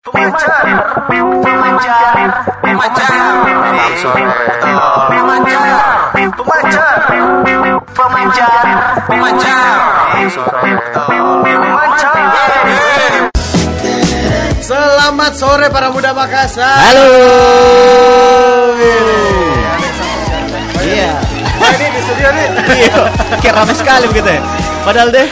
Pemancar, 0.00 0.64
pemancar, 1.12 1.44
pemancar, 1.44 1.92
pemancar, 2.64 3.12
pemancar, 5.12 5.52
pemancar, 6.40 7.04
pemancar, 7.92 8.48
pemancar. 9.04 9.60
Selamat 14.64 15.36
sore 15.36 15.68
para 15.68 15.92
muda 15.92 16.16
Makassar. 16.16 16.80
Halo. 16.80 17.04
Iya. 20.80 21.12
Wah, 21.60 21.72
ini 21.76 21.86
di 21.92 22.00
studio 22.08 22.28
nih. 22.32 22.48
Iya, 22.88 22.96
kayak 23.44 23.52
rame 23.52 23.76
sekali 23.76 24.08
begitu 24.08 24.32
ya. 24.32 24.40
Padahal 24.80 25.12
deh. 25.12 25.28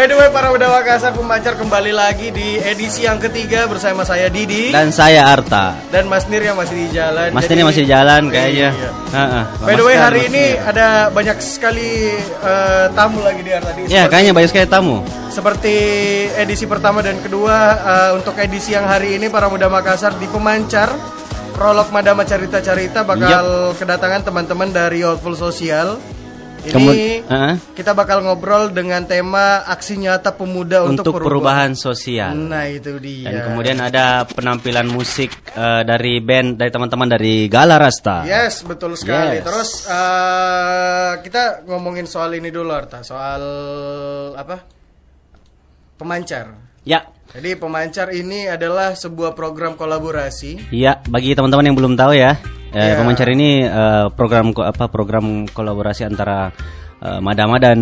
By 0.00 0.08
the 0.08 0.16
way, 0.16 0.32
para 0.32 0.48
muda 0.48 0.64
Makassar 0.64 1.12
pemancar 1.12 1.60
kembali 1.60 1.92
lagi 1.92 2.32
di 2.32 2.56
edisi 2.56 3.04
yang 3.04 3.20
ketiga 3.20 3.68
bersama 3.68 4.00
saya 4.00 4.32
Didi 4.32 4.72
Dan 4.72 4.88
saya 4.96 5.28
Arta. 5.28 5.76
dan 5.92 6.08
Mas 6.08 6.24
Nir 6.24 6.40
yang 6.40 6.56
masih 6.56 6.72
di 6.72 6.88
jalan. 6.88 7.28
Mas 7.36 7.44
Jadi- 7.44 7.60
ini 7.60 7.62
masih 7.68 7.84
jalan 7.84 8.22
kayaknya. 8.32 8.72
Iya. 8.72 8.90
Heeh. 9.12 9.44
By 9.60 9.74
the 9.76 9.84
way, 9.84 10.00
hari 10.00 10.32
ini 10.32 10.56
Nir. 10.56 10.72
ada 10.72 11.12
banyak 11.12 11.36
sekali 11.44 12.16
eh, 12.16 12.86
tamu 12.96 13.20
lagi 13.20 13.44
di 13.44 13.52
tadi. 13.52 13.80
Ya, 13.92 14.08
kayaknya 14.08 14.32
banyak 14.32 14.48
sekali 14.48 14.72
tamu. 14.72 15.04
Seperti 15.28 15.74
edisi 16.32 16.64
pertama 16.64 17.04
dan 17.04 17.20
kedua 17.20 17.56
eh, 17.76 18.10
untuk 18.16 18.40
edisi 18.40 18.72
yang 18.72 18.88
hari 18.88 19.20
ini 19.20 19.28
para 19.28 19.52
muda 19.52 19.68
Makassar 19.68 20.16
di 20.16 20.24
Pemancar 20.32 20.96
Prolog 21.52 21.92
Madama 21.92 22.24
Carita 22.24 22.64
Carita 22.64 23.04
bakal 23.04 23.76
kedatangan 23.76 24.24
teman-teman 24.24 24.72
dari 24.72 25.04
Youthful 25.04 25.36
Sosial. 25.36 26.00
Ini 26.60 26.72
Kemu- 26.76 26.92
Heeh. 27.24 27.54
kita 27.72 27.96
bakal 27.96 28.20
ngobrol 28.20 28.68
dengan 28.68 29.08
tema 29.08 29.64
aksi 29.64 29.96
nyata 29.96 30.36
pemuda 30.36 30.84
untuk, 30.84 31.08
Untuk 31.08 31.24
perubahan 31.24 31.72
sosial. 31.72 32.36
Nah, 32.36 32.68
itu 32.68 33.00
dia. 33.00 33.32
Dan 33.32 33.40
kemudian 33.52 33.80
ada 33.80 34.28
penampilan 34.28 34.84
musik 34.92 35.32
eh, 35.56 35.82
dari 35.82 36.20
band 36.20 36.60
dari 36.60 36.68
teman-teman 36.68 37.08
dari 37.08 37.48
Gala 37.48 37.80
Rasta. 37.80 38.28
Yes, 38.28 38.60
betul 38.60 38.92
sekali. 38.92 39.40
Yes. 39.40 39.44
Terus 39.48 39.70
eh, 39.88 41.12
kita 41.24 41.64
ngomongin 41.64 42.04
soal 42.04 42.36
ini 42.36 42.52
dulu 42.52 42.68
Arta, 42.70 43.00
soal 43.00 43.40
apa? 44.36 44.60
Pemancar. 45.96 46.56
Ya. 46.84 47.08
Jadi 47.30 47.54
pemancar 47.54 48.10
ini 48.10 48.50
adalah 48.50 48.92
sebuah 48.92 49.32
program 49.32 49.78
kolaborasi. 49.78 50.74
Iya, 50.74 50.98
bagi 51.06 51.30
teman-teman 51.32 51.70
yang 51.70 51.76
belum 51.78 51.94
tahu 51.94 52.12
ya, 52.18 52.34
eh, 52.74 52.94
Ya. 52.94 52.96
pemancar 52.98 53.28
ini 53.30 53.64
eh, 53.66 54.06
program 54.14 54.54
apa 54.56 54.86
program 54.90 55.46
kolaborasi 55.50 56.06
antara 56.06 56.50
eh, 57.02 57.20
Madama 57.22 57.58
dan 57.58 57.78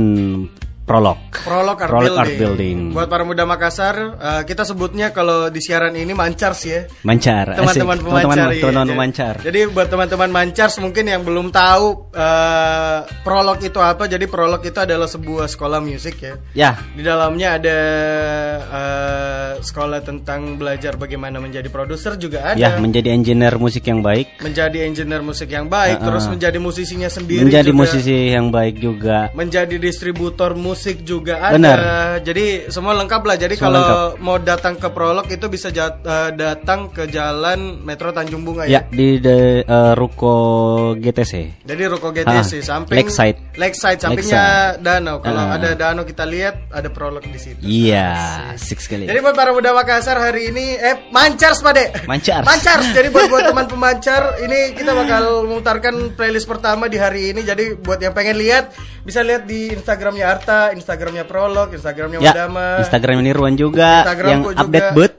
Prolog. 0.88 1.18
Prolog 1.44 1.76
Art, 1.76 1.90
Prolog 1.92 2.08
Building. 2.08 2.24
Art 2.24 2.34
Building. 2.40 2.78
Buat 2.96 3.08
para 3.08 3.22
muda 3.22 3.44
Makassar, 3.44 3.96
eh, 4.16 4.42
kita 4.42 4.64
sebutnya 4.64 5.12
kalau 5.12 5.52
di 5.52 5.60
siaran 5.60 5.92
ini 5.92 6.16
mancars 6.16 6.60
ya. 6.64 6.80
Mancar. 7.04 7.52
Teman-teman 7.52 8.00
pemancar. 8.00 8.24
Teman-teman 8.24 8.48
iya. 8.48 8.60
teman-teman 8.64 8.72
Jadi- 8.80 8.92
pemancar. 8.96 9.34
Jadi 9.44 9.58
buat 9.68 9.88
teman-teman 9.88 10.30
mancars 10.32 10.74
mungkin 10.80 11.04
yang 11.04 11.22
belum 11.22 11.52
tahu 11.52 11.86
eh, 12.16 12.98
prolog 13.20 13.60
itu 13.60 13.76
apa. 13.78 14.08
Jadi 14.08 14.24
prolog 14.24 14.64
itu 14.64 14.78
adalah 14.80 15.04
sebuah 15.04 15.44
sekolah 15.46 15.78
musik 15.78 16.16
ya. 16.18 16.34
Ya, 16.56 16.70
Di 16.96 17.04
dalamnya 17.04 17.60
ada 17.60 17.78
eh, 18.64 19.50
sekolah 19.60 20.00
tentang 20.00 20.56
belajar 20.56 20.96
bagaimana 20.96 21.36
menjadi 21.38 21.68
produser 21.68 22.16
juga 22.16 22.54
ada. 22.54 22.56
ya 22.56 22.78
menjadi 22.78 23.12
engineer 23.12 23.58
musik 23.58 23.84
yang 23.84 24.00
baik, 24.00 24.40
menjadi 24.40 24.88
engineer 24.88 25.20
musik 25.20 25.50
yang 25.50 25.68
baik, 25.68 26.00
Uh-uh. 26.00 26.06
terus 26.08 26.24
menjadi 26.26 26.58
musisinya 26.58 27.10
sendiri 27.10 27.44
menjadi 27.44 27.70
juga. 27.70 27.80
musisi 27.84 28.16
yang 28.32 28.48
baik 28.48 28.76
juga. 28.78 29.18
menjadi 29.34 29.76
distributor 29.76 30.54
musik 30.54 30.77
juga 30.98 31.40
ada. 31.40 31.54
Benar. 31.54 31.78
Jadi 32.20 32.46
semua 32.68 32.94
lengkap 32.94 33.22
lah. 33.22 33.36
Jadi 33.36 33.54
Semua 33.54 33.66
kalau 33.66 33.80
lengkap. 33.80 34.10
mau 34.20 34.36
datang 34.38 34.74
ke 34.74 34.88
Prolog 34.88 35.26
itu 35.26 35.46
bisa 35.46 35.68
jat- 35.68 36.00
eh, 36.00 36.30
datang 36.32 36.88
ke 36.88 37.06
Jalan 37.06 37.82
Metro 37.82 38.10
Tanjung 38.10 38.42
Bunga 38.42 38.64
Ya, 38.64 38.80
ya. 38.80 38.80
di 38.88 39.18
de, 39.18 39.62
eh, 39.62 39.92
Ruko 39.94 40.34
GTC. 40.94 41.64
Jadi 41.64 41.82
Ruko 41.84 42.10
GTC 42.10 42.52
Ah, 42.58 42.64
samping 42.64 42.96
Lakeside. 42.96 43.38
Lakeside 43.54 43.98
sampingnya 43.98 44.44
danau. 44.78 45.18
Kalau 45.18 45.42
Ah. 45.42 45.54
ada 45.54 45.74
danau 45.74 46.02
kita 46.02 46.22
lihat 46.22 46.70
ada 46.70 46.88
Prolog 46.88 47.22
di 47.22 47.36
situ. 47.36 47.58
Iya, 47.60 48.14
six 48.54 48.84
sekali. 48.84 49.04
Jadi 49.04 49.18
buat 49.18 49.34
para 49.34 49.50
muda 49.50 49.70
Makassar 49.70 50.16
hari 50.16 50.48
ini 50.48 50.74
eh 50.74 51.08
mancars 51.08 51.60
Pade. 51.60 52.04
Mancars. 52.04 52.44
Mancars. 52.44 52.86
Jadi 52.96 53.08
buat 53.08 53.26
buat 53.26 53.44
teman 53.44 53.66
pemancar 53.66 54.38
ini 54.38 54.72
kita 54.72 54.92
bakal 54.92 55.44
memutarkan 55.44 55.94
playlist 56.12 56.44
pertama 56.44 56.86
di 56.86 56.96
hari 56.96 57.30
ini. 57.30 57.40
Jadi 57.40 57.74
buat 57.74 57.98
yang 57.98 58.12
pengen 58.12 58.36
lihat 58.36 58.70
bisa 59.00 59.20
lihat 59.20 59.44
di 59.44 59.72
Instagramnya 59.72 60.26
Arta, 60.28 60.67
Instagramnya 60.72 61.24
Prolog, 61.24 61.72
Instagramnya 61.72 62.18
ya, 62.20 62.32
Madama. 62.32 62.80
Instagram 62.80 63.20
Nirwan 63.20 63.54
juga 63.54 64.02
yang 64.02 64.44
Instagramku 64.44 64.50
juga. 64.50 64.62
update 64.64 64.90
bet. 64.92 65.14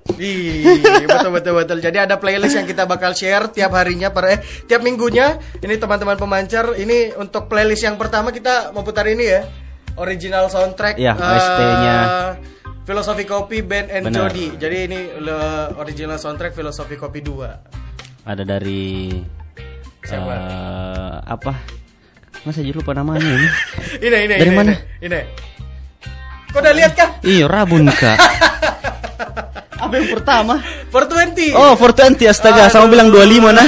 Betul 1.06 1.32
betul 1.32 1.54
betul. 1.56 1.78
Jadi 1.80 1.98
ada 1.98 2.16
playlist 2.16 2.56
yang 2.56 2.68
kita 2.68 2.84
bakal 2.84 3.12
share 3.14 3.50
tiap 3.50 3.72
harinya 3.74 4.10
per 4.10 4.36
eh 4.36 4.40
tiap 4.66 4.82
minggunya. 4.82 5.38
Ini 5.58 5.76
teman-teman 5.76 6.16
pemancar, 6.16 6.76
ini 6.76 7.14
untuk 7.14 7.48
playlist 7.48 7.84
yang 7.84 7.96
pertama 7.96 8.30
kita 8.30 8.72
mau 8.72 8.82
putar 8.82 9.06
ini 9.06 9.26
ya. 9.26 9.42
Original 9.96 10.48
soundtrack 10.48 10.96
Ya, 10.96 11.12
eh, 11.12 11.20
OST-nya. 11.20 11.98
Filosofi 12.84 13.24
Kopi 13.24 13.62
Band 13.62 13.92
and 13.92 14.04
Benar. 14.10 14.31
Jody. 14.31 14.56
Jadi 14.56 14.78
ini 14.88 15.00
original 15.76 16.18
soundtrack 16.18 16.56
Filosofi 16.56 16.96
Kopi 16.96 17.20
2. 17.22 18.26
Ada 18.26 18.44
dari 18.44 19.14
Siapa? 20.02 20.34
eh, 20.34 21.16
apa? 21.24 21.54
Masa 22.41 22.63
jadi 22.63 22.72
lupa 22.72 22.95
namanya 22.95 23.25
ini? 23.25 23.47
Ini 24.05 24.17
ini 24.25 24.35
Dari 24.35 24.47
ini, 24.47 24.55
mana? 24.55 24.73
Ini. 25.03 25.07
ini. 25.07 25.19
Kau 26.50 26.59
udah 26.59 26.73
lihat 26.73 26.91
kah? 26.95 27.09
Iya, 27.22 27.45
Rabun 27.45 27.85
Kak. 27.91 28.17
Apa 29.83 29.94
yang 29.95 30.09
pertama? 30.11 30.55
420. 30.91 31.53
Oh, 31.53 31.73
420 31.75 32.25
astaga, 32.25 32.67
sama 32.67 32.89
bilang 32.89 33.13
25 33.13 33.53
nah. 33.53 33.67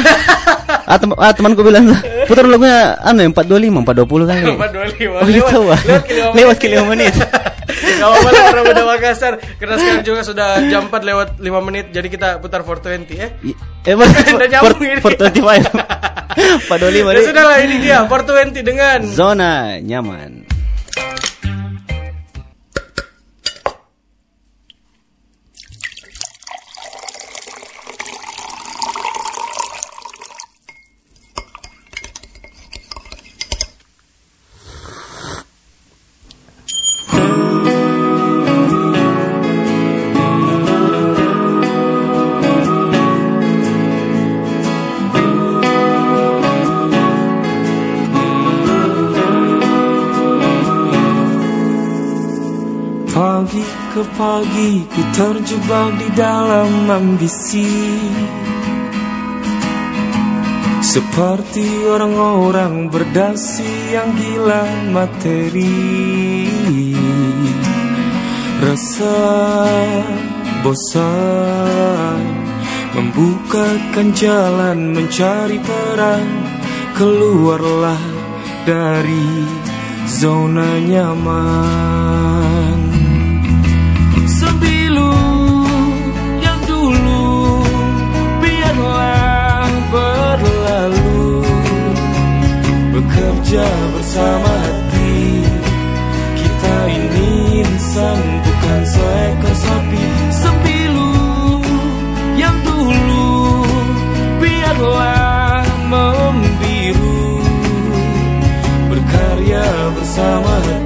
ah, 0.83 0.97
tem 0.97 1.09
ah, 1.15 1.31
temanku 1.31 1.61
bilang 1.61 1.87
putar 2.25 2.43
lagunya 2.43 2.99
anu 2.99 3.23
yang 3.23 3.33
425, 3.33 3.85
420 3.85 4.27
kali. 4.27 4.43
425. 4.59 5.21
Oh, 5.21 5.27
gitu. 5.29 5.57
Lewat- 5.61 5.71
ah. 5.71 5.81
lewat 5.85 6.03
ke 6.03 6.13
lima 6.13 6.29
Lewat 6.33 6.55
menit. 6.55 6.59
ke 6.59 6.67
lima 6.67 6.83
menit. 6.89 7.13
Gak 7.93 8.07
apa-apa 8.07 8.27
lah 8.27 8.41
karena 8.45 8.61
udah 8.65 8.85
Makassar 8.87 9.33
Karena 9.55 9.75
sekarang 9.75 10.03
juga 10.03 10.21
sudah 10.21 10.47
jam 10.65 10.87
4 10.87 11.03
lewat 11.03 11.27
5 11.37 11.47
menit 11.61 11.85
Jadi 11.89 12.07
kita 12.07 12.37
putar 12.37 12.61
420 12.61 13.11
ya 13.11 13.27
I- 13.41 13.57
Eh? 13.81 13.97
Udah 14.37 14.45
nyambung 14.47 14.77
ini. 14.79 15.01
425. 15.01 15.73
425 16.69 16.69
Ya 17.01 17.17
nih. 17.17 17.25
sudah 17.25 17.43
lah 17.43 17.57
ini 17.59 17.75
dia 17.81 17.97
420 18.05 18.61
dengan 18.61 18.97
Zona 19.03 19.53
nyaman. 19.77 20.40
Pagi 53.11 53.59
ke 53.91 54.07
pagi 54.15 54.87
ku 54.87 55.01
terjebak 55.11 55.99
di 55.99 56.07
dalam 56.15 56.87
ambisi. 56.87 57.67
Seperti 60.79 61.91
orang-orang 61.91 62.87
berdasi 62.87 63.91
yang 63.91 64.15
gila 64.15 64.63
materi. 64.95 65.75
Rasa 68.63 69.17
bosan 70.63 72.23
Membukakan 72.95 74.07
jalan 74.15 74.95
mencari 74.95 75.59
peran. 75.59 76.27
Keluarlah 76.95 78.03
dari 78.67 79.47
zona 80.07 80.79
nyaman 80.79 82.40
Bekerja 93.11 93.67
bersama 93.91 94.47
hati. 94.47 95.43
Kita 96.39 96.77
ini 96.87 97.59
insan 97.59 98.23
bukan 98.39 98.81
seekor 98.87 99.51
sapi. 99.51 100.03
Sembilu 100.31 101.11
yang 102.39 102.55
dulu 102.63 103.67
biarlah 104.39 105.59
membiru. 105.91 107.43
Berkarya 108.87 109.67
bersama 109.91 110.55
hati 110.63 110.80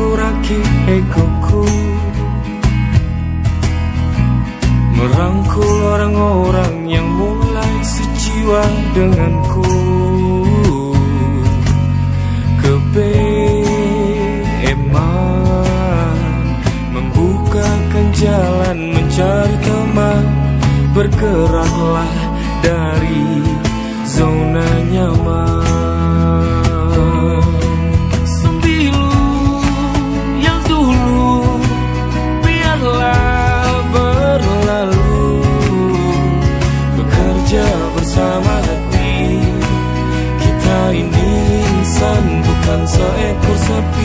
kuraki 0.00 0.56
egoku. 0.88 1.68
Merangkul 4.96 5.76
orang-orang 5.92 6.88
yang 6.88 7.04
mulai 7.04 7.74
sejiwa 7.84 8.64
denganku. 8.96 9.68
Kepeman 12.60 13.60
Membukakan 16.96 18.06
jalan 18.16 18.78
mencari 18.96 19.56
teman. 19.60 20.24
Bergeraklah 20.96 22.16
dari 22.64 23.44
zona 24.08 24.68
nyaman. 24.90 25.59
Bukan 42.90 43.14
seekor 43.14 43.56
sapi 43.56 43.99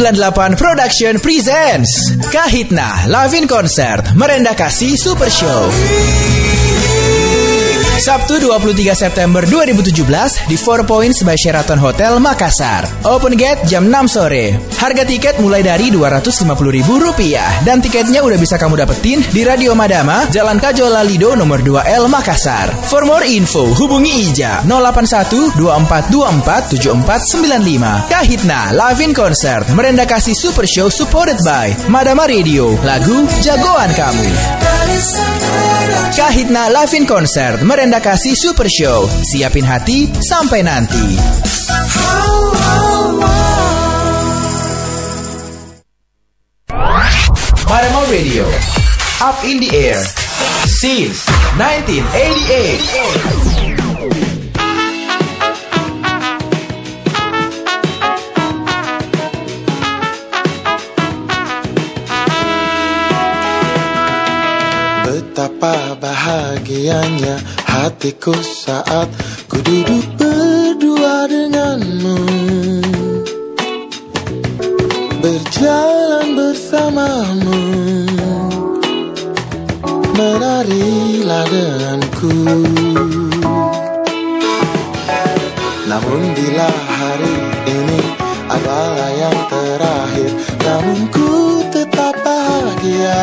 R98 0.00 0.56
Production 0.56 1.20
presents. 1.20 2.16
Kahitna 2.32 3.04
Lavin 3.06 3.44
Concert 3.46 4.16
Merendah 4.16 4.56
Kasih 4.56 4.96
Super 4.96 5.28
Show 5.28 6.39
Sabtu 8.00 8.40
23 8.40 8.96
September 8.96 9.44
2017 9.44 10.48
di 10.48 10.56
Four 10.56 10.88
Points 10.88 11.20
by 11.20 11.36
Sheraton 11.36 11.76
Hotel 11.76 12.16
Makassar. 12.16 12.88
Open 13.04 13.36
gate 13.36 13.68
jam 13.68 13.92
6 13.92 14.16
sore. 14.16 14.56
Harga 14.80 15.04
tiket 15.04 15.36
mulai 15.36 15.60
dari 15.60 15.92
Rp250.000 15.92 16.88
dan 17.60 17.84
tiketnya 17.84 18.24
udah 18.24 18.40
bisa 18.40 18.56
kamu 18.56 18.80
dapetin 18.80 19.20
di 19.36 19.44
Radio 19.44 19.76
Madama, 19.76 20.24
Jalan 20.32 20.56
Kajola 20.56 21.04
Lido 21.04 21.36
nomor 21.36 21.60
2L 21.60 22.08
Makassar. 22.08 22.72
For 22.88 23.04
more 23.04 23.28
info 23.28 23.68
hubungi 23.76 24.32
Ija 24.32 24.64
081 24.64 25.60
2424 25.60 26.80
7495. 26.80 28.08
Kahitna 28.08 28.72
Lavin 28.72 29.12
Concert 29.12 29.68
Merendah 29.76 30.08
Kasih 30.08 30.32
Super 30.32 30.64
Show 30.64 30.88
supported 30.88 31.36
by 31.44 31.76
Madama 31.92 32.24
Radio. 32.24 32.72
Lagu 32.80 33.28
jagoan 33.44 33.92
kamu. 33.92 34.28
Kahitna 36.16 36.66
Lavin 36.72 37.04
Concert 37.04 37.62
Merendah 37.90 38.06
Kasih 38.06 38.38
Super 38.38 38.70
Show. 38.70 39.10
Siapin 39.34 39.66
hati 39.66 40.06
sampai 40.22 40.62
nanti. 40.62 41.18
Maramo 47.66 48.06
Radio. 48.06 48.46
Up 49.18 49.42
in 49.42 49.58
the 49.58 49.74
air. 49.74 49.98
Since 50.70 51.26
1988 51.58 53.69
Betapa 65.60 65.92
bahagianya 66.00 67.36
hatiku 67.68 68.32
saat 68.32 69.12
ku 69.44 69.60
duduk 69.60 70.08
berdua 70.16 71.28
denganmu. 71.28 72.16
Berjalan 75.20 76.32
bersamamu 76.32 77.60
Menarilah 80.16 81.44
denganku. 81.52 82.32
Namun 85.84 86.20
bila 86.40 86.72
hari 86.72 87.36
ini 87.68 88.00
adalah 88.48 89.12
yang 89.12 89.38
terakhir 89.52 90.30
Namun 90.64 90.98
ku 91.12 91.28
tetap 91.68 92.16
bahagia 92.24 93.20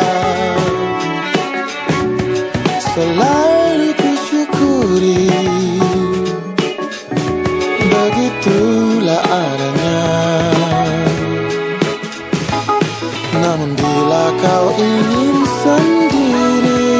selalu 2.98 3.90
kusyukuri. 3.94 5.30
Begitulah 7.88 9.22
adanya 9.22 10.02
Namun 13.38 13.70
bila 13.78 14.26
kau 14.42 14.66
ingin 14.74 15.36
sendiri 15.62 16.90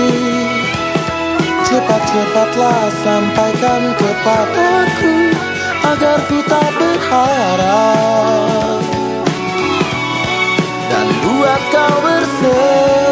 Cepat-cepatlah 1.66 2.82
sampaikan 3.02 3.82
kepadaku 3.98 5.14
Agar 5.82 6.18
ku 6.30 6.38
tak 6.46 6.70
berharap. 6.78 8.80
Dan 10.88 11.06
buat 11.26 11.62
kau 11.74 11.94
bersedih 12.06 13.07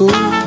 istriku 0.00 0.39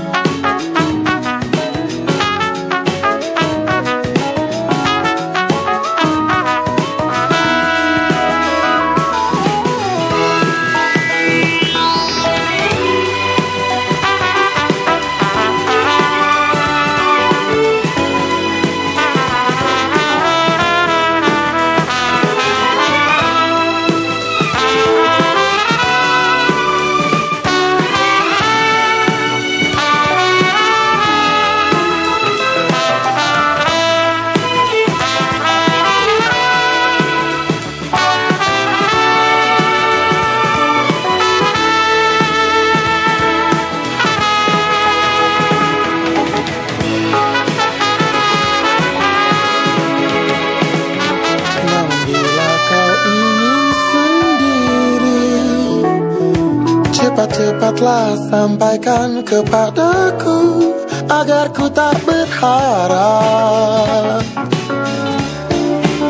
Cepat-cepatlah 57.84 58.16
sampaikan 58.32 59.20
kepadaku 59.28 60.72
Agar 61.12 61.52
ku 61.52 61.68
tak 61.68 62.00
berharap. 62.08 63.04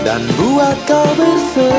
Dan 0.05 0.21
buat 0.37 0.77
kau 0.85 1.17
bersedih 1.17 1.73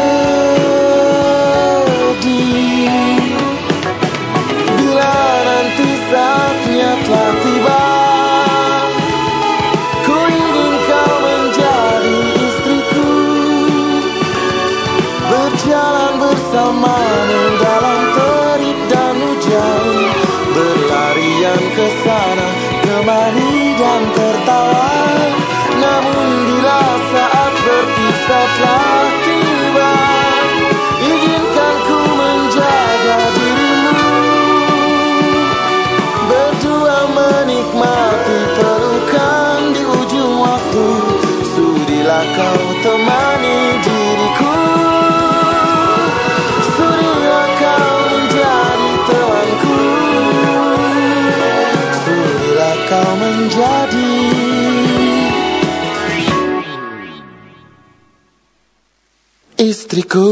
Istriku 59.75 60.25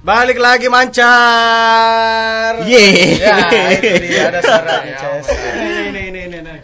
Balik 0.00 0.40
lagi 0.40 0.72
mancar. 0.72 1.04
Yeay. 2.64 3.20
Ya, 3.20 3.36
dia 4.00 4.22
ada 4.32 4.40
suaranya. 4.40 4.96
Ces. 5.20 5.26
Ini 5.28 5.68
ini 5.92 6.00
ini 6.00 6.20
ini. 6.24 6.38
ini. 6.40 6.56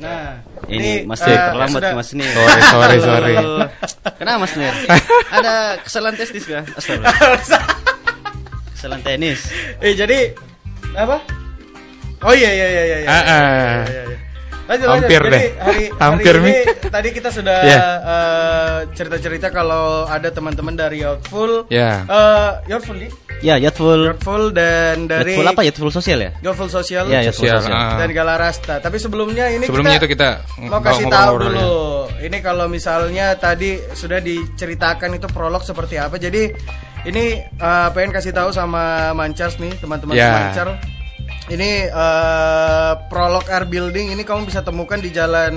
Nah, 0.00 0.40
Ini 0.64 1.04
Mas 1.04 1.20
eh, 1.22 1.28
Nir, 1.28 1.38
terlambat 1.52 1.80
sudah- 1.84 1.92
Mas 1.92 2.10
Nir. 2.16 2.32
Sorry, 2.32 2.62
sorry, 2.64 2.98
sorry. 3.04 3.34
Kenapa 4.16 4.38
Mas 4.48 4.54
Nir? 4.56 4.72
Ada 5.36 5.76
kesalahan 5.84 6.16
testis 6.16 6.44
kah? 6.48 6.64
Astagfirullah. 6.64 7.60
Kesalahan 8.84 9.00
tenis. 9.00 9.48
Eh 9.80 9.96
jadi 9.96 10.36
apa? 10.92 11.16
Oh 12.20 12.36
iya 12.36 12.52
iya 12.52 12.66
iya 12.68 12.82
iya. 12.84 12.96
iya. 13.00 13.08
Ah, 13.08 13.16
ah. 13.16 13.76
Iya, 13.88 14.02
iya. 14.12 14.18
Lanjut, 14.64 14.86
Hampir 14.92 15.20
lanjut. 15.24 15.32
Jadi, 15.32 15.40
deh. 15.40 15.44
Hari, 15.56 15.84
Hampir, 15.96 16.34
hari 16.36 16.40
ini 16.44 16.52
Mi. 16.52 16.88
tadi 16.92 17.08
kita 17.16 17.28
sudah 17.32 17.56
Iya. 17.64 17.80
eh, 17.80 18.76
cerita-cerita 18.92 19.48
kalau 19.48 20.04
ada 20.04 20.28
teman-teman 20.28 20.76
dari 20.76 21.00
Youthful. 21.00 21.64
Ya. 21.72 22.04
Eh, 22.04 22.50
Youthful 22.68 22.96
di? 23.00 23.08
Ya, 23.40 23.56
Yachtful. 23.56 24.04
Youthful 24.04 24.52
dan 24.52 25.08
dari 25.08 25.32
Yachtful 25.32 25.48
apa? 25.48 25.60
Yachtful 25.64 25.88
sosial 25.88 26.18
ya? 26.20 26.30
Youthful 26.44 26.68
Sosial. 26.68 27.08
Ya, 27.08 27.24
Yachtful 27.24 27.48
Sosial, 27.48 27.60
sosial. 27.64 27.72
ah. 27.72 27.96
dan 27.96 28.08
Galarasta. 28.12 28.74
Tapi 28.84 29.00
sebelumnya 29.00 29.48
ini 29.48 29.64
Sebelumnya 29.64 29.96
kita, 29.96 30.04
itu 30.04 30.12
kita 30.12 30.28
mau 30.68 30.80
kasih 30.84 31.08
tahu 31.08 31.32
ya. 31.32 31.40
dulu. 31.40 31.72
Ini 32.20 32.36
kalau 32.44 32.68
misalnya 32.68 33.32
tadi 33.40 33.80
sudah 33.96 34.20
diceritakan 34.20 35.16
itu 35.16 35.28
prolog 35.32 35.64
seperti 35.64 35.96
apa. 35.96 36.20
Jadi 36.20 36.52
ini 37.04 37.24
eh, 37.40 37.88
pengen 37.92 38.10
kasih 38.10 38.32
tahu 38.32 38.50
sama 38.50 39.12
Mancars 39.12 39.56
nih, 39.56 39.72
teman-teman 39.76 40.14
Ya. 40.14 40.32
Mancar. 40.48 40.68
Ini 41.44 41.70
eh, 41.88 42.92
prolog 43.06 43.44
Air 43.46 43.64
Building 43.64 44.12
ini 44.12 44.22
kamu 44.22 44.48
bisa 44.48 44.60
temukan 44.60 44.96
di 44.96 45.08
Jalan 45.08 45.54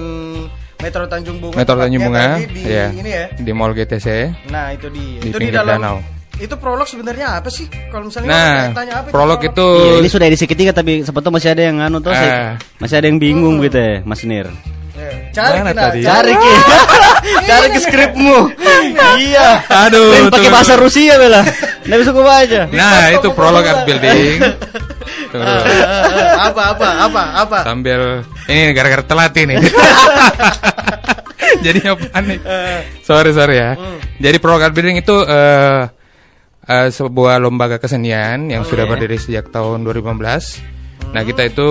Metro 0.77 1.03
Tanjung 1.07 1.39
Bunga. 1.39 1.55
Metro 1.57 1.75
Tanjung 1.75 2.03
Bunga, 2.03 2.37
di 2.37 2.61
ya. 2.63 2.91
ini 2.91 3.09
ya. 3.09 3.25
Di 3.33 3.51
Mall 3.51 3.73
GTC. 3.73 4.07
Nah, 4.51 4.71
itu 4.71 4.87
dia. 4.91 5.19
Di 5.19 5.27
itu 5.31 5.37
di 5.39 5.49
dalam 5.49 5.79
danau. 5.79 5.97
Itu 6.37 6.53
prolog 6.53 6.85
sebenarnya 6.85 7.41
apa 7.41 7.49
sih? 7.49 7.65
Kalau 7.89 8.05
misalnya 8.05 8.29
Nah, 8.29 8.69
tanya 8.69 8.93
apa 9.01 9.09
prolog 9.09 9.41
itu 9.41 9.65
Iya, 9.65 10.05
ini 10.05 10.09
sudah 10.11 10.25
edisi 10.29 10.45
ketiga 10.45 10.69
tapi 10.69 11.01
sempat 11.01 11.25
masih 11.25 11.49
ada 11.49 11.63
yang 11.65 11.81
anu 11.81 11.97
tuh, 11.97 12.13
saya- 12.13 12.61
masih 12.77 12.95
ada 13.01 13.07
yang 13.09 13.17
bingung 13.17 13.57
gitu 13.59 13.73
ya, 13.73 14.05
Mas 14.05 14.21
Nir. 14.21 14.45
Cari 15.33 15.57
Mana 15.61 15.73
tadi? 15.73 15.99
Cari 16.01 16.33
ke, 16.33 16.51
cari 17.45 17.67
ke 17.69 17.79
skripmu. 17.85 18.39
iya. 19.21 19.61
Aduh, 19.87 20.33
pakai 20.33 20.49
bahasa. 20.49 20.73
Rusia 20.77 21.17
bela. 21.17 21.41
Nggak 21.87 21.97
bisa 22.03 22.11
gue 22.11 22.25
baca. 22.25 22.61
Nah, 22.73 23.01
itu 23.13 23.27
prolog 23.31 23.63
art 23.63 23.85
building. 23.85 24.37
Tunggu 25.31 25.45
dulu. 25.45 25.71
Eh, 25.71 25.77
eh, 25.77 26.31
apa 26.39 26.61
apa 26.75 26.87
apa 27.07 27.23
apa 27.43 27.57
Sambil 27.67 28.23
ini 28.47 28.71
gara-gara 28.71 29.03
telat 29.03 29.33
ini. 29.39 29.55
Jadi 31.65 31.79
apa 31.87 32.19
nih? 32.23 32.39
Sorry 33.03 33.31
sorry 33.31 33.55
ya. 33.59 33.71
Jadi 34.19 34.37
prolog 34.41 34.63
art 34.63 34.75
building 34.75 34.99
itu 34.99 35.15
eh 35.27 35.81
eh, 36.67 36.89
sebuah 36.91 37.39
lembaga 37.39 37.79
kesenian 37.79 38.51
yang 38.51 38.67
sudah 38.67 38.83
berdiri 38.83 39.15
sejak 39.15 39.47
tahun 39.49 39.87
2015. 39.87 41.15
Nah, 41.15 41.23
kita 41.23 41.47
itu 41.47 41.69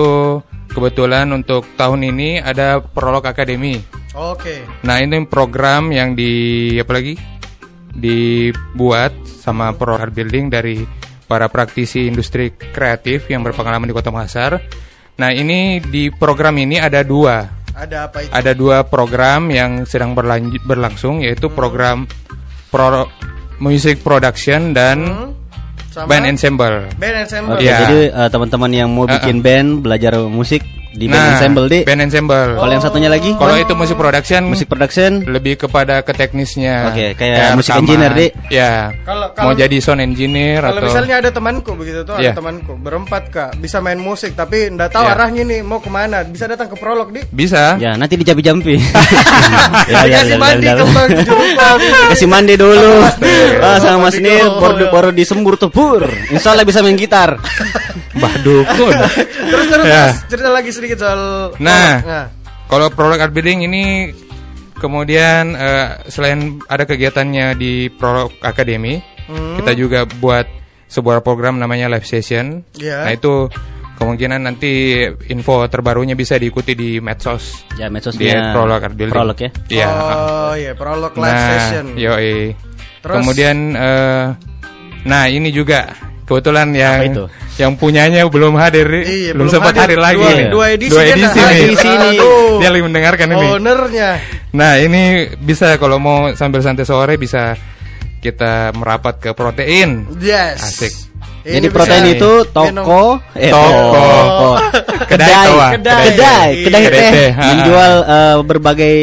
kebetulan 0.71 1.29
untuk 1.33 1.65
tahun 1.75 2.11
ini 2.13 2.43
ada 2.43 2.79
prolog 2.83 3.25
akademi. 3.25 3.81
oke. 4.13 4.83
Nah 4.83 5.01
ini 5.01 5.23
program 5.25 5.91
yang 5.91 6.13
di 6.13 6.75
apa 6.77 6.91
lagi? 6.95 7.15
Dibuat 7.97 9.25
sama 9.25 9.73
Pro 9.73 9.97
Building 9.97 10.53
dari 10.53 10.85
para 11.27 11.49
praktisi 11.51 12.07
industri 12.07 12.53
kreatif 12.55 13.27
yang 13.27 13.43
berpengalaman 13.43 13.89
di 13.89 13.95
Kota 13.95 14.13
Makassar. 14.13 14.61
Nah 15.17 15.33
ini 15.33 15.81
di 15.81 16.13
program 16.13 16.55
ini 16.61 16.77
ada 16.77 17.01
dua, 17.01 17.57
ada 17.77 18.09
apa 18.09 18.25
itu? 18.25 18.31
Ada 18.33 18.51
dua 18.57 18.81
program 18.89 19.53
yang 19.53 19.85
sedang 19.85 20.17
berlanjut 20.17 20.65
berlangsung 20.65 21.21
yaitu 21.21 21.49
program 21.53 22.09
pro 22.73 23.05
music 23.61 24.01
production 24.01 24.73
dan 24.73 24.97
Hmm, 25.05 25.29
sama 25.97 26.07
band 26.07 26.25
ensemble. 26.29 26.77
band 26.95 27.15
ensemble 27.17 27.57
Oke, 27.57 27.65
Iya. 27.65 27.77
jadi 27.81 27.99
eh, 28.13 28.29
teman-teman 28.29 28.71
yang 28.71 28.89
mau 28.93 29.09
bikin 29.09 29.41
band, 29.41 29.81
belajar 29.81 30.13
musik 30.21 30.61
di 30.97 31.05
band 31.05 31.21
Nah, 31.21 31.31
ensemble 31.37 31.65
di. 31.69 31.79
band 31.85 32.01
ensemble. 32.01 32.49
Kalau 32.57 32.71
yang 32.71 32.81
satunya 32.81 33.07
lagi? 33.07 33.29
Kalau 33.31 33.53
itu 33.53 33.73
musik 33.73 33.95
production, 33.95 34.41
musik 34.43 34.65
production. 34.65 35.11
lebih 35.27 35.53
kepada 35.59 36.01
ke 36.01 36.09
teknisnya. 36.11 36.89
Oke, 36.89 37.13
kayak 37.13 37.53
musik 37.53 37.69
rekaman. 37.71 37.85
engineer, 37.85 38.11
Di. 38.11 38.27
Ya. 38.49 38.89
Kalau- 39.05 39.29
mau 39.37 39.53
jadi 39.53 39.77
sound 39.77 40.01
engineer 40.01 40.59
kalau 40.59 40.81
atau 40.81 40.89
misalnya 40.89 41.15
ada 41.19 41.29
temanku 41.29 41.71
begitu 41.73 42.01
tuh 42.01 42.17
Iya. 42.17 42.33
ada 42.33 42.41
temanku 42.41 42.73
berempat 42.75 43.23
kak 43.27 43.51
bisa 43.57 43.77
main 43.77 43.97
musik 43.97 44.33
tapi 44.33 44.67
ndak 44.67 44.89
tahu 44.89 45.05
Iya. 45.05 45.13
arahnya 45.13 45.43
nih 45.45 45.59
mau 45.61 45.77
ke 45.77 45.87
mana 45.87 46.23
bisa 46.23 46.47
datang 46.47 46.65
ke 46.65 46.75
prolog 46.75 47.11
di 47.11 47.21
bisa. 47.29 47.77
Ya, 47.77 47.93
nanti 47.93 48.17
dijampi-jampi. 48.17 48.73
ya, 49.91 50.01
Dikasih 50.03 50.37
mandi 50.37 50.65
ke 50.65 50.73
jeruk 50.73 50.89
Kasih 52.09 52.27
mandi 52.27 52.53
dulu. 52.55 52.93
Ah, 53.59 53.77
sama 53.77 54.07
Mas 54.07 54.15
Mandi 54.15 54.31
dulu. 54.31 54.57
baru 54.57 54.85
baru 54.89 55.09
disembur 55.11 55.53
tuh 55.55 55.67
pur. 55.67 56.01
Insya 56.31 56.55
Allah 56.55 56.63
bisa 56.63 56.79
main 56.79 56.95
gitar. 56.95 57.35
Mbah 58.15 58.33
Dukun. 58.41 58.95
terus 59.51 59.65
terus 59.67 59.85
Ya. 59.85 60.09
terus, 60.09 60.17
cerita 60.31 60.49
lagi 60.49 60.69
sedikit 60.71 60.86
soal 60.95 61.51
Nah. 61.57 61.99
prolog. 61.99 62.29
Kalau 62.67 62.87
Prolog 62.91 63.19
Art 63.19 63.31
Building 63.31 63.63
ini 63.63 63.83
kemudian 64.75 65.55
eh, 65.55 65.87
selain 66.07 66.61
ada 66.67 66.83
kegiatannya 66.83 67.55
di 67.55 67.89
Prolog 67.89 68.31
Academy, 68.39 68.99
Hmm. 69.27 69.59
kita 69.59 69.71
juga 69.73 69.99
buat 70.07 70.47
sebuah 70.87 71.19
program 71.19 71.59
namanya 71.59 71.91
live 71.91 72.03
session. 72.03 72.63
Ya. 72.75 73.03
Nah 73.03 73.11
itu 73.11 73.51
kemungkinan 73.97 74.39
nanti 74.39 75.03
info 75.27 75.65
terbarunya 75.67 76.13
bisa 76.13 76.37
diikuti 76.37 76.77
di 76.77 77.01
medsos. 77.01 77.65
Ya, 77.75 77.87
Di 77.87 77.93
medsosnya 77.93 78.51
Prolog 78.53 78.79
Art 78.79 78.95
Building. 78.95 79.15
Prolog 79.15 79.37
ya. 79.39 79.49
Iya. 79.67 79.87
Oh 79.89 80.53
iya, 80.53 80.71
prolog 80.75 81.11
live 81.15 81.27
nah, 81.33 81.49
session. 81.51 81.85
yoi. 81.95 82.55
Terus? 83.01 83.15
Kemudian 83.19 83.57
eh, 83.75 84.25
nah 85.03 85.23
ini 85.27 85.51
juga 85.51 85.91
kebetulan 86.27 86.67
yang 86.75 86.99
Apa 86.99 87.07
itu? 87.07 87.23
yang 87.57 87.71
punyanya 87.73 88.27
belum 88.27 88.53
hadir, 88.53 88.85
Iya, 88.85 89.31
belum 89.31 89.47
belum 89.47 89.49
sempat 89.49 89.73
hadir. 89.73 89.95
hadir 89.95 89.99
lagi. 90.03 90.19
Dua- 90.19 90.35
nih. 90.35 90.47
dua 90.51 90.65
edisi 90.69 90.91
Dua 90.91 91.03
edisi 91.07 91.39
nih. 91.39 91.63
di 91.63 91.75
sini. 91.75 92.09
Aduh. 92.13 92.59
Dia 92.59 92.69
lagi 92.69 92.83
mendengarkan 92.83 93.27
ini. 93.31 93.47
Ownernya. 93.55 94.09
Nah 94.51 94.73
ini 94.75 95.01
bisa 95.37 95.73
kalau 95.75 95.97
mau 95.97 96.17
sambil 96.33 96.59
santai 96.59 96.83
sore 96.83 97.15
bisa 97.15 97.55
kita 98.17 98.75
merapat 98.75 99.17
ke 99.17 99.29
protein. 99.31 100.03
Yes. 100.17 100.59
Asik. 100.59 100.93
Ini 101.47 101.63
Jadi 101.63 101.67
protein 101.71 102.03
nih, 102.03 102.13
itu 102.13 102.31
minum. 102.43 102.83
toko, 102.83 103.03
eh, 103.33 103.47
Toko. 103.47 103.87
toko. 103.87 104.49
Kedai 105.07 105.31
kedai, 105.31 105.47
kedai, 105.47 105.71
Kedai. 105.71 106.07
kedai, 106.11 106.49
kedai 106.59 106.81
Kedai 106.83 106.83
teh 106.91 107.29
ha. 107.31 107.43
menjual 107.47 107.93
eh, 108.03 108.35
berbagai 108.43 108.95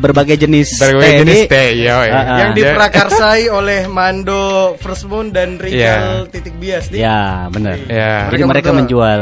berbagai 0.00 0.36
jenis 0.36 0.68
Berbagai 0.74 1.04
teh 1.04 1.18
jenis 1.20 1.36
ini. 1.36 1.46
teh, 1.46 1.68
yo. 1.78 1.92
Ah, 1.94 2.02
ah. 2.02 2.38
Yang 2.38 2.50
Dia- 2.50 2.64
diprakarsai 2.66 3.42
oleh 3.58 3.80
Mando 3.86 4.42
First 4.76 5.04
Moon 5.04 5.28
dan 5.28 5.54
Rachel 5.54 5.76
Iya. 5.76 6.24
Titik 6.26 6.56
Bias 6.56 6.88
nih. 6.88 7.00
Ya, 7.00 7.20
benar. 7.46 7.76
Ya. 7.82 8.26
Jadi 8.26 8.40
Mereka 8.40 8.46
mereka 8.46 8.70
menjual. 8.72 9.20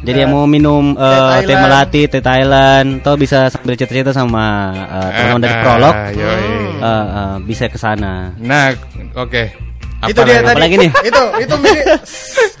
Jadi 0.00 0.16
yang 0.18 0.32
mau 0.32 0.44
minum 0.44 0.92
eh, 0.92 0.96
Thailand. 0.96 1.44
teh 1.44 1.56
melati, 1.56 2.02
teh 2.08 2.20
Thailand, 2.20 2.88
atau 2.98 3.14
bisa 3.14 3.46
sambil 3.46 3.76
cerita-cerita 3.76 4.10
sama 4.10 4.72
eh, 4.72 5.08
teman-teman 5.14 5.40
dari 5.40 5.52
Ah, 5.52 5.62
Prolog, 5.62 5.94
yoi. 6.10 6.48
eh, 6.80 6.88
eh, 7.12 7.34
bisa 7.44 7.64
ke 7.68 7.76
sana. 7.76 8.32
Nah, 8.34 8.72
oke. 9.14 9.44
itu 9.44 9.69
Apa 10.00 10.08
dia 10.08 10.32
lagi? 10.32 10.32
tadi. 10.40 10.48
Apalagi 10.50 10.76
nih? 10.76 10.90
Itu 11.02 11.22
itu 11.38 11.54
mirip 11.56 11.86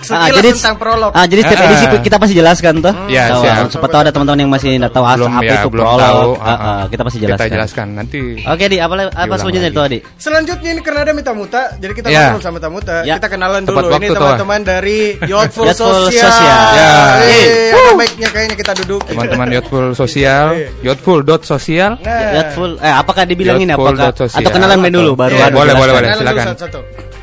Ah, 0.00 0.26
sekilas 0.26 0.32
jadi 0.34 0.48
tentang 0.56 0.76
prolog. 0.76 1.10
Ah, 1.12 1.24
jadi 1.24 1.40
setiap 1.40 1.60
Ah. 1.60 1.68
edisi 1.68 1.84
kita 2.00 2.16
pasti 2.18 2.34
jelaskan 2.34 2.74
tuh. 2.80 2.94
Ya, 3.06 3.30
Tahu, 3.30 3.42
siap. 3.42 3.54
ah, 3.54 3.66
Siapa 3.70 3.86
tahu 3.86 4.00
ada 4.00 4.10
teman-teman 4.10 4.38
yang 4.38 4.50
masih 4.50 4.68
tidak 4.74 4.90
tahu 4.90 5.04
as- 5.04 5.14
belum 5.14 5.30
apa 5.30 5.44
ya, 5.44 5.54
itu 5.54 5.68
belum 5.70 5.84
Prolog. 5.84 6.00
tahu. 6.02 6.30
Ah, 6.34 6.48
Ah, 6.50 6.56
ah, 6.58 6.82
kita 6.88 7.02
pasti 7.04 7.18
jelaskan. 7.20 7.38
Kita 7.38 7.54
jelaskan 7.54 7.86
nanti. 7.94 8.18
Oke, 8.42 8.64
Di, 8.66 8.76
apa 8.76 8.94
apa 9.06 9.34
selanjutnya 9.36 9.70
itu, 9.70 9.80
Adi? 9.80 9.98
Selanjutnya 10.16 10.70
ini 10.72 10.80
karena 10.80 11.00
ada 11.00 11.12
Mita 11.12 11.30
Muta, 11.30 11.62
jadi 11.76 11.92
kita 11.92 12.06
Ya. 12.08 12.20
ngobrol 12.26 12.42
sama 12.42 12.58
Tamuta. 12.58 12.96
Ya. 13.02 13.14
Kita 13.16 13.28
kenalan 13.28 13.62
Tepat 13.62 13.82
dulu. 13.82 13.92
Ini 13.94 14.08
teman-teman 14.10 14.60
dari 14.60 14.98
Youthful 15.22 15.64
Youthful 15.64 15.92
Social. 16.08 16.26
Social. 16.26 16.58
Ya. 16.74 16.90
Eh, 17.22 17.70
ada 17.70 17.90
mic-nya 17.94 18.28
kayaknya 18.28 18.56
kita 18.56 18.72
duduk. 18.82 19.00
Teman-teman 19.06 19.46
Youthful 19.54 19.86
Sosial, 19.94 20.46
Youthful 20.80 21.22
dot 21.22 21.42
sosial. 21.44 22.00
Nah, 22.00 22.34
Youthful 22.34 22.80
eh 22.80 22.90
apakah 22.90 23.22
dibilang 23.22 23.58
ini 23.58 23.70
Youthful 23.70 23.94
apakah 23.94 24.10
atau 24.10 24.50
kenalan 24.50 24.78
main 24.80 24.90
dulu 24.90 25.14
baru 25.14 25.32
Iya, 25.32 25.46
Adi 25.46 25.54
boleh, 25.54 25.74
boleh, 25.76 25.92
boleh. 25.94 26.08
silakan. 26.16 26.46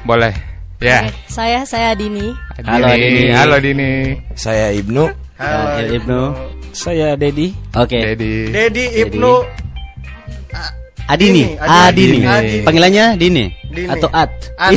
Boleh. 0.03 0.33
Ya. 0.77 1.09
Oke, 1.09 1.09
saya 1.27 1.59
saya 1.65 1.97
Dini. 1.97 2.29
Halo, 2.61 2.93
Dini. 2.93 3.33
Halo 3.33 3.57
Dini. 3.57 4.13
Saya 4.37 4.69
Ibnu. 4.71 5.09
Halo. 5.37 5.81
Ya, 5.81 5.85
Ibnu. 5.97 6.21
Saya 6.69 7.07
Dedi. 7.17 7.49
Oke. 7.73 7.97
Dedi. 8.13 8.53
Dedi 8.53 8.85
Ibnu 9.01 9.41
Adini, 11.07 11.55
Dini, 11.55 11.55
Adini. 11.55 12.19
Adini. 12.19 12.19
Adini. 12.27 12.63
Panggilannya 12.67 13.05
Dini 13.15 13.45
Dini. 13.71 13.87
atau 13.87 14.09
Ad. 14.11 14.27
Ad. 14.59 14.75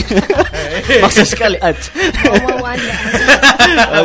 Maksud 1.05 1.27
sekali 1.27 1.59
Ad. 1.59 1.75
Mau 2.23 2.63
aja. 2.71 2.93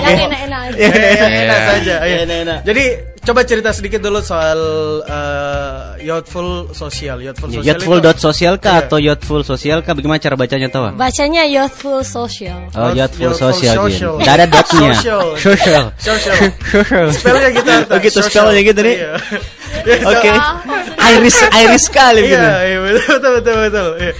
Yang 0.02 0.20
enak-enak 0.26 0.60
aja. 0.66 0.78
Eh, 0.82 0.90
enak 0.90 1.30
Iya. 1.30 1.58
saja. 1.70 1.96
iya. 2.02 2.18
Enak-enak. 2.26 2.60
Jadi 2.66 2.86
coba 3.26 3.42
cerita 3.42 3.74
sedikit 3.74 4.00
dulu 4.00 4.22
soal 4.22 4.60
eh, 5.04 6.06
Youthful 6.06 6.70
Social. 6.72 7.18
Youthful 7.20 7.50
Social. 7.50 7.66
Youthful 7.66 7.98
dot 8.00 8.18
sosial 8.18 8.54
kah 8.56 8.78
Iya. 8.78 8.82
atau 8.86 8.98
Youthful 9.02 9.42
sosial 9.42 9.82
kah? 9.82 9.92
Bagaimana 9.92 10.22
cara 10.22 10.38
bacanya 10.38 10.70
tahu? 10.70 10.94
Bacanya 10.94 11.44
Youthful 11.44 12.06
Social. 12.06 12.70
Oh, 12.72 12.94
Youthful 12.94 13.34
Youthful 13.34 13.52
social. 13.52 13.76
social. 13.82 14.14
Tidak 14.22 14.34
ada 14.34 14.46
dotnya. 14.46 14.92
Social. 14.94 15.26
Social. 15.36 15.84
Social. 15.98 16.36
Social. 16.70 17.06
Spellnya 17.12 17.50
gitu. 17.52 17.72
Oh, 17.92 17.98
gitu, 17.98 18.18
Social. 18.22 18.46
spellnya 18.46 18.62
gitu 18.62 18.80
nih. 18.82 18.96
Iya. 18.96 19.14
Iya, 19.86 20.02
Oke. 20.02 20.30
Maksudnya 20.32 21.14
Iris 21.14 21.38
Iris 21.54 21.84
sekali 21.86 22.22
Iya, 22.26 22.32
gitu. 22.32 22.48
iya, 22.48 22.78
betul 22.82 23.02
betul 23.06 23.32
betul. 23.36 23.56
betul. 23.60 23.88
Iya. 24.00 24.14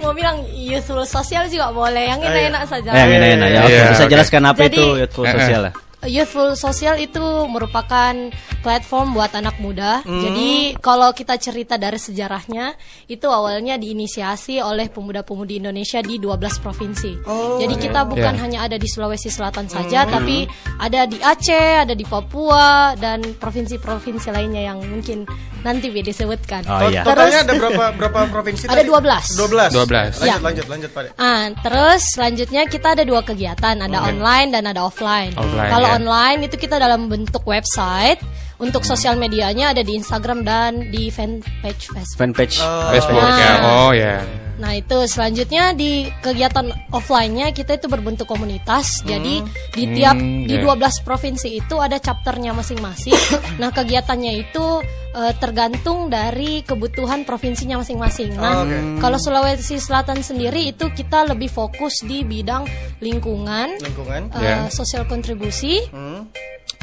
Mau 0.00 0.12
bilang 0.12 0.36
Youthful 0.50 1.02
Social 1.04 1.44
juga 1.46 1.70
boleh. 1.70 2.04
Yang 2.08 2.20
enak-enak 2.24 2.62
saja. 2.66 2.90
Yang 2.90 3.10
enak-enak 3.14 3.48
ya. 3.48 3.60
Oke, 3.62 3.70
Iya, 3.70 3.84
bisa 3.92 4.04
jelaskan 4.08 4.42
apa 4.44 4.60
Jadi- 4.64 4.74
itu 4.74 4.84
Youthful 5.02 5.24
sosial 5.28 5.60
lah? 5.68 5.72
Youthful 6.06 6.54
Social 6.54 6.96
itu 6.96 7.20
merupakan 7.46 8.12
platform 8.60 9.12
buat 9.12 9.32
anak 9.32 9.56
muda. 9.58 10.00
Jadi 10.02 10.76
kalau 10.78 11.10
kita 11.10 11.36
cerita 11.36 11.74
dari 11.74 11.96
sejarahnya, 11.96 12.72
itu 13.06 13.26
awalnya 13.26 13.76
diinisiasi 13.76 14.58
oleh 14.58 14.88
pemuda-pemudi 14.88 15.58
Indonesia 15.58 16.00
di 16.00 16.16
12 16.16 16.56
provinsi. 16.58 17.12
Jadi 17.60 17.74
kita 17.76 18.04
bukan 18.04 18.34
Ya. 18.34 18.40
hanya 18.40 18.58
ada 18.64 18.76
di 18.76 18.86
Sulawesi 18.86 19.28
Selatan 19.28 19.66
saja, 19.66 20.04
tapi 20.04 20.48
ada 20.76 21.04
di 21.04 21.18
Aceh, 21.18 21.84
ada 21.84 21.92
di 21.92 22.04
Papua 22.04 22.94
dan 22.94 23.20
provinsi-provinsi 23.36 24.28
lainnya 24.28 24.64
yang 24.64 24.80
mungkin 24.80 25.28
nanti 25.60 25.88
bisa 25.88 26.12
disebutkan. 26.14 26.60
Oh, 26.64 26.88
iya. 26.88 27.00
Totalnya 27.02 27.40
Terus- 27.40 27.44
ada 27.44 27.52
berapa 27.56 27.84
berapa 27.96 28.18
provinsi? 28.28 28.64
Ada 28.72 28.80
tadi? 28.80 28.88
12. 28.88 29.24
12. 29.34 29.70
12. 29.72 30.12
Lanjut 30.20 30.28
Ya. 30.28 30.36
lanjut 30.40 30.66
lanjut 30.68 30.90
Pak. 30.92 31.02
Ah, 31.16 31.44
terus 31.58 32.00
selanjutnya 32.12 32.62
kita 32.64 32.92
ada 32.92 33.04
dua 33.04 33.20
kegiatan, 33.20 33.76
ada 33.76 33.98
online 34.04 34.48
dan 34.52 34.64
ada 34.66 34.84
offline. 34.84 35.32
Offline, 35.32 35.70
Kalau 35.72 35.88
ya. 35.88 35.93
Online 35.94 36.50
itu 36.50 36.56
kita 36.58 36.76
dalam 36.82 37.06
bentuk 37.06 37.46
website, 37.46 38.18
untuk 38.56 38.82
sosial 38.82 39.14
medianya 39.14 39.70
ada 39.70 39.80
di 39.80 39.94
Instagram 39.94 40.42
dan 40.42 40.88
di 40.88 41.08
fanpage 41.08 41.90
Facebook. 41.90 42.18
Fanpage. 42.20 42.56
Facebook 42.90 43.18
Nah. 43.20 43.38
ya. 43.38 43.52
Oh 43.64 43.92
ya. 43.92 44.16
Nah 44.54 44.70
itu 44.70 44.94
selanjutnya 45.04 45.74
di 45.74 46.06
kegiatan 46.20 46.62
offline-nya 46.88 47.50
kita 47.50 47.74
itu 47.74 47.90
berbentuk 47.90 48.24
komunitas. 48.24 49.02
Jadi 49.02 49.42
di 49.74 49.82
tiap 49.90 50.14
Hmm, 50.14 50.46
di 50.46 50.54
ya. 50.54 50.62
12 50.62 51.02
provinsi 51.02 51.58
itu 51.58 51.74
ada 51.76 51.98
chapternya 51.98 52.54
masing-masing. 52.54 53.18
nah 53.60 53.74
kegiatannya 53.74 54.32
itu 54.38 54.64
eh, 55.12 55.34
tergantung 55.36 56.06
dari 56.06 56.62
kebutuhan 56.62 57.26
provinsinya 57.26 57.82
masing-masing. 57.82 58.30
Nah 58.34 58.62
kalau 58.98 59.18
Sulawesi 59.18 59.82
Selatan 59.82 60.22
sendiri 60.22 60.70
itu 60.70 60.86
kita 60.88 61.26
lebih 61.26 61.50
fokus 61.50 62.06
di 62.06 62.22
bidang 62.22 62.62
lingkungan, 62.98 63.74
Lingkungan. 63.82 64.30
eh, 64.32 64.40
Ya. 64.40 64.56
sosial 64.70 65.02
kontribusi, 65.04 65.82
Hmm. 65.90 66.30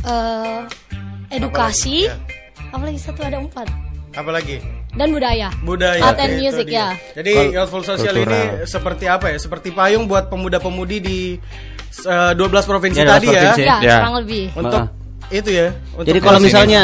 eh, 0.03 0.59
edukasi, 1.31 2.05
Ya. 2.05 2.15
apalagi 2.69 2.99
satu 2.99 3.21
ada 3.21 3.39
empat 3.39 3.67
Apalagi? 4.11 4.59
dan 4.91 5.07
budaya. 5.09 5.47
budaya 5.63 6.03
Art 6.03 6.19
and 6.19 6.35
music 6.35 6.67
ya. 6.67 6.91
Jadi 7.15 7.55
Youthful 7.55 7.81
Social 7.81 8.11
Kultural. 8.13 8.59
ini 8.59 8.67
seperti 8.67 9.05
apa 9.07 9.31
ya? 9.31 9.37
Seperti 9.39 9.71
payung 9.71 10.03
buat 10.03 10.27
pemuda-pemudi 10.27 10.97
di 10.99 11.19
eh, 12.01 12.31
12 12.35 12.35
provinsi 12.65 12.99
Ya, 12.99 13.07
12 13.07 13.15
tadi 13.15 13.27
provinsi. 13.27 13.61
ya. 13.61 13.67
Ya, 13.67 13.77
Ya. 13.79 13.95
kurang 13.97 14.15
lebih. 14.19 14.43
Untuk 14.53 14.81
itu 15.29 15.49
ya. 15.49 15.67
Untuk 15.93 16.05
Jadi 16.05 16.19
kalau 16.19 16.39
misalnya 16.39 16.83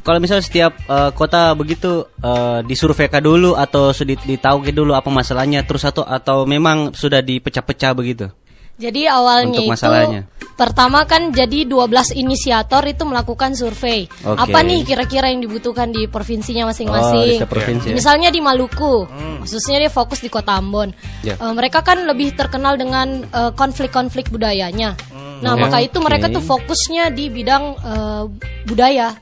kalau 0.00 0.20
misalnya 0.20 0.44
setiap 0.44 0.72
eh, 0.80 1.10
kota 1.12 1.52
begitu 1.52 2.08
eh, 2.18 2.60
disurvei 2.64 3.08
kah 3.08 3.20
dulu 3.20 3.52
atau 3.54 3.92
sudah 3.92 4.16
ditahu 4.18 4.64
dulu 4.66 4.92
apa 4.92 5.08
masalahnya 5.08 5.64
terus 5.64 5.84
atau 5.84 6.00
atau 6.02 6.44
memang 6.44 6.92
sudah 6.92 7.20
dipecah-pecah 7.20 7.92
begitu? 7.92 8.32
Jadi 8.74 9.06
awalnya 9.06 9.52
Untuk 9.54 9.62
itu 9.62 9.70
masalahnya. 9.70 10.20
Pertama 10.54 11.02
kan 11.04 11.30
jadi 11.30 11.66
12 11.66 12.14
inisiator 12.14 12.82
itu 12.84 13.02
melakukan 13.02 13.52
survei. 13.52 14.06
Oke. 14.22 14.38
Apa 14.38 14.58
nih 14.60 14.82
kira-kira 14.82 15.28
yang 15.28 15.40
dibutuhkan 15.40 15.90
di 15.90 16.06
provinsinya 16.06 16.64
Oh, 16.64 16.70
masing-masing? 16.70 17.38
setiap 17.38 17.50
provinsi 17.50 17.86
ya. 17.90 17.94
Misalnya 17.94 18.28
di 18.28 18.38
Maluku, 18.38 19.04
khususnya 19.40 19.78
dia 19.78 19.88
fokus 19.88 20.18
di 20.18 20.28
Kota 20.28 20.54
Ambon. 20.54 20.94
Ya. 21.20 21.34
Eh, 21.34 21.52
mereka 21.52 21.80
kan 21.80 22.02
lebih 22.02 22.32
terkenal 22.32 22.74
dengan 22.74 23.22
eh, 23.24 23.52
konflik-konflik 23.52 24.28
budayanya. 24.28 24.94
Nah, 25.42 25.52
Ya, 25.52 25.60
maka 25.60 25.78
itu 25.78 25.98
mereka 25.98 26.30
tuh 26.30 26.40
fokusnya 26.40 27.10
di 27.10 27.28
bidang 27.28 27.64
eh, 27.76 28.22
budaya. 28.64 29.12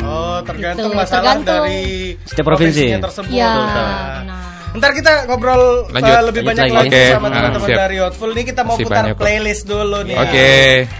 Oh, 0.00 0.40
tergantung 0.42 0.90
Gitu, 0.90 0.96
masalah 0.96 1.36
tergantung. 1.38 1.64
dari 1.68 2.16
Setiap 2.24 2.46
provinsi. 2.46 2.84
tersebut. 2.96 3.30
Ya, 3.30 3.46
Nah. 3.46 3.56
benar. 3.60 4.53
Ntar 4.74 4.90
kita 4.90 5.30
ngobrol 5.30 5.86
Lanjut. 5.88 6.10
uh, 6.10 6.22
lebih 6.26 6.42
Lanjut 6.42 6.50
banyak 6.50 6.66
lagi. 6.66 6.74
lagi 6.74 6.90
Oke, 6.90 7.02
sama 7.14 7.28
teman-teman 7.30 7.68
siap. 7.70 7.78
dari 7.78 7.96
Hotful. 8.02 8.30
Ini 8.34 8.42
kita 8.42 8.62
mau 8.66 8.74
Masih 8.74 8.86
putar 8.90 9.04
playlist 9.14 9.62
dulu 9.70 9.98
nih. 10.02 10.16
Oke. 10.18 10.50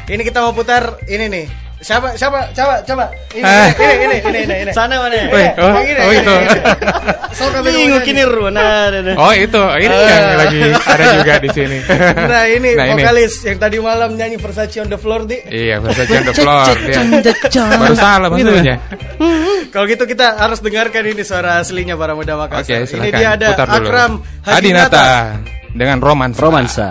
Ini 0.06 0.22
kita 0.22 0.38
mau 0.40 0.52
putar 0.54 0.82
ini 1.04 1.26
nih. 1.26 1.46
Siapa 1.85 2.16
siapa 2.16 2.49
coba 2.51 2.81
coba 2.81 3.05
ini 3.31 3.44
Ah. 3.44 3.68
ini 3.68 3.92
ini 4.01 4.16
ini 4.25 4.38
ini 4.40 4.55
ini. 4.64 4.73
Sana 4.73 4.97
mana? 4.97 5.12
Ini, 5.12 5.29
Wih, 5.29 5.49
oh, 5.55 5.68
yang 5.68 5.85
ini, 5.85 6.01
oh, 6.01 6.09
ini, 6.09 6.16
itu. 6.16 6.33
ini. 6.33 6.61
So, 7.31 7.44
kami 7.47 7.66
Bingung 7.68 8.01
ngomongin. 8.01 8.07
kini 8.09 8.23
Runa. 8.25 8.64
Oh 9.14 9.33
itu 9.35 9.62
ini 9.77 9.92
yang 9.92 10.25
lagi 10.35 10.61
ada 10.81 11.05
juga 11.20 11.35
di 11.38 11.51
sini. 11.53 11.79
Nah 12.33 12.44
ini 12.47 12.68
Nah, 12.73 12.85
ini. 12.88 12.92
vokalis 12.97 13.35
yang 13.44 13.59
tadi 13.59 13.77
malam 13.79 14.16
nyanyi 14.16 14.40
Versace 14.40 14.81
on 14.81 14.88
the 14.88 14.97
floor 14.97 15.29
di. 15.29 15.37
Iya, 15.44 15.77
Versace 15.79 16.14
on 16.14 16.25
the 16.25 16.33
floor. 16.33 16.73
dia. 16.73 17.05
Baru 17.85 17.94
salah 17.94 18.29
Gitu. 18.33 18.49
maksudnya. 18.49 18.77
Kalau 19.68 19.85
gitu 19.85 20.05
kita 20.07 20.27
harus 20.37 20.59
dengarkan 20.59 21.05
ini 21.05 21.20
suara 21.20 21.61
aslinya 21.61 21.94
para 21.94 22.14
muda 22.14 22.33
Makassar. 22.35 22.64
Oke, 22.64 22.75
ini 22.79 22.87
silakan. 22.88 23.12
dia 23.12 23.29
ada 23.31 23.49
Putar 23.53 23.68
dulu. 23.68 23.77
Akram 23.85 24.12
Hadinata 24.40 24.57
Hadinata. 24.57 25.07
dengan 25.70 25.99
romansa. 26.01 26.38
Romansa. 26.40 26.88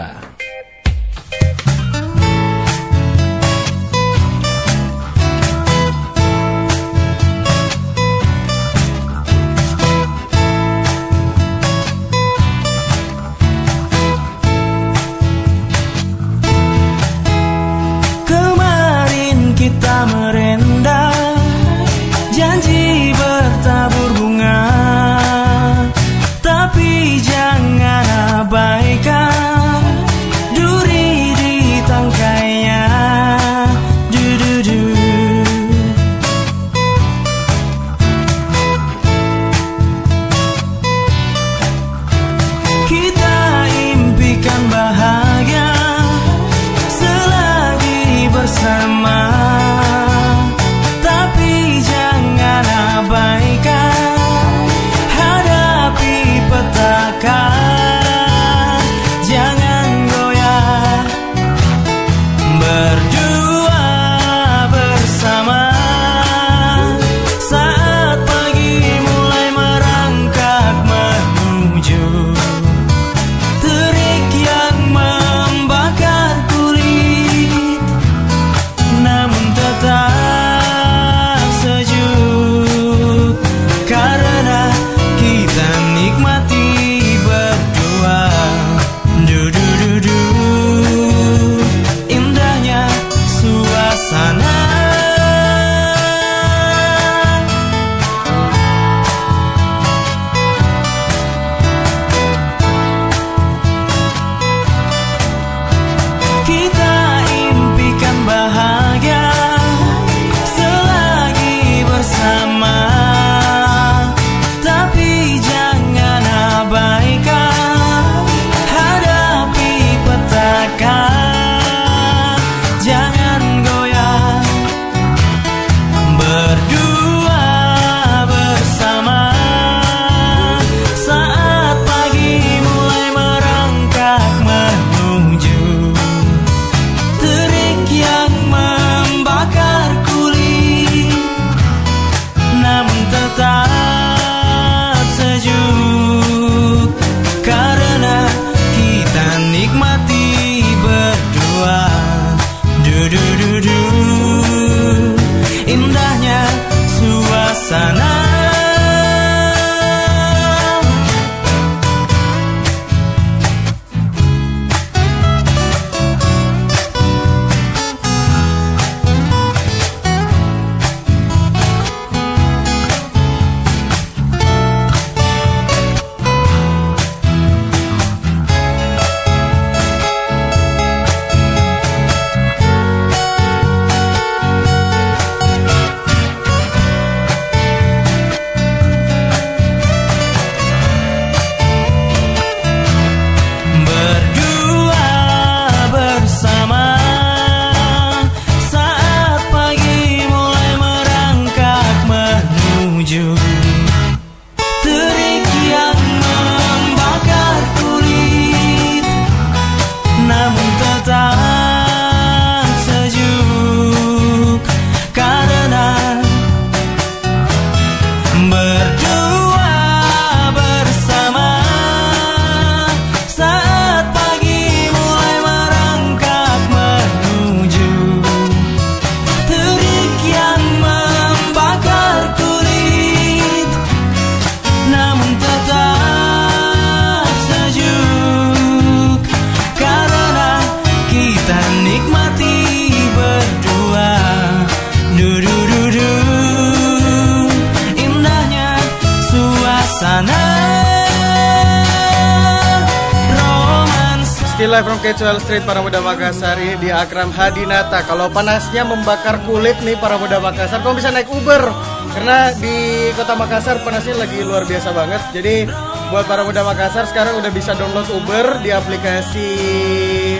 Casual 255.13 255.38
Street 255.45 255.62
para 255.62 255.78
muda 255.78 256.02
Makassar 256.02 256.58
ini 256.58 256.73
di 256.82 256.89
Akram 256.89 257.30
Hadinata. 257.30 258.02
Kalau 258.02 258.34
panasnya 258.34 258.82
membakar 258.82 259.45
kulit 259.45 259.78
nih 259.86 259.93
para 260.02 260.17
muda 260.17 260.41
Makassar, 260.41 260.82
kamu 260.82 260.97
bisa 260.97 261.13
naik 261.13 261.30
Uber 261.30 261.69
karena 262.17 262.49
di 262.58 263.13
kota 263.13 263.38
Makassar 263.38 263.86
panasnya 263.86 264.17
lagi 264.17 264.41
luar 264.41 264.65
biasa 264.65 264.89
banget. 264.89 265.21
Jadi 265.38 265.69
buat 266.10 266.26
para 266.26 266.41
muda 266.41 266.65
Makassar 266.65 267.06
sekarang 267.06 267.38
udah 267.38 267.52
bisa 267.54 267.78
download 267.78 268.10
Uber 268.10 268.58
di 268.65 268.73
aplikasi 268.73 269.49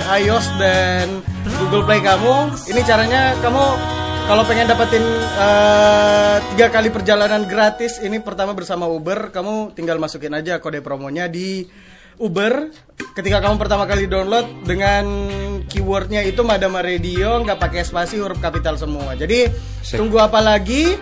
iOS 0.10 0.58
dan 0.58 1.22
Google 1.62 1.86
Play 1.86 2.02
kamu. 2.02 2.66
Ini 2.74 2.82
caranya 2.82 3.38
kamu 3.46 3.64
kalau 4.26 4.42
pengen 4.50 4.74
dapetin 4.74 5.06
eh, 5.38 6.36
tiga 6.58 6.74
kali 6.74 6.90
perjalanan 6.90 7.46
gratis 7.46 8.02
ini 8.02 8.18
pertama 8.26 8.58
bersama 8.58 8.90
Uber, 8.90 9.30
kamu 9.30 9.78
tinggal 9.78 10.02
masukin 10.02 10.34
aja 10.34 10.58
kode 10.58 10.82
promonya 10.82 11.30
di 11.30 11.62
Uber. 12.18 12.74
Ketika 13.14 13.46
kamu 13.46 13.62
pertama 13.62 13.86
kali 13.86 14.10
download 14.10 14.66
dengan 14.66 15.06
keywordnya 15.70 16.26
itu 16.26 16.42
Madama 16.42 16.82
Radio, 16.82 17.46
nggak 17.46 17.62
pakai 17.62 17.86
spasi 17.86 18.18
huruf 18.18 18.42
kapital 18.42 18.74
semua. 18.74 19.14
Jadi 19.14 19.54
tunggu 19.94 20.18
apa 20.18 20.42
lagi? 20.42 20.98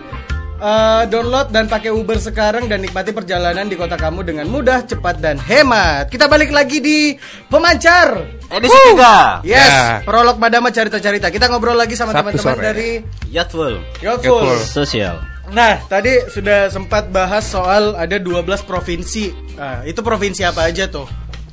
Eh, 0.62 1.02
download 1.10 1.50
dan 1.50 1.66
pakai 1.66 1.90
Uber 1.90 2.22
sekarang 2.22 2.70
dan 2.70 2.78
nikmati 2.84 3.10
perjalanan 3.10 3.66
di 3.66 3.74
kota 3.74 3.98
kamu 3.98 4.22
dengan 4.22 4.46
mudah, 4.46 4.86
cepat 4.86 5.18
dan 5.18 5.34
hemat. 5.34 6.06
Kita 6.06 6.30
balik 6.30 6.54
lagi 6.54 6.78
di 6.78 7.18
pemancar. 7.50 8.22
Edisi 8.46 8.78
tiga. 8.94 9.42
Yes, 9.42 9.58
Ya. 9.66 10.06
prolog 10.06 10.38
Madama 10.38 10.70
cerita-cerita. 10.70 11.34
Kita 11.34 11.50
ngobrol 11.50 11.74
lagi 11.74 11.98
sama 11.98 12.14
teman-teman 12.14 12.60
dari 12.62 13.02
Youthful. 13.26 13.82
Youthful. 14.04 14.54
Sosial. 14.62 15.18
Nah, 15.50 15.82
tadi 15.90 16.30
sudah 16.30 16.70
sempat 16.70 17.10
bahas 17.10 17.42
soal 17.42 17.98
ada 17.98 18.22
12 18.22 18.62
provinsi. 18.62 19.34
Nah, 19.58 19.82
itu 19.82 19.98
provinsi 19.98 20.46
apa 20.46 20.70
aja 20.70 20.86
tuh? 20.86 21.10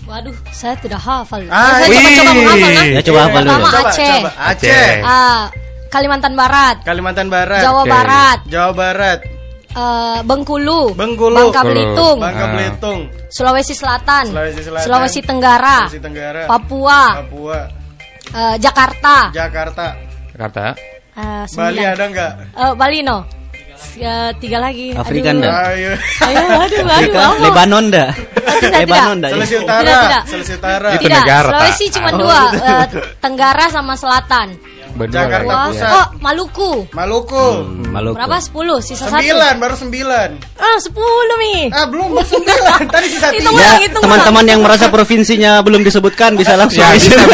Waduh, 0.09 0.33
saya 0.49 0.73
tidak 0.75 0.97
hafal. 0.99 1.45
Ah, 1.47 1.77
saya 1.77 1.93
coba-coba 1.93 2.31
menghafal 2.33 2.69
nah. 2.73 2.85
Ya, 2.89 3.01
coba 3.05 3.19
hafal 3.21 3.41
dulu. 3.43 3.53
Pertama 3.61 3.69
Aceh. 3.85 4.09
coba. 4.09 4.29
Aceh. 4.41 4.89
Ah, 5.05 5.41
Kalimantan 5.87 6.33
Barat, 6.33 6.75
Kalimantan 6.81 7.27
Barat. 7.29 7.61
Jawa 7.61 7.81
Oke. 7.81 7.89
Barat, 7.89 8.39
Jawa 8.45 8.71
Barat. 8.71 9.19
eh, 9.69 10.19
Bengkulu, 10.23 10.93
Bengkulu. 10.93 11.37
Bangka 11.49 11.61
Belitung, 11.63 12.17
Bangka 12.17 12.41
Ah. 12.41 12.49
Belitung. 12.51 12.99
Sulawesi 13.27 13.73
Selatan, 13.73 14.23
Sulawesi 14.27 14.61
Selatan. 14.61 14.85
Sulawesi 14.85 15.19
Tenggara, 15.21 15.77
Sulawesi 15.85 16.01
Tenggara. 16.01 16.41
Papua, 16.45 17.01
Papua. 17.21 17.59
eh, 18.29 18.55
Jakarta, 18.57 19.29
Jakarta. 19.29 19.85
Jakarta. 20.31 20.65
eh, 21.15 21.43
Bali 21.51 21.81
ada 21.81 22.03
nggak? 22.03 22.31
Eh, 22.53 22.73
Bali 22.73 22.99
no. 23.01 23.17
Eh, 23.97 24.31
tiga 24.37 24.57
lagi. 24.61 24.93
Afrika 24.93 25.33
Aduh. 25.33 25.41
ndak? 25.41 25.53
Ayo. 25.73 25.91
Aduh, 26.21 26.85
aduh, 26.85 27.17
apa? 27.17 27.41
Lebanon 27.41 27.85
dah. 27.89 28.09
tidak. 28.13 28.79
Lebanon 28.85 29.17
dah. 29.17 29.29
Sulawesi 29.33 29.55
ya. 29.55 29.59
Utara. 29.63 29.81
Tidak, 29.81 30.01
tidak. 30.03 30.23
Sulawesi 30.29 30.53
Utara. 30.53 30.89
Itu 30.89 31.03
Tidak, 31.03 31.21
negara, 31.23 31.47
Sulawesi 31.49 31.85
cuma 31.89 32.09
dua, 32.13 32.39
eh, 32.53 32.85
Tenggara 33.17 33.65
sama 33.71 33.93
Selatan. 33.97 34.47
Berdua 34.89 35.15
Jakarta 35.21 35.37
kali. 35.37 35.47
Wah, 35.47 35.67
Pusat. 35.69 35.91
oh, 35.91 36.07
Maluku. 36.19 36.71
Maluku. 36.91 37.47
Maluku. 37.87 38.15
Berapa? 38.15 38.37
10, 38.37 38.79
sisa 38.81 39.05
Sembilan, 39.05 39.53
satu. 39.53 39.61
baru 39.61 39.75
sembilan. 39.75 40.29
Ah, 40.55 40.77
10 40.77 40.93
Mi. 41.37 41.55
Ah, 41.69 41.85
belum, 41.85 42.07
baru 42.11 42.27
sembilan. 42.27 42.79
Tadi 42.95 43.07
sisa 43.07 43.27
Hitung 43.29 43.49
tiga. 43.49 43.51
ulang, 43.55 43.69
Ya, 43.69 43.81
hitung 43.81 44.03
teman-teman 44.03 44.45
yang 44.45 44.59
merasa 44.59 44.85
provinsinya 44.87 45.51
belum 45.61 45.81
disebutkan 45.81 46.33
bisa 46.33 46.53
langsung 46.53 46.79
Ya, 46.79 46.91
bisa. 46.91 47.15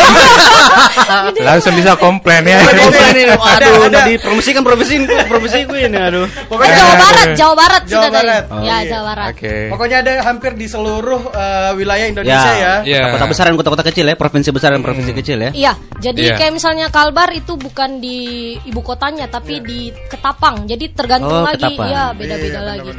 Langsung 1.37 1.73
bisa 1.75 1.95
komplain 1.95 2.43
ya. 2.43 2.59
Komplain 2.61 3.13
ini. 3.13 3.23
Ada, 3.29 3.37
Aduh, 3.37 3.73
ada. 3.77 3.87
udah 3.89 4.01
dipromosikan 4.07 4.61
provinsi 4.61 4.95
provinsi 5.25 5.57
gue 5.65 5.79
ini 5.83 5.97
aduh. 5.97 6.25
Oh, 6.25 6.27
Pokoknya 6.49 6.75
Jawa 6.75 6.93
Barat, 6.97 7.27
Jawa 7.35 7.53
Barat 7.55 7.81
Jawa 7.83 7.91
sudah 7.91 8.09
tadi. 8.09 8.17
Barat. 8.17 8.43
Oh, 8.45 8.59
ya, 8.59 8.63
iya. 8.63 8.77
Jawa 8.89 9.03
Barat. 9.05 9.27
Oke. 9.31 9.53
Pokoknya 9.69 9.97
ada 10.01 10.13
hampir 10.23 10.51
di 10.53 10.65
seluruh 10.65 11.21
eh, 11.29 11.71
wilayah 11.75 12.05
Indonesia 12.07 12.51
ya. 12.53 12.73
Ya. 12.83 13.01
Kota 13.11 13.25
besar 13.27 13.43
dan 13.45 13.55
kota-kota 13.55 13.83
kecil 13.85 14.05
ya, 14.07 14.15
provinsi 14.15 14.49
besar 14.49 14.69
dan 14.73 14.81
provinsi 14.81 15.11
kecil 15.13 15.37
ya. 15.39 15.51
Iya, 15.53 15.73
jadi 16.01 16.21
Iya. 16.25 16.35
kayak 16.35 16.53
misalnya 16.53 16.85
Kalbar 16.89 17.29
itu 17.31 17.44
bukan 17.53 18.01
di 18.01 18.17
ibu 18.60 18.81
kotanya 18.81 19.29
tapi 19.29 19.62
di 19.62 19.79
Ketapang. 20.10 20.65
Jadi 20.65 20.89
tergantung 20.89 21.29
Oh, 21.31 21.45
lagi, 21.45 21.62
Ketapang. 21.62 21.86
ya 21.88 22.03
beda-beda 22.12 22.58
Iya, 22.58 22.62
lagi. 22.67 22.89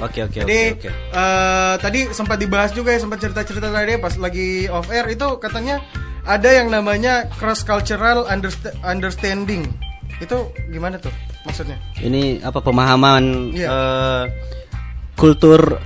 Oke 0.00 0.20
oke 0.22 0.38
Jadi 0.40 0.58
oke 0.72 0.80
oke. 0.80 0.90
eh, 1.12 1.74
tadi 1.76 2.00
sempat 2.10 2.36
dibahas 2.36 2.72
juga 2.72 2.90
ya 2.90 2.98
sempat 2.98 3.20
cerita-cerita 3.20 3.68
tadi 3.68 3.94
pas 3.96 4.16
lagi 4.16 4.48
off 4.66 4.88
air 4.88 5.04
itu 5.06 5.28
katanya 5.36 5.84
ada 6.22 6.48
yang 6.48 6.68
namanya 6.68 7.28
cross 7.30 7.60
cultural 7.60 8.24
understa- 8.24 8.72
understanding. 8.80 9.68
Itu 10.18 10.48
gimana 10.66 10.96
tuh 10.96 11.12
maksudnya? 11.42 11.76
Ini 11.96 12.40
apa 12.40 12.58
pemahaman 12.58 13.52
Iya. 13.52 13.68
eh, 13.68 14.22
kultur 15.14 15.76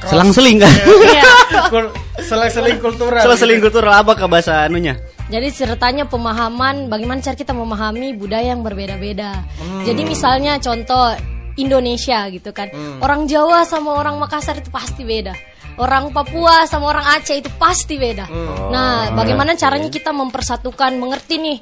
selang-seling 0.00 0.60
kan? 0.60 0.74
Iya. 0.84 1.24
Kul- 1.72 1.94
Selang-seling 2.18 2.76
kultural. 2.78 3.22
Selang-seling 3.22 3.58
kultural 3.58 3.94
apa 3.94 4.12
ke 4.12 4.26
bahasa 4.26 4.66
anunya? 4.66 4.98
Jadi 5.28 5.48
ceritanya 5.52 6.08
pemahaman 6.08 6.88
bagaimana 6.88 7.20
cara 7.20 7.36
kita 7.36 7.52
memahami 7.52 8.16
budaya 8.16 8.56
yang 8.56 8.64
berbeda-beda. 8.64 9.44
Hmm. 9.60 9.84
Jadi 9.84 10.02
misalnya 10.08 10.56
contoh 10.56 11.12
Indonesia 11.60 12.24
gitu 12.32 12.48
kan. 12.56 12.72
Hmm. 12.72 13.04
Orang 13.04 13.28
Jawa 13.28 13.68
sama 13.68 13.92
orang 13.92 14.16
Makassar 14.16 14.56
itu 14.56 14.72
pasti 14.72 15.04
beda. 15.04 15.36
Orang 15.78 16.10
Papua 16.10 16.66
sama 16.66 16.90
orang 16.90 17.06
Aceh 17.20 17.38
itu 17.38 17.52
pasti 17.60 18.00
beda. 18.00 18.26
Hmm. 18.26 18.72
Nah, 18.72 19.14
bagaimana 19.14 19.54
caranya 19.54 19.92
kita 19.92 20.10
mempersatukan, 20.10 20.96
mengerti 20.98 21.38
nih. 21.38 21.58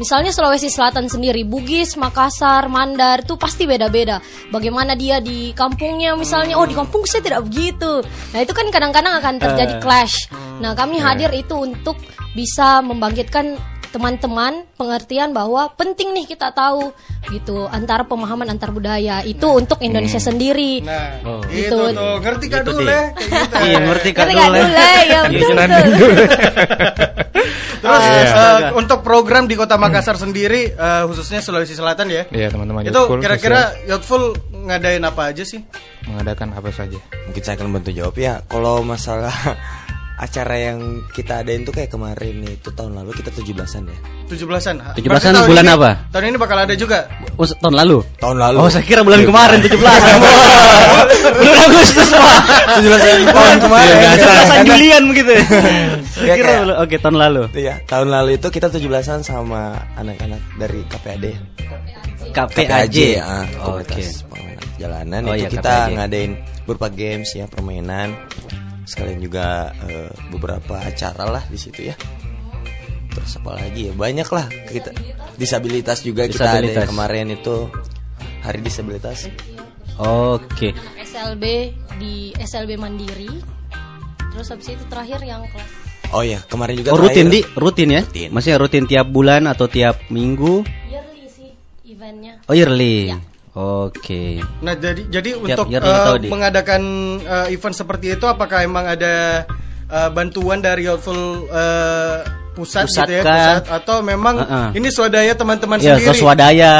Misalnya 0.00 0.32
Sulawesi 0.32 0.72
Selatan 0.72 1.12
sendiri, 1.12 1.44
Bugis, 1.44 1.92
Makassar, 2.00 2.72
Mandar 2.72 3.20
itu 3.20 3.36
pasti 3.36 3.68
beda-beda. 3.68 4.16
Bagaimana 4.48 4.96
dia 4.96 5.20
di 5.20 5.52
kampungnya 5.52 6.16
misalnya, 6.16 6.56
oh 6.56 6.64
di 6.64 6.72
kampung 6.72 7.04
saya 7.04 7.20
tidak 7.20 7.44
begitu. 7.44 8.00
Nah 8.32 8.40
itu 8.40 8.56
kan 8.56 8.72
kadang-kadang 8.72 9.20
akan 9.20 9.36
terjadi 9.36 9.76
clash. 9.76 10.32
Nah 10.64 10.72
kami 10.72 11.04
hadir 11.04 11.28
itu 11.36 11.52
untuk 11.52 12.00
bisa 12.32 12.78
membangkitkan 12.80 13.58
teman-teman 13.90 14.70
pengertian 14.78 15.34
bahwa 15.34 15.66
penting 15.74 16.14
nih 16.14 16.22
kita 16.22 16.54
tahu 16.54 16.94
gitu 17.26 17.66
antara 17.66 18.06
pemahaman 18.06 18.46
antar 18.46 18.70
budaya 18.70 19.18
itu 19.26 19.42
untuk 19.50 19.82
Indonesia 19.82 20.22
sendiri. 20.22 20.78
Nah, 20.78 21.18
Oh. 21.26 21.42
itu 21.50 21.66
Gitu. 21.66 21.90
tuh 21.90 22.22
ngerti 22.22 22.46
kan 22.46 22.62
dulu 22.62 22.80
Di. 22.80 22.86
ya. 22.86 23.02
Iya 23.66 23.78
ngerti 23.82 24.10
kan 24.14 24.24
dulu 24.30 24.54
ya? 24.54 24.62
Terus 27.80 28.04
Iya. 28.04 28.22
eh, 28.28 28.60
untuk 28.76 29.00
program 29.00 29.48
di 29.48 29.56
Kota 29.56 29.74
Makassar 29.74 30.14
sendiri 30.14 30.70
eh, 30.70 31.02
khususnya 31.08 31.40
Sulawesi 31.40 31.72
Selatan 31.72 32.12
ya. 32.12 32.22
Iya, 32.28 32.52
teman-teman. 32.52 32.84
Itu 32.84 33.08
kira-kira 33.18 33.72
Youthful 33.88 34.36
ngadain 34.52 35.00
apa 35.02 35.32
aja 35.32 35.42
sih? 35.42 35.64
Mengadakan 36.06 36.52
apa 36.52 36.68
saja? 36.70 37.00
Mungkin 37.26 37.42
saya 37.42 37.56
akan 37.56 37.72
bantu 37.72 37.90
jawab 37.90 38.14
ya. 38.14 38.44
Kalau 38.46 38.84
masalah 38.84 39.32
acara 40.20 40.52
yang 40.60 40.78
kita 41.10 41.40
adain 41.40 41.64
tuh 41.64 41.72
kayak 41.72 41.88
kemarin 41.88 42.44
itu 42.44 42.68
tahun 42.70 42.92
lalu 42.92 43.16
kita 43.16 43.32
17-an 43.32 43.88
ya. 43.88 43.98
17-an. 44.28 44.76
17-an 44.92 45.00
Berarti 45.02 45.32
tahun 45.32 45.48
bulan 45.48 45.64
ini- 45.64 45.74
apa? 45.74 45.90
Tahun 46.12 46.24
ini 46.26 46.36
bakal 46.36 46.58
ada 46.60 46.74
juga. 46.74 47.08
Oh, 47.34 47.48
tahun 47.48 47.74
lalu. 47.74 47.98
Tahun 48.16 48.36
lalu. 48.36 48.56
Oh, 48.56 48.68
saya 48.68 48.84
kira 48.84 49.00
bulan 49.00 49.24
kemarin 49.24 49.58
17 49.58 49.80
Bulan 51.40 51.56
Agustus, 51.62 52.08
Pak. 52.10 52.40
17 52.78 53.32
tahun 53.32 53.58
kemarin. 53.58 53.94
Iya, 53.96 54.10
17 54.60 54.68
Julian 54.68 55.02
begitu. 55.08 55.32
Ya, 56.20 56.36
Saya 56.36 56.36
kira 56.36 56.52
oke 56.76 56.96
tahun 57.00 57.16
lalu. 57.16 57.42
Iya, 57.54 57.74
tahun 57.86 58.12
lalu 58.12 58.30
itu 58.36 58.46
kita 58.46 58.68
17-an 58.68 59.24
sama 59.24 59.72
anak-anak 59.96 60.36
dari 60.54 60.84
KPAD. 60.84 61.24
KPAJ. 62.30 62.96
ah, 63.18 63.46
Oke. 63.72 63.88
komunitas 63.96 64.22
permainan 64.22 64.60
jalanan 64.76 65.20
Oh 65.24 65.32
itu 65.32 65.40
iya, 65.40 65.48
kita 65.48 65.74
KPAJ. 65.80 65.94
ngadain 65.96 66.32
berupa 66.62 66.88
games 66.88 67.30
ya, 67.32 67.44
permainan. 67.46 68.12
Sekalian 68.90 69.22
juga 69.22 69.70
eh, 69.86 70.10
beberapa 70.34 70.82
acara 70.82 71.30
lah 71.30 71.44
di 71.46 71.54
situ 71.54 71.86
ya. 71.86 71.94
Terus 73.10 73.38
apa 73.38 73.54
lagi 73.54 73.86
ya? 73.86 73.92
Banyak 73.94 74.28
lah 74.34 74.50
kita 74.66 74.90
disabilitas 75.38 76.02
juga 76.02 76.26
kita 76.26 76.58
ada 76.58 76.66
Disabilitas. 76.66 76.86
kemarin 76.90 77.26
itu 77.30 77.56
hari 78.42 78.58
disabilitas. 78.66 79.30
Oke. 80.00 80.74
SLB 80.98 81.44
di 82.02 82.34
SLB 82.34 82.74
Mandiri. 82.74 83.30
Terus 84.30 84.46
habis 84.50 84.66
itu 84.70 84.84
terakhir 84.86 85.22
yang 85.22 85.42
kelas 85.50 85.70
Oh 86.10 86.26
ya, 86.26 86.42
kemarin 86.50 86.74
juga 86.82 86.90
Oh, 86.90 86.98
rutin 86.98 87.30
di 87.30 87.38
rutin 87.54 87.88
ya? 87.94 88.02
Rutin. 88.02 88.28
Maksudnya 88.34 88.58
rutin 88.58 88.84
tiap 88.90 89.06
bulan 89.06 89.46
atau 89.46 89.70
tiap 89.70 90.10
minggu? 90.10 90.66
yearly 90.90 91.30
sih 91.30 91.54
eventnya. 91.86 92.42
Oh, 92.50 92.54
yearly. 92.54 93.14
Oke. 93.50 94.38
Nah, 94.62 94.78
jadi 94.78 95.10
jadi 95.10 95.34
Tiap 95.34 95.42
untuk 95.42 95.66
Di. 96.22 96.28
mengadakan 96.30 96.82
eh, 97.18 97.46
event 97.50 97.74
seperti 97.74 98.14
itu 98.14 98.22
apakah 98.30 98.62
emang 98.62 98.86
ada 98.86 99.42
eh, 99.90 100.10
bantuan 100.14 100.62
dari 100.62 100.86
Youthful 100.86 101.50
eh, 101.50 102.16
pusat, 102.54 102.86
Pusat 102.86 103.06
gitu 103.06 103.12
ya, 103.18 103.22
pusat 103.26 103.62
atau 103.66 103.96
memang 104.06 104.34
Heeh. 104.38 104.68
ini 104.78 104.88
swadaya 104.90 105.32
teman-teman 105.34 105.78
Ya, 105.82 105.98
sendiri? 105.98 106.06
atau 106.06 106.14
swadaya 106.14 106.72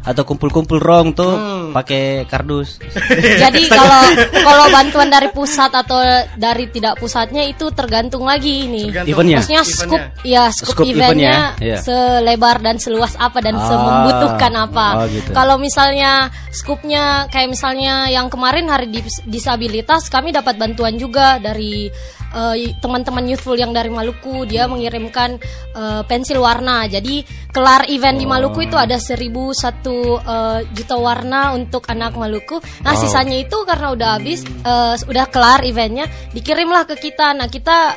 atau 0.00 0.24
kumpul-kumpul 0.24 0.76
rong 0.76 1.12
tuh 1.12 1.28
Hmm. 1.30 1.70
pakai 1.70 2.24
kardus. 2.24 2.80
Jadi 3.42 3.68
kalau 3.68 4.00
kalau 4.32 4.66
bantuan 4.68 5.06
dari 5.06 5.28
pusat 5.28 5.68
atau 5.68 6.00
dari 6.34 6.66
tidak 6.66 6.96
pusatnya 6.96 7.44
itu 7.44 7.68
tergantung 7.70 8.24
lagi 8.24 8.64
ini. 8.64 8.88
Eventnya? 8.88 9.38
Maksudnya 9.38 9.60
eventnya. 9.60 9.76
scoop 9.76 10.02
ya 10.22 10.44
scoop, 10.48 10.72
Scoop 10.74 10.86
eventnya, 10.88 11.06
eventnya, 11.54 11.62
iya. 11.62 11.78
selebar 11.78 12.56
dan 12.58 12.76
seluas 12.76 13.12
apa 13.14 13.38
dan 13.38 13.54
Ah, 13.54 13.66
semembutuhkan 13.66 14.52
apa. 14.56 14.86
oh 14.96 15.06
gitu. 15.06 15.30
Kalau 15.30 15.56
misalnya 15.56 16.12
scoopnya 16.50 17.04
kayak 17.28 17.48
misalnya 17.48 18.08
yang 18.08 18.26
kemarin 18.26 18.66
hari 18.66 18.88
dis- 18.88 19.22
disabilitas 19.22 20.08
kami 20.08 20.30
dapat 20.30 20.56
bantuan 20.56 20.96
juga 20.96 21.36
dari 21.36 21.92
eh, 22.34 22.74
teman-teman 22.78 23.24
youthful 23.26 23.58
yang 23.58 23.74
dari 23.74 23.90
Maluku 23.90 24.46
dia 24.46 24.66
mengirimkan 24.66 25.38
eh, 25.74 26.02
pensil 26.06 26.42
warna. 26.42 26.86
Jadi 26.86 27.22
kelar 27.50 27.90
event 27.90 28.16
di 28.18 28.26
Maluku 28.26 28.66
itu 28.66 28.76
ada 28.78 28.96
1001 28.96 29.18
eh, 29.18 30.60
juta 30.74 30.96
warna 30.98 31.54
untuk 31.54 31.86
anak 31.90 32.14
Maluku. 32.14 32.62
Nah, 32.82 32.94
sisanya 32.94 33.36
itu 33.38 33.62
karena 33.66 33.92
udah 33.92 34.08
habis 34.18 34.42
eh, 34.46 34.94
udah 35.06 35.26
kelar 35.28 35.62
eventnya 35.66 36.06
dikirimlah 36.30 36.86
ke 36.86 36.98
kita. 36.98 37.34
Nah, 37.34 37.46
kita 37.50 37.96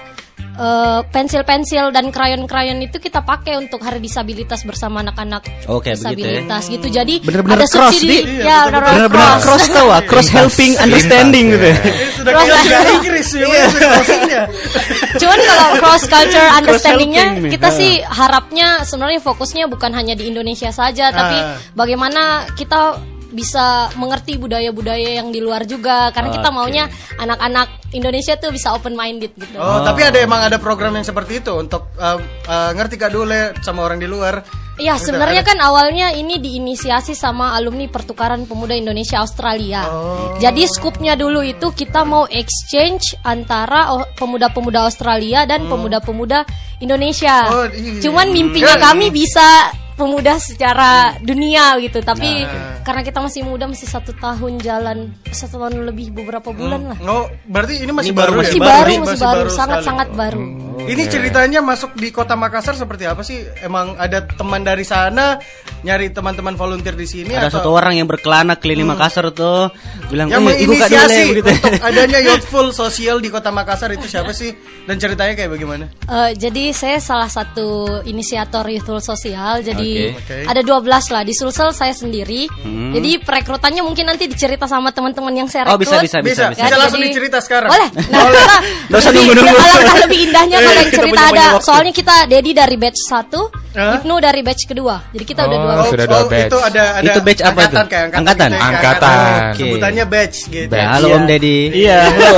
eh, 0.54 1.00
pensil-pensil 1.08 1.90
dan 1.90 2.10
krayon-krayon 2.10 2.78
itu 2.80 2.98
kita 2.98 3.22
pakai 3.22 3.58
untuk 3.58 3.82
hari 3.82 3.98
disabilitas 3.98 4.62
bersama 4.64 5.02
anak-anak 5.02 5.44
Oke, 5.66 5.92
begitu 5.92 5.94
ya. 5.94 5.96
disabilitas 5.96 6.64
gitu. 6.68 6.88
Jadi 6.88 7.16
Bener-bener 7.22 7.58
ada 7.58 7.68
cross, 7.68 7.94
subsidi 7.96 8.18
Di. 8.22 8.46
ya 8.46 8.68
bener-bener 8.68 9.08
Benar-benar 9.10 9.30
cross. 9.40 9.44
cross 9.44 9.64
tau 9.70 9.88
ah, 9.90 10.02
cross 10.02 10.28
helping 10.30 10.74
understanding 10.78 11.46
gitu. 11.52 11.66
ya. 11.66 11.78
Sudah 12.14 12.32
kayak 12.34 12.58
Liga 12.64 12.80
Inggris 12.94 13.28
ya. 13.34 13.46
Cuman 15.22 15.40
kalau 15.40 15.68
cross 15.80 16.04
culture 16.06 16.50
understandingnya 16.54 17.26
kita 17.50 17.70
sih 17.70 17.92
harapnya 18.02 18.82
sebenarnya 18.84 19.22
fokusnya 19.22 19.66
bukan 19.68 19.92
hanya 19.94 20.14
di 20.14 20.30
Indonesia 20.30 20.70
saja, 20.70 21.10
tapi 21.10 21.36
Ah. 21.36 21.58
bagaimana 21.74 22.46
kita 22.54 22.96
bisa 23.34 23.90
mengerti 23.98 24.38
budaya-budaya 24.38 25.18
yang 25.18 25.30
di 25.30 25.42
luar 25.42 25.66
juga 25.66 26.14
karena 26.14 26.30
kita 26.30 26.50
maunya 26.50 26.86
anak-anak 27.18 27.68
Indonesia 27.92 28.38
tuh 28.38 28.50
bisa 28.50 28.72
open 28.72 28.94
minded 28.94 29.34
gitu. 29.34 29.58
Oh, 29.58 29.82
tapi 29.82 30.06
ada 30.06 30.18
emang 30.18 30.42
ada 30.42 30.58
program 30.58 30.94
yang 30.94 31.04
seperti 31.04 31.42
itu 31.42 31.52
untuk 31.52 31.90
uh, 31.98 32.18
uh, 32.46 32.72
ngerti 32.74 32.96
Kak 32.96 33.10
Dule 33.10 33.58
sama 33.60 33.84
orang 33.84 33.98
di 33.98 34.06
luar. 34.06 34.42
Iya, 34.74 34.98
Gitu, 34.98 35.14
sebenarnya 35.14 35.46
ada. 35.46 35.50
kan 35.54 35.58
awalnya 35.62 36.08
ini 36.12 36.42
diinisiasi 36.42 37.14
sama 37.14 37.54
alumni 37.54 37.86
Pertukaran 37.86 38.50
Pemuda 38.50 38.74
Indonesia 38.74 39.22
Australia. 39.22 39.86
Oh. 39.86 40.34
Jadi 40.42 40.66
skupnya 40.66 41.14
dulu 41.14 41.46
itu 41.46 41.70
kita 41.70 42.02
mau 42.02 42.26
exchange 42.26 43.14
antara 43.22 43.94
o- 43.94 44.10
pemuda-pemuda 44.18 44.82
Australia 44.82 45.46
dan 45.46 45.70
pemuda-pemuda 45.70 46.42
Indonesia. 46.82 47.36
Hmm. 47.46 47.54
Oh, 47.54 47.66
iya. 47.70 48.02
Cuman 48.02 48.34
mimpinya 48.34 48.74
Kan. 48.82 48.98
kami 48.98 49.14
bisa 49.14 49.70
pemuda 49.94 50.38
secara 50.38 50.92
dunia 51.20 51.78
gitu, 51.78 52.00
tapi 52.00 52.44
Nah. 52.44 52.82
karena 52.82 53.02
kita 53.02 53.20
masih 53.20 53.42
muda 53.42 53.66
masih 53.66 53.86
satu 53.86 54.12
tahun 54.14 54.58
jalan 54.58 54.98
satu 55.28 55.58
tahun 55.60 55.86
lebih 55.86 56.12
beberapa 56.12 56.50
bulan 56.50 56.82
lah. 56.90 56.98
Oh, 57.02 57.26
berarti 57.46 57.80
ini 57.80 57.92
masih 57.92 58.10
Ini 58.10 58.18
baru, 58.18 58.32
baru, 58.32 58.40
ya? 58.40 58.44
Masih 58.44 58.60
baru, 58.60 58.90
Ini 58.90 58.98
masih 59.00 59.20
baru, 59.20 59.40
sekali. 59.44 59.58
sangat-sangat 59.58 60.08
baru. 60.12 60.42
Ini 60.84 61.04
ceritanya 61.08 61.60
masuk 61.62 61.96
di 61.96 62.10
kota 62.10 62.34
Makassar 62.34 62.76
seperti 62.76 63.06
apa 63.06 63.22
sih? 63.22 63.40
Emang 63.62 63.96
ada 63.96 64.26
teman 64.26 64.62
dari 64.62 64.84
sana 64.84 65.40
nyari 65.80 66.10
teman-teman 66.10 66.56
volunteer 66.56 66.92
di 66.94 67.06
sini 67.06 67.32
Ada 67.32 67.48
atau 67.48 67.60
satu 67.60 67.70
orang 67.72 67.96
yang 67.96 68.08
berkelana 68.08 68.56
keliling 68.56 68.88
Makassar 68.88 69.32
tuh 69.32 69.72
bilang 70.10 70.28
yang 70.28 70.44
"Eh, 70.46 70.60
ikut 70.60 70.76
Kak 70.76 70.90
Dule," 70.90 71.00
menginisiasi 71.00 71.22
begitu. 71.32 71.48
untuk 71.52 71.84
adanya 71.88 72.20
youthful 72.22 72.68
sosial 72.72 73.18
di 73.18 73.30
kota 73.30 73.48
Makassar 73.50 73.92
itu 73.92 74.04
siapa 74.06 74.32
sih? 74.32 74.52
Dan 74.84 74.98
ceritanya 74.98 75.34
kayak 75.34 75.52
bagaimana? 75.54 75.86
Eh, 76.04 76.32
jadi 76.36 76.64
saya 76.74 77.00
salah 77.00 77.30
satu 77.30 77.64
inisiator 78.04 78.66
Youthful 78.66 79.00
Sosial. 79.00 79.64
Jadi 79.64 79.83
Oke. 79.84 80.08
Oke. 80.16 80.36
ada 80.46 80.62
12 80.62 80.84
lah 81.10 81.22
di 81.22 81.34
Sulsel 81.34 81.70
saya 81.72 81.92
sendiri. 81.92 82.48
Jadi 82.94 83.20
perekrutannya 83.20 83.82
mungkin 83.82 84.06
nanti 84.06 84.26
dicerita 84.26 84.64
sama 84.64 84.90
teman-teman 84.90 85.34
yang 85.34 85.48
saya 85.48 85.66
Oh, 85.66 85.76
rekrut. 85.76 85.84
bisa, 85.84 85.96
bisa, 86.00 86.18
bisa, 86.20 86.24
Bisa, 86.24 86.44
bisa. 86.50 86.60
bisa 86.60 86.70
Kan, 86.70 86.80
langsung 86.80 87.00
jadi- 87.00 87.10
dicerita 87.10 87.38
sekarang. 87.40 87.70
Boleh. 87.70 87.90
Nah, 88.06 88.22
kita 88.24 88.56
Nggak 88.88 89.00
usah 89.00 89.10
lebih- 89.10 89.20
nunggu-nunggu. 89.20 89.58
alangkah 89.64 89.98
lebih 90.02 90.20
indahnya 90.22 90.58
kalau 90.58 90.74
yang 90.74 90.84
Kita 90.86 90.98
cerita 90.98 91.22
punya 91.24 91.44
ada. 91.44 91.46
Soalnya 91.60 91.94
kita 91.94 92.16
Dedi 92.26 92.52
dari 92.52 92.76
batch 92.76 93.02
1, 93.04 93.42
Hah? 93.74 93.98
Ibnu 93.98 94.16
dari 94.20 94.42
batch 94.46 94.64
kedua. 94.70 94.96
Jadi 95.10 95.26
kita 95.26 95.42
udah 95.44 95.58
Oh, 95.58 95.64
dua 95.64 95.74
Oh, 95.74 95.78
batch. 95.80 95.90
sudah 95.90 96.06
dua 96.06 96.14
oh, 96.16 96.30
batch. 96.30 96.46
itu 96.46 96.58
ada 96.62 96.84
ada 96.94 97.10
Itu 97.10 97.20
batch 97.20 97.42
apa 97.42 97.50
angkatan 97.50 97.74
itu? 97.74 97.90
kayak 97.90 98.04
angkatan. 98.06 98.22
Angkatan? 98.22 98.46
gitu 98.46 98.54
ya, 98.54 98.62
kayak 98.62 98.74
Angkatan. 98.78 99.18
Oke. 99.18 99.58
Sebutannya 99.58 100.06
batch 100.06 100.38
gitu. 100.48 100.74
Ya, 100.74 100.86
halo 100.94 101.08
Iya. 101.08 101.16
Om 101.16 101.24
Deddy. 101.26 101.58
Iya, 101.74 101.98
halo. 102.06 102.32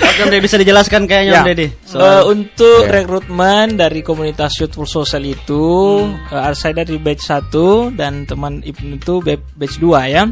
Oke, 0.00 0.18
Om 0.20 0.28
Deddy 0.28 0.40
bisa 0.40 0.56
dijelaskan 0.56 1.02
kayaknya 1.04 1.32
Om 1.32 1.42
Ya. 1.42 1.48
Deddy. 1.48 1.66
Eh, 1.90 2.22
untuk 2.24 2.82
Ya. 2.82 2.90
rekrutmen 2.92 3.66
dari 3.74 4.00
komunitas 4.00 4.52
Youthful 4.56 4.86
Social 5.10 5.26
itu 5.26 5.64
eh, 6.30 6.54
saya 6.54 6.86
dari 6.86 6.94
batch 6.96 7.26
1 7.26 7.98
dan 7.98 8.22
teman 8.22 8.62
Ibnu 8.62 8.94
itu 8.94 9.18
ba- 9.18 9.42
batch 9.58 9.82
2 9.82 10.06
ya. 10.06 10.22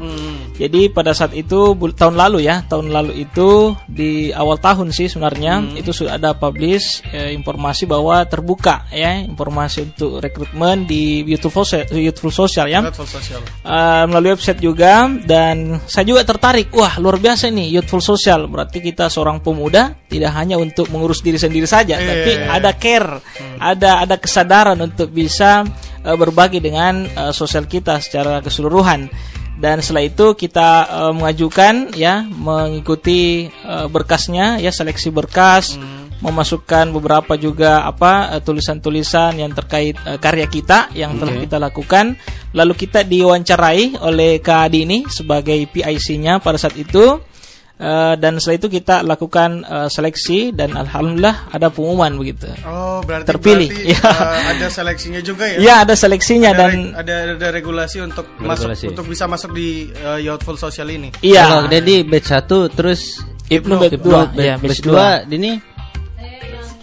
Jadi 0.54 0.90
pada 0.90 1.10
saat 1.10 1.34
itu 1.34 1.58
tahun 1.74 2.14
lalu 2.14 2.42
ya, 2.42 2.62
tahun 2.62 2.90
lalu 2.90 3.22
itu 3.22 3.74
di 3.86 4.30
awal 4.30 4.58
tahun 4.58 4.90
sih 4.90 5.06
sebenarnya 5.06 5.74
itu 5.74 5.90
sudah 5.90 6.14
ada 6.14 6.34
publish 6.34 7.02
eh, 7.10 7.30
informasi 7.32 7.86
bahwa 7.86 8.22
terbuka 8.22 8.86
ya 8.90 9.18
informasi 9.18 9.88
untuk 9.88 10.18
rekrutmen 10.18 10.82
di 10.84 11.22
Youthful 11.24 11.62
Social, 11.62 11.86
Youthful 11.90 12.30
Social 12.30 12.66
ya. 12.66 12.82
Youthful 12.82 13.06
sosial. 13.06 13.40
Uh, 13.62 14.04
melalui 14.06 14.34
website 14.34 14.58
juga 14.58 15.06
dan 15.22 15.80
saya 15.86 16.04
juga 16.04 16.22
tertarik 16.22 16.68
wah 16.70 16.98
luar 16.98 17.16
biasa 17.16 17.48
nih 17.48 17.72
youthful 17.72 18.02
social 18.02 18.44
berarti 18.44 18.82
kita 18.82 19.08
seorang 19.08 19.40
pemuda 19.40 19.96
tidak 20.04 20.34
hanya 20.34 20.58
untuk 20.58 20.90
mengurus 20.90 21.22
diri 21.22 21.40
sendiri 21.40 21.64
saja 21.64 21.96
Iya. 21.96 22.04
tapi 22.04 22.30
ada 22.44 22.70
care 22.74 23.10
ada 23.56 24.02
ada 24.02 24.16
kesadaran 24.18 24.67
untuk 24.76 25.08
bisa 25.14 25.64
uh, 26.04 26.16
berbagi 26.18 26.60
dengan 26.60 27.08
uh, 27.16 27.32
sosial 27.32 27.64
kita 27.64 28.02
secara 28.04 28.44
keseluruhan. 28.44 29.08
Dan 29.58 29.82
setelah 29.82 30.06
itu 30.06 30.26
kita 30.36 30.86
uh, 30.86 31.12
mengajukan 31.14 31.96
ya 31.96 32.22
mengikuti 32.26 33.48
uh, 33.66 33.88
berkasnya 33.88 34.60
ya 34.60 34.70
seleksi 34.70 35.10
berkas 35.10 35.78
memasukkan 36.18 36.90
beberapa 36.90 37.38
juga 37.38 37.86
apa 37.86 38.42
tulisan-tulisan 38.42 39.38
yang 39.38 39.54
terkait 39.54 39.94
eh, 40.02 40.18
karya 40.18 40.50
kita 40.50 40.90
yang 40.94 41.14
telah 41.18 41.34
kita 41.38 41.56
lakukan. 41.62 42.18
Lalu 42.54 42.74
kita 42.74 43.06
diwawancarai 43.06 44.02
oleh 44.02 44.42
Kak 44.42 44.70
Adi 44.70 44.82
ini 44.82 44.98
sebagai 45.06 45.58
PIC-nya 45.70 46.42
pada 46.42 46.58
saat 46.58 46.74
itu 46.74 47.22
Eh, 47.78 48.14
dan 48.18 48.42
setelah 48.42 48.58
itu 48.58 48.68
kita 48.74 49.06
lakukan 49.06 49.62
eh, 49.62 49.86
seleksi 49.86 50.50
dan 50.50 50.74
alhamdulillah 50.74 51.46
ada 51.48 51.70
pengumuman 51.70 52.10
begitu 52.18 52.50
Oh, 52.66 52.98
berarti 53.00 53.30
Terpilih, 53.30 53.70
berarti, 53.70 53.94
ya. 53.94 54.02
uh, 54.02 54.40
ada 54.50 54.66
seleksinya 54.66 55.20
juga 55.22 55.44
ya? 55.46 55.56
ya 55.56 55.74
ada 55.86 55.94
seleksinya 55.94 56.50
ada, 56.50 56.58
dan 56.58 56.70
reg- 56.74 56.94
ada 56.98 57.14
ada 57.38 57.48
regulasi 57.48 58.02
untuk 58.02 58.26
masuk 58.36 58.74
Regulasi. 58.74 58.86
untuk 58.90 59.06
bisa 59.06 59.24
masuk 59.24 59.54
di 59.54 59.68
uh, 59.94 60.18
youthful 60.18 60.58
sosial 60.58 60.90
ini. 60.90 61.14
iya 61.22 61.46
Kalau 61.46 61.70
Deddy 61.70 62.02
batch 62.02 62.34
1 62.34 62.50
terus 62.74 63.22
Ibnu 63.46 63.74
batch 63.78 63.94
Ibnu 63.94 64.02
dua, 64.02 64.20
batch- 64.26 64.42
ya, 64.42 64.54
batch 64.58 64.66
batch 64.66 64.80
2 64.82 64.90
dua. 64.90 65.06
ini 65.30 65.50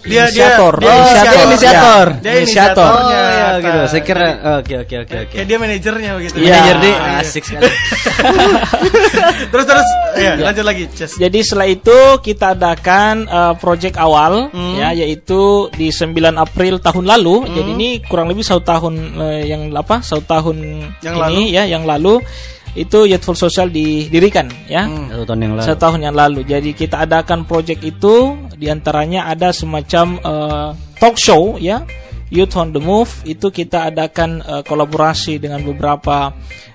Dia 0.05 0.29
Inisiator. 0.29 0.73
dia, 0.77 0.85
dia 0.85 0.93
Oh, 0.93 1.01
inisiator. 1.01 1.33
dia 1.33 1.43
inisiator. 1.49 2.05
Dia 2.21 2.31
Inisiator. 2.37 2.89
Oh 2.91 3.09
ya 3.09 3.25
gitu. 3.57 3.79
Saya 3.89 4.01
kira 4.01 4.27
oke 4.61 4.73
oke 4.79 4.95
oke 5.01 5.15
oke. 5.19 5.33
Kayak 5.33 5.47
dia 5.47 5.57
manajernya 5.57 6.09
begitu. 6.13 6.35
Iya. 6.37 6.53
Manajer 6.53 6.75
deh 6.77 6.93
Ah, 6.95 7.19
asik 7.19 7.43
sekali. 7.43 7.65
terus 9.51 9.65
terus 9.65 9.87
ya, 10.15 10.31
lanjut 10.37 10.65
lagi, 10.65 10.83
Ces. 10.91 11.17
Jadi 11.17 11.39
setelah 11.41 11.67
itu 11.67 11.97
kita 12.21 12.53
adakan 12.53 13.25
uh, 13.25 13.53
project 13.55 13.97
awal 13.97 14.47
Hmm. 14.47 14.77
ya 14.77 14.93
yaitu 14.93 15.67
di 15.73 15.89
9 15.89 16.13
April 16.35 16.77
tahun 16.79 17.05
lalu. 17.07 17.49
Jadi 17.49 17.69
ini 17.71 17.89
kurang 18.01 18.29
lebih 18.29 18.43
satu 18.43 18.61
tahun 18.61 18.93
uh, 19.15 19.41
yang 19.41 19.73
apa? 19.73 19.99
Satu 19.99 20.23
tahun 20.23 20.57
Yang 21.01 21.15
ini 21.15 21.21
lalu. 21.41 21.41
ya 21.51 21.63
yang 21.65 21.83
lalu 21.83 22.21
itu 22.75 23.07
Youthful 23.07 23.39
Social 23.39 23.71
didirikan 23.71 24.51
ya. 24.67 24.83
Hmm. 24.85 25.07
Satu 25.07 25.23
tahun 25.31 25.39
yang 25.41 25.53
lalu. 25.55 25.63
Satu 25.63 25.79
tahun 25.79 25.99
yang 26.03 26.15
lalu. 26.15 26.39
Jadi 26.43 26.69
kita 26.75 27.07
adakan 27.07 27.47
project 27.47 27.81
itu 27.87 28.35
di 28.55 28.67
antaranya 28.67 29.31
ada 29.31 29.55
semacam 29.55 30.05
uh, 30.21 30.69
talk 30.99 31.15
show 31.15 31.55
ya. 31.55 31.87
Youth 32.33 32.57
on 32.57 32.73
the 32.73 32.81
Move 32.81 33.21
itu 33.23 33.53
kita 33.53 33.93
adakan 33.93 34.41
uh, 34.41 34.65
kolaborasi 34.65 35.37
dengan 35.37 35.61
beberapa 35.61 36.33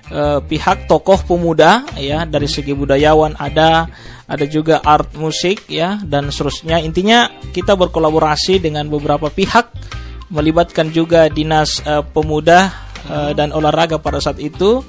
uh, 0.09 0.39
pihak 0.41 0.87
tokoh 0.87 1.21
pemuda 1.27 1.83
ya 1.99 2.23
dari 2.23 2.47
segi 2.47 2.71
budayawan 2.71 3.35
ada 3.35 3.91
ada 4.31 4.45
juga 4.47 4.79
art 4.79 5.11
musik 5.19 5.67
ya 5.67 5.99
dan 6.07 6.31
seterusnya 6.31 6.79
intinya 6.79 7.27
kita 7.51 7.75
berkolaborasi 7.75 8.63
dengan 8.63 8.87
beberapa 8.87 9.27
pihak 9.27 9.75
melibatkan 10.31 10.87
juga 10.95 11.27
dinas 11.27 11.83
uh, 11.83 11.99
pemuda 11.99 12.71
uh, 13.11 13.35
dan 13.35 13.51
olahraga 13.51 13.99
pada 13.99 14.23
saat 14.23 14.39
itu 14.39 14.79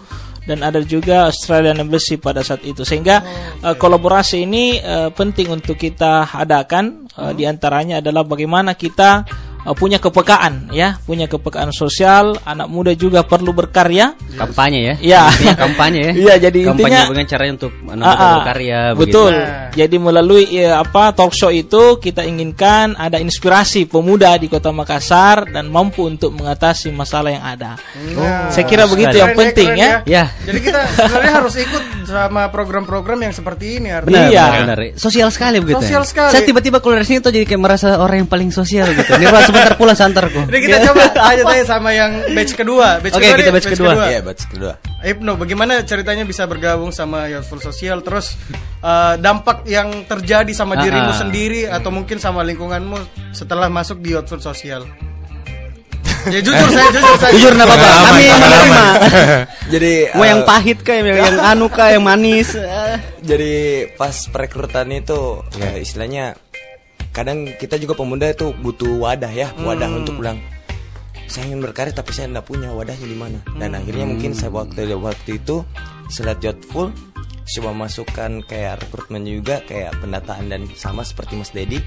dan 0.43 0.59
ada 0.67 0.83
juga 0.83 1.31
Australian 1.31 1.87
Embassy 1.87 2.19
pada 2.19 2.43
saat 2.43 2.67
itu. 2.67 2.83
Sehingga 2.83 3.23
uh, 3.63 3.75
kolaborasi 3.79 4.43
ini 4.43 4.79
uh, 4.83 5.11
penting 5.15 5.51
untuk 5.51 5.79
kita 5.79 6.31
adakan. 6.35 7.07
Uh, 7.13 7.37
di 7.37 7.45
antaranya 7.45 8.01
adalah 8.01 8.25
bagaimana 8.25 8.73
kita 8.73 9.23
uh, 9.65 9.75
punya 9.75 9.99
kepekaan 9.99 10.71
ya 10.71 10.99
punya 11.03 11.27
kepekaan 11.27 11.71
sosial 11.71 12.37
anak 12.45 12.69
muda 12.69 12.93
juga 12.93 13.23
perlu 13.23 13.51
berkarya 13.51 14.15
kampanye 14.35 14.81
ya. 14.83 14.95
Iya. 15.03 15.23
Kampanye 15.55 16.01
ya. 16.01 16.13
Iya, 16.23 16.35
jadi 16.49 16.59
kampanye 16.73 16.89
intinya- 17.03 17.11
dengan 17.13 17.27
cara 17.29 17.43
untuk 17.51 17.73
anak 17.85 18.05
Ah, 18.05 18.13
muda 18.13 18.25
ah, 18.25 18.35
berkarya 18.41 18.81
betul. 18.95 19.33
begitu. 19.33 19.51
Jadi 19.73 19.97
melalui 19.97 20.45
ya, 20.49 20.69
apa 20.79 21.13
talk 21.13 21.33
show 21.33 21.49
itu 21.49 21.97
kita 21.97 22.23
inginkan 22.23 22.93
ada 22.95 23.17
inspirasi 23.17 23.89
pemuda 23.89 24.37
di 24.37 24.47
Kota 24.47 24.69
Makassar 24.69 25.49
dan 25.49 25.69
mampu 25.69 26.05
untuk 26.05 26.33
mengatasi 26.33 26.93
masalah 26.93 27.33
yang 27.33 27.45
ada. 27.45 27.81
Saya 28.53 28.65
kira 28.65 28.85
begitu 28.85 29.17
sekali. 29.17 29.21
yang 29.21 29.31
Keren 29.33 29.37
ya, 29.37 29.43
penting 29.49 29.69
keren 29.73 29.81
ya. 29.81 29.91
Ya. 30.05 30.25
Jadi 30.45 30.59
kita 30.61 30.81
sebenarnya 30.93 31.33
harus 31.41 31.55
ikut 31.57 31.83
sama 32.05 32.43
program-program 32.53 33.19
yang 33.23 33.33
seperti 33.33 33.81
ini 33.81 33.89
artinya. 33.89 34.29
Benar, 34.29 34.33
Iya. 34.33 34.45
benar, 34.45 34.77
benar. 34.81 34.99
Sosial 35.01 35.29
sekali 35.33 35.57
begitu. 35.61 35.81
Sosial 35.81 36.05
ya. 36.05 36.09
sekali. 36.09 36.31
Saya 36.37 36.43
tiba-tiba 36.45 36.77
keluar 36.81 37.01
dari 37.01 37.09
sini 37.09 37.19
tuh 37.21 37.33
jadi 37.33 37.45
kayak 37.49 37.63
merasa 37.63 37.97
orang 37.97 38.25
yang 38.25 38.31
paling 38.31 38.51
sosial 38.53 38.87
gitu. 38.93 39.11
Ini 39.17 39.27
sebentar 39.53 39.77
pulang 39.77 39.99
santarku. 39.99 40.41
Ini 40.49 40.59
kita 40.65 40.79
coba 40.89 41.03
tanya-tanya 41.21 41.65
sama 41.69 41.91
yang 41.93 42.11
batch 42.33 42.53
kedua. 42.57 42.99
Batch 43.05 43.17
Oke, 43.21 43.25
kedua 43.29 43.39
kita 43.39 43.53
batch 43.53 43.69
kedua. 43.69 43.93
Iya, 44.09 44.21
batch 44.25 44.45
kedua. 44.49 44.73
Ibnu, 45.03 45.33
bagaimana 45.37 45.85
ceritanya 45.85 46.25
bisa 46.25 46.49
bergabung 46.49 46.95
sama 46.95 47.29
Youthful 47.29 47.61
Social? 47.61 48.01
Terus 48.01 48.39
eh, 48.81 49.15
dampak 49.21 49.69
yang 49.69 50.09
terjadi 50.09 50.51
sama 50.57 50.75
Ah, 50.79 50.89
dirimu 50.89 51.13
ah. 51.13 51.19
sendiri 51.21 51.61
atau 51.69 51.93
mungkin 51.93 52.17
sama 52.17 52.41
lingkunganmu 52.43 52.97
setelah 53.37 53.69
masuk 53.69 54.01
di 54.01 54.17
Youthful 54.17 54.41
Social? 54.41 54.89
ya 56.31 56.39
jujur 56.39 56.69
saya, 56.71 56.89
jujur 56.95 57.17
saya. 57.19 57.33
Jujur 57.35 57.53
nggak 57.59 57.67
apa-apa. 57.67 57.89
Kami 58.07 58.25
menerima. 58.31 58.85
Jadi 59.75 59.93
Mau 60.15 60.27
yang 60.27 60.43
eh, 60.43 60.47
pahit 60.47 60.79
kah, 60.87 60.95
yang, 60.95 61.07
yang 61.19 61.37
anu 61.43 61.67
kah, 61.67 61.89
yang 61.91 62.05
manis. 62.07 62.55
Jadi 63.31 63.55
pas 63.99 64.15
perekrutan 64.31 64.87
itu 64.95 65.43
ya 65.59 65.75
istilahnya 65.79 66.39
kadang 67.13 67.45
kita 67.57 67.77
juga 67.77 67.93
pemuda 67.95 68.27
itu 68.29 68.51
butuh 68.57 68.99
wadah 68.99 69.31
ya 69.31 69.53
wadah 69.61 69.89
untuk 69.93 70.19
bilang 70.19 70.41
saya 71.29 71.49
ingin 71.49 71.65
berkarya 71.65 71.93
tapi 71.93 72.13
saya 72.13 72.29
tidak 72.29 72.45
punya 72.45 72.69
wadahnya 72.73 73.09
di 73.09 73.17
mana? 73.17 73.41
Dan 73.57 73.73
akhirnya 73.73 74.05
mungkin 74.05 74.37
saya 74.37 74.53
waktu 74.53 74.85
waktu 74.97 75.41
itu 75.41 75.65
setelah 76.13 76.37
Youthful 76.37 76.93
coba 77.43 77.71
masukkan 77.73 78.31
kayak 78.45 78.85
rekrutmen 78.85 79.25
juga 79.25 79.65
kayak 79.65 79.97
pendataan 80.01 80.53
dan 80.53 80.69
sama 80.77 81.05
seperti 81.05 81.41
Mas 81.41 81.53
Dedi 81.53 81.81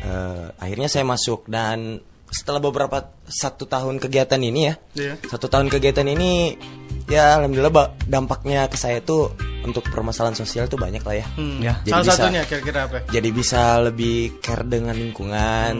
Eh, 0.00 0.46
akhirnya 0.56 0.88
saya 0.88 1.04
masuk 1.04 1.44
dan 1.44 2.00
setelah 2.32 2.56
beberapa 2.56 3.12
satu 3.28 3.68
tahun 3.68 4.00
kegiatan 4.00 4.40
ini 4.40 4.60
ya 4.64 4.74
Iya. 4.96 5.14
satu 5.28 5.52
tahun 5.52 5.68
kegiatan 5.68 6.08
ini 6.08 6.56
ya 7.04 7.36
alhamdulillah 7.36 8.00
dampaknya 8.08 8.64
ke 8.72 8.80
saya 8.80 9.04
tuh 9.04 9.34
untuk 9.62 9.84
permasalahan 9.86 10.34
sosial 10.34 10.64
tuh 10.66 10.76
banyak 10.76 11.00
lah 11.00 11.14
ya. 11.14 11.26
Hmm. 11.34 11.58
Ya. 11.58 11.74
Jadi 11.80 11.90
Salah 11.90 12.04
bisa- 12.04 12.16
satunya 12.16 12.42
kira-kira 12.44 12.80
apa? 12.86 12.96
Jadi 13.06 13.28
bisa 13.30 13.62
lebih 13.78 14.16
care 14.38 14.64
dengan 14.64 14.94
lingkungan 14.94 15.72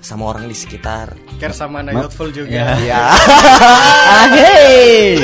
sama 0.00 0.32
orang 0.32 0.48
di 0.48 0.56
sekitar. 0.56 1.12
Care 1.36 1.52
sama 1.52 1.84
anak 1.84 1.92
Ma- 1.92 2.00
Youthful 2.04 2.32
juga. 2.32 2.48
Ya. 2.48 2.68
Ya. 2.80 3.02
Ah, 4.10 4.26
hey. 4.32 5.20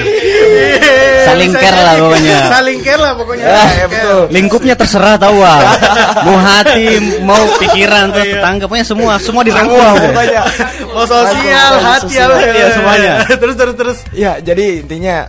Saling 1.26 1.50
Bisa 1.50 1.58
care 1.58 1.80
lah 1.80 1.94
pokoknya. 1.98 2.38
Saling 2.48 2.78
care 2.80 3.00
lah 3.00 3.12
pokoknya. 3.16 3.44
Ya, 3.44 3.64
Care. 3.66 3.88
betul. 3.90 4.20
Lingkupnya 4.30 4.74
terserah 4.76 5.16
tahu 5.16 5.38
ah. 5.42 5.58
Mau 6.26 6.36
hati, 6.38 6.86
mau 7.20 7.40
pikiran, 7.58 8.14
terus 8.14 8.28
tetangga, 8.30 8.64
pokoknya 8.64 8.86
semua, 8.86 9.12
semua 9.18 9.42
dirangkul. 9.42 9.80
Pokoknya. 9.80 10.42
Mau 10.86 11.04
sosial, 11.04 11.70
Rangkul, 11.74 11.88
hati, 11.88 12.06
sosial. 12.14 12.28
apa 12.30 12.40
Iya, 12.46 12.66
semuanya. 12.72 13.12
terus 13.42 13.54
terus 13.56 13.74
terus. 13.74 13.98
Ya, 14.12 14.32
jadi 14.38 14.86
intinya 14.86 15.26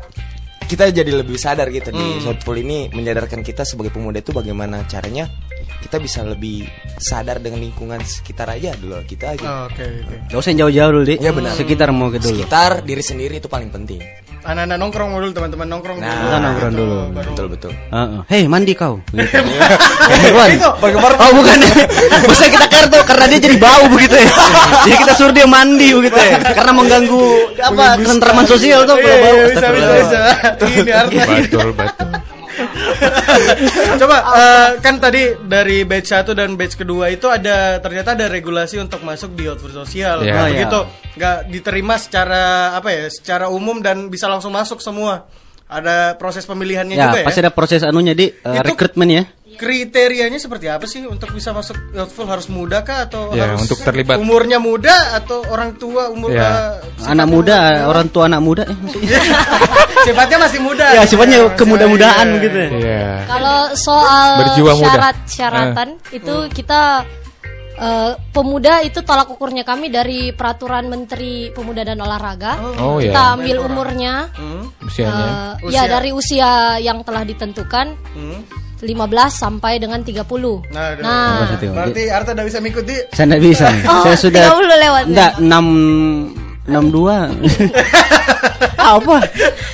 kita 0.67 0.91
jadi 0.91 1.11
lebih 1.15 1.39
sadar 1.39 1.71
gitu 1.71 1.89
di 1.89 1.97
Hmm. 1.97 2.21
Southpool 2.21 2.59
ini 2.59 2.91
menyadarkan 2.91 3.39
kita 3.41 3.63
sebagai 3.63 3.89
pemuda 3.89 4.19
itu 4.19 4.35
bagaimana 4.35 4.83
caranya 4.85 5.31
kita 5.79 5.97
bisa 5.97 6.21
lebih 6.21 6.67
sadar 6.99 7.39
dengan 7.39 7.63
lingkungan 7.63 8.03
sekitar 8.03 8.51
aja 8.51 8.75
dulu 8.75 8.99
kita 9.07 9.33
aja. 9.33 9.45
Oh, 9.47 9.71
Oke 9.71 9.83
oke. 9.83 10.15
Gak 10.27 10.37
usah 10.37 10.49
yang 10.51 10.59
jauh-jauh 10.67 10.91
dulu, 10.91 11.03
Dik. 11.07 11.19
Iya, 11.23 11.31
benar. 11.31 11.51
Sekitar 11.55 11.87
mau 11.95 12.11
dulu. 12.11 12.19
Sekitar 12.21 12.83
diri 12.83 13.03
sendiri 13.03 13.39
itu 13.39 13.47
paling 13.47 13.71
penting. 13.71 14.03
Anak-anak 14.43 14.77
nongkrong 14.77 15.09
dulu 15.11 15.31
teman-teman 15.31 15.67
nongkrong 15.67 15.97
Nah, 15.97 16.07
dulu. 16.07 16.19
kita 16.19 16.37
nongkrong 16.39 16.71
Gitu, 16.71 16.79
dulu. 16.79 16.97
baru- 17.09 17.27
Betul 17.27 17.45
betul. 17.49 17.71
Heeh. 17.89 18.19
Hei 18.27 18.43
mandi 18.45 18.73
kau. 18.73 18.95
Gitu. 19.09 20.29
Wan. 20.31 20.49
Oh 21.17 21.31
bukan. 21.33 21.57
Maksudnya 22.27 22.51
kita 22.53 22.65
care 22.67 22.87
tuh 22.87 23.01
karena 23.03 23.25
dia 23.27 23.39
jadi 23.41 23.57
bau 23.57 23.83
begitu 23.87 24.15
ya. 24.15 24.29
Jadi 24.83 24.95
kita 24.97 25.13
suruh 25.13 25.33
dia 25.33 25.47
mandi 25.47 25.89
begitu 25.91 26.15
ya. 26.15 26.37
Karena 26.47 26.71
mengganggu 26.71 27.23
apa 27.59 27.85
ketentraman 27.97 28.45
sosial 28.45 28.79
tuh 28.83 28.95
kalau 28.95 29.09
Iya, 29.09 29.17
bau. 29.19 29.35
iya, 29.35 29.45
bisa, 29.49 29.67
bisa, 29.69 29.91
bisa. 29.95 30.19
Ini 30.61 30.91
artinya. 30.93 31.25
betul 31.37 31.67
betul. 31.73 32.09
Coba 34.01 34.17
eh, 34.35 34.69
kan 34.79 34.95
tadi 34.99 35.35
dari 35.43 35.83
batch 35.83 36.13
1 36.25 36.37
dan 36.37 36.53
batch 36.55 36.75
kedua 36.77 37.09
itu 37.09 37.27
ada 37.27 37.77
ternyata 37.79 38.13
ada 38.13 38.25
regulasi 38.29 38.77
untuk 38.77 39.01
masuk 39.03 39.33
di 39.33 39.49
outfit 39.49 39.73
sosial. 39.73 40.23
Iya. 40.23 40.33
Nah, 40.33 40.45
iya. 40.47 40.51
begitu 40.65 40.79
nggak 41.17 41.37
diterima 41.49 41.95
secara 41.97 42.73
apa 42.73 42.89
ya? 42.93 43.05
Secara 43.09 43.49
umum 43.49 43.81
dan 43.81 44.07
bisa 44.07 44.29
langsung 44.29 44.53
masuk 44.53 44.79
semua. 44.79 45.27
Ada 45.67 46.15
proses 46.15 46.47
pemilihannya 46.47 46.95
Ya, 46.95 47.11
juga 47.11 47.19
ya. 47.19 47.25
pasti 47.27 47.41
ada 47.43 47.51
proses 47.51 47.83
anunya 47.83 48.15
di 48.15 48.31
Itu- 48.31 48.63
rekrutmen 48.63 49.09
ya. 49.11 49.23
Kriterianya 49.57 50.37
seperti 50.37 50.65
apa 50.65 50.85
sih 50.85 51.03
untuk 51.03 51.33
bisa 51.33 51.49
masuk 51.49 51.73
Youthful 51.91 52.23
harus 52.23 52.45
muda 52.47 52.81
kah 52.81 53.03
atau 53.03 53.33
Ya, 53.33 53.49
harus 53.49 53.65
untuk 53.65 53.81
terlibat. 53.81 54.15
umurnya 54.15 54.57
muda 54.57 54.93
atau 55.13 55.41
orang 55.47 55.73
tua 55.75 56.07
umur 56.07 56.29
Ya. 56.29 56.77
eh, 56.77 57.09
Anak 57.09 57.27
muda, 57.27 57.57
orang 57.85 58.07
tua 58.07 58.25
anak 58.25 58.39
muda 58.39 58.63
eh 58.63 58.77
maksudnya. 58.79 59.19
sifatnya 60.03 60.37
masih 60.39 60.59
muda. 60.61 60.85
Ya, 60.93 61.03
sifatnya 61.03 61.37
Masih- 61.43 61.57
kemuda-mudaan 61.57 62.25
iya. 62.25 62.33
begitu. 62.33 62.57
Iya. 62.77 63.05
Kalau 63.25 63.57
soal 63.73 64.29
Berjiwa 64.39 64.71
muda. 64.73 64.85
syarat-syaratan 64.87 65.87
itu 66.11 66.35
kita 66.53 66.81
eh, 67.77 68.11
pemuda 68.33 68.81
itu 68.81 68.99
tolak 69.01 69.29
ukurnya 69.29 69.61
kami 69.61 69.87
dari 69.87 70.33
peraturan 70.33 70.89
Menteri 70.89 71.53
Pemuda 71.53 71.85
dan 71.85 72.01
Olahraga. 72.01 72.57
Oh, 72.81 72.97
kita 72.97 73.13
ya. 73.13 73.35
ambil 73.37 73.57
umurnya 73.63 74.13
Hmm, 74.33 74.65
Usianya. 74.81 75.57
ya 75.61 75.83
Usia. 75.83 75.83
dari 75.87 76.09
usia 76.11 76.51
yang 76.81 77.05
telah 77.05 77.21
ditentukan 77.21 77.93
hmm. 78.17 78.39
15 78.77 78.85
sampai 79.33 79.81
dengan 79.81 80.05
30. 80.05 80.21
Nah. 80.69 80.93
Nah, 81.01 81.49
Berarti, 81.57 82.13
Arta 82.13 82.37
udah 82.37 82.45
bisa 82.45 82.61
mengikuti. 82.61 82.93
Saya 83.09 83.25
enggak 83.33 83.41
bisa. 83.41 83.65
Oh, 83.89 84.05
Saya 84.05 84.17
sudah 84.17 84.43
30 84.53 84.77
lewat. 84.85 85.03
Enggak, 85.09 85.31
6 85.41 86.46
62. 86.67 87.31
Apa? 88.77 89.19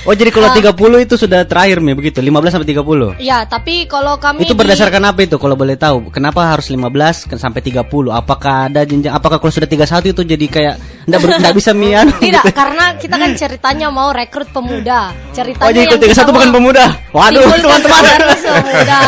Oh, 0.02 0.10
jadi 0.10 0.26
kalau 0.28 0.50
30 0.50 0.74
itu 1.00 1.14
sudah 1.14 1.46
terakhir 1.46 1.78
nih 1.78 1.94
begitu, 1.94 2.18
15 2.18 2.50
sampai 2.50 2.66
30. 2.68 3.14
ya, 3.20 3.46
tapi 3.46 3.86
kalau 3.86 4.18
kami 4.18 4.42
Itu 4.42 4.52
di- 4.52 4.58
berdasarkan 4.58 5.02
apa 5.04 5.22
itu 5.22 5.38
kalau 5.38 5.54
boleh 5.54 5.78
tahu? 5.78 6.10
Kenapa 6.10 6.42
harus 6.44 6.66
15 6.66 7.22
ke- 7.24 7.38
sampai 7.38 7.62
30? 7.62 7.86
Apakah 8.10 8.66
ada 8.66 8.82
jenjang 8.82 9.14
apakah 9.14 9.38
kalau 9.38 9.52
sudah 9.52 9.70
31 9.70 10.10
itu 10.10 10.22
jadi 10.26 10.46
kayak 10.48 10.74
enggak 11.06 11.20
ber, 11.20 11.28
enggak 11.38 11.54
bisa 11.54 11.70
mian? 11.70 12.10
Tidak, 12.26 12.42
karena 12.50 12.98
kita 12.98 13.14
kan 13.14 13.30
ceritanya 13.34 13.86
mau 13.88 14.10
rekrut 14.10 14.50
pemuda. 14.50 15.14
Ceritanya 15.30 15.62
Oh, 15.62 15.70
jadi 15.70 15.86
yang 15.86 15.94
kita 15.94 16.26
31 16.26 16.34
bukan 16.36 16.50
pemuda. 16.50 16.84
Waduh, 17.12 17.42
teman-teman. 17.54 18.02
pemuda. 18.02 18.98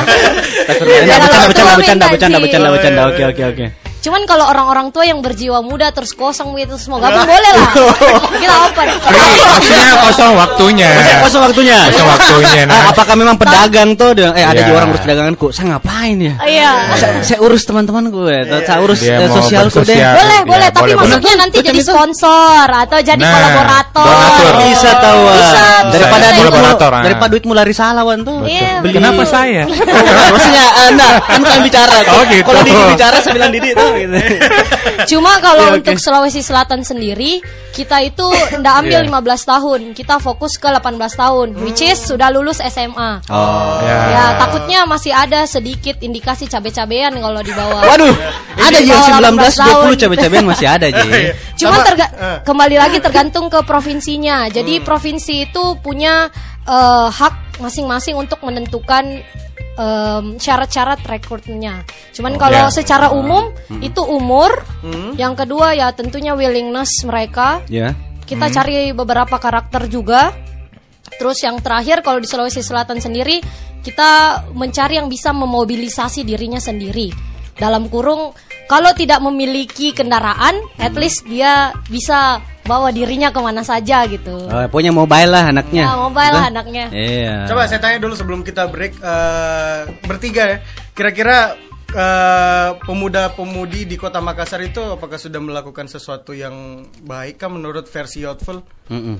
Bercanda, 0.70 1.74
bercanda, 1.74 2.06
bercanda, 2.06 2.38
bercanda, 2.38 2.68
bercanda. 2.70 3.00
Oke, 3.10 3.22
oke, 3.26 3.42
oke. 3.44 3.66
Cuman 4.06 4.22
kalau 4.22 4.46
orang-orang 4.46 4.94
tua 4.94 5.02
yang 5.02 5.18
berjiwa 5.18 5.66
muda 5.66 5.90
terus 5.90 6.14
kosong 6.14 6.54
itu 6.54 6.78
semua 6.78 7.02
gabung 7.02 7.26
boleh 7.26 7.50
lah. 7.52 7.70
Kita 8.42 8.54
open. 8.70 8.86
Free, 9.02 9.42
maksudnya 9.42 9.94
kosong 9.98 10.32
waktunya. 10.38 10.86
Maksudnya 10.86 11.18
kosong 11.26 11.42
waktunya. 11.42 11.78
Kosong 11.90 12.06
waktunya. 12.06 12.62
Ah, 12.62 12.66
Nah. 12.66 12.82
apakah 12.94 13.14
memang 13.18 13.34
pedagang 13.34 13.98
tuh 13.98 14.14
eh 14.14 14.46
ada 14.46 14.54
Iya. 14.54 14.62
di 14.62 14.72
orang 14.72 14.88
urus 14.94 15.02
pedaganganku. 15.02 15.46
Saya 15.50 15.66
ngapain 15.74 16.16
ya? 16.22 16.34
Iya. 16.38 16.70
Saya, 16.94 17.12
saya 17.26 17.38
urus 17.42 17.62
teman-temanku 17.66 18.30
ya. 18.30 18.46
Saya 18.62 18.78
urus 18.78 19.00
Dia 19.02 19.18
eh, 19.18 19.26
mau 19.26 19.42
sosialku 19.42 19.82
deh. 19.82 19.98
Boleh, 19.98 20.36
Ya, 20.36 20.42
boleh, 20.46 20.68
tapi 20.70 20.92
masuknya 20.94 21.34
nanti 21.42 21.58
jadi 21.58 21.80
sponsor 21.82 22.66
atau 22.70 22.98
jadi 23.02 23.18
Nah, 23.18 23.32
kolaborator. 23.34 24.06
donatur. 24.06 24.52
Bisa 24.70 24.90
tahu. 25.02 25.20
ah. 25.24 25.34
Bisa, 25.34 25.64
daripada 25.90 26.22
bisa. 26.22 26.36
duitmu 26.36 26.52
Kolaborator, 26.54 26.90
ah. 26.94 27.02
daripada 27.02 27.30
duitmu 27.34 27.52
lari 27.58 27.74
salawan 27.74 28.18
tuh. 28.22 28.38
Iya, 28.46 28.72
Beli. 28.86 28.94
Kenapa 28.94 29.22
saya? 29.26 29.62
Oh, 29.66 30.30
maksudnya 30.30 30.64
eh, 30.70 30.88
enggak, 30.94 31.12
kan 31.26 31.60
bicara. 31.66 31.96
Oh, 32.14 32.22
gitu. 32.30 32.42
Kalau 32.46 32.60
Didi 32.62 32.82
bicara 32.94 33.16
saya 33.18 33.32
bilang 33.34 33.50
Didi 33.50 33.70
tuh 33.74 33.90
gitu. 33.98 34.16
Cuma 35.16 35.38
kalau 35.40 35.64
Iya, 35.66 35.72
oke. 35.72 35.78
untuk 35.82 35.96
Sulawesi 35.98 36.40
Selatan 36.40 36.80
sendiri, 36.82 37.40
kita 37.72 38.00
itu 38.00 38.26
ndak 38.58 38.74
ambil 38.84 39.00
Iya. 39.02 39.08
15 39.08 39.42
tahun, 39.44 39.80
kita 39.92 40.14
fokus 40.18 40.56
ke 40.56 40.68
18 40.68 41.14
tahun, 41.14 41.48
which 41.60 41.80
is 41.80 41.98
sudah 41.98 42.28
lulus 42.28 42.60
SMA. 42.60 43.20
Oh. 43.28 43.80
Ya. 43.82 43.98
Ya, 44.12 44.24
takutnya 44.36 44.84
masih 44.84 45.12
ada 45.12 45.44
sedikit 45.44 46.00
indikasi 46.00 46.46
cabe-cabean 46.46 47.16
kalau 47.16 47.40
di 47.40 47.52
bawah. 47.52 47.82
Waduh, 47.84 48.14
ada 48.56 48.78
bawah 48.80 49.08
19 49.20 49.52
18 49.52 49.96
20 49.96 50.02
cabe-cabean 50.02 50.44
masih 50.44 50.66
ada 50.66 50.86
Ji. 50.88 51.10
Cuma 51.56 51.80
Sama, 51.80 51.86
terga- 51.86 52.12
eh. 52.16 52.38
kembali 52.44 52.76
lagi 52.76 52.98
tergantung 53.00 53.46
ke 53.48 53.60
provinsinya. 53.62 54.48
Jadi 54.48 54.80
provinsi 54.80 55.48
itu 55.48 55.64
punya 55.80 56.28
eh, 56.66 57.08
hak 57.08 57.62
masing-masing 57.62 58.18
untuk 58.18 58.42
menentukan 58.42 59.22
em, 59.76 60.24
syarat-syarat 60.40 61.04
rekrutnya. 61.04 61.84
Cuman 62.16 62.40
kalau 62.40 62.68
ya. 62.68 62.72
secara 62.72 63.12
umum 63.12 63.52
itu 63.84 64.02
umur. 64.02 64.64
Yang 65.16 65.44
kedua 65.44 65.76
ya 65.76 65.92
tentunya 65.92 66.32
willingness 66.32 67.04
mereka. 67.04 67.62
Ya. 67.70 67.92
Kita 68.26 68.50
cari 68.50 68.90
beberapa 68.90 69.38
karakter 69.38 69.86
juga. 69.86 70.34
Terus 71.16 71.38
yang 71.40 71.62
terakhir 71.62 72.02
kalau 72.02 72.18
di 72.18 72.28
Sulawesi 72.28 72.60
Selatan 72.60 72.98
sendiri 72.98 73.40
kita 73.80 74.42
mencari 74.50 74.98
yang 74.98 75.06
bisa 75.06 75.30
memobilisasi 75.30 76.26
dirinya 76.26 76.58
sendiri. 76.58 77.14
Dalam 77.56 77.88
kurung 77.88 78.34
kalau 78.66 78.90
tidak 78.98 79.22
memiliki 79.22 79.94
kendaraan, 79.94 80.58
at 80.82 80.92
least 80.98 81.22
dia 81.30 81.70
bisa 81.86 82.42
bawa 82.66 82.90
dirinya 82.90 83.30
ke 83.30 83.38
mana 83.38 83.62
saja 83.62 84.04
gitu. 84.04 84.34
Oh, 84.46 84.64
pokoknya 84.68 84.90
mobile 84.90 85.30
lah 85.30 85.48
anaknya. 85.48 85.84
Ya, 85.86 85.94
mobile 85.94 86.32
lah 86.34 86.44
Gitu. 86.44 86.52
anaknya. 86.52 86.84
Iya. 86.90 87.34
Coba 87.46 87.64
saya 87.64 87.80
tanya 87.80 87.98
dulu 87.98 88.14
sebelum 88.14 88.40
kita 88.42 88.66
break 88.66 88.98
eh, 88.98 89.80
bertiga 90.04 90.42
ya. 90.44 90.58
Kira-kira 90.92 91.54
eh, 91.88 92.70
pemuda-pemudi 92.82 93.86
di 93.86 93.96
Kota 93.96 94.18
Makassar 94.18 94.60
itu 94.60 94.82
apakah 94.82 95.16
sudah 95.16 95.38
melakukan 95.38 95.86
sesuatu 95.86 96.34
yang 96.34 96.82
baik 97.02 97.38
kah 97.38 97.48
menurut 97.48 97.86
versi 97.86 98.20
Youthful 98.20 98.60
Mm-mm. 98.90 99.16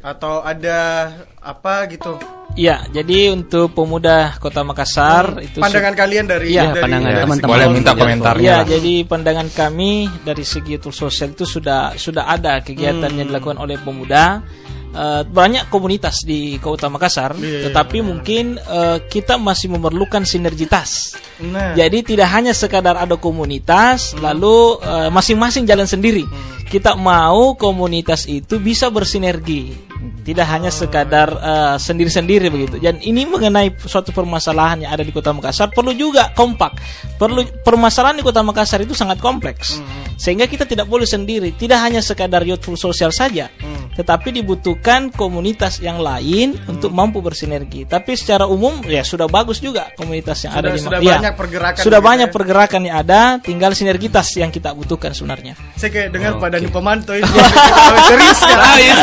atau 0.00 0.40
ada 0.40 1.10
apa 1.38 1.90
gitu 1.90 2.14
Ya, 2.56 2.82
jadi 2.90 3.30
untuk 3.30 3.70
pemuda 3.70 4.34
Kota 4.42 4.66
Makassar 4.66 5.38
itu 5.44 5.62
Pandangan 5.62 5.94
kalian 5.94 6.26
dari 6.26 6.56
Iya, 6.56 6.74
dari- 6.74 6.82
pandangan 6.82 7.10
Ya, 7.12 7.18
teman-teman. 7.22 7.50
boleh 7.54 7.66
minta 7.70 7.92
Iya, 7.92 8.00
komentarnya 8.02 8.48
Ya, 8.48 8.58
jadi 8.66 8.94
pandangan 9.06 9.48
kami 9.52 9.92
dari 10.24 10.42
segi 10.42 10.74
tool 10.80 10.90
sosial 10.90 11.36
itu 11.36 11.46
sudah 11.46 11.94
sudah 11.94 12.26
ada 12.26 12.58
kegiatan 12.58 13.06
Hmm. 13.06 13.18
yang 13.22 13.26
dilakukan 13.30 13.58
oleh 13.58 13.78
pemuda. 13.78 14.42
Eh, 14.88 15.22
banyak 15.22 15.68
komunitas 15.68 16.24
di 16.24 16.56
Kota 16.58 16.88
Makassar, 16.88 17.36
Iya, 17.36 17.68
tetapi 17.70 18.00
mungkin 18.00 18.56
eh, 18.58 18.98
kita 19.06 19.36
masih 19.36 19.68
memerlukan 19.68 20.24
sinergitas. 20.24 21.14
Nah. 21.38 21.76
Jadi 21.76 22.02
tidak 22.02 22.26
hanya 22.32 22.50
sekadar 22.50 22.96
ada 22.96 23.14
komunitas, 23.14 24.16
lalu 24.18 24.80
eh, 24.82 25.10
masing-masing 25.12 25.62
jalan 25.62 25.86
sendiri. 25.86 26.24
Kita 26.66 26.96
mau 26.96 27.54
komunitas 27.54 28.26
itu 28.26 28.58
bisa 28.58 28.88
bersinergi, 28.88 29.76
tidak 30.22 30.46
hanya 30.46 30.68
sekadar 30.68 31.28
eh, 31.30 31.76
sendiri-sendiri 31.76 32.48
begitu. 32.48 32.76
Dan 32.78 32.98
ini 33.00 33.24
mengenai 33.24 33.74
suatu 33.78 34.10
permasalahan 34.10 34.84
yang 34.84 34.92
ada 34.92 35.00
di 35.00 35.10
Kota 35.10 35.30
Makassar 35.30 35.68
perlu 35.68 35.92
juga 35.92 36.30
kompak. 36.32 36.78
Perlu 37.16 37.42
permasalahan 37.60 38.18
di 38.18 38.24
Kota 38.24 38.40
Makassar 38.40 38.80
itu 38.80 38.92
sangat 38.92 39.18
kompleks, 39.18 39.80
sehingga 40.14 40.44
kita 40.44 40.64
tidak 40.64 40.86
boleh 40.86 41.04
sendiri. 41.04 41.50
Tidak 41.52 41.76
hanya 41.76 41.98
sekadar 41.98 42.42
youthful 42.42 42.74
sosial 42.74 43.10
saja, 43.10 43.50
tetapi 43.94 44.30
dibutuhkan 44.30 45.10
komunitas 45.10 45.78
yang 45.78 45.98
lain 45.98 46.54
untuk 46.66 46.90
mampu 46.90 47.18
bersinergi. 47.18 47.84
Tapi 47.84 48.14
secara 48.14 48.46
umum 48.46 48.78
ya 48.86 49.02
sudah 49.02 49.26
bagus 49.26 49.58
juga 49.58 49.90
komunitas 49.94 50.46
yang 50.46 50.54
ada 50.54 50.70
Sudah- 50.70 50.76
di 50.76 50.80
sudah 50.86 51.00
ya, 51.00 51.14
banyak 51.18 51.34
pergerakan 51.34 51.80
Sudah 51.82 52.00
banyak 52.00 52.28
ya. 52.30 52.34
pergerakan 52.34 52.80
yang 52.86 52.96
ada, 53.00 53.20
tinggal 53.42 53.74
sinergitas 53.74 54.30
yang 54.36 54.48
kita 54.48 54.70
butuhkan 54.70 55.10
sebenarnya. 55.10 55.58
Saya 55.74 55.90
kayak 55.90 56.08
dengar 56.12 56.32
Oh, 56.34 56.40
pada 56.40 56.60
Dani 56.60 56.68
Pemantau 56.70 57.16
ini 57.16 57.24
serius 58.10 58.38
kah? 58.38 58.54
Ah, 58.54 58.76
iya, 58.78 58.94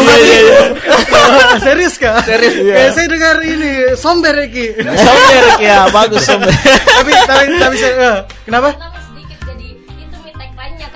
juga 0.00 0.14
begitu. 0.18 0.54
Anu 1.20 1.38
kali. 1.40 1.60
serius 1.66 1.94
kah? 2.00 2.18
Serius. 2.24 2.54
Kayak 2.64 2.92
saya 2.96 3.06
dengar 3.06 3.36
ini 3.44 3.70
somber 3.94 4.34
Eki. 4.34 4.66
Somber 4.80 5.44
ya, 5.60 5.78
bagus 5.92 6.22
somber. 6.24 6.50
tapi 6.96 7.10
tapi 7.28 7.44
tapi 7.60 7.76
saya 7.76 7.94
eh, 8.00 8.16
kenapa? 8.48 8.99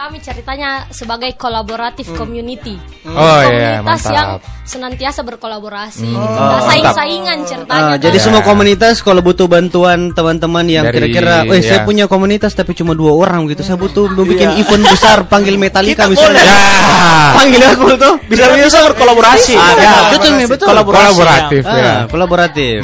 Kami 0.04 0.20
ceritanya 0.20 0.84
sebagai 0.92 1.32
kolaboratif 1.32 2.12
community. 2.12 2.76
Oh 3.08 3.40
iya, 3.40 3.80
Komunitas 3.80 4.04
yang 4.06 4.36
senantiasa 4.60 5.24
berkolaborasi. 5.24 6.04
Oh, 6.04 6.20
Nggak 6.20 6.40
mantap. 6.44 6.68
saing-saingan 6.68 7.38
ceritanya. 7.44 7.84
Ah, 7.86 7.96
jadi 7.96 8.12
kan. 8.12 8.24
semua 8.28 8.40
komunitas 8.40 9.00
kalau 9.00 9.20
butuh 9.20 9.48
bantuan 9.48 10.12
teman-teman 10.12 10.68
yang 10.68 10.84
Dari- 10.84 11.08
kira-kira, 11.08 11.48
eh 11.48 11.60
saya 11.60 11.80
ya. 11.80 11.86
punya 11.88 12.04
komunitas 12.04 12.52
tapi 12.52 12.72
cuma 12.72 12.92
dua 12.92 13.16
orang 13.16 13.48
gitu, 13.48 13.60
saya 13.60 13.80
butuh 13.80 14.12
bikin 14.12 14.60
event 14.60 14.84
besar 14.84 15.24
panggil 15.24 15.56
Metallica 15.56 16.04
Kita 16.04 16.12
misalnya. 16.12 16.44
Ya. 16.44 16.60
Panggil 17.40 17.62
aku 17.64 17.88
tuh. 17.96 18.14
Bisa 18.28 18.44
bisa 18.52 18.78
berkolaborasi. 18.84 19.56
Ah, 19.56 19.72
Ya, 19.74 19.92
betul 20.12 20.32
nih, 20.36 20.46
betul. 20.46 20.66
Kolaboratif 20.68 21.62
Ah, 21.64 21.76
ya. 21.76 21.94
kolaboratif. 22.06 22.78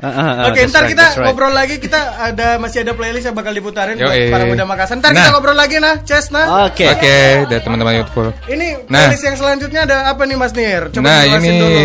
Ah, 0.00 0.52
Oke, 0.52 0.68
ntar 0.68 0.84
right, 0.84 0.92
kita 0.92 1.04
ngobrol 1.24 1.52
lagi. 1.52 1.80
Kita 1.80 1.98
ada 2.20 2.60
masih 2.60 2.84
ada 2.84 2.92
playlist 2.92 3.24
yang 3.24 3.36
bakal 3.36 3.52
diputarin 3.52 3.96
buat 3.96 4.12
para 4.28 4.44
muda 4.44 4.64
Makassar. 4.64 4.96
Ntar 5.00 5.16
kita 5.16 5.24
Nah. 5.24 5.32
ngobrol 5.32 5.56
lagi 5.56 5.76
nah, 5.80 5.96
Ces 6.04 6.28
nah. 6.28 6.46
Oke. 6.58 6.84
Oke, 6.88 7.16
dari 7.46 7.60
teman-teman 7.62 8.02
Youthful. 8.02 8.34
Ini 8.46 8.90
Nah. 8.90 9.06
playlist 9.06 9.24
yang 9.24 9.36
selanjutnya 9.36 9.80
ada 9.84 9.96
apa 10.10 10.22
nih 10.24 10.34
Mas 10.34 10.52
Nir? 10.52 10.90
Coba 10.90 11.04
nah, 11.04 11.22
ini 11.22 11.50
dulu. 11.54 11.78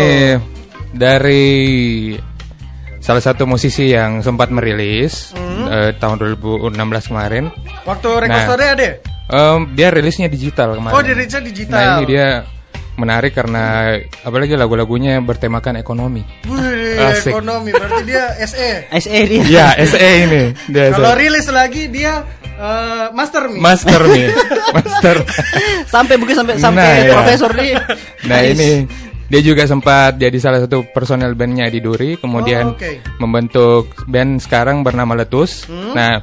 dari 0.90 1.46
salah 2.98 3.20
satu 3.20 3.44
musisi 3.44 3.92
yang 3.92 4.18
sempat 4.18 4.48
merilis 4.48 5.30
Hmm. 5.30 5.66
eh, 5.68 5.90
tahun 5.94 6.16
2016 6.18 7.06
kemarin. 7.06 7.50
Waktu 7.84 8.08
record 8.20 8.58
Nah. 8.58 8.72
ada? 8.72 8.88
Em, 9.24 9.60
dia 9.72 9.88
rilisnya 9.88 10.28
digital 10.28 10.76
kemarin. 10.76 10.94
Oh, 10.94 11.02
dirilisnya 11.02 11.40
digital. 11.40 11.78
Nah, 11.80 11.96
ini 11.96 12.04
dia 12.06 12.28
menarik 12.94 13.34
karena 13.34 13.94
apalagi 14.22 14.54
lagu-lagunya 14.54 15.18
bertemakan 15.18 15.76
ekonomi. 15.76 16.22
Wih, 16.46 16.94
Asik. 16.96 17.34
ekonomi 17.34 17.70
berarti 17.70 18.02
dia 18.04 18.24
SE. 18.44 18.70
SE 19.00 19.18
dia. 19.26 19.42
Ya, 19.44 19.66
SE 19.82 19.98
ini. 19.98 20.42
Dia 20.68 20.90
Kalau 20.90 21.12
rilis 21.14 21.46
lagi 21.48 21.86
dia 21.86 22.22
eh, 22.54 23.06
master 23.10 23.50
nih. 23.50 23.60
Master 23.60 24.00
nih. 24.06 24.28
Master. 24.76 25.16
sampai 25.86 26.14
mungkin 26.14 26.36
sampai 26.36 26.54
Nah, 26.54 26.62
sampai 26.62 26.90
ya. 27.02 27.12
profesor 27.12 27.50
nih. 27.52 27.72
Nah 28.24 28.40
ini 28.42 28.70
dia 29.24 29.40
juga 29.40 29.64
sempat 29.64 30.14
jadi 30.14 30.36
salah 30.38 30.60
satu 30.62 30.86
personel 30.86 31.34
bandnya 31.34 31.66
di 31.66 31.80
Duri, 31.80 32.14
kemudian 32.14 32.70
Oh, 32.70 32.78
oke. 32.78 33.18
membentuk 33.18 33.90
band 34.06 34.38
sekarang 34.38 34.82
bernama 34.82 35.14
Letus. 35.14 35.66
Hmm? 35.66 35.94
Nah 35.94 36.22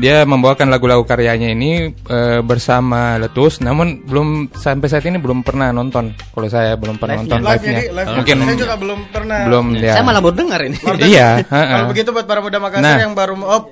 dia 0.00 0.24
membawakan 0.24 0.72
lagu-lagu 0.72 1.04
karyanya 1.04 1.52
ini 1.52 1.92
eh, 1.92 2.40
bersama 2.40 3.20
Letus, 3.20 3.60
namun 3.60 4.00
belum 4.08 4.48
sampai 4.56 4.88
saat 4.88 5.04
ini 5.04 5.20
belum 5.20 5.44
pernah 5.44 5.68
nonton. 5.68 6.16
Kalau 6.16 6.48
saya 6.48 6.80
belum 6.80 6.96
pernah 6.96 7.20
nonton 7.20 7.44
Live-nya, 7.44 7.52
live-nya, 7.52 7.80
Di, 7.80 7.88
live 7.92 8.08
mungkin 8.16 8.36
saya 8.40 8.56
juga 8.56 8.76
belum 8.80 9.00
pernah. 9.12 9.40
belum 9.44 9.64
ya. 9.76 9.92
Saya 10.00 10.04
malah 10.08 10.22
baru 10.24 10.36
dengar 10.40 10.60
ini. 10.64 10.78
Iya. 11.04 11.28
Kalau 11.44 11.86
begitu 11.92 12.08
buat 12.08 12.24
para 12.24 12.40
muda 12.40 12.56
Makassar 12.56 12.88
Nah. 12.88 13.04
yang 13.04 13.12
baru 13.12 13.36
oh 13.36 13.62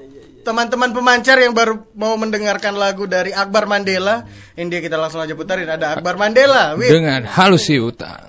teman-teman 0.41 0.93
pemancar 0.93 1.37
yang 1.37 1.53
baru 1.53 1.85
mau 1.97 2.17
mendengarkan 2.17 2.73
lagu 2.77 3.05
dari 3.09 3.33
Akbar 3.33 3.69
Mandela, 3.69 4.25
ini 4.57 4.69
dia 4.73 4.81
kita 4.81 4.97
langsung 4.97 5.21
aja 5.21 5.33
putarin 5.33 5.69
ada 5.69 5.97
Akbar 5.97 6.17
Mandela. 6.17 6.77
Wih. 6.77 6.89
Dengan 6.89 7.25
halusi 7.29 7.81
utang. 7.81 8.29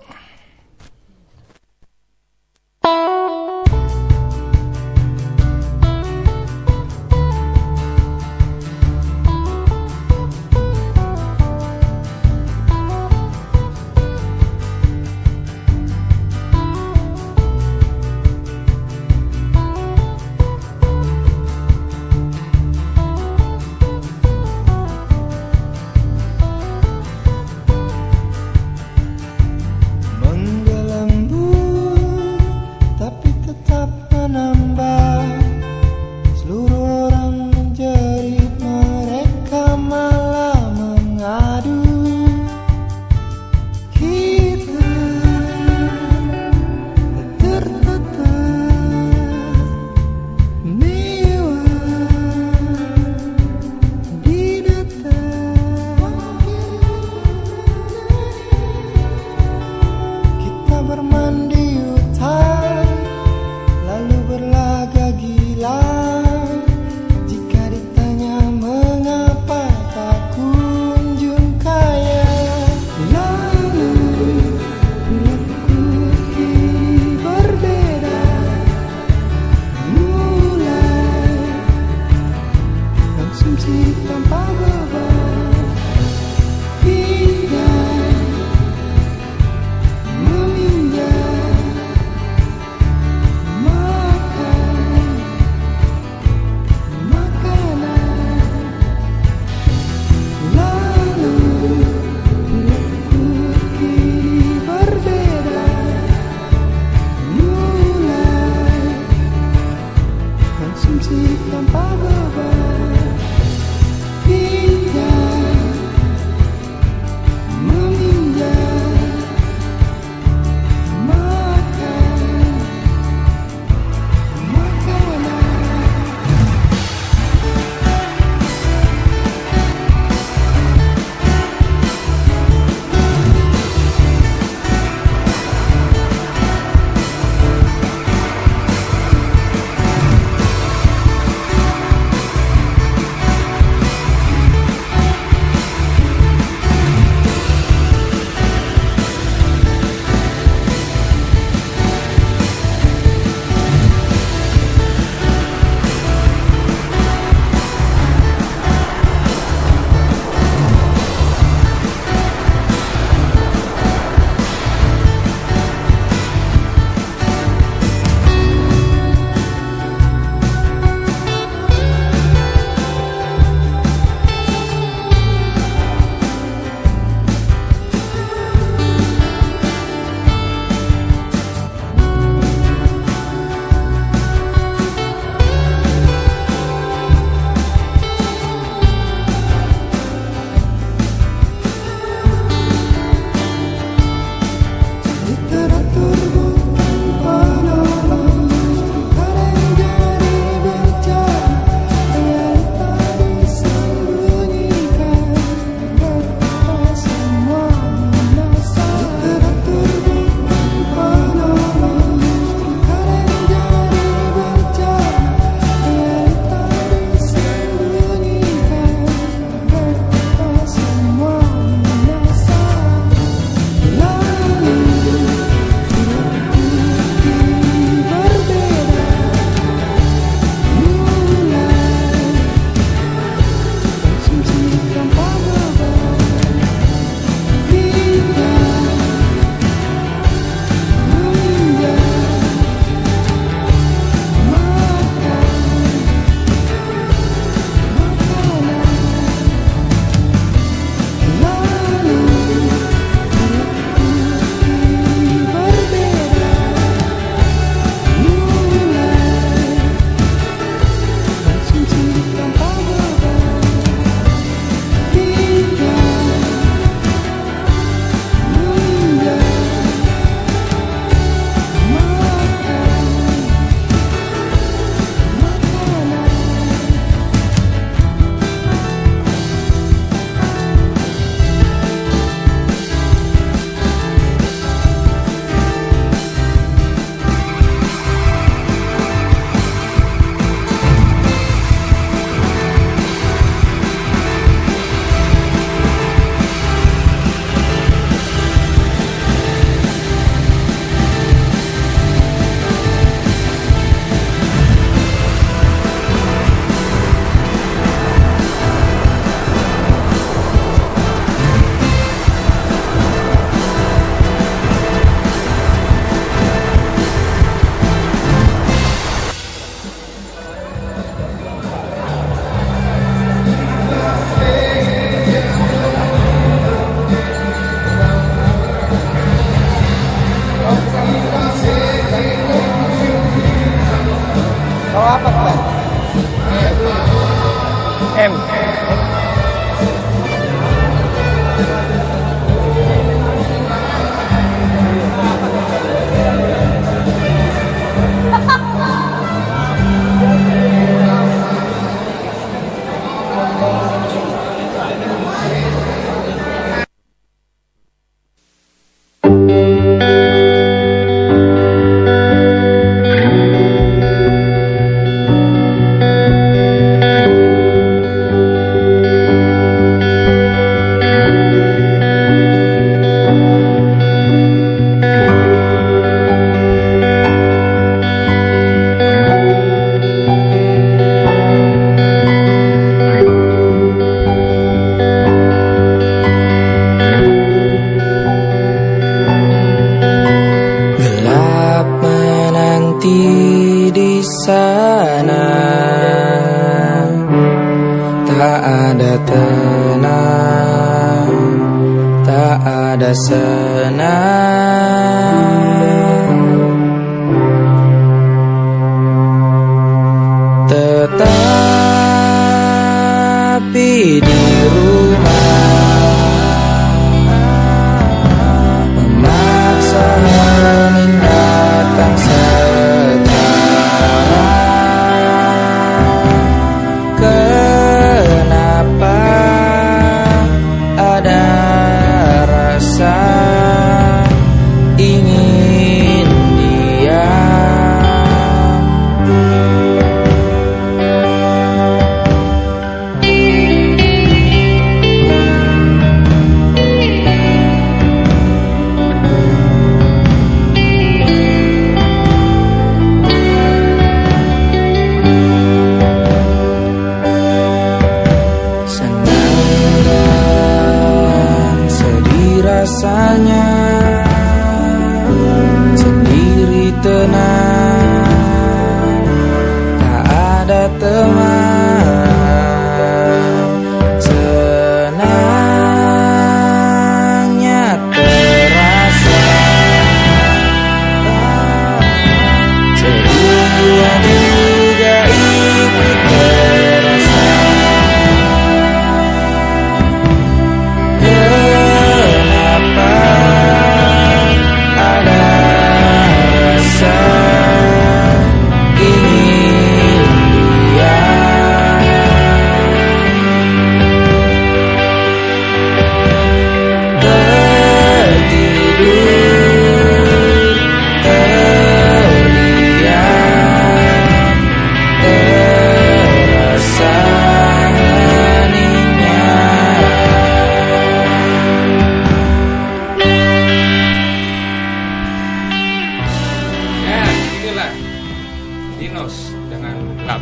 Dengan 529.69 529.95
gelap. 530.19 530.41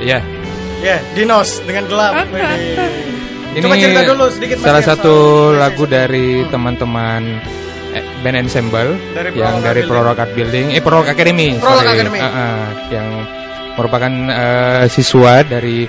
Iya. 0.00 0.18
Ya, 0.80 0.96
Dinos 1.12 1.60
dengan 1.68 1.84
gelap. 1.88 2.14
Wih. 2.32 3.20
Ini 3.50 3.66
Coba 3.66 3.74
cerita 3.82 4.02
dulu 4.06 4.26
sedikit 4.30 4.56
Mas, 4.62 4.66
salah 4.70 4.84
satu 4.86 5.14
soal 5.50 5.58
lagu 5.58 5.84
dari 5.90 6.46
teman-teman 6.54 7.42
eh, 7.90 8.04
band 8.22 8.46
ensemble 8.46 8.94
Dari 9.10 9.34
yang 9.34 9.58
Prolog 9.58 9.66
dari 9.66 9.80
Prolog 9.82 10.16
Art 10.22 10.32
Building, 10.38 10.70
eh 10.70 10.78
Prolog 10.78 11.10
Academy, 11.10 11.58
Prolog 11.58 11.82
sorry. 11.82 11.98
Academy. 11.98 12.20
Ah, 12.22 12.30
ah, 12.30 12.64
yang 12.94 13.08
merupakan 13.74 14.12
eh, 14.30 14.84
siswa 14.86 15.42
dari 15.42 15.82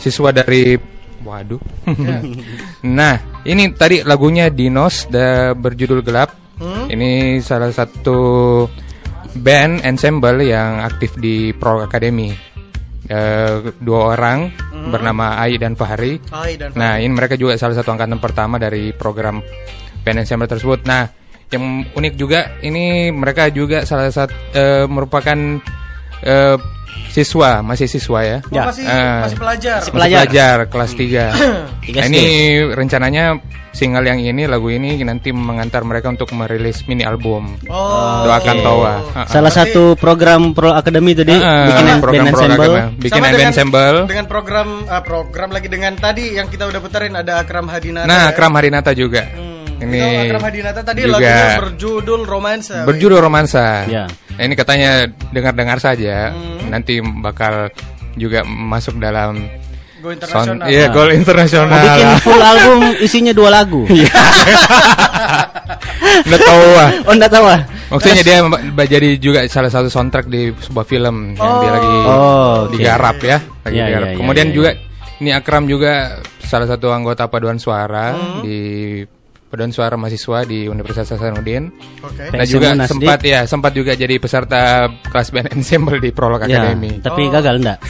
siswa 0.00 0.32
dari 0.32 0.80
waduh. 1.20 1.60
Ya. 1.92 2.18
nah, 3.04 3.14
ini 3.44 3.68
tadi 3.76 4.00
lagunya 4.00 4.48
Dinos 4.48 5.12
da, 5.12 5.52
berjudul 5.52 6.00
Gelap. 6.00 6.32
Hmm? 6.56 6.88
Ini 6.88 7.38
salah 7.44 7.68
satu 7.68 8.64
band 9.38 9.86
ensemble 9.86 10.42
yang 10.42 10.82
aktif 10.82 11.14
di 11.16 11.54
Prolog 11.54 11.86
Academy. 11.86 12.30
Eh, 13.08 13.72
dua 13.80 14.18
orang 14.18 14.52
bernama 14.92 15.40
Ai 15.40 15.56
dan 15.56 15.78
Fahri. 15.78 16.20
Ai 16.28 16.60
dan 16.60 16.76
Nah, 16.76 17.00
ini 17.00 17.08
mereka 17.08 17.40
juga 17.40 17.56
salah 17.56 17.78
satu 17.78 17.94
angkatan 17.94 18.20
pertama 18.20 18.60
dari 18.60 18.92
program 18.92 19.40
band 20.04 20.18
ensemble 20.20 20.50
tersebut. 20.50 20.84
Nah, 20.84 21.08
yang 21.48 21.88
unik 21.88 22.14
juga 22.20 22.60
ini 22.60 23.08
mereka 23.08 23.48
juga 23.48 23.88
salah 23.88 24.12
satu 24.12 24.34
eh, 24.52 24.84
merupakan 24.84 25.38
eh, 26.22 26.56
siswa, 27.08 27.60
masih 27.60 27.86
siswa 27.86 28.20
ya. 28.22 28.38
Oh, 28.46 28.62
masih- 28.62 28.84
Eh, 28.84 29.20
masih 29.24 29.38
pelajar. 29.38 29.78
Masih 29.80 29.92
Pelajar. 29.92 30.18
pelajar 30.26 30.56
kelas 30.68 30.92
3. 30.94 31.24
Tiga 31.88 32.00
nah, 32.00 32.06
ini 32.06 32.24
rencananya 32.68 33.24
single 33.72 34.04
yang 34.04 34.18
ini 34.18 34.44
lagu 34.44 34.68
ini 34.68 34.98
nanti 35.00 35.30
mengantar 35.30 35.86
mereka 35.86 36.10
untuk 36.10 36.34
merilis 36.34 36.82
mini 36.84 37.06
album. 37.06 37.56
Oh. 37.70 38.26
Doakan 38.26 38.56
Oke. 38.58 38.64
Towa. 38.66 38.94
Salah 39.24 39.48
satu 39.48 39.94
program 39.94 40.52
Pro 40.52 40.74
Academy 40.74 41.14
tadi 41.14 41.32
Heeh, 41.32 41.64
bikin 41.64 41.86
program 42.02 42.24
band 42.26 42.34
Pro 42.34 42.42
ensemble. 42.44 42.64
Academy. 42.68 42.96
Bikin 42.98 43.10
Sama 43.14 43.24
band 43.24 43.34
dengan, 43.38 43.50
ensemble. 43.54 43.96
dengan 44.04 44.26
program 44.26 44.68
ah, 44.86 45.02
program 45.02 45.48
lagi 45.48 45.68
dengan 45.70 45.92
tadi 45.94 46.24
yang 46.34 46.46
kita 46.46 46.64
udah 46.66 46.80
puterin 46.82 47.14
ada 47.14 47.40
Akram 47.40 47.66
Hadinata. 47.66 48.04
Nah, 48.04 48.28
ya. 48.28 48.36
Kram 48.36 48.52
Harinata 48.52 48.92
juga. 48.92 49.22
Itu 49.78 49.86
Ini 49.86 50.26
Akram 50.26 50.42
Hadinata 50.42 50.80
tadi 50.82 51.00
juga 51.06 51.14
lagunya 51.22 51.58
berjudul 51.62 52.20
Romansa. 52.26 52.76
berjudul 52.82 53.20
romansa. 53.22 53.86
Ya. 53.86 54.04
Nah, 54.38 54.44
ini 54.44 54.54
katanya 54.54 54.90
dengar-dengar 55.28 55.78
saja, 55.78 56.30
nanti 56.64 56.98
bakal 57.02 57.66
juga 58.14 58.40
masuk 58.42 58.96
dalam 58.96 59.50
Go 59.98 60.14
internasional. 60.14 60.62
iya, 60.64 60.86
Nah. 60.86 60.94
goal 60.94 61.10
internasional. 61.10 61.66
Mau 61.68 61.82
bikin 61.84 62.08
full 62.24 62.38
album 62.40 62.78
isinya 62.98 63.34
dua 63.34 63.50
lagu. 63.52 63.82
Iya. 63.84 64.14
Nggak 66.20 66.40
tahu 66.40 66.66
ah. 66.76 66.90
Oh, 67.02 67.12
enggak 67.12 67.32
tahu 67.32 67.46
ah. 67.46 67.60
Maksudnya 67.88 68.22
dia 68.22 68.38
jadi 68.86 69.08
juga 69.16 69.40
salah 69.46 69.68
satu 69.68 69.88
soundtrack 69.88 70.28
di 70.28 70.52
sebuah 70.52 70.84
film 70.84 71.34
yang 71.34 71.54
dia 71.58 71.70
lagi 71.72 71.88
Oh, 72.04 72.12
oke. 72.62 72.76
digarap 72.76 73.16
ya, 73.18 73.38
lagi 73.64 73.74
Iya, 73.74 73.84
digarap. 73.86 74.06
iya, 74.06 74.12
iya, 74.12 74.18
Kemudian 74.18 74.46
iya, 74.46 74.54
juga 74.54 74.70
ini 75.18 75.30
Akram 75.32 75.64
juga 75.64 75.92
salah 76.38 76.66
satu 76.66 76.88
anggota 76.88 77.26
paduan 77.26 77.58
suara 77.58 78.12
Hmm. 78.12 78.40
di 78.40 78.58
paduan 79.48 79.72
suara 79.72 79.96
mahasiswa 79.96 80.44
di 80.44 80.64
Universitas 80.64 81.08
Hasanuddin. 81.10 81.72
Oke. 82.00 82.28
Nah 82.30 82.44
juga 82.44 82.76
Unas, 82.76 82.86
sempat 82.86 83.18
ya 83.20 83.40
sempat 83.42 83.72
juga 83.72 83.92
jadi 83.92 84.16
peserta 84.16 84.86
kelas 85.08 85.28
band 85.28 85.48
ensemble 85.56 85.96
di 85.98 86.12
Prolog 86.12 86.44
Ya, 86.44 86.60
Academy. 86.60 87.00
tapi 87.00 87.26
gagal 87.28 87.56
enggak? 87.58 87.78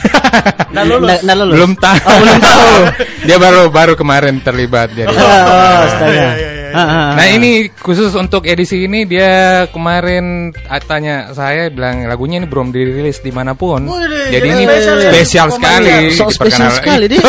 Nah, 0.69 0.85
lulus. 0.85 1.19
Lulus. 1.25 1.53
Belum 1.57 1.71
tahu. 1.73 1.97
Oh, 2.05 2.17
belum 2.21 2.39
tahu. 2.39 2.73
Dia 3.27 3.37
baru 3.41 3.61
baru 3.73 3.93
kemarin 3.97 4.37
terlibat 4.39 4.93
jadi. 4.93 5.09
Oh, 5.09 5.77
astaga. 5.83 6.27
Ah, 6.69 6.77
ah, 6.77 6.85
ah. 6.85 7.09
Nah 7.17 7.25
ini 7.33 7.65
khusus 7.73 8.13
untuk 8.13 8.45
edisi 8.45 8.85
ini 8.85 9.09
dia 9.09 9.65
kemarin 9.73 10.53
ah, 10.69 10.77
tanya 10.77 11.33
saya 11.33 11.73
bilang 11.73 12.05
lagunya 12.05 12.37
ini 12.37 12.45
belum 12.45 12.69
dirilis 12.69 13.25
di 13.25 13.33
mana 13.33 13.57
pun. 13.57 13.89
Wih, 13.89 14.29
Jadi 14.29 14.37
jadi 14.37 14.47
ini 14.53 14.63
spesial 14.69 14.97
ya? 15.01 15.09
spesial 15.09 15.47
Oh, 15.49 15.55
sekali. 15.57 15.89
mantap. 15.89 16.13
So 16.13 16.23
spesial 16.29 16.69
sekali 16.77 17.05
dia. 17.09 17.21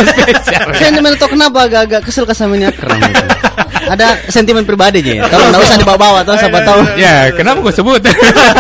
Saya 0.77 0.91
cuma 0.93 1.09
tahu 1.17 1.31
kenapa 1.33 1.59
agak-agak 1.65 2.01
kesel 2.05 2.25
Akram. 2.29 3.01
gitu. 3.01 3.25
Ada 3.87 4.07
sentimen 4.27 4.63
pribadi 4.63 5.01
aja. 5.01 5.25
Tolong 5.27 5.49
enggak 5.49 5.63
usah 5.63 5.79
dibawa-bawa 5.79 6.19
tuh 6.21 6.37
siapa 6.37 6.61
tahu. 6.61 6.81
Ya 6.97 7.31
kenapa 7.31 7.59
gue 7.61 7.73
sebut? 7.73 8.03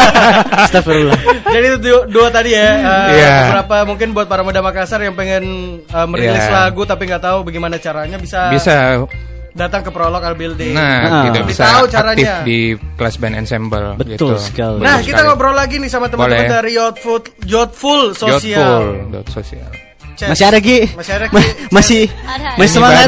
Astagfirullah. 0.64 1.18
Jadi 1.44 1.64
itu 1.66 1.78
dua, 1.80 2.00
dua 2.06 2.26
tadi 2.28 2.50
ya. 2.50 2.68
eh, 2.72 3.06
Iya. 3.12 3.34
Beberapa 3.44 3.76
mungkin 3.84 4.08
buat 4.10 4.26
para 4.26 4.40
muda 4.40 4.60
Makassar 4.60 5.00
yang 5.00 5.12
pengen 5.12 5.42
eh, 5.82 6.06
merilis 6.06 6.40
Iya. 6.40 6.52
lagu 6.64 6.82
tapi 6.82 7.04
nggak 7.04 7.20
tahu 7.20 7.38
bagaimana 7.42 7.76
caranya 7.76 8.16
bisa, 8.16 8.48
Bisa. 8.48 9.02
datang 9.50 9.82
ke 9.82 9.90
Prolog 9.90 10.22
Al 10.22 10.34
Building. 10.34 10.72
Nah, 10.72 10.86
Ah. 11.02 11.24
gitu 11.26 11.36
Lebih 11.36 11.50
bisa 11.50 11.62
tahu 11.66 11.84
aktif 11.84 11.94
caranya. 11.96 12.34
di 12.42 12.58
kelas 12.94 13.14
band 13.16 13.34
ensemble. 13.36 13.86
Betul 13.96 14.14
gitu. 14.14 14.26
sekali. 14.38 14.78
Nah, 14.78 14.96
Betul 14.96 15.06
kita 15.06 15.16
sekali. 15.16 15.28
ngobrol 15.28 15.54
lagi 15.54 15.76
nih 15.76 15.90
sama 15.90 16.06
teman-teman 16.06 16.46
dari 16.48 16.70
Youthful 16.72 17.18
Youthful 17.44 18.00
Sosial. 18.14 19.10
dot 19.10 19.26
sosial. 19.28 19.68
Chat. 20.20 20.28
Masih 20.28 20.46
ada 20.46 20.58
Ki? 20.60 20.78
Masih 20.92 21.12
ada 21.16 21.26
Ki? 21.26 21.34
Ma- 21.34 21.54
masih 21.72 22.02
Ada, 22.04 22.36
ada. 22.36 22.50
masih 22.54 22.70
semangat. 22.70 23.06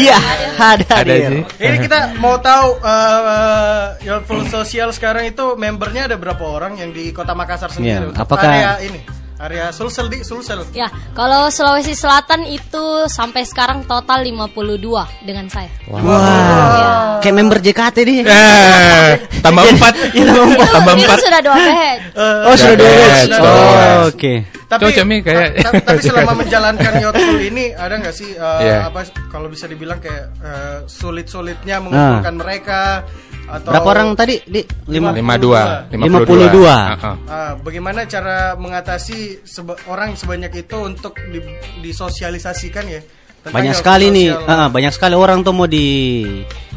Iya, 0.00 0.16
ada 0.56 0.84
Ada 0.96 1.14
sih. 1.28 1.40
Ini 1.58 1.76
kita 1.78 1.98
mau 2.16 2.40
tahu 2.40 2.80
uh, 2.80 3.84
Youthful 4.00 4.48
Social 4.48 4.88
sekarang 4.90 5.28
itu 5.28 5.44
membernya 5.54 6.08
ada 6.08 6.16
berapa 6.16 6.40
orang 6.40 6.76
yang 6.76 6.90
di 6.90 7.12
Kota 7.12 7.36
Makassar 7.36 7.68
sendiri? 7.68 7.92
Iya, 7.92 8.08
Untuk 8.08 8.24
apakah- 8.24 8.48
area 8.48 8.72
ini? 8.82 9.00
Area 9.36 9.68
Sulsel 9.68 10.08
di 10.08 10.20
Sulsel. 10.20 10.64
Ya, 10.72 10.88
kalau 11.12 11.48
Sulawesi 11.48 11.92
Selatan 11.92 12.44
itu 12.44 12.84
sampai 13.06 13.44
sekarang 13.44 13.84
total 13.84 14.24
52 14.24 14.80
dengan 15.22 15.44
saya. 15.46 15.68
Wah, 15.86 17.20
kayak 17.20 17.36
member 17.36 17.60
JKT 17.60 17.96
nih. 18.02 18.18
Eh, 18.24 19.10
tambah 19.40 19.60
empat. 19.66 19.92
Iya, 20.16 20.24
tambah 20.24 20.44
empat. 20.48 20.68
Tambah 20.72 20.92
itu 20.94 21.04
empat. 21.04 21.18
sudah 21.20 21.40
dua 21.40 21.56
batch. 21.56 22.00
Oh, 22.16 22.54
sudah 22.54 22.76
dua 22.76 22.88
Yes, 22.88 22.98
batch. 22.98 23.28
yes. 23.28 23.40
Oh, 23.40 24.00
oke. 24.08 24.32
Tapi, 24.66 24.82
Coba 24.82 24.98
Cemi 24.98 25.16
kayak- 25.22 25.52
ta- 25.62 25.70
ta- 25.70 25.84
tapi 25.84 26.00
selama 26.10 26.32
menjalankan 26.36 26.92
Youthful 26.98 27.38
ini 27.38 27.64
ada 27.70 27.94
nggak 27.96 28.10
sih 28.10 28.34
uh, 28.34 28.58
Iya. 28.58 28.90
apa 28.90 29.00
kalau 29.28 29.46
bisa 29.46 29.70
dibilang 29.70 30.02
kayak 30.02 30.26
uh, 30.42 30.78
sulit-sulitnya 30.86 31.78
mengumpulkan 31.78 32.34
mereka 32.34 33.06
atau 33.46 33.70
Berapa 33.70 33.88
orang 33.88 34.08
tadi? 34.14 34.34
Di 34.42 34.62
lima. 34.90 35.14
Lima 35.14 35.34
dua. 35.38 35.86
Lima 35.88 36.18
puluh 36.26 36.46
dua. 36.50 36.76
Heeh. 36.98 37.14
Ah, 37.26 37.52
bagaimana 37.56 38.04
cara 38.04 38.58
mengatasi 38.58 39.46
seba- 39.46 39.78
orang 39.86 40.18
sebanyak 40.18 40.66
itu 40.66 40.76
untuk 40.78 41.14
di- 41.30 41.42
disosialisasikan 41.80 42.84
ya? 42.86 43.00
tentang 43.46 43.62
Banyak 43.62 43.74
sekali 43.78 44.10
nih, 44.10 44.34
ah, 44.34 44.66
banyak 44.66 44.90
sekali 44.90 45.14
orang 45.14 45.46
tuh 45.46 45.54
mau 45.54 45.70
di 45.70 45.86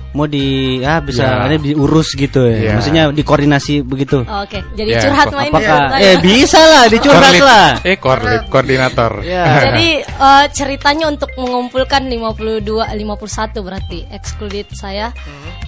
mau 0.10 0.26
di 0.26 0.46
ah 0.82 0.98
bisa 1.00 1.22
Ya. 1.22 1.46
ada 1.46 1.56
diurus 1.56 2.14
gitu 2.14 2.42
ya. 2.44 2.58
Ya. 2.58 2.72
Maksudnya 2.74 3.04
dikoordinasi 3.12 3.82
begitu. 3.82 4.26
Oke, 4.26 4.66
jadi 4.74 4.92
Ya, 4.92 5.02
curhat 5.06 5.28
main 5.32 5.54
Apakah 5.54 5.80
ya. 5.96 6.02
eh 6.02 6.16
bisa 6.18 6.58
lah 6.58 6.84
dicurhat 6.88 7.30
Korlit. 7.30 7.44
lah. 7.46 7.68
Eh, 7.86 7.98
korlit, 7.98 8.42
koordinator. 8.50 9.12
Ya. 9.22 9.44
Jadi 9.70 9.88
eh, 10.02 10.46
ceritanya 10.50 11.06
untuk 11.08 11.30
mengumpulkan 11.36 12.06
52 12.06 12.90
51 12.90 13.62
berarti 13.62 14.00
excluded 14.10 14.66
saya. 14.74 15.14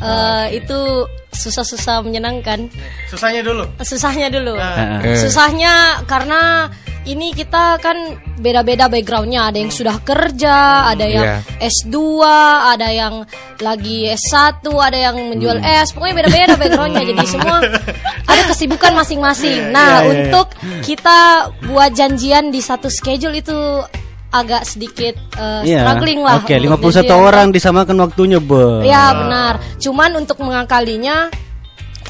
eh, 0.02 0.58
itu 0.58 1.06
susah-susah 1.32 2.02
menyenangkan. 2.02 2.66
Susahnya 3.08 3.46
dulu. 3.46 3.64
Susahnya 3.80 4.28
dulu. 4.28 4.58
Eh. 4.58 5.16
Susahnya 5.16 6.02
karena 6.04 6.68
ini 7.02 7.32
kita 7.32 7.78
kan 7.78 7.98
beda-beda 8.38 8.86
backgroundnya. 8.86 9.50
Ada 9.50 9.58
yang 9.58 9.70
sudah 9.70 9.98
kerja, 10.02 10.58
ada 10.88 11.06
yang 11.06 11.26
Iya. 11.26 11.38
S2, 11.62 11.98
ada 12.68 12.90
yang 12.90 13.26
lagi 13.58 14.10
S1, 14.32 14.64
ada 14.64 14.96
yang 14.96 15.16
menjual 15.28 15.60
es. 15.60 15.92
Pokoknya 15.92 16.24
beda-beda 16.24 16.56
backgroundnya. 16.56 17.04
Jadi 17.04 17.24
semua 17.28 17.60
ada 18.24 18.42
kesibukan 18.48 18.96
masing-masing. 18.96 19.76
Nah, 19.76 20.08
untuk 20.08 20.56
kita 20.82 21.20
buat 21.68 21.92
janjian 21.92 22.48
di 22.48 22.64
satu 22.64 22.88
schedule 22.88 23.36
itu 23.36 23.84
agak 24.32 24.64
sedikit 24.64 25.20
eh, 25.36 25.62
Iya. 25.68 25.84
struggling 25.84 26.24
lah. 26.24 26.40
Oke, 26.40 26.56
untuk 26.56 26.80
51 26.88 27.04
janjian. 27.04 27.20
orang 27.20 27.48
disamakan 27.52 27.98
waktunya, 28.00 28.40
Be. 28.40 28.88
Ya 28.88 29.12
benar. 29.12 29.54
Cuman 29.76 30.16
untuk 30.16 30.40
mengakalinya 30.40 31.28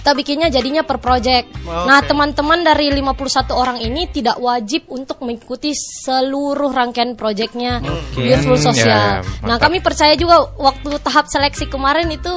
kita 0.02 0.18
bikinnya 0.18 0.50
jadinya 0.50 0.82
per 0.82 0.98
project. 0.98 1.46
Oh, 1.62 1.86
Nah, 1.86 2.02
teman-teman 2.02 2.66
dari 2.66 2.90
51 2.90 3.54
orang 3.54 3.78
ini 3.78 4.10
tidak 4.10 4.42
wajib 4.42 4.90
untuk 4.90 5.22
mengikuti 5.22 5.78
seluruh 5.78 6.74
rangkaian 6.74 7.14
projectnya. 7.14 7.78
Beautiful 8.18 8.58
Hmm, 8.58 8.66
Social. 8.74 8.90
ya, 8.90 9.22
ya, 9.22 9.46
nah, 9.46 9.62
kami 9.62 9.78
percaya 9.78 10.18
juga 10.18 10.42
waktu 10.58 10.98
tahap 11.06 11.30
seleksi 11.30 11.70
kemarin 11.70 12.10
itu 12.10 12.34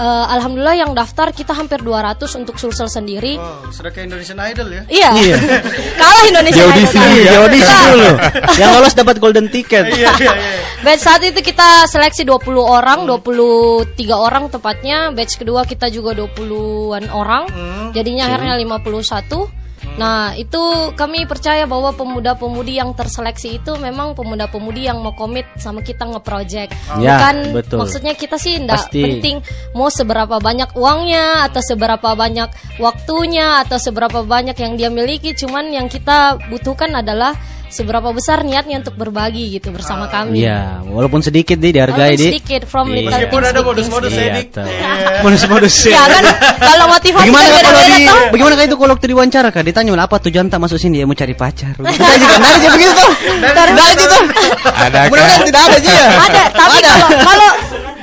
eh, 0.00 0.26
alhamdulillah 0.32 0.76
yang 0.80 0.90
daftar 0.96 1.28
kita 1.36 1.52
hampir 1.52 1.84
200 1.84 2.24
untuk 2.40 2.56
Sulsel 2.56 2.88
sendiri. 2.88 3.36
Oh, 3.36 3.68
sudah 3.68 3.92
kayak 3.92 4.08
Indonesian 4.08 4.40
Idol 4.40 4.68
ya? 4.72 4.82
Iya. 4.88 5.10
Iya. 5.20 5.36
Kalah 6.00 6.24
Indonesia 6.24 6.56
Di 6.56 6.64
Idol 6.64 6.72
audisi. 6.72 6.98
Iya, 6.98 7.32
audisi 7.44 7.74
dulu. 7.92 8.10
Yang 8.60 8.70
lolos 8.72 8.94
dapat 8.96 9.16
golden 9.20 9.46
ticket. 9.52 9.84
Iya, 9.92 10.10
iya, 10.16 10.32
iya. 10.32 10.52
Batch 10.84 11.04
saat 11.04 11.20
itu 11.20 11.44
kita 11.44 11.84
seleksi 11.92 12.24
20 12.24 12.56
orang, 12.56 13.04
23 13.04 13.92
orang 14.16 14.48
tepatnya. 14.48 15.12
Batch 15.12 15.36
kedua 15.36 15.68
kita 15.68 15.92
juga 15.92 16.16
20-an 16.16 17.12
orang. 17.12 17.44
Jadinya 17.92 18.32
akhirnya 18.32 18.56
51. 18.56 19.59
Nah, 20.00 20.32
itu 20.32 20.56
kami 20.96 21.28
percaya 21.28 21.68
bahwa 21.68 21.92
pemuda-pemudi 21.92 22.80
yang 22.80 22.96
terseleksi 22.96 23.60
itu 23.60 23.76
memang 23.76 24.16
pemuda-pemudi 24.16 24.88
yang 24.88 25.04
mau 25.04 25.12
komit 25.12 25.44
sama 25.60 25.84
kita 25.84 26.08
nge-project. 26.08 26.72
Ya, 26.96 27.20
Bukan 27.20 27.36
betul. 27.52 27.76
maksudnya 27.84 28.16
kita 28.16 28.40
sih 28.40 28.56
enggak 28.56 28.88
Pasti. 28.88 29.04
penting 29.04 29.44
mau 29.76 29.92
seberapa 29.92 30.40
banyak 30.40 30.72
uangnya 30.72 31.44
atau 31.52 31.60
seberapa 31.60 32.16
banyak 32.16 32.48
waktunya 32.80 33.60
atau 33.60 33.76
seberapa 33.76 34.24
banyak 34.24 34.56
yang 34.56 34.80
dia 34.80 34.88
miliki, 34.88 35.36
cuman 35.36 35.68
yang 35.68 35.92
kita 35.92 36.40
butuhkan 36.48 36.96
adalah 36.96 37.36
seberapa 37.70 38.10
besar 38.10 38.42
niatnya 38.42 38.82
untuk 38.82 38.98
berbagi 38.98 39.54
gitu 39.54 39.70
bersama 39.70 40.10
kami. 40.10 40.42
Iya, 40.42 40.82
walaupun 40.84 41.22
sedikit 41.22 41.56
deh 41.56 41.70
dihargai 41.70 42.14
Walaupun 42.14 42.18
di. 42.18 42.26
sedikit 42.34 42.62
from 42.66 42.86
Iya. 42.90 42.94
little 42.98 43.10
Meskipun 43.14 43.40
things, 43.40 43.52
ada 43.54 43.60
modus-modus 43.62 44.12
ya, 44.12 44.26
tuh. 44.50 44.66
Iya. 44.66 44.90
Modus-modus. 45.24 45.74
Ya 45.86 46.02
kan 46.04 46.24
kalau 46.58 46.84
motivasi 46.90 47.22
Bagaimana 47.30 47.46
kan 47.48 47.62
kalau 47.62 47.80
di 47.86 48.04
bagaimana 48.34 48.54
kalau 48.58 48.66
itu 48.66 48.76
kalau 48.76 48.92
waktu 48.98 49.06
diwawancara 49.08 49.48
kak 49.48 49.64
ditanya 49.64 49.90
apa 49.96 50.16
tujuan 50.18 50.46
tak 50.50 50.58
masuk 50.58 50.76
sini 50.76 51.00
ya 51.00 51.04
mau 51.06 51.14
cari 51.14 51.34
pacar. 51.38 51.74
Kita 51.78 52.14
juga 52.18 52.34
ada 52.36 52.48
aja 52.58 52.68
begitu 52.74 52.92
tuh. 52.92 53.12
Ada 53.46 53.82
aja 53.86 54.04
tuh. 54.04 54.22
Ada 54.66 54.98
Mudah-mudahan 55.06 55.38
kan? 55.38 55.46
tidak 55.46 55.62
ada 55.62 55.76
aja 55.78 55.90
ya. 55.94 56.10
Ada, 56.26 56.42
tapi 56.50 56.78
kalau 57.22 57.50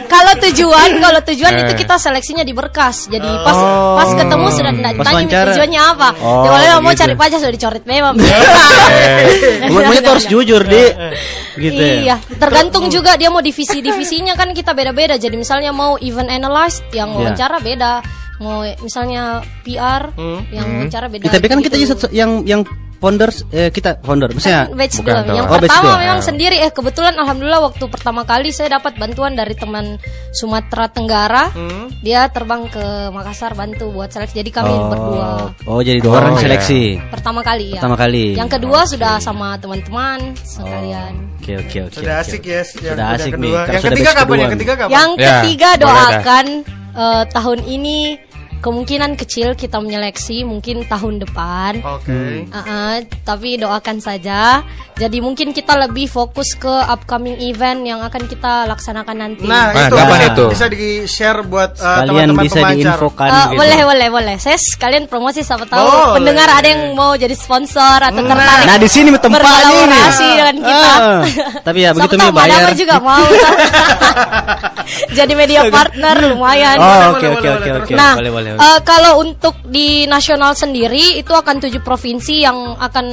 kalau 0.08 0.34
tujuan, 0.41 0.89
kalau 0.97 1.20
tujuan 1.22 1.53
Eh. 1.53 1.62
itu 1.68 1.74
kita 1.86 1.95
seleksinya 1.95 2.41
di 2.41 2.51
berkas. 2.51 3.05
Jadi 3.05 3.28
pas 3.43 3.55
Oh. 3.55 3.95
pas 3.95 4.10
ketemu 4.12 4.47
sudah 4.49 4.72
tidak 4.74 4.91
ditanya 4.95 5.39
tujuannya 5.51 5.82
apa. 5.84 6.10
Oh, 6.20 6.47
boleh 6.47 6.68
mau 6.74 6.89
begitu. 6.89 6.99
cari 7.03 7.14
pacar 7.14 7.38
sudah 7.38 7.53
dicoret 7.53 7.84
memang. 7.86 8.16
Maunya 9.72 10.01
tuh 10.01 10.12
harus 10.18 10.28
jujur 10.28 10.62
di. 10.64 10.84
Gitu. 11.58 11.82
ya. 11.82 11.93
Iya, 12.05 12.16
tergantung 12.38 12.86
juga 12.88 13.18
dia 13.18 13.34
mau 13.34 13.41
divisi-divisinya 13.41 14.38
kan 14.38 14.53
kita 14.53 14.78
beda-beda. 14.78 15.18
Jadi 15.18 15.36
misalnya 15.36 15.74
mau 15.74 15.97
event 15.97 16.30
analyst 16.30 16.86
yang 16.93 17.10
Iya. 17.12 17.18
wawancara 17.34 17.58
beda, 17.58 17.93
mau 18.38 18.62
misalnya 18.80 19.41
PR 19.66 20.14
yang 20.53 20.68
wawancara 20.78 21.10
beda. 21.10 21.26
Ya, 21.26 21.34
tapi 21.34 21.47
kan 21.49 21.60
kita 21.60 21.76
gitu. 21.76 21.97
juga 21.97 22.14
yang 22.14 22.45
yang 22.45 22.62
founders 22.98 23.45
eh, 23.50 23.70
kita 23.70 24.00
founder 24.00 24.30
maksudnya 24.30 24.66
Kan 24.66 24.76
batch 24.76 24.95
Bukan 24.98 25.06
dua. 25.08 25.22
dong. 25.22 25.36
Yang 25.36 25.45
Oh, 25.45 25.52
batch 25.52 25.62
pertama 25.68 25.86
dua. 25.88 25.98
memang 26.00 26.22
sendiri 26.22 26.58
eh 26.58 26.72
kebetulan 26.72 27.14
alhamdulillah 27.16 27.62
waktu 27.64 27.84
pertama 27.88 28.22
kali 28.24 28.50
saya 28.50 28.70
dapat 28.74 28.93
bantuan 28.95 29.34
dari 29.34 29.54
teman 29.54 30.02
Sumatera 30.32 30.86
Tenggara. 30.88 31.54
Dia 32.00 32.26
terbang 32.28 32.66
ke 32.66 32.82
Makassar 33.10 33.54
bantu 33.54 33.89
buat 33.91 34.10
seleksi. 34.10 34.34
Jadi 34.36 34.50
kami 34.50 34.70
oh, 34.70 34.88
berdua. 34.88 35.28
oh 35.66 35.80
jadi 35.80 35.98
dua 35.98 36.10
Oh, 36.10 36.20
orang 36.20 36.34
iya. 36.36 36.43
seleksi. 36.43 36.82
Pertama 37.08 37.39
kali 37.41 37.66
ya. 37.70 37.80
Pertama 37.80 37.95
kali. 37.95 38.26
Yang 38.34 38.50
kedua 38.52 38.80
sudah 38.84 39.14
sama 39.18 39.58
teman-teman 39.58 40.18
sekalian. 40.39 41.14
Oke 41.38 41.54
oke 41.56 41.78
oke. 41.86 41.95
Sudah 41.95 42.16
asik 42.20 42.41
ya. 42.43 42.60
Yang, 42.60 42.68
Sudah 42.68 43.08
asik 43.14 43.32
nih, 43.32 43.34
kedua. 43.48 43.60
karena 43.60 43.72
Yang 43.72 43.82
sudah 43.82 43.93
ketiga 43.93 44.04
batch 44.04 44.18
kapan? 44.18 44.26
kedua 44.26 44.38
Yang 44.38 44.48
nih. 44.48 44.56
ketiga 44.56 44.74
kapan? 44.76 44.91
Yang 44.91 45.10
Ya, 45.18 45.30
ketiga 45.38 45.70
doakan 45.78 46.45
eh, 46.98 47.24
tahun 47.30 47.60
ini 47.64 47.98
kemungkinan 48.58 49.16
kecil 49.16 49.53
kita 49.53 49.78
menyeleksi 49.78 50.41
mungkin 50.41 50.84
tahun 50.84 51.22
depan. 51.22 51.82
Oke. 51.82 52.45
Uh-uh, 52.47 52.95
tapi 53.22 53.55
doakan 53.55 53.97
saja. 53.97 54.62
Jadi 54.93 55.18
mungkin 55.20 55.51
kita 55.51 55.78
lebih 55.78 56.05
fokus 56.05 56.53
ke 56.53 56.68
upcoming 56.68 57.38
event 57.39 57.82
yang 57.82 58.01
akan 58.01 58.26
kita 58.26 58.66
laksanakan 58.66 59.16
nanti. 59.16 59.45
Nah, 59.45 59.70
Ah, 59.70 59.86
itu 59.86 59.93
kapan 59.93 60.10
bisa- 60.16 60.28
itu? 60.28 60.45
Bisa 60.49 60.66
di-share 60.68 61.39
buat 61.43 61.72
uh, 61.76 62.01
Kalian 62.01 62.34
teman-teman 62.34 62.43
bisa 62.43 62.58
pemancar. 62.58 62.76
diinfokan 62.97 63.28
Uh, 63.28 63.38
gitu. 63.38 63.58
boleh 63.58 63.82
boleh 63.86 64.08
boleh. 64.10 64.36
Saya 64.38 64.58
sekalian 64.58 65.03
promosi 65.05 65.39
siapa 65.39 65.64
tahu 65.64 65.86
Boleh. 65.86 66.14
pendengar 66.18 66.49
ada 66.49 66.68
yang 66.68 66.91
mau 66.91 67.14
jadi 67.14 67.34
sponsor 67.34 67.99
atau 67.99 68.22
tertarik. 68.22 68.66
Nah, 68.66 68.78
di 68.78 68.89
sini 68.89 69.10
tempatnya 69.14 69.70
ini. 69.70 69.99
dengan 70.34 70.55
kita. 70.58 70.91
Ah, 70.97 71.22
tapi 71.62 71.80
ya 71.80 71.91
begitu 71.91 72.16
nih 72.16 72.24
tahu 72.24 72.34
bayar. 72.34 72.62
Juga 72.74 72.95
mau. 72.97 73.22
jadi 75.18 75.34
media 75.34 75.62
partner 75.70 76.16
lumayan. 76.26 76.78
Oh, 76.78 77.14
oke 77.14 77.26
oke 77.30 77.47
oke 77.53 77.70
oke. 77.84 77.93
Nah, 77.93 78.14
Boleh 78.18 78.32
boleh. 78.32 78.47
Eh, 78.56 78.80
kalau 78.88 79.20
untuk 79.26 79.60
di 79.68 80.08
nasional 80.08 80.56
sendiri 80.56 81.20
itu 81.20 81.34
akan 81.36 81.60
tujuh 81.60 81.84
provinsi 81.84 82.48
yang 82.48 82.80
akan 82.80 83.06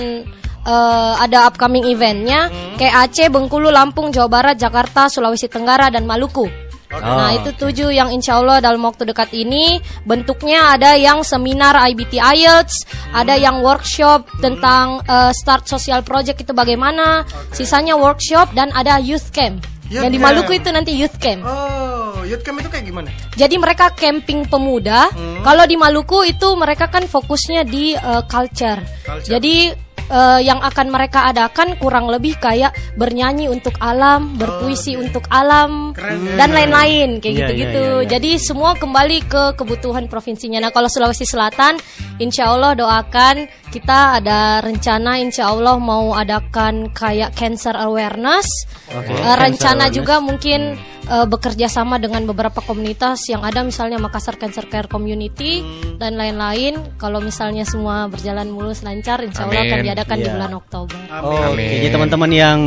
eh, 0.63 1.15
ada 1.19 1.51
upcoming 1.51 1.89
eventnya, 1.91 2.53
kayak 2.79 3.11
Aceh, 3.11 3.27
Bengkulu, 3.33 3.75
Lampung, 3.75 4.15
Jawa 4.15 4.29
Barat, 4.31 4.57
Jakarta, 4.61 5.11
Sulawesi 5.11 5.51
Tenggara 5.51 5.91
dan 5.91 6.05
Maluku. 6.07 6.65
Nah 7.01 7.31
Oh, 7.31 7.31
itu 7.35 7.51
tujuh 7.57 7.91
yang 7.91 8.13
insya 8.15 8.39
Allah 8.39 8.63
dalam 8.63 8.83
waktu 8.87 9.09
dekat 9.09 9.35
ini. 9.35 9.83
Bentuknya 10.07 10.77
ada 10.77 10.95
yang 10.95 11.27
seminar 11.27 11.75
IBT 11.91 12.21
IELTS, 12.21 12.87
ada 13.11 13.35
yang 13.35 13.65
workshop 13.65 14.29
tentang 14.39 15.03
eh, 15.07 15.33
start 15.35 15.67
social 15.67 16.05
project 16.07 16.45
itu 16.45 16.53
bagaimana, 16.55 17.27
sisanya 17.51 17.99
workshop 17.99 18.53
dan 18.55 18.71
ada 18.77 19.01
youth 19.01 19.33
camp. 19.35 19.65
Youth 19.91 20.07
yang 20.07 20.13
di 20.13 20.21
camp. 20.21 20.27
Maluku 20.31 20.53
itu 20.55 20.69
nanti 20.71 20.93
youth 20.95 21.17
camp. 21.19 21.43
Oh, 21.43 22.04
youth 22.23 22.43
camp 22.43 22.59
itu 22.59 22.69
kayak 22.69 22.85
gimana? 22.85 23.09
Jadi 23.35 23.55
mereka 23.57 23.93
camping 23.93 24.45
pemuda. 24.45 25.09
Hmm. 25.11 25.43
Kalau 25.43 25.65
di 25.65 25.77
Maluku 25.77 26.25
itu 26.25 26.49
mereka 26.55 26.87
kan 26.87 27.05
fokusnya 27.05 27.65
di 27.65 27.93
uh, 27.95 28.23
culture. 28.25 28.81
Culture. 29.03 29.31
Jadi 29.31 29.73
eh, 30.05 30.41
yang 30.45 30.61
akan 30.61 30.93
mereka 30.93 31.25
adakan 31.27 31.81
kurang 31.81 32.13
lebih 32.13 32.37
kayak 32.37 32.73
bernyanyi 32.95 33.49
untuk 33.49 33.73
alam, 33.81 34.37
berpuisi 34.37 34.95
untuk 34.95 35.25
alam 35.33 35.97
dan 36.37 36.53
lain-lain 36.53 37.25
kayak 37.25 37.33
Iya, 37.33 37.41
gitu-gitu. 37.49 37.81
iya, 37.81 37.97
iya, 37.97 38.03
iya. 38.05 38.11
Jadi 38.13 38.31
semua 38.37 38.77
kembali 38.77 39.25
ke 39.25 39.43
kebutuhan 39.57 40.05
provinsinya. 40.07 40.61
Nah 40.61 40.71
kalau 40.71 40.93
Sulawesi 40.93 41.25
Selatan, 41.25 41.81
insya 42.21 42.53
Allah 42.53 42.77
doakan 42.77 43.49
kita 43.73 44.21
ada 44.21 44.61
rencana 44.61 45.17
insya 45.19 45.49
Allah 45.49 45.81
mau 45.81 46.13
adakan 46.13 46.93
kayak 46.93 47.33
cancer 47.33 47.73
awareness. 47.73 48.45
Oke, 48.93 49.09
Eh, 49.09 49.17
cancer 49.17 49.37
rencana 49.41 49.89
awareness. 49.89 49.97
juga 49.97 50.15
mungkin 50.21 50.61
eh, 51.05 51.27
bekerja 51.27 51.69
sama 51.69 51.97
dengan 52.05 52.29
beberapa 52.29 52.61
komunitas 52.61 53.25
yang 53.27 53.41
ada 53.41 53.65
misalnya 53.65 53.97
Makassar 53.97 54.37
Cancer 54.37 54.69
Care 54.69 54.85
Community 54.87 55.65
Hmm. 55.65 55.97
dan 55.97 56.15
lain-lain. 56.15 56.77
Kalau 57.01 57.19
misalnya 57.19 57.65
semua 57.65 58.07
berjalan 58.07 58.47
mulus 58.47 58.85
lancar, 58.85 59.25
insya 59.25 59.49
Allah 59.49 59.65
akan 59.65 59.79
Amin. 59.81 59.87
diadakan 59.89 60.17
di 60.17 60.27
Iya. 60.29 60.35
bulan 60.37 60.53
Oktober. 60.53 60.99
Oh, 61.17 61.33
oke. 61.33 61.45
Amin. 61.51 61.71
Jadi 61.81 61.89
teman-teman 61.89 62.31
yang 62.31 62.59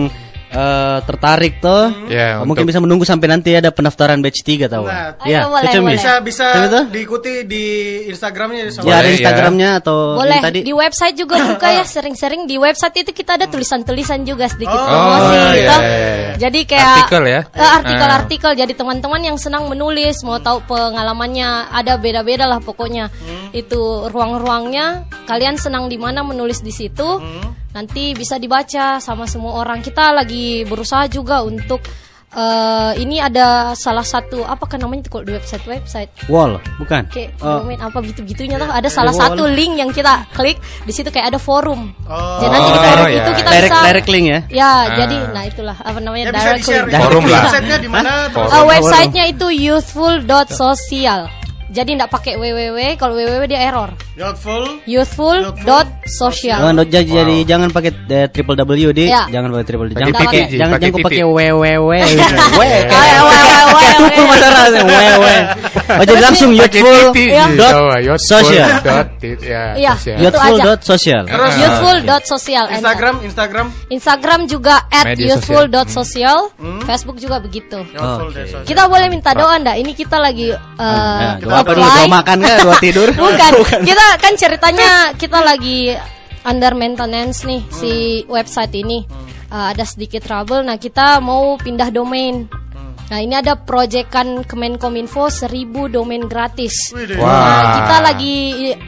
eh, 0.50 0.98
tertarik 1.04 1.60
tuh 1.60 1.92
Ya, 2.08 2.40
oh, 2.40 2.48
mungkin 2.48 2.64
untuk- 2.64 2.72
bisa 2.72 2.80
menunggu 2.80 3.04
sampai 3.04 3.28
nanti 3.28 3.52
ada 3.52 3.70
pendaftaran 3.70 4.20
batch 4.20 4.42
3 4.42 4.68
tahu. 4.68 4.86
Nah, 4.86 5.20
ya, 5.24 5.48
boleh, 5.48 5.72
boleh. 5.74 5.96
Bisa 5.96 6.20
bisa 6.20 6.46
diikuti 6.88 7.44
di 7.44 7.66
Instagramnya 8.08 8.72
sama 8.72 8.86
Ya 8.86 8.94
ada 8.94 9.02
Boleh, 9.02 9.10
ya. 9.10 9.16
Instagramnya 9.18 9.70
atau 9.78 9.98
Boleh 10.16 10.40
tadi? 10.40 10.60
di 10.64 10.74
website 10.74 11.16
juga 11.16 11.36
buka 11.44 11.68
ya 11.70 11.84
sering-sering 11.84 12.46
di 12.46 12.56
website 12.56 12.96
itu 12.98 13.12
kita 13.12 13.36
ada 13.36 13.46
tulisan-tulisan 13.46 14.24
juga 14.24 14.48
sedikit 14.48 14.74
Oh, 14.74 14.86
promosi 14.86 15.34
iya, 15.34 15.48
gitu. 15.52 15.76
iya, 15.78 15.98
iya. 15.98 16.32
Jadi 16.38 16.60
kayak 16.64 16.88
Artikel 16.88 17.24
ya? 17.26 17.42
Eh, 17.50 17.70
artikel-artikel. 17.78 18.52
Jadi 18.56 18.74
teman-teman 18.74 19.22
yang 19.24 19.38
senang 19.38 19.66
menulis 19.66 20.22
mau 20.22 20.38
tahu 20.38 20.62
pengalamannya 20.66 21.48
ada 21.70 21.98
beda-beda 21.98 22.46
lah 22.46 22.60
pokoknya. 22.60 23.10
Itu 23.52 24.08
ruang-ruangnya 24.08 24.86
kalian 25.26 25.58
senang 25.58 25.88
di 25.88 25.98
mana 25.98 26.22
menulis 26.22 26.62
di 26.62 26.72
situ. 26.72 27.20
Nanti 27.78 28.18
bisa 28.18 28.42
dibaca 28.42 28.98
sama 28.98 29.30
semua 29.30 29.62
orang. 29.62 29.80
Kita 29.80 30.10
lagi 30.10 30.66
berusaha 30.66 31.06
juga 31.06 31.46
untuk 31.46 31.86
eh, 32.28 32.92
ini 33.00 33.22
ada 33.22 33.72
salah 33.72 34.04
satu 34.04 34.44
apa 34.44 34.66
kan 34.66 34.78
namanya 34.78 35.06
itu 35.06 35.10
kalau 35.10 35.24
di 35.24 35.32
website 35.32 35.64
website 35.64 36.12
Wall, 36.28 36.58
bukan? 36.76 37.08
kayak 37.08 37.38
Oh. 37.40 37.64
domain 37.64 37.80
apa 37.80 37.98
gitu-gitunya 38.04 38.58
tuh 38.58 38.68
ada 38.68 38.90
salah 38.90 39.16
Wall. 39.16 39.24
satu 39.32 39.48
link 39.48 39.78
yang 39.78 39.90
kita 39.90 40.28
klik 40.34 40.60
di 40.84 40.92
situ 40.92 41.08
kayak 41.08 41.32
ada 41.32 41.40
forum. 41.40 41.94
Oh. 42.04 42.42
Jadi 42.42 42.52
nanti 42.52 42.68
di 42.68 42.78
Oh, 42.78 42.84
forum 42.84 43.06
ya. 43.08 43.16
itu 43.16 43.32
kita 43.38 43.50
Direct 43.50 43.72
bisa 43.72 43.86
direct 43.88 44.10
link 44.10 44.26
ya? 44.28 44.40
Ya, 44.52 44.68
Ah. 44.68 44.82
jadi 44.98 45.18
nah 45.32 45.44
itulah 45.46 45.78
apa 45.80 46.00
namanya 46.04 46.26
Ya 46.26 46.32
direct 46.34 46.66
link. 46.68 46.88
Forum 46.92 47.24
lah. 47.26 47.42
Websitenya 47.48 47.78
di 47.80 47.90
mana? 47.90 48.10
Uh, 48.34 48.66
websitenya 48.66 49.24
itu 49.32 49.48
youthful.social. 49.54 51.22
Jadi 51.68 52.00
tidak 52.00 52.10
pakai 52.10 52.40
www, 52.40 52.80
kalau 52.96 53.14
www 53.14 53.44
dia 53.44 53.60
error. 53.68 53.92
Youthful. 54.16 54.80
Youthful.social. 54.88 56.58
Jangan 56.64 56.76
jadi, 56.88 57.06
jadi 57.06 57.36
jangan 57.44 57.70
pakai 57.70 57.92
eh, 58.08 58.28
triple 58.32 58.56
W 58.56 58.90
di, 58.96 59.06
Ya. 59.12 59.28
jangan 59.28 59.52
pakai 59.52 59.66
triple 59.68 59.88
jangan 59.92 60.16
pakai 60.16 60.42
jangan 60.48 60.74
pakai 60.80 60.88
jangan 60.88 60.92
kau 60.96 61.00
pakai 61.04 61.24
www. 61.28 61.92
Ah, 61.92 62.08
ya, 62.08 62.80
Tukul 63.98 64.24
weh. 64.24 64.28
masyarakat 64.32 64.72
www. 64.88 65.28
Oh 65.88 66.04
jadi 66.04 66.22
langsung 66.22 66.50
youthful 66.52 66.98
Ya. 67.16 67.46
dot 67.56 67.74
bawah, 67.74 68.00
youthful 68.00 68.28
social. 68.44 68.68
dot 68.84 69.08
tit- 69.20 69.44
ya, 69.44 69.64
Iya. 69.76 69.94
Youthful 70.20 70.58
dot 70.60 70.82
social. 70.84 71.24
Ah, 72.68 72.76
Instagram, 72.76 73.16
Instagram. 73.24 73.66
Instagram 73.88 74.40
juga 74.48 74.84
at 74.90 75.06
Media 75.14 75.36
youthful.social. 75.36 76.38
Facebook 76.84 77.18
juga 77.20 77.40
begitu. 77.40 77.80
Youthful 77.92 78.30
Oke. 78.32 78.36
deh, 78.36 78.46
sosial. 78.48 78.66
Kita 78.68 78.84
boleh 78.88 79.08
minta 79.08 79.32
doa 79.32 79.56
ndak? 79.60 79.76
Ini 79.80 79.92
kita 79.94 80.18
lagi 80.20 80.52
uh, 80.52 81.18
Nah, 81.18 81.36
doa 81.40 81.57
apa 81.64 81.72
dulu? 81.74 81.88
Doa 81.88 82.06
makan 82.10 82.38
kan? 82.44 82.58
Doa 82.62 82.76
tidur? 82.78 83.10
Bukan. 83.20 83.52
Kita 83.86 84.06
kan 84.22 84.34
ceritanya 84.38 84.90
kita 85.18 85.40
lagi 85.42 85.94
under 86.48 86.74
maintenance 86.74 87.44
nih 87.44 87.62
si 87.74 88.24
website 88.30 88.74
ini. 88.78 89.04
Uh, 89.48 89.72
ada 89.72 89.88
sedikit 89.88 90.28
trouble. 90.28 90.60
Nah, 90.60 90.76
kita 90.76 91.24
mau 91.24 91.56
pindah 91.56 91.88
domain. 91.88 92.52
Nah, 93.08 93.24
ini 93.24 93.34
ada 93.34 93.56
proyekan 93.56 94.44
Kemenkominfo 94.44 95.32
1000 95.32 95.88
domain 95.88 96.28
gratis. 96.28 96.92
Deh. 96.92 97.16
Nah, 97.16 97.24
Wah. 97.24 97.64
kita 97.80 97.96
lagi 98.04 98.36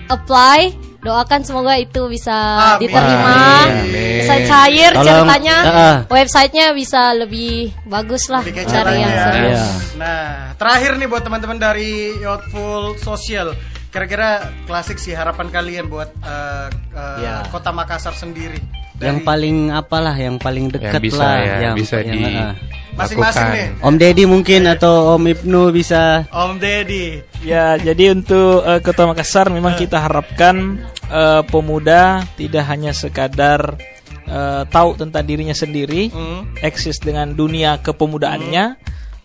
apply. 0.08 0.60
Doakan 1.00 1.48
semoga 1.48 1.80
itu 1.80 2.12
bisa 2.12 2.36
Amin. 2.76 2.92
diterima. 2.92 3.64
Amin. 3.72 4.20
Bisa 4.20 4.36
cair 4.44 4.92
Tolong, 4.92 5.08
ceritanya. 5.08 5.58
ah. 5.64 5.98
Websitenya 6.12 6.76
bisa 6.76 7.16
lebih 7.16 7.72
bagus 7.88 8.28
lah 8.28 8.44
Lebih 8.44 8.68
cari 8.68 9.00
yang 9.00 9.08
ya. 9.08 9.24
seru. 9.24 9.40
Iya. 9.48 9.64
Nah, 9.96 10.28
terakhir 10.60 11.00
nih 11.00 11.08
buat 11.08 11.24
teman-teman 11.24 11.56
dari 11.56 12.20
Youthful 12.20 13.00
Social. 13.00 13.56
Kira-kira 13.90 14.54
klasik 14.70 15.02
sih 15.02 15.18
harapan 15.18 15.50
kalian 15.50 15.90
buat 15.90 16.10
eh, 16.22 16.68
eh, 16.94 17.18
Ya. 17.26 17.36
Kota 17.50 17.74
Makassar 17.74 18.14
sendiri. 18.14 18.62
Yang 19.00 19.24
Dari 19.24 19.28
paling 19.28 19.58
apalah 19.72 20.12
yang 20.14 20.36
paling 20.36 20.70
dekat 20.70 21.00
bisa 21.00 21.24
lah 21.24 21.36
ya, 21.40 21.56
yang 21.72 21.76
bisa 21.80 22.04
yang, 22.04 22.20
di- 22.20 22.36
ah. 22.36 22.54
masing-masing 23.00 23.48
nih. 23.56 23.68
Om 23.80 23.96
Deddy 23.96 24.24
mungkin 24.28 24.62
atau 24.68 25.16
Om 25.16 25.24
Ibnu 25.24 25.72
bisa 25.72 26.28
Om 26.30 26.60
Deddy. 26.60 27.24
Ya, 27.42 27.80
jadi 27.80 28.12
untuk 28.12 28.60
eh, 28.62 28.84
Kota 28.84 29.08
Makassar 29.08 29.48
memang 29.48 29.80
kita 29.80 30.04
harapkan 30.04 30.84
eh, 31.08 31.42
pemuda 31.48 32.28
tidak 32.36 32.68
hanya 32.68 32.92
sekadar 32.92 33.80
eh, 34.28 34.64
tahu 34.68 35.00
tentang 35.00 35.24
dirinya 35.24 35.56
sendiri, 35.56 36.12
eksis 36.60 37.00
dengan 37.00 37.32
dunia 37.32 37.80
kepemudaannya, 37.80 38.76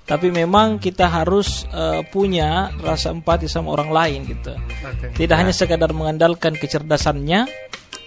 tapi 0.05 0.29
memang 0.29 0.77
kita 0.77 1.09
harus 1.09 1.65
eh, 1.73 2.05
punya 2.13 2.69
rasa 2.77 3.13
empati 3.13 3.49
sama 3.49 3.73
orang 3.73 3.91
lain 3.91 4.21
gitu. 4.29 4.53
Oke. 4.85 5.17
Tidak 5.17 5.37
hanya 5.37 5.53
sekadar 5.57 5.97
mengandalkan 5.97 6.53
kecerdasannya, 6.61 7.49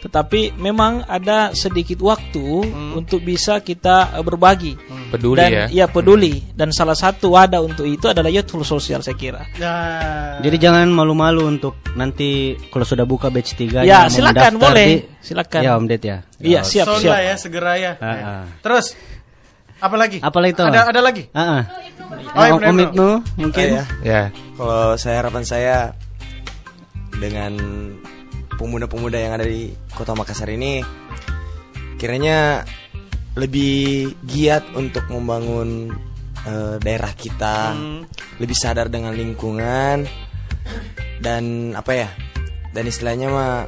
tetapi 0.06 0.54
memang 0.62 1.02
ada 1.10 1.58
sedikit 1.58 1.98
waktu 2.06 2.70
untuk 2.93 3.26
bisa 3.26 3.66
kita 3.66 4.14
eh, 4.14 4.22
berbagi. 4.22 4.78
Peduli 5.08 5.39
dan 5.39 5.50
ya. 5.50 5.66
iya 5.72 5.86
peduli 5.88 6.43
dan 6.52 6.70
salah 6.76 6.93
satu 6.93 7.32
wadah 7.32 7.64
untuk 7.64 7.88
itu 7.88 8.12
adalah 8.12 8.28
youthful 8.30 8.62
social 8.62 9.00
saya 9.02 9.16
kira. 9.18 9.48
Nah, 9.58 10.43
Jadi 10.43 10.58
jangan 10.60 10.86
malu-malu 10.91 11.48
untuk 11.48 11.80
nanti 11.95 12.60
kalau 12.70 12.84
sudah 12.84 13.08
buka 13.08 13.32
batch 13.32 13.56
3 13.56 13.88
Ya, 13.88 14.12
silakan, 14.12 14.60
boleh. 14.60 15.18
Silakan. 15.24 15.62
Ya 15.64 15.80
Om 15.80 15.86
Ded 15.88 16.04
ya. 16.04 16.18
Iya, 16.38 16.62
siap, 16.62 17.00
siap. 17.02 17.18
ya 17.24 17.34
segera 17.39 17.74
ya. 17.80 17.91
Ah, 17.98 18.12
ah. 18.12 18.43
Terus 18.62 18.93
apa 19.78 19.96
lagi? 19.96 20.18
Apa 20.22 20.38
lagi 20.42 20.54
tuh? 20.58 20.66
Ada 20.66 20.90
ada 20.90 21.02
lagi? 21.02 21.24
Ah, 21.34 21.62
ah. 21.62 21.64
Oh, 22.38 22.58
Om, 22.62 22.78
Ibnu, 22.92 23.10
mungkin. 23.38 23.68
Oh, 23.74 23.78
ya. 23.78 23.84
Ya. 24.02 24.22
Kalau 24.58 24.98
saya 24.98 25.16
harapan 25.22 25.44
saya 25.46 25.78
dengan 27.18 27.54
pemuda-pemuda 28.58 29.18
yang 29.18 29.34
ada 29.38 29.46
di 29.46 29.74
Kota 29.94 30.18
Makassar 30.18 30.50
ini 30.50 30.82
kiranya 31.98 32.66
lebih 33.38 34.14
giat 34.26 34.66
untuk 34.74 35.06
membangun 35.14 35.94
eh, 36.46 36.76
daerah 36.82 37.14
kita, 37.14 37.78
lebih 38.42 38.58
sadar 38.58 38.90
dengan 38.90 39.14
lingkungan 39.14 40.06
dan 41.22 41.74
apa 41.78 41.92
ya? 41.94 42.10
Dan 42.74 42.90
istilahnya 42.90 43.30
mah 43.30 43.66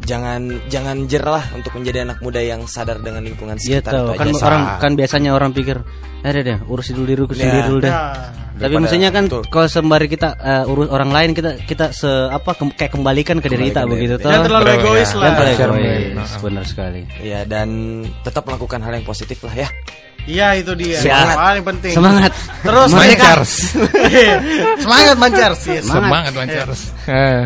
jangan 0.00 0.40
jangan 0.66 1.04
jerah 1.04 1.44
untuk 1.52 1.72
menjadi 1.72 2.02
anak 2.02 2.18
muda 2.18 2.38
yang 2.38 2.64
sadar 2.64 2.98
dengan 2.98 3.20
lingkungan 3.20 3.56
Iya 3.56 3.78
sekitar 3.78 3.92
tahu 3.92 4.06
itu 4.06 4.16
kan 4.16 4.26
aja. 4.26 4.42
orang 4.42 4.62
kan 4.78 4.92
biasanya 4.94 5.30
orang 5.30 5.50
pikir 5.50 5.76
eh 6.20 6.30
deh 6.30 6.42
deh 6.42 6.58
urusin 6.64 6.94
dulu 6.94 7.06
diri 7.06 7.22
Ya. 7.22 7.32
sendiri 7.34 7.60
dulu 7.64 7.78
deh. 7.80 7.90
Ya. 7.90 8.04
Tapi 8.60 8.76
maksudnya 8.76 9.08
kan 9.08 9.24
betul. 9.24 9.42
kalau 9.46 9.66
sembari 9.66 10.04
kita 10.04 10.28
eh, 10.36 10.64
urus 10.66 10.88
orang 10.88 11.08
lain 11.08 11.30
kita 11.32 11.50
kita 11.62 11.86
se 11.90 12.04
apa 12.28 12.52
kem- 12.52 12.70
kayak 12.70 12.92
kembalikan 12.92 13.36
ke 13.38 13.48
diri 13.48 13.72
kita 13.72 13.84
begitu 13.84 14.14
toh. 14.16 14.28
Jangan 14.28 14.44
terlalu 14.44 14.68
egois 14.74 15.08
ya. 15.08 15.16
lah. 15.16 15.30
Terlalu 15.32 15.56
Cermin. 15.56 15.80
egois, 16.12 16.32
benar 16.38 16.64
sekali. 16.64 17.00
Ya 17.20 17.40
dan 17.42 17.68
tetap 18.20 18.44
melakukan 18.44 18.80
hal 18.80 18.92
yang 18.92 19.06
positif 19.06 19.40
lah 19.42 19.54
ya. 19.54 19.68
Iya 20.28 20.52
itu 20.54 20.76
dia. 20.76 21.00
Semangat. 21.00 21.36
Paling 21.38 21.64
penting. 21.66 21.92
Semangat. 21.96 22.32
Terus 22.60 22.88
Mancars. 22.92 23.52
Semangat 24.76 25.16
Mancars. 25.16 25.60
Yes. 25.66 25.84
Semangat 25.86 26.32
Mancars. 26.34 26.80
Eh. 27.08 27.44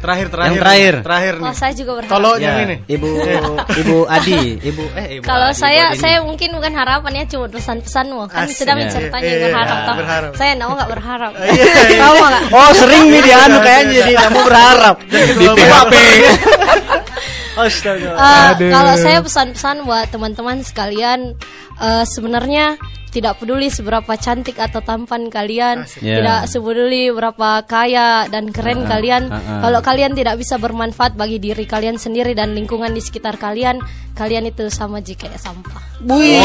Terakhir 0.00 0.26
terakhir. 0.28 0.50
Yang 0.50 0.62
terakhir. 0.64 0.94
Terakhir 1.04 1.34
nih. 1.36 1.44
Oh, 1.44 1.54
saya 1.54 1.72
juga 1.72 1.92
berharap. 1.94 2.12
Kalau 2.12 2.32
Ya, 2.34 2.42
yang 2.42 2.58
ini. 2.64 2.76
Ibu 2.88 3.08
Ibu 3.84 3.96
Adi, 4.08 4.40
Ibu 4.58 4.82
eh 4.96 5.06
Ibu 5.16 5.24
Kalau 5.24 5.50
saya 5.52 5.84
Ibu 5.84 5.92
Adi 5.92 6.00
saya 6.00 6.18
mungkin 6.20 6.48
bukan 6.50 6.72
harapan 6.72 7.12
ya 7.14 7.24
cuma 7.28 7.46
pesan-pesan 7.46 8.04
mau 8.08 8.24
kan 8.24 8.44
Asik. 8.44 8.56
sudah 8.58 8.74
Iya. 8.74 8.80
menceritanya 8.80 9.28
Iya, 9.28 9.40
berharap 9.44 9.76
iya, 9.76 9.84
toh. 9.84 9.96
berharap. 10.00 10.30
Saya 10.34 10.52
mau 10.56 10.72
nggak 10.72 10.90
berharap. 10.90 11.32
Iya, 11.50 11.64
iya. 11.86 11.98
Tahu 12.00 12.16
nggak? 12.16 12.42
Oh 12.50 12.70
sering 12.72 13.04
nih 13.06 13.20
dia 13.20 13.36
anu 13.38 13.58
kayaknya 13.60 13.92
jadi 14.00 14.12
kamu 14.18 14.38
berharap. 14.42 14.96
Di 15.04 15.46
PHP. 15.50 15.94
Astaga. 17.60 18.10
Eh, 18.56 18.70
kalau 18.70 18.94
saya 18.96 19.18
pesan-pesan 19.20 19.76
buat 19.84 20.06
teman-teman 20.08 20.62
sekalian 20.62 21.34
eh, 21.76 22.04
sebenarnya 22.06 22.80
tidak 23.10 23.42
peduli 23.42 23.66
seberapa 23.68 24.14
cantik 24.14 24.54
atau 24.56 24.78
tampan 24.80 25.26
kalian, 25.28 25.82
Ya. 25.98 26.22
tidak 26.22 26.40
sepeduli 26.46 27.10
berapa 27.10 27.66
kaya 27.66 28.30
dan 28.30 28.54
keren 28.54 28.86
kalian. 28.86 29.28
ah, 29.28 29.36
ah. 29.36 29.60
Kalau 29.66 29.80
kalian 29.82 30.14
tidak 30.14 30.38
bisa 30.38 30.56
bermanfaat 30.56 31.18
bagi 31.18 31.42
diri 31.42 31.66
kalian 31.66 31.98
sendiri 31.98 32.32
dan 32.32 32.54
lingkungan 32.54 32.94
di 32.94 33.02
sekitar 33.02 33.34
kalian, 33.36 33.82
kalian 34.14 34.46
itu 34.46 34.70
sama 34.70 35.02
aja 35.02 35.12
kayak 35.18 35.42
sampah. 35.42 35.82
Woi. 36.06 36.38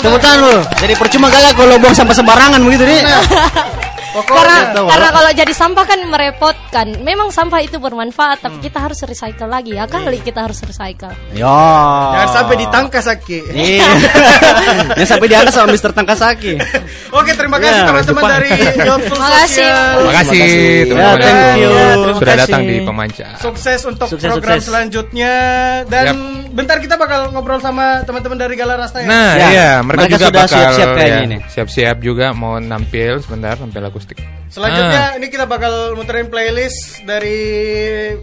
Tepuk 0.00 0.20
tangan 0.22 0.38
lu. 0.40 0.56
Jadi 0.78 0.94
percuma 0.94 1.26
kagak 1.28 1.58
kalau 1.58 1.76
buang 1.76 1.92
sampah 1.92 2.16
sembarangan 2.16 2.60
begitu 2.64 2.84
nih. 2.86 3.00
karena 4.16 4.56
karena 4.86 5.08
kalau 5.10 5.30
jadi 5.32 5.52
sampah 5.52 5.84
kan 5.84 5.98
merepotkan. 6.04 6.86
Memang 7.00 7.28
sampah 7.28 7.58
itu 7.58 7.76
bermanfaat, 7.76 8.38
tapi 8.40 8.56
kita 8.60 8.78
harus 8.80 9.02
recycle 9.02 9.46
lagi 9.46 9.74
ya 9.74 9.84
kali 9.84 10.18
kita 10.18 10.42
harus 10.42 10.60
recycle. 10.60 11.10
Ya. 11.32 11.58
Jangan 12.14 12.28
sampai 12.32 12.54
ditangkas 12.58 13.06
Aki. 13.06 13.38
Iya. 13.50 13.88
Yang 14.98 15.08
sampai 15.08 15.26
diangkat 15.26 15.52
sama 15.52 15.66
Mister 15.68 15.90
Tangkasaki. 15.90 16.52
Oke, 17.10 17.30
terima 17.32 17.58
kasih 17.58 17.74
Ya, 17.74 17.86
teman-teman 17.86 18.22
Jepang. 18.22 18.32
dari 18.32 18.48
Youthful 18.80 19.18
Makasih. 19.18 19.44
Social. 19.44 19.94
Terima 19.96 20.12
kasih 20.14 20.42
Ya, 20.44 20.84
teman-teman 20.84 21.18
thank 21.18 21.34
yang 21.34 21.58
you. 21.58 21.70
sudah 21.74 22.14
Terima 22.14 22.34
datang 22.38 22.62
kasih. 22.62 22.70
di 22.70 22.76
Pemancar. 22.84 23.32
Sukses 23.38 23.80
untuk 23.84 24.06
Sukses, 24.08 24.28
program 24.28 24.54
sukses. 24.54 24.66
selanjutnya 24.66 25.32
dan 25.84 26.06
bentar 26.50 26.76
kita 26.78 26.94
bakal 26.94 27.30
ngobrol 27.30 27.58
sama 27.58 28.02
teman-teman 28.02 28.36
dari 28.36 28.54
Galar 28.54 28.78
Rasta 28.78 29.00
ya. 29.00 29.06
Nah, 29.06 29.30
Ya, 29.34 29.46
iya, 29.48 29.68
mereka, 29.80 30.06
mereka 30.06 30.14
juga 30.14 30.24
sudah 30.24 30.40
bakal 30.40 30.54
siap-siap 30.54 30.88
ya, 30.96 31.16
ini. 31.20 31.36
siap-siap 31.48 31.96
juga 31.98 32.26
mau 32.32 32.54
nampil 32.56 33.12
sebentar 33.18 33.54
tampil 33.56 33.82
akustik. 34.04 34.20
Selanjutnya 34.52 35.02
Ah. 35.10 35.18
ini 35.18 35.26
kita 35.26 35.48
bakal 35.48 35.96
muterin 35.98 36.28
playlist 36.30 37.02
dari 37.02 37.40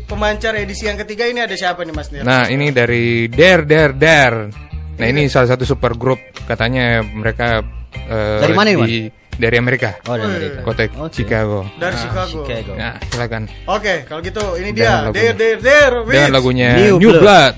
pemancar 0.05 0.55
edisi 0.55 0.87
yang 0.87 0.95
ketiga 0.95 1.27
ini 1.27 1.43
ada 1.43 1.57
siapa 1.57 1.83
nih 1.83 1.91
Mas 1.91 2.07
Nir? 2.13 2.23
Nah, 2.23 2.47
ini 2.47 2.71
dari 2.71 3.27
Dare 3.27 3.65
Dare 3.65 3.93
Dare. 3.97 4.41
Nah, 4.95 5.07
ini 5.09 5.25
salah 5.27 5.49
satu 5.49 5.65
super 5.65 5.97
grup 5.97 6.21
katanya 6.45 7.01
mereka 7.01 7.65
eh, 8.07 8.39
Dari 8.39 8.53
mana 8.53 8.69
ini, 8.71 8.85
di, 8.85 8.99
Dari 9.31 9.57
Amerika. 9.57 9.97
Oh, 10.05 10.15
dari 10.15 10.29
Amerika. 10.29 10.59
Kota 10.61 10.83
Chicago. 11.09 11.65
Dari 11.75 11.95
Chicago. 11.97 12.45
Chicago. 12.45 12.71
Nah, 12.77 12.93
silakan. 13.09 13.41
Oke, 13.65 14.05
kalau 14.05 14.21
gitu 14.21 14.43
ini 14.61 14.69
dia 14.71 15.09
Dengan 15.09 15.11
Dare. 15.11 15.33
Dare 15.35 15.57
Dare 15.59 15.97
Dengan 16.05 16.29
with 16.29 16.35
lagunya 16.37 16.69
New 16.77 16.95
New, 17.01 17.11
Blood. 17.17 17.23
Blood. 17.25 17.53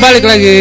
Balik 0.00 0.22
Ya, 0.22 0.28
lagi. 0.28 0.60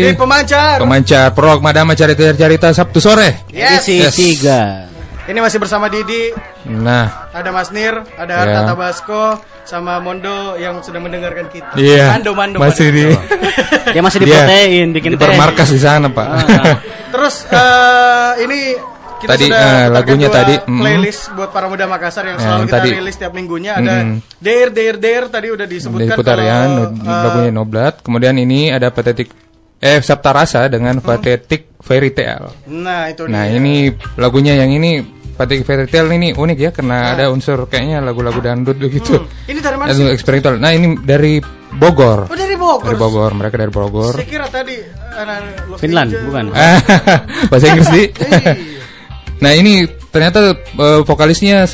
di 0.00 0.14
pemancar. 0.14 0.76
Pemancar 0.78 1.24
Prok 1.30 1.58
Madama 1.58 1.92
cerita-cerita 1.92 2.70
Sabtu 2.70 2.98
sore. 2.98 3.42
Yes. 3.50 3.84
Yes. 3.84 4.14
tiga. 4.14 4.86
Ini 5.26 5.42
masih 5.42 5.58
bersama 5.58 5.90
Didi, 5.90 6.30
Nah, 6.64 7.26
ada 7.30 7.50
Mas 7.50 7.74
Nir, 7.74 7.98
ada 8.14 8.34
Harta 8.36 8.60
Ya. 8.62 8.62
Tabasco, 8.64 9.24
sama 9.62 9.98
Mondo 9.98 10.54
yang 10.54 10.78
sudah 10.80 10.98
mendengarkan 10.98 11.46
kita. 11.46 11.74
iya. 11.74 12.14
Mando, 12.14 12.30
Mando, 12.30 12.56
masih 12.58 12.94
Mando. 12.94 13.10
di 13.10 13.90
Dia 13.90 14.02
masih 14.02 14.18
di 14.20 14.26
protein, 14.28 14.86
bikin 14.92 15.10
teh. 15.14 15.18
bermarkas 15.18 15.68
di 15.68 15.78
sana, 15.78 16.06
Pak. 16.06 16.26
Terus 17.10 17.42
eh, 17.44 18.32
ini 18.46 18.60
kita 19.16 19.30
Tadi, 19.32 19.44
sudah 19.46 19.56
eh, 19.56 19.66
putarkan 19.66 19.90
lagunya 19.92 20.28
tadi, 20.28 20.54
mm. 20.60 20.78
playlist 20.78 21.22
buat 21.32 21.50
para 21.50 21.66
muda 21.66 21.84
Makassar 21.84 22.24
yang 22.26 22.36
Ya, 22.36 22.42
selalu 22.42 22.56
yang 22.56 22.66
kita 22.66 22.76
tadi. 22.76 22.88
rilis 22.92 23.16
tiap 23.16 23.32
minggunya 23.32 23.72
ada 23.74 23.94
Mm. 23.98 24.16
Dare 24.36 24.70
Dare 24.70 24.98
Dare 24.98 25.26
tadi 25.26 25.48
udah 25.48 25.66
disebutkan 25.66 26.08
diputar 26.10 26.38
ya, 26.38 26.56
kalau, 26.62 26.68
no- 26.68 26.90
eh, 27.02 27.22
lagunya 27.22 27.50
Noblat. 27.50 27.94
Kemudian 28.00 28.34
ini 28.36 28.68
ada 28.68 28.88
Pathetic 28.88 29.28
eh 29.76 30.00
Sabta 30.00 30.30
Rasa 30.30 30.66
dengan 30.66 31.00
Pathetic 31.00 31.76
Fairy 31.78 32.10
Tale. 32.10 32.64
Nah, 32.66 33.08
itu 33.08 33.24
Nah, 33.24 33.44
dia. 33.44 33.56
ini 33.56 33.88
lagunya 34.16 34.52
yang 34.54 34.68
ini 34.70 35.04
Pathetic 35.32 35.64
Fairy 35.64 35.84
Tale 35.84 36.08
ini 36.10 36.32
unik 36.32 36.58
ya 36.58 36.70
karena 36.70 37.12
ada 37.12 37.28
unsur 37.28 37.64
kayaknya 37.66 38.00
lagu-lagu 38.00 38.36
dangdut 38.38 38.76
begitu. 38.76 39.16
Hmm. 39.16 39.28
Ini 39.46 39.60
dari 39.60 39.76
mana 39.76 39.92
Lagu 39.92 40.00
sih? 40.02 40.12
eksperimental. 40.12 40.56
Nah, 40.56 40.72
ini 40.72 40.96
dari 40.98 41.40
Bogor. 41.72 42.24
Oh, 42.24 42.32
dari 42.34 42.56
Bogor. 42.56 42.88
Dari 42.88 42.96
Bogor, 42.96 43.30
mereka 43.32 43.54
dari 43.54 43.68
Bogor. 43.68 44.16
Saya 44.16 44.24
kira 44.24 44.48
tadi 44.48 44.80
anak 45.12 45.36
Love 45.68 45.76
Finland, 45.76 46.08
Angel. 46.08 46.24
bukan? 46.24 46.44
Bahasa 47.52 47.64
Inggris 47.68 47.88
di. 47.90 48.02
Nah, 49.40 49.52
ini 49.52 49.84
ternyata 50.08 50.56
eh, 50.56 51.00
vokalisnya 51.04 51.68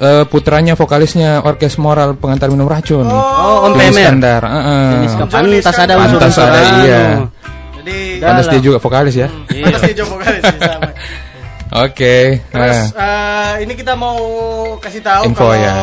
eh, 0.00 0.24
putranya 0.28 0.76
vokalisnya 0.76 1.40
Orkes 1.40 1.80
Moral 1.80 2.16
Pengantar 2.16 2.52
Minum 2.52 2.68
Racun. 2.68 3.08
Oh, 3.08 3.72
Om. 3.72 3.78
Skandar, 3.92 4.42
heeh. 4.44 4.88
Dennis 4.96 5.12
Skandar. 5.16 5.32
Johnny 5.32 5.58
Pantas 5.60 5.66
ada 5.66 5.72
Skandar. 5.72 5.96
unsur-unsur 6.04 6.42
Pantas 6.44 6.60
ada, 6.60 6.60
anu. 6.68 6.84
iya. 6.84 7.02
Jadi 7.82 7.98
Pantas 8.20 8.46
dia 8.52 8.60
juga 8.60 8.76
vokalis 8.78 9.14
ya. 9.16 9.28
Iya. 9.48 9.64
Pantas 9.68 9.82
dia 9.88 9.94
sih 9.96 10.58
sama. 10.60 10.90
Oke. 11.72 12.16
Terus 12.52 12.78
Nah, 12.92 13.56
eh, 13.56 13.64
ini 13.64 13.72
kita 13.72 13.96
mau 13.96 14.18
kasih 14.76 15.00
tahu 15.00 15.24
Info, 15.24 15.48
kalau 15.48 15.56
ya. 15.56 15.74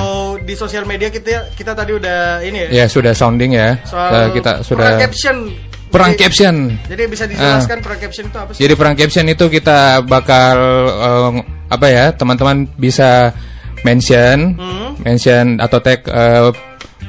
di 0.45 0.53
sosial 0.53 0.85
media 0.85 1.09
kita 1.09 1.49
kita 1.57 1.73
tadi 1.73 1.97
udah 1.97 2.45
ini 2.45 2.69
ya 2.69 2.85
ya 2.85 2.85
sudah 2.85 3.09
sounding 3.17 3.57
ya. 3.57 3.73
soal 3.89 4.29
kita 4.29 4.61
sudah 4.61 5.01
caption. 5.01 5.49
Perang 5.89 6.13
Jadi- 6.13 6.21
caption. 6.21 6.55
Jadi 6.85 7.03
bisa 7.05 7.25
dijelaskan 7.25 7.77
perang 7.81 7.99
caption 7.99 8.25
itu 8.29 8.37
apa 8.37 8.51
sih? 8.53 8.59
Jadi 8.61 8.73
perang 8.77 8.95
caption 8.95 9.25
itu 9.25 9.45
kita 9.49 9.79
bakal 10.05 10.55
eh, 10.87 11.31
apa 11.69 11.87
ya 11.89 12.05
teman-teman 12.13 12.69
bisa 12.77 13.33
mention, 13.81 14.53
Hmm. 14.55 14.91
mention 15.01 15.57
atau 15.57 15.77
tag 15.79 16.05
eh, 16.05 16.49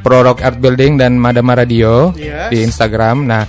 Pro 0.00 0.24
Rock 0.24 0.40
Art 0.40 0.56
Building 0.56 0.96
dan 0.96 1.20
Madama 1.20 1.52
Radio 1.54 2.14
Yes. 2.16 2.48
di 2.48 2.64
Instagram. 2.64 3.28
Nah 3.28 3.44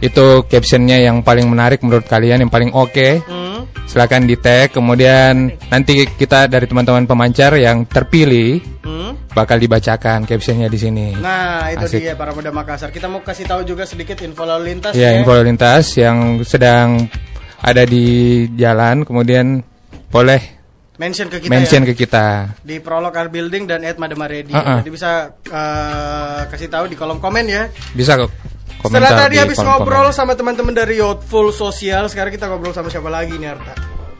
itu 0.00 0.48
captionnya 0.48 0.96
yang 0.96 1.20
paling 1.20 1.44
menarik 1.44 1.84
menurut 1.84 2.08
kalian, 2.08 2.40
yang 2.40 2.52
paling 2.52 2.72
oke. 2.72 3.20
Hmm. 3.20 3.68
Silakan 3.84 4.24
di 4.24 4.38
tag. 4.38 4.72
Kemudian 4.72 5.50
nanti 5.68 6.08
kita 6.08 6.46
dari 6.46 6.64
teman-teman 6.64 7.04
pemancar 7.04 7.52
yang 7.58 7.84
terpilih 7.84 8.62
Hmm. 8.80 9.12
Bakal 9.30 9.56
dibacakan 9.62 10.26
captionnya 10.26 10.66
di 10.66 10.78
sini. 10.78 11.06
Nah, 11.14 11.70
itu 11.70 11.86
Asik. 11.86 12.00
dia 12.02 12.14
para 12.18 12.34
muda 12.34 12.50
Makassar. 12.50 12.90
Kita 12.90 13.06
mau 13.06 13.22
kasih 13.22 13.46
tahu 13.46 13.62
juga 13.62 13.86
sedikit 13.86 14.18
info 14.22 14.42
lalu 14.42 14.74
lintas 14.74 14.92
Ya, 14.92 15.14
info 15.14 15.34
lalu 15.34 15.54
lintas 15.54 15.94
yang 15.94 16.42
sedang 16.42 17.06
ada 17.60 17.82
di 17.86 18.48
jalan, 18.56 19.06
kemudian 19.06 19.62
boleh 20.10 20.40
mention 21.00 21.32
ke 21.32 21.40
kita 21.40 21.48
mention 21.48 21.80
ya. 21.84 21.88
ke 21.88 21.94
kita. 21.96 22.26
di 22.60 22.76
Prolog 22.76 23.14
Art 23.14 23.32
Building 23.32 23.64
dan 23.64 23.80
Ed 23.86 23.96
Madama 23.96 24.28
Ready. 24.28 24.52
Uh-uh. 24.52 24.84
Jadi 24.84 24.90
bisa 24.92 25.32
eh, 25.48 26.40
kasih 26.50 26.68
tahu 26.68 26.92
di 26.92 26.96
kolom 26.98 27.16
komen 27.22 27.44
ya. 27.48 27.72
Bisa 27.96 28.20
kok 28.20 28.28
Setelah 28.80 29.28
tadi 29.28 29.36
di 29.36 29.40
habis 29.40 29.56
kolom 29.56 29.80
ngobrol 29.80 30.08
komen. 30.08 30.16
sama 30.16 30.32
teman-teman 30.36 30.72
dari 30.76 31.00
Youthful 31.00 31.52
Sosial, 31.52 32.08
sekarang 32.08 32.32
kita 32.32 32.48
ngobrol 32.48 32.72
sama 32.72 32.88
siapa 32.92 33.08
lagi 33.08 33.36
nih 33.36 33.52
Arta? 33.52 33.72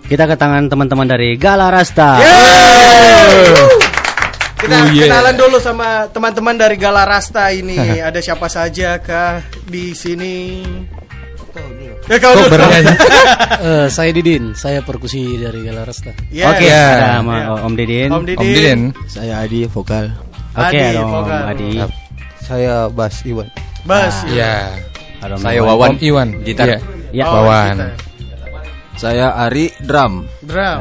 Kita 0.08 0.24
ke 0.24 0.36
tangan 0.36 0.68
teman-teman 0.68 1.06
dari 1.08 1.36
Gala 1.36 1.68
Rasta. 1.68 2.20
Kita 4.60 4.76
Oh, 4.76 4.86
yeah. 4.92 5.08
kenalan 5.08 5.36
dulu 5.36 5.56
sama 5.56 6.04
teman-teman 6.08 6.54
dari 6.54 6.76
Gala 6.76 7.04
Rasta 7.04 7.48
ini. 7.48 7.76
Ada 8.08 8.20
siapa 8.20 8.46
saja 8.46 9.00
kah 9.00 9.40
di 9.64 9.92
sini? 9.92 10.60
Ya, 12.06 12.16
kau 12.18 12.34
dulu. 12.34 12.50
Eh, 13.60 13.86
saya 13.92 14.08
Didin, 14.08 14.56
saya 14.56 14.80
perkusi 14.80 15.36
dari 15.36 15.60
Galarasta. 15.60 16.16
Yes. 16.32 16.48
Oke, 16.48 16.64
Ya. 16.64 16.96
ada 16.96 17.20
sama 17.20 17.36
Om 17.60 17.74
Didin. 17.76 18.08
Om 18.08 18.24
Didin. 18.24 18.40
Om 18.40 18.48
Didin. 18.48 18.80
Saya 19.04 19.44
Adi, 19.44 19.68
vokal. 19.68 20.08
Oke, 20.56 20.64
Adi, 20.64 20.80
ada 20.80 21.00
Om 21.04 21.10
vokal. 21.12 21.42
Adi. 21.44 21.70
Saya 22.40 22.74
Bas 22.88 23.20
Iwan. 23.20 23.48
Bas. 23.84 24.16
Ya. 24.32 24.80
Ada 25.20 25.36
Om 25.36 25.42
Saya. 25.44 25.60
Wawan. 25.60 25.90
Om 25.92 25.98
Iwan. 26.00 26.28
Gitar. 26.40 26.66
Iya. 26.72 26.78
Ya. 27.12 27.24
Oh, 27.28 27.44
Wawan. 27.44 27.76
kita. 27.76 27.88
Saya 28.96 29.26
Ari, 29.36 29.66
drum. 29.84 30.24
Drum. 30.40 30.80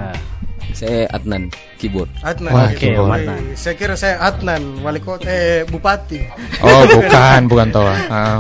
Saya 0.72 1.04
Adnan, 1.12 1.52
keyboard. 1.80 2.12
Adnan. 2.20 2.52
Wah, 2.52 2.68
gitu. 2.70 2.92
keyboard. 2.92 3.24
Adnan. 3.24 3.42
Saya 3.56 3.74
kira 3.74 3.96
saya 3.96 4.20
Adnan, 4.20 4.84
wali 4.84 5.00
kota, 5.00 5.24
eh, 5.26 5.64
bupati. 5.64 6.20
Oh, 6.60 6.84
bukan, 6.86 7.40
bukan 7.48 7.68
Toa. 7.72 7.96
Ah. 8.12 8.40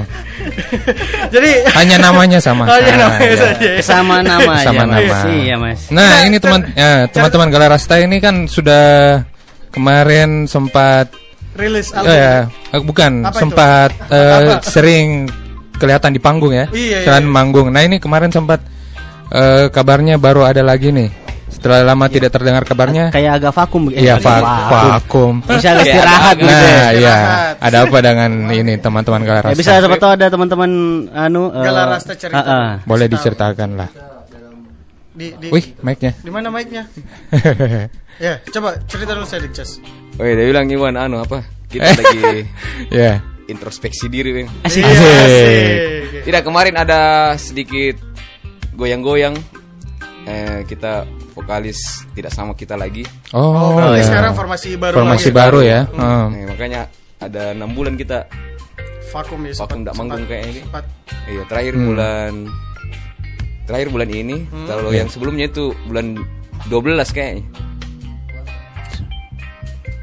Jadi 1.34 1.52
Hanya 1.72 1.98
namanya 2.02 2.38
sama. 2.38 2.68
Hanya 2.68 2.92
Ah, 2.92 2.98
namanya 3.08 3.24
ya. 3.26 3.38
saja. 3.40 3.70
ya. 3.72 3.82
Sama 3.82 4.16
nama 4.20 4.52
aja, 4.54 4.68
Sama 4.68 4.84
Mas. 4.84 4.92
nama. 5.08 5.18
Iya, 5.32 5.56
Mas. 5.56 5.82
Nah, 5.88 6.12
ini 6.28 6.38
teman 6.38 6.62
ya, 6.76 7.08
teman-teman 7.08 7.48
Galarasta 7.48 7.96
ini 7.98 8.20
kan 8.20 8.44
sudah 8.46 9.24
kemarin 9.72 10.44
sempat 10.44 11.08
Rilis 11.56 11.92
oh 11.92 12.00
album. 12.02 12.14
ya, 12.14 12.36
eh, 12.72 12.82
bukan 12.82 13.12
Apa 13.22 13.32
itu? 13.32 13.40
sempat 13.42 13.90
eh, 14.10 14.48
Apa? 14.54 14.64
sering 14.64 15.28
kelihatan 15.76 16.12
di 16.12 16.20
panggung 16.20 16.52
ya. 16.52 16.68
Iya, 16.72 17.08
Selain 17.08 17.24
iya. 17.24 17.32
manggung. 17.32 17.68
Nah, 17.72 17.82
ini 17.84 18.00
kemarin 18.00 18.30
sempat 18.30 18.60
eh, 19.30 19.68
kabarnya 19.70 20.16
baru 20.18 20.44
ada 20.44 20.60
lagi 20.60 20.92
nih. 20.92 21.10
Setelah 21.50 21.82
lama 21.84 22.06
tidak 22.06 22.30
terdengar 22.30 22.62
kabarnya. 22.62 23.10
Kayak 23.10 23.32
agak 23.38 23.52
vakum 23.52 23.90
eh, 23.90 24.00
Iya, 24.00 24.16
va- 24.18 24.40
vakum. 24.40 24.90
vakum. 24.92 25.34
Bisa 25.44 25.70
agak 25.72 25.84
istirahat 25.84 26.36
gitu. 26.38 26.48
Nah, 26.48 26.62
ya. 26.62 26.70
iya. 26.70 26.86
Istirahat. 26.94 27.56
Ada 27.60 27.78
apa 27.84 27.98
dengan 28.00 28.32
ini 28.50 28.74
teman-teman 28.76 29.20
Ya, 29.20 29.28
Galarasta? 29.28 29.58
bisa 29.58 29.72
siapa 29.76 29.98
tahu 29.98 30.12
ada 30.14 30.26
teman-teman 30.28 30.72
anu 31.12 31.44
eh, 31.50 31.60
Galarasta 31.60 32.14
cerita. 32.16 32.40
ah, 32.40 32.48
ah. 32.48 32.70
Boleh 32.84 33.06
diceritakan 33.06 33.70
lah. 33.76 33.90
Di, 35.12 35.36
di, 35.36 35.48
Wih, 35.52 35.76
mic-nya. 35.82 36.16
di 36.16 36.32
mana 36.32 36.48
mic-nya? 36.48 36.88
Ya, 38.20 38.36
coba 38.46 38.76
cerita 38.84 39.16
dulu 39.16 39.24
saya 39.24 39.40
Dicas. 39.42 39.80
Oh, 40.16 40.28
dia 40.28 40.44
bilang 40.44 40.68
Iwan 40.68 40.92
anu 40.94 41.20
apa? 41.20 41.40
Kita 41.66 41.88
lagi 42.04 42.44
Ya. 42.88 43.24
introspeksi 43.48 44.08
diri, 44.08 44.36
Bang. 44.36 44.52
Asik. 44.62 44.84
Iya, 44.84 44.92
Asik. 44.92 45.24
asik. 45.24 45.78
Tidak 46.28 46.42
kemarin 46.44 46.76
ada 46.76 47.00
sedikit 47.34 47.96
goyang-goyang. 48.74 49.40
Eh, 50.30 50.62
kita 50.64 51.04
vokalis 51.34 51.80
tidak 52.14 52.30
sama 52.30 52.54
kita 52.54 52.78
lagi. 52.78 53.02
Oh, 53.34 53.50
Oh, 53.50 53.70
berarti 53.74 54.00
ya. 54.00 54.08
sekarang 54.08 54.32
formasi 54.32 54.70
baru 54.76 54.96
Formasi 54.96 55.28
lagi. 55.28 55.40
baru 55.42 55.60
ya. 55.60 55.80
Hmm. 55.90 55.98
Oh. 56.00 56.26
Eh, 56.30 56.46
makanya 56.46 56.82
ada 57.18 57.44
enam 57.52 57.74
bulan 57.74 57.98
kita 57.98 58.30
Vakum 59.10 59.42
ya. 59.42 59.58
vakum 59.58 59.82
tidak 59.82 59.96
manggung 59.98 60.22
kayaknya. 60.24 60.52
ini. 60.52 60.62
Sempat. 60.62 60.86
Iya, 61.26 61.42
terakhir 61.46 61.74
Hmm. 61.74 61.86
bulan 61.88 62.32
terakhir 63.66 63.88
bulan 63.90 64.10
ini. 64.12 64.38
Hmm. 64.46 64.66
Kalau 64.66 64.90
Iya. 64.90 64.98
yang 65.02 65.10
sebelumnya 65.10 65.46
itu 65.46 65.64
bulan 65.84 66.06
12 66.68 67.10
kayaknya. 67.10 67.44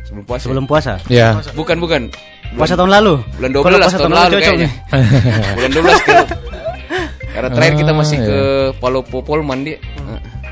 Sebelum 0.05 0.25
puasa. 0.25 0.43
Sebelum 0.43 0.65
puasa. 0.67 0.93
Ya. 1.07 1.39
Bukan, 1.53 1.79
bukan. 1.79 2.03
Puasa 2.55 2.75
tahun 2.75 2.91
lalu. 2.93 3.15
Bulan 3.37 3.51
Kalau 3.53 3.63
12 3.63 3.79
puasa 3.81 3.91
tahun 3.93 4.03
tahun 4.03 4.11
lalu 4.11 4.23
lalu 4.23 4.35
cocok 4.35 4.47
kayaknya. 4.49 4.71
bulan 5.55 5.71
12 5.71 5.99
ke 6.01 6.15
Karena 7.37 7.51
terakhir 7.53 7.75
kita 7.77 7.93
masih 7.93 8.17
Oh, 8.17 8.25
ke 8.25 8.39
Palopopol 8.81 9.45
mandi. 9.45 9.77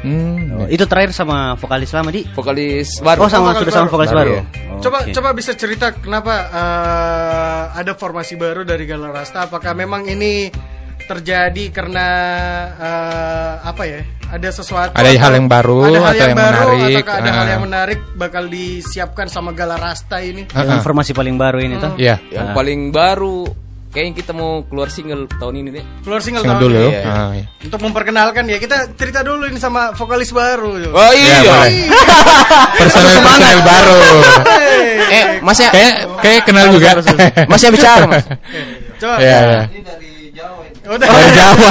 Hmm. 0.05 0.53
Oh, 0.53 0.67
itu 0.69 0.85
terakhir 0.85 1.17
sama 1.17 1.57
vokalis 1.57 1.89
lama 1.91 2.13
di. 2.13 2.29
Vokalis 2.29 3.01
baru. 3.01 3.25
Oh, 3.25 3.29
sama 3.29 3.51
vokalis 3.51 3.59
sudah 3.59 3.73
sama 3.73 3.81
baru. 3.81 3.93
vokalis 3.97 4.13
Baru, 4.13 4.21
baru. 4.21 4.35
ya. 4.37 4.43
Oh, 4.69 4.81
Coba 4.85 4.99
coba 5.09 5.29
bisa 5.33 5.53
cerita 5.55 5.87
kenapa 5.97 6.35
eh, 6.45 7.63
ada 7.75 7.93
formasi 7.95 8.37
baru 8.37 8.63
dari 8.63 8.85
Galarasta? 8.85 9.49
Apakah 9.49 9.73
memang 9.73 10.05
ini 10.05 10.53
terjadi 11.01 11.65
karena 11.71 12.07
eh, 12.77 13.53
apa 13.65 13.83
ya? 13.83 14.01
Ada 14.25 14.49
sesuatu? 14.53 14.93
Ada 14.93 15.09
atau- 15.09 15.21
hal 15.21 15.33
yang 15.37 15.49
baru 15.49 15.79
ada 15.81 15.89
hal 15.95 16.05
atau 16.05 16.17
yang, 16.19 16.29
yang 16.29 16.37
baru 16.37 16.59
menarik? 16.75 16.97
ataukah 16.99 17.15
ada 17.15 17.31
hal 17.31 17.41
Ah. 17.41 17.49
yang 17.49 17.63
menarik 17.63 17.99
bakal 18.15 18.45
disiapkan 18.45 19.27
sama 19.27 19.51
Galarasta 19.53 20.17
ini? 20.21 20.43
Ah, 20.51 20.65
ah. 20.65 20.77
informasi 20.77 21.13
paling 21.13 21.37
baru 21.39 21.59
ini 21.61 21.75
tuh. 21.79 21.93
Iya. 21.97 22.21
Yang 22.29 22.49
paling 22.53 22.81
baru 22.91 23.47
kayaknya 23.95 24.13
kita 24.19 24.33
mau 24.35 24.67
keluar 24.67 24.91
single 24.91 25.31
tahun 25.31 25.55
ini 25.57 25.69
deh. 25.71 25.85
Keluar 26.03 26.19
single, 26.19 26.43
Single 26.43 26.59
tahun 26.59 26.65
dulu. 26.67 26.75
ini. 26.77 26.85
Iya, 26.85 27.01
iya. 27.01 27.15
Ah, 27.15 27.31
iya. 27.33 27.45
Untuk 27.63 27.81
memperkenalkan 27.81 28.45
ya 28.45 28.59
kita 28.59 28.77
cerita 28.93 29.23
dulu 29.23 29.47
ini 29.47 29.57
sama 29.57 29.95
vokalis 29.95 30.29
baru. 30.29 30.91
Oh 30.91 31.13
Iya, 31.15 31.37
iya. 31.41 31.41
boleh. 31.47 31.73
Personel 32.75 33.17
personel 33.25 33.61
baru. 33.63 33.99
eh, 35.09 35.25
masnya 35.41 35.69
Kayak 35.71 35.95
kayak 36.21 36.41
kenal 36.43 36.67
juga. 36.69 36.89
masnya 37.47 37.71
bicara, 37.71 38.05
Mas. 38.05 38.25
Coba. 38.99 39.17
Iya, 39.17 39.39
iya. 39.49 39.63
Udah. 40.85 41.09
Oh, 41.09 41.29
Jawa. 41.33 41.69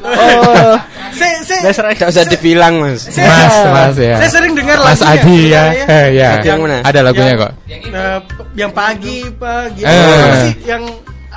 Oh, 0.00 0.74
Saya 1.12 1.36
saya 1.44 1.92
tidak 1.92 2.08
usah 2.08 2.24
dibilang, 2.24 2.80
Mas. 2.80 3.04
Mas, 3.12 3.54
Mas 3.68 3.96
ya. 3.96 4.16
Saya 4.16 4.30
sering 4.32 4.56
dengar 4.56 4.80
Mas 4.80 4.96
lagunya, 4.96 5.20
Adi 5.20 5.52
ya. 5.52 5.62
Eh, 5.84 6.06
ya. 6.16 6.30
Yang 6.40 6.58
mana? 6.64 6.76
Ada 6.80 7.00
lagunya 7.04 7.28
Yang- 7.28 7.42
kok. 7.44 7.52
Eh, 7.68 8.18
yang 8.56 8.70
pagi 8.72 9.16
pagi 9.34 9.82
Eh. 9.82 9.92
apa 9.92 10.36
sih 10.40 10.54
yang 10.64 10.82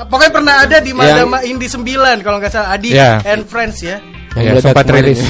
pokoknya 0.04 0.32
pernah 0.32 0.56
ada 0.62 0.78
di 0.78 0.92
Madama 0.92 1.40
Indi 1.42 1.66
9 1.66 1.80
kalau 2.20 2.38
nggak 2.38 2.52
salah 2.52 2.70
Adi 2.72 2.92
Ya. 2.92 3.24
and 3.24 3.46
Friends 3.46 3.80
ya. 3.80 3.98
Ya, 4.36 4.52
sempat 4.60 4.84
rilis. 4.86 5.24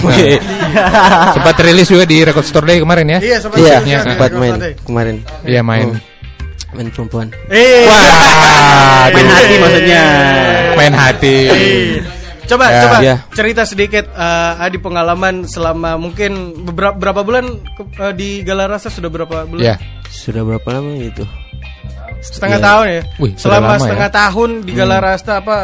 Sempat 1.38 1.56
rilis 1.62 1.86
juga 1.86 2.04
di 2.04 2.26
Record 2.26 2.42
Store 2.42 2.66
Day 2.66 2.82
kemarin 2.82 3.06
ya. 3.08 3.20
Iya, 3.22 3.38
sempat 3.38 3.58
Iya, 3.58 3.78
rilis 3.78 3.86
ya, 3.88 4.00
sempat 4.04 4.32
main 4.34 4.54
kemarin. 4.82 5.16
Iya 5.44 5.62
main. 5.62 5.94
Main 6.74 6.88
perempuan. 6.90 7.30
Eh. 7.48 7.86
Wah, 7.86 9.06
Main 9.16 9.30
hati 9.30 9.56
maksudnya. 9.56 10.04
main 10.74 10.92
hati. 10.92 11.38
Coba 12.46 12.66
Ya. 12.68 12.82
coba 12.82 12.98
Iya. 13.00 13.16
cerita 13.32 13.62
sedikit 13.64 14.06
eh, 14.08 14.54
Adi 14.60 14.78
pengalaman 14.78 15.46
selama 15.46 15.96
mungkin 15.96 16.32
beberapa 16.62 16.94
berapa 16.94 17.22
bulan 17.22 17.46
ke- 17.72 18.02
eh, 18.02 18.14
di 18.14 18.30
Galarasa 18.42 18.90
sudah 18.90 19.08
berapa 19.08 19.46
bulan? 19.46 19.62
Ya. 19.64 19.76
Sudah 20.08 20.42
berapa 20.42 20.66
lama 20.72 20.94
itu? 20.96 21.22
Setengah 22.26 22.58
Iya. 22.60 22.66
tahun 22.66 22.86
ya. 22.90 23.02
Wih, 23.22 23.34
selama 23.38 23.66
lama 23.70 23.82
setengah 23.82 24.10
ya. 24.10 24.16
tahun 24.16 24.50
di 24.62 24.72
Galarasta 24.74 25.34
apa 25.40 25.58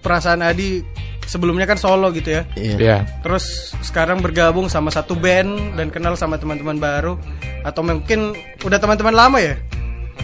perasaan 0.00 0.40
Adi 0.44 0.84
sebelumnya 1.24 1.64
kan 1.64 1.80
solo 1.80 2.12
gitu 2.12 2.28
ya. 2.28 2.42
Iya. 2.54 2.76
Ya. 2.76 2.96
Terus 3.24 3.72
sekarang 3.80 4.20
bergabung 4.20 4.68
sama 4.68 4.92
satu 4.92 5.16
band 5.16 5.80
dan 5.80 5.88
kenal 5.88 6.12
sama 6.14 6.36
teman-teman 6.36 6.76
baru 6.76 7.16
atau 7.64 7.80
mungkin 7.80 8.36
udah 8.60 8.76
teman-teman 8.76 9.14
lama 9.16 9.38
ya? 9.40 9.56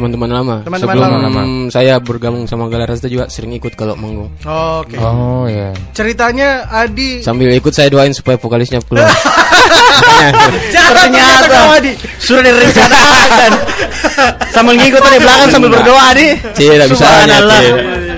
Teman-teman 0.01 0.33
lama. 0.33 0.57
Teman-teman 0.65 0.97
Sebelum 0.97 1.13
lama. 1.29 1.43
saya 1.69 2.01
bergabung 2.01 2.49
sama 2.49 2.73
Galarasta 2.73 3.05
juga 3.05 3.29
sering 3.29 3.53
ikut 3.53 3.77
kalau 3.77 3.93
manggung. 4.01 4.33
Oke. 4.41 4.97
Oh 4.97 5.45
ya. 5.45 5.77
Ceritanya 5.93 6.65
Adi 6.73 7.21
Sambil 7.21 7.53
ikut 7.53 7.69
saya 7.69 7.93
doain 7.93 8.17
supaya 8.17 8.41
vokalisnya 8.41 8.81
keluar. 8.81 9.05
ternyata 10.97 11.77
Adi 11.77 11.93
Sudah 12.17 12.41
direncanakan. 12.41 13.51
sambil 14.57 14.75
ngikut 14.81 15.01
di 15.05 15.21
belakang 15.21 15.49
sambil 15.53 15.69
berdoa 15.69 16.07
di. 16.17 16.27
Tidak 16.57 16.87
bisa 16.89 17.05
Subhanallah. 17.05 17.61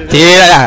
Tidak 0.06 0.46
ya. 0.46 0.62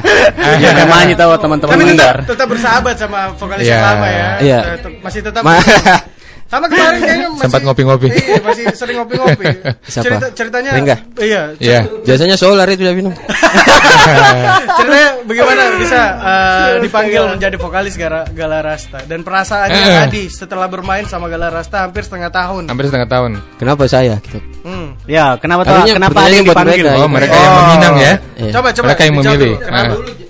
Ya 0.59 0.69
namanya 0.75 1.15
tahu 1.15 1.31
teman-teman 1.39 1.71
tapi 1.71 1.83
tetap, 1.87 1.95
mendengar. 1.95 2.15
tetap 2.27 2.47
bersahabat 2.51 2.95
sama 2.99 3.19
vokalis 3.39 3.63
Iya. 3.63 3.71
yang 3.71 3.87
lama 3.87 4.07
ya. 4.11 4.27
Iya. 4.43 4.59
Masih 4.99 5.21
tetap 5.23 5.41
Sama 6.45 6.69
kemarin 6.69 6.99
kayaknya 7.01 7.27
masih 7.33 7.41
Sempat 7.41 7.61
ngopi-ngopi. 7.63 8.07
Iya, 8.07 8.37
masih 8.39 8.65
sering 8.73 8.95
ngopi-ngopi. 8.99 9.45
Siapa? 9.91 10.03
Cerita 10.05 10.27
ceritanya 10.31 10.69
Ringga? 10.73 10.95
Iya. 11.17 11.41
Iya. 11.57 11.79
Biasanya 12.01 12.35
solar 12.35 12.67
itu 12.67 12.81
udah 12.81 12.95
minum. 12.95 13.13
Ceritanya 14.77 15.09
bagaimana 15.25 15.61
bisa 15.77 15.99
eh, 16.15 16.69
dipanggil 16.79 17.21
menjadi 17.27 17.55
vokalis 17.57 17.95
Gara- 17.95 18.27
Galarasta 18.27 18.99
dan 19.05 19.21
perasaannya 19.21 19.81
Eh. 19.85 20.03
Adi 20.05 20.23
setelah 20.27 20.67
bermain 20.67 21.05
sama 21.05 21.25
Galarasta 21.25 21.81
hampir 21.81 22.01
setengah 22.01 22.29
tahun. 22.29 22.69
Hampir 22.69 22.85
setengah 22.87 23.09
tahun. 23.09 23.31
Kenapa 23.57 23.83
saya? 23.85 24.21
Gitu. 24.21 24.39
Hmm. 24.61 24.93
Ya, 25.05 25.37
kenapa 25.37 25.65
tahu 25.65 25.85
kenapa 25.87 26.19
ada 26.19 26.29
yang 26.31 26.45
dipanggil? 26.45 26.85
mereka. 26.85 27.01
Oh, 27.01 27.09
mereka 27.09 27.35
yang 27.35 27.53
meminang 27.59 27.95
ya. 27.95 28.13
Iya. 28.35 28.51
Coba 28.53 28.67
coba. 28.69 28.85
Mereka 28.91 29.01
yang 29.03 29.15
memilih. 29.15 29.37
dulu. 29.39 29.55
Kenapa? 29.59 29.93
Ah. 29.93 30.23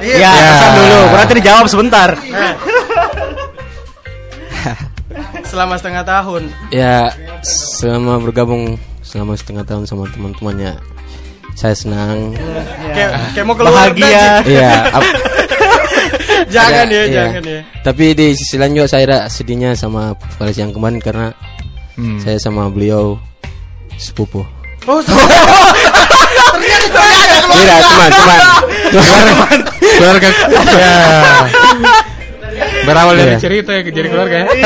Iya. 0.00 0.16
Ya, 0.16 0.32
Ya. 0.32 0.68
dulu. 0.74 1.00
Berarti 1.12 1.32
dijawab 1.36 1.66
sebentar. 1.66 2.08
Nah. 2.16 2.54
Selama 5.50 5.74
setengah 5.74 6.04
tahun. 6.04 6.42
Ya 6.70 7.10
selama 7.42 8.20
bergabung 8.20 8.76
selama 9.00 9.34
setengah 9.34 9.64
tahun 9.66 9.84
sama 9.84 10.06
teman-temannya 10.12 10.76
saya 11.56 11.74
senang. 11.74 12.36
Kayak 12.94 13.10
kayak 13.34 13.44
mau 13.44 13.56
keluar 13.56 13.90
Bahagia. 13.90 14.40
Iya. 14.46 14.70
jangan 16.54 16.86
ada- 16.86 16.94
ya, 16.94 17.02
iya. 17.04 17.24
jangan 17.30 17.42
ya. 17.44 17.60
Tapi 17.82 18.04
di 18.14 18.26
sisi 18.32 18.56
lain 18.56 18.74
juga 18.74 18.88
saya 18.88 19.02
ada 19.06 19.18
sedihnya 19.26 19.74
sama 19.74 20.14
vokalis 20.16 20.56
yang 20.56 20.70
kemarin 20.70 21.02
karena 21.02 21.28
Hmm. 21.98 22.16
saya 22.16 22.40
sama 22.40 22.72
beliau 22.72 23.20
sepupu. 24.00 24.40
Oh, 24.88 25.04
Tidak, 25.04 25.20
teman, 27.84 28.08
teman. 28.08 28.40
Keluarga. 30.00 30.28
Ya. 30.80 30.96
Berawal 32.90 33.14
dari 33.14 33.30
Iya. 33.30 33.38
cerita 33.38 33.70
ya 33.72 33.80
jadi 33.82 34.08
keluarga 34.08 34.36
ya. 34.36 34.46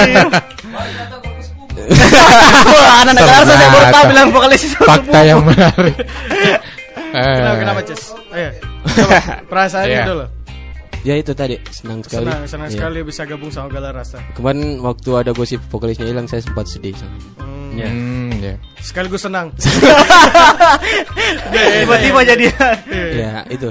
Wah, 2.65 3.03
anak 3.03 3.13
negara 3.15 3.45
saya 3.45 3.69
baru 3.69 3.87
tahu 3.91 4.05
bilang 4.09 4.29
vokalis 4.33 4.63
itu. 4.65 4.77
Fakta 4.81 5.21
yang 5.23 5.41
menarik. 5.43 5.97
kenapa, 7.13 7.53
Eh, 7.55 7.57
kenapa, 7.61 7.81
Ces? 7.85 8.03
Ayo. 8.33 8.51
Coba 8.85 9.19
perasaannya 9.53 9.93
Iya. 9.93 10.05
dulu. 10.07 10.27
Ya 11.05 11.15
itu 11.15 11.33
tadi 11.37 11.61
senang 11.69 12.01
sekali. 12.01 12.25
Senang, 12.25 12.43
senang 12.49 12.69
Iya. 12.73 12.77
sekali 12.81 12.99
bisa 13.05 13.23
gabung 13.25 13.53
sama 13.53 13.69
Galarasta. 13.69 14.19
Kemarin 14.33 14.81
waktu 14.81 15.11
ada 15.13 15.31
gosip 15.31 15.61
vokalisnya 15.69 16.09
hilang 16.09 16.25
saya 16.25 16.41
sempat 16.41 16.65
sedih. 16.65 16.97
Hmm. 17.37 17.77
Ya. 17.77 17.89
Hmm, 17.91 18.33
ya. 18.41 18.55
Sekaligus 18.81 19.21
senang. 19.21 19.53
Tiba-tiba 21.53 22.21
jadi. 22.25 22.45
Ya 23.13 23.45
itu. 23.47 23.69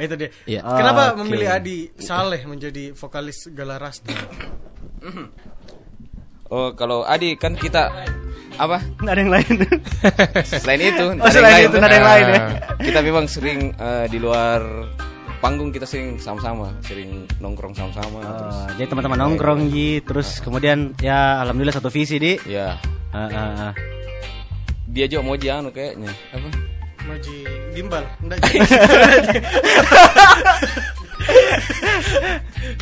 Ah, 0.00 0.04
Itu 0.08 0.14
dia. 0.16 0.28
Iya. 0.48 0.60
Kenapa 0.64 1.02
Oke. 1.12 1.16
memilih 1.20 1.48
Adi 1.52 1.78
Saleh 2.00 2.40
menjadi 2.48 2.96
vokalis 2.96 3.52
Galarasta? 3.52 4.08
Oh, 6.48 6.72
kalau 6.72 7.04
Adi 7.04 7.36
kan 7.36 7.54
kita 7.54 7.92
apa? 8.56 8.80
Nggak 8.98 9.12
ada 9.12 9.20
yang 9.20 9.32
lain. 9.32 9.54
Selain 10.50 10.80
itu, 10.82 11.04
Oh, 11.20 11.30
selain 11.30 11.68
itu, 11.68 11.76
ada 11.78 11.94
yang 11.94 12.08
lain 12.08 12.24
ya. 12.26 12.40
Kita 12.80 12.98
memang 13.00 13.24
sering 13.30 13.70
eh, 13.70 14.06
di 14.08 14.18
luar 14.18 14.60
panggung 15.38 15.70
kita 15.70 15.86
sering 15.86 16.18
sama-sama, 16.18 16.68
sering 16.82 17.24
nongkrong 17.38 17.72
sama-sama. 17.72 18.18
terus 18.20 18.56
Oh, 18.56 18.66
jadi 18.76 18.88
teman-teman 18.90 19.18
nongkrong 19.20 19.70
Ji, 19.70 20.02
terus 20.02 20.42
kemudian 20.42 20.92
ya 20.98 21.40
alhamdulillah 21.40 21.76
satu 21.76 21.88
visi 21.88 22.18
di. 22.18 22.34
Ya, 22.44 22.76
Ah, 23.10 23.26
ah, 23.26 23.50
ah. 23.70 23.72
dia 24.86 25.06
juga 25.06 25.22
mau 25.22 25.34
anu 25.34 25.70
kayaknya. 25.70 26.10
Apa? 26.34 26.48
Maji 27.08 27.36
Gimbal. 27.76 28.04
Enggak. 28.24 28.38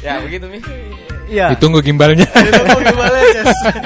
Ya, 0.02 0.22
begitu 0.22 0.46
Mi. 0.46 0.58
Iya. 1.28 1.52
Ditunggu 1.52 1.84
gimbalnya. 1.84 2.24
Ditunggu 2.24 2.80
gimbalnya. 2.80 3.42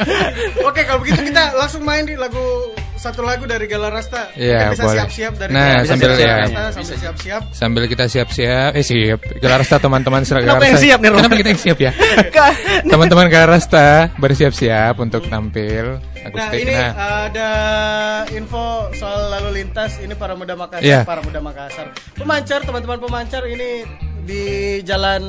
Oke, 0.68 0.80
kalau 0.86 1.00
begitu 1.02 1.20
kita 1.26 1.56
langsung 1.58 1.82
main 1.82 2.06
di 2.06 2.14
lagu 2.14 2.70
satu 3.02 3.20
lagu 3.20 3.42
dari 3.44 3.66
Galarasta. 3.66 4.30
Iya, 4.32 4.70
Kita 4.70 4.70
bisa 4.72 4.82
boleh. 4.84 4.96
siap-siap 5.02 5.32
dari 5.34 5.50
Nah, 5.50 5.60
Galarasta, 5.82 5.90
sambil 5.90 6.10
ya. 6.14 6.36
sambil 6.70 6.96
siap-siap. 6.96 7.42
Sambil 7.50 7.82
kita 7.90 8.04
siap-siap, 8.06 8.70
eh 8.72 8.84
siap. 8.86 9.20
Galarasta 9.36 9.76
teman-teman 9.76 10.22
seragam 10.22 10.54
Kenapa 10.54 10.66
yang 10.68 10.78
siap 10.78 10.98
nih? 10.98 11.10
Kenapa 11.10 11.34
kita 11.34 11.50
yang 11.50 11.60
siap 11.60 11.78
ya? 11.80 11.90
teman-teman 12.86 13.26
Galarasta 13.26 13.86
bersiap-siap 14.16 14.94
untuk 14.96 15.26
tampil 15.26 15.98
Nah, 16.22 16.54
ini 16.54 16.70
Nah, 16.70 16.94
ada 17.26 17.50
info 18.30 18.86
soal 18.94 19.26
lalu 19.28 19.58
lintas 19.58 19.98
ini 19.98 20.14
para 20.14 20.38
muda 20.38 20.54
Makassar, 20.54 20.86
Iya. 20.86 21.02
para 21.02 21.18
muda 21.18 21.42
Makassar. 21.42 21.90
Pemancar, 22.14 22.62
teman-teman 22.62 23.02
pemancar 23.02 23.42
ini 23.44 23.82
di 24.22 24.42
Jalan 24.86 25.22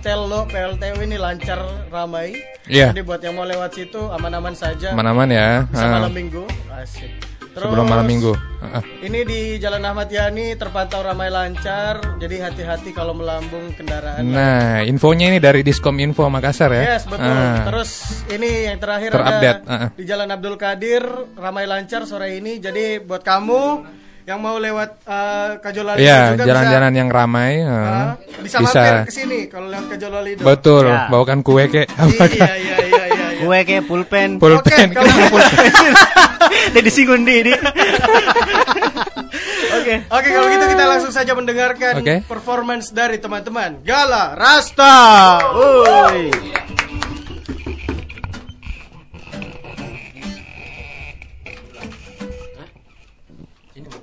Tello 0.00 0.48
PLTU 0.48 1.04
ini 1.04 1.20
lancar 1.20 1.60
ramai. 1.92 2.32
Iya. 2.64 2.92
Jadi 2.92 3.02
buat 3.04 3.20
yang 3.20 3.36
mau 3.36 3.44
lewat 3.44 3.76
situ 3.76 4.00
aman-aman 4.08 4.56
saja. 4.56 4.96
aman-aman 4.96 5.28
ya. 5.28 5.48
Bisa 5.68 5.84
Ah, 5.84 5.92
malam 6.00 6.12
Minggu. 6.12 6.44
Asik. 6.72 7.12
Terus, 7.50 7.66
Sebelum 7.66 7.86
malam 7.90 8.06
Minggu. 8.06 8.32
Ah. 8.62 8.78
Ini 9.02 9.26
di 9.26 9.40
Jalan 9.58 9.82
Ahmad 9.82 10.06
Yani 10.06 10.54
terpantau 10.54 11.02
ramai 11.02 11.28
lancar. 11.28 11.98
Jadi 12.22 12.38
hati-hati 12.38 12.94
kalau 12.94 13.10
melambung 13.10 13.74
kendaraan. 13.74 14.22
Nah, 14.22 14.86
infonya 14.86 15.34
ini 15.34 15.42
dari 15.42 15.66
Diskom 15.66 15.98
Info 15.98 16.24
Makassar 16.30 16.70
ya. 16.70 16.94
Yes 16.96 17.10
betul. 17.10 17.26
Ah. 17.26 17.66
Terus 17.66 17.90
ini 18.30 18.70
yang 18.70 18.78
terakhir 18.78 19.10
Terupdate, 19.12 19.60
ada 19.66 19.68
uh-uh. 19.68 19.88
di 19.98 20.04
Jalan 20.06 20.30
Abdul 20.30 20.56
Qadir 20.56 21.02
ramai 21.36 21.66
lancar 21.66 22.06
sore 22.06 22.38
ini. 22.38 22.62
Jadi 22.62 23.02
buat 23.02 23.26
kamu 23.26 23.62
yang 24.24 24.38
mau 24.38 24.56
lewat 24.56 24.90
uh, 25.04 25.58
Kajolali 25.58 25.98
Iya, 26.00 26.36
juga 26.36 26.44
jalan-jalan 26.46 26.92
yang 26.92 27.08
ramai. 27.08 27.52
bisa, 27.60 27.72
ah, 27.72 28.14
uh, 28.14 28.42
bisa 28.44 28.56
mampir 28.60 28.94
ke 29.08 29.12
sini 29.12 29.38
kalau 29.48 29.66
lewat 29.68 29.86
Kajolali. 29.96 30.30
Betul, 30.38 30.84
Ya. 30.86 31.08
bawakan 31.08 31.40
kue 31.40 31.64
kek. 31.66 31.88
Iya 32.10 32.26
iya 32.28 32.48
iya 32.54 32.76
iya. 32.84 33.04
iya. 33.08 33.26
Kue 33.40 33.58
kayak 33.64 33.84
pulpen. 33.88 34.36
Pulpen. 34.36 34.92
Oke, 34.92 34.94
kalau 34.94 35.08
Dia 36.74 36.82
disinggung 36.82 37.24
di. 37.24 37.46
di. 37.46 37.52
Oke. 39.80 39.94
Oke, 40.10 40.28
kalau 40.28 40.48
gitu 40.50 40.64
kita 40.68 40.84
langsung 40.84 41.10
saja 41.10 41.32
mendengarkan 41.32 41.94
Oke. 41.98 42.14
performance 42.26 42.90
dari 42.90 43.16
teman-teman 43.16 43.80
Gala 43.80 44.36
Rasta. 44.36 45.40
Woi. 45.56 46.28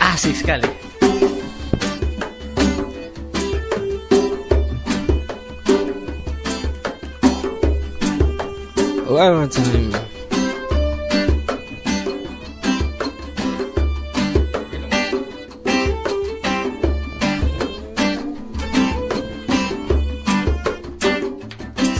asik 0.00 0.36
sekali. 0.40 0.68
One 9.10 9.34
more 9.36 9.50
time. 9.52 9.92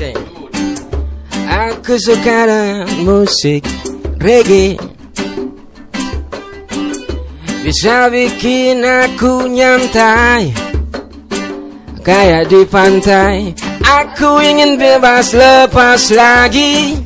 Say. 0.00 0.14
Aku 1.50 1.98
suka 2.00 2.48
musik 3.04 3.68
reggae 4.16 4.80
Bisa 7.70 8.10
bikin 8.10 8.82
aku 8.82 9.46
nyantai 9.46 10.50
Kayak 12.02 12.50
di 12.50 12.66
pantai. 12.66 13.54
Aku 13.86 14.42
ingin 14.42 14.74
bebas 14.74 15.30
lepas 15.30 16.10
lagi 16.10 16.98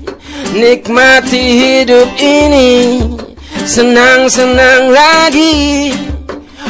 Nikmati 0.57 1.45
hidup 1.61 2.09
ini. 2.17 2.97
Senang-senang 3.69 4.89
lagi. 4.89 5.93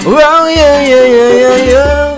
Wow 0.03 0.51
yo 0.51 0.73
yo 0.91 1.03
yo 1.07 1.27
yo 1.31 1.55
yo 1.71 2.14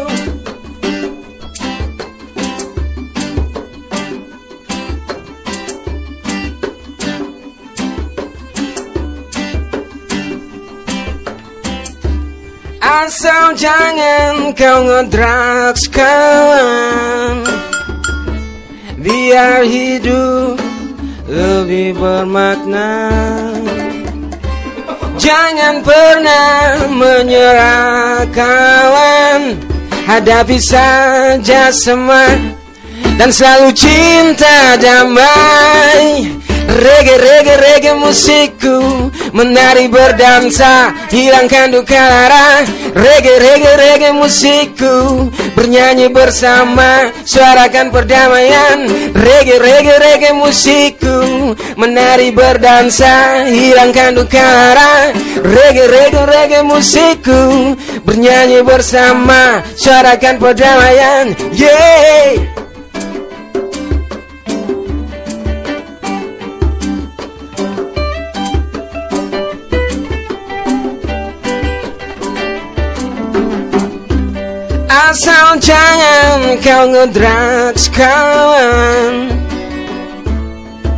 Asal 13.06 13.54
jangan 13.54 14.50
kau 14.50 14.82
ngedrugs 14.82 15.86
kawan 15.94 17.46
Biar 18.98 19.62
hidup 19.62 20.58
lebih 21.30 21.94
bermakna. 21.94 23.14
Jangan 25.22 25.86
pernah 25.86 26.82
menyerah 26.90 28.26
kawan 28.34 29.54
Hadapi 30.10 30.58
saja 30.58 31.70
semua. 31.70 32.26
Dan 33.22 33.30
selalu 33.30 33.70
cinta 33.70 34.74
damai 34.82 36.26
Reggae, 36.76 37.16
reggae, 37.16 37.56
reggae 37.56 37.94
musikku. 37.96 39.08
Menari 39.32 39.88
berdansa 39.88 40.92
Hilangkan 41.08 41.72
duka 41.72 41.96
lara. 41.96 42.68
Reggae, 42.92 43.40
reggae, 43.40 43.72
reggae 43.80 44.12
musikku. 44.12 44.94
Bernyanyi 45.56 46.12
bersama 46.12 47.08
Suarakan 47.24 47.88
perdamaian. 47.88 48.84
Reggae, 49.16 49.56
reggae, 49.56 49.96
reggae 49.96 50.36
musikku. 50.36 51.16
Menari 51.80 52.28
berdansa 52.36 53.48
Hilangkan 53.48 54.20
duka 54.20 54.44
lara. 54.44 55.16
Reggae, 55.40 55.88
reggae, 55.88 56.28
reggae 56.28 56.60
musikku. 56.60 57.40
Bernyanyi 58.04 58.60
bersama 58.60 59.64
Suarakan 59.80 60.36
perdamaian. 60.36 61.32
Yeah 61.56 62.65
asal 75.16 75.56
jangan 75.64 76.60
kau 76.60 76.92
ngedrugs 76.92 77.88
kawan. 77.88 79.32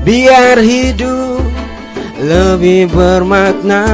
Biar 0.02 0.58
hidup 0.58 1.46
lebih 2.18 2.90
bermakna. 2.90 3.86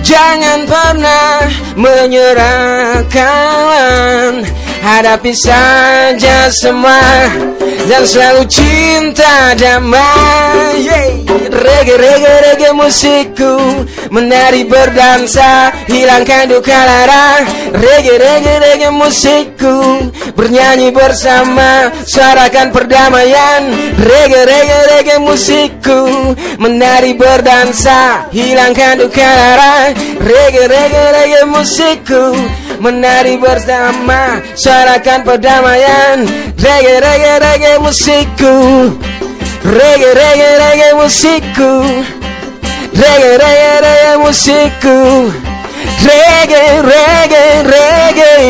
Jangan 0.00 0.64
pernah 0.64 1.52
menyerah 1.76 3.04
kawan. 3.12 4.40
Hadapi 4.80 5.36
saja 5.36 6.48
semua 6.48 7.28
dan 7.88 8.02
selalu 8.04 8.42
cinta 8.46 9.54
damai. 9.58 10.84
Yeah. 10.84 11.38
Reggae, 11.48 11.96
reggae, 11.96 12.34
reggae 12.44 12.70
musikku. 12.76 13.52
Menari 14.12 14.68
berdansa 14.68 15.72
Hilangkan 15.88 16.52
duka 16.52 16.76
lara. 16.76 17.40
Reggae 17.72 18.20
reggae 18.20 18.54
reggae 18.60 18.90
musikku. 18.92 19.74
Bernyanyi 20.36 20.92
bersama 20.92 21.88
Suarakan 22.04 22.68
perdamaian. 22.68 23.64
Reggae 23.96 24.44
reggae 24.44 24.80
reggae 24.92 25.16
musikku. 25.24 26.00
Menari 26.60 27.16
berdansa 27.16 28.28
Hilangkan 28.28 29.00
duka 29.00 29.24
lara. 29.24 29.96
Reggae 30.20 30.68
reggae 30.68 31.04
reggae 31.16 31.42
musikku. 31.48 32.36
Menari 32.78 33.40
bersama 33.40 34.36
Suarakan 34.52 35.24
perdamaian. 35.24 36.28
Reggae, 36.54 37.00
reggae, 37.00 37.34
reggae 37.40 37.47
reggae 37.48 37.78
musicu. 37.78 38.52
Reggae, 39.64 40.14
reggae, 40.14 40.58
reggae 40.58 40.92
musicu. 40.94 41.70
Reggae, 42.92 43.36
reggae, 43.42 43.72
reggae 43.72 44.16
musicu. 44.18 44.88
Reggae, 46.04 46.82
reggae, 46.90 47.62
reggae. 47.62 48.48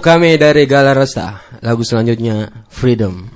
kami 0.00 0.40
dari 0.40 0.64
Galarasa. 0.64 1.60
Lagu 1.60 1.84
selanjutnya 1.84 2.48
Freedom. 2.72 3.27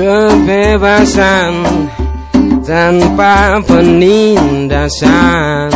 Kebebasan 0.00 1.60
tanpa 2.64 3.60
penindasan 3.68 5.68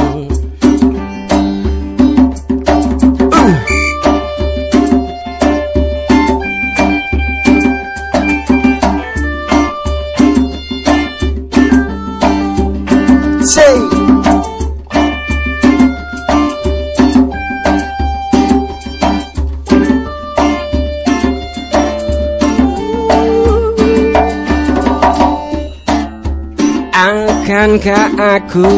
Akankah 27.74 28.38
aku 28.38 28.70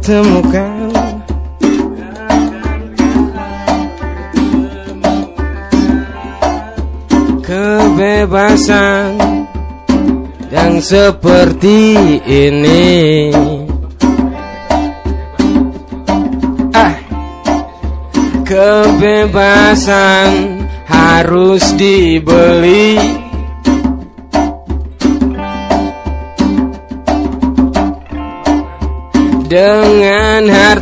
temukan 0.00 0.88
kebebasan 7.44 9.12
yang 10.48 10.80
seperti 10.80 12.00
ini? 12.24 13.28
Ah, 16.72 16.96
kebebasan 18.48 20.32
harus 20.88 21.76
dibeli. 21.76 23.17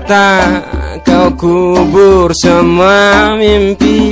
Kau 0.07 1.35
kubur 1.35 2.31
semua 2.31 3.35
mimpi 3.35 4.06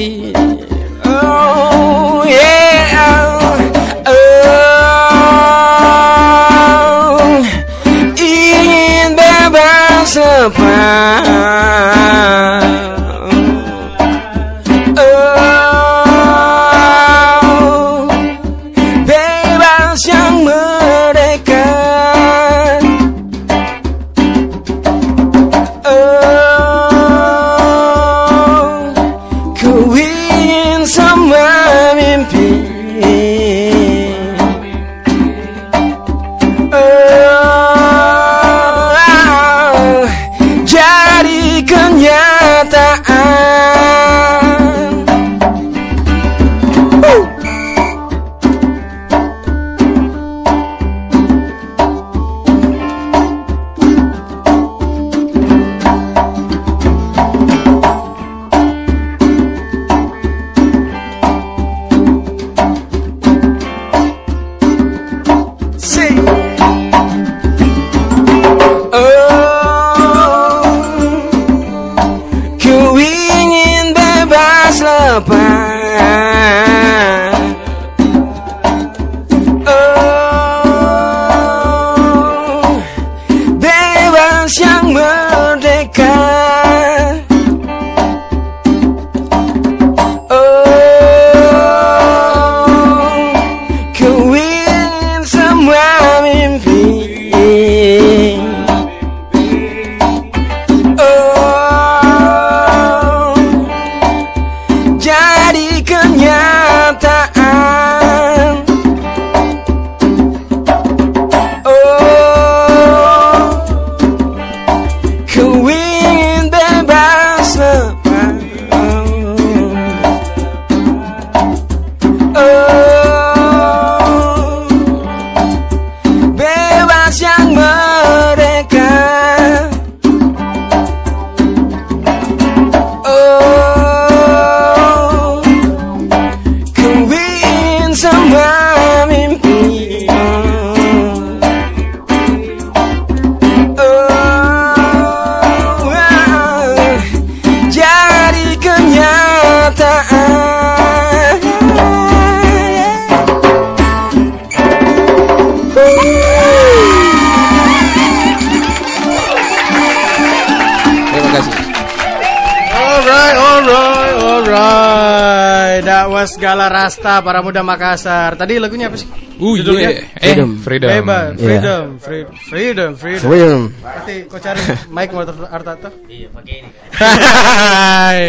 alright. 165.75 165.85
That 165.85 166.07
was 166.07 166.31
Gala 166.35 166.67
Rasta 166.67 167.19
para 167.19 167.41
muda 167.41 167.61
Makassar. 167.61 168.35
Tadi 168.35 168.57
lagunya 168.57 168.87
apa 168.87 168.97
sih? 168.97 169.09
Uh, 169.35 169.59
Judulnya? 169.59 169.91
yeah. 169.91 170.07
Eh, 170.15 170.31
Freedom. 170.31 170.51
Freedom. 170.59 170.89
Bebas, 170.91 171.31
Yeah. 171.35 171.43
freedom, 171.43 171.85
free- 171.99 172.29
freedom, 172.47 172.91
freedom. 172.95 173.23
Freedom. 173.25 173.61
Nanti 173.83 174.15
kau 174.27 174.39
cari 174.39 174.61
mic 174.89 175.09
mau 175.11 175.23
Artato. 175.45 175.89
Iya, 176.07 176.29
pakai 176.31 176.55
ini. 176.63 176.71
Hai. 176.95 178.23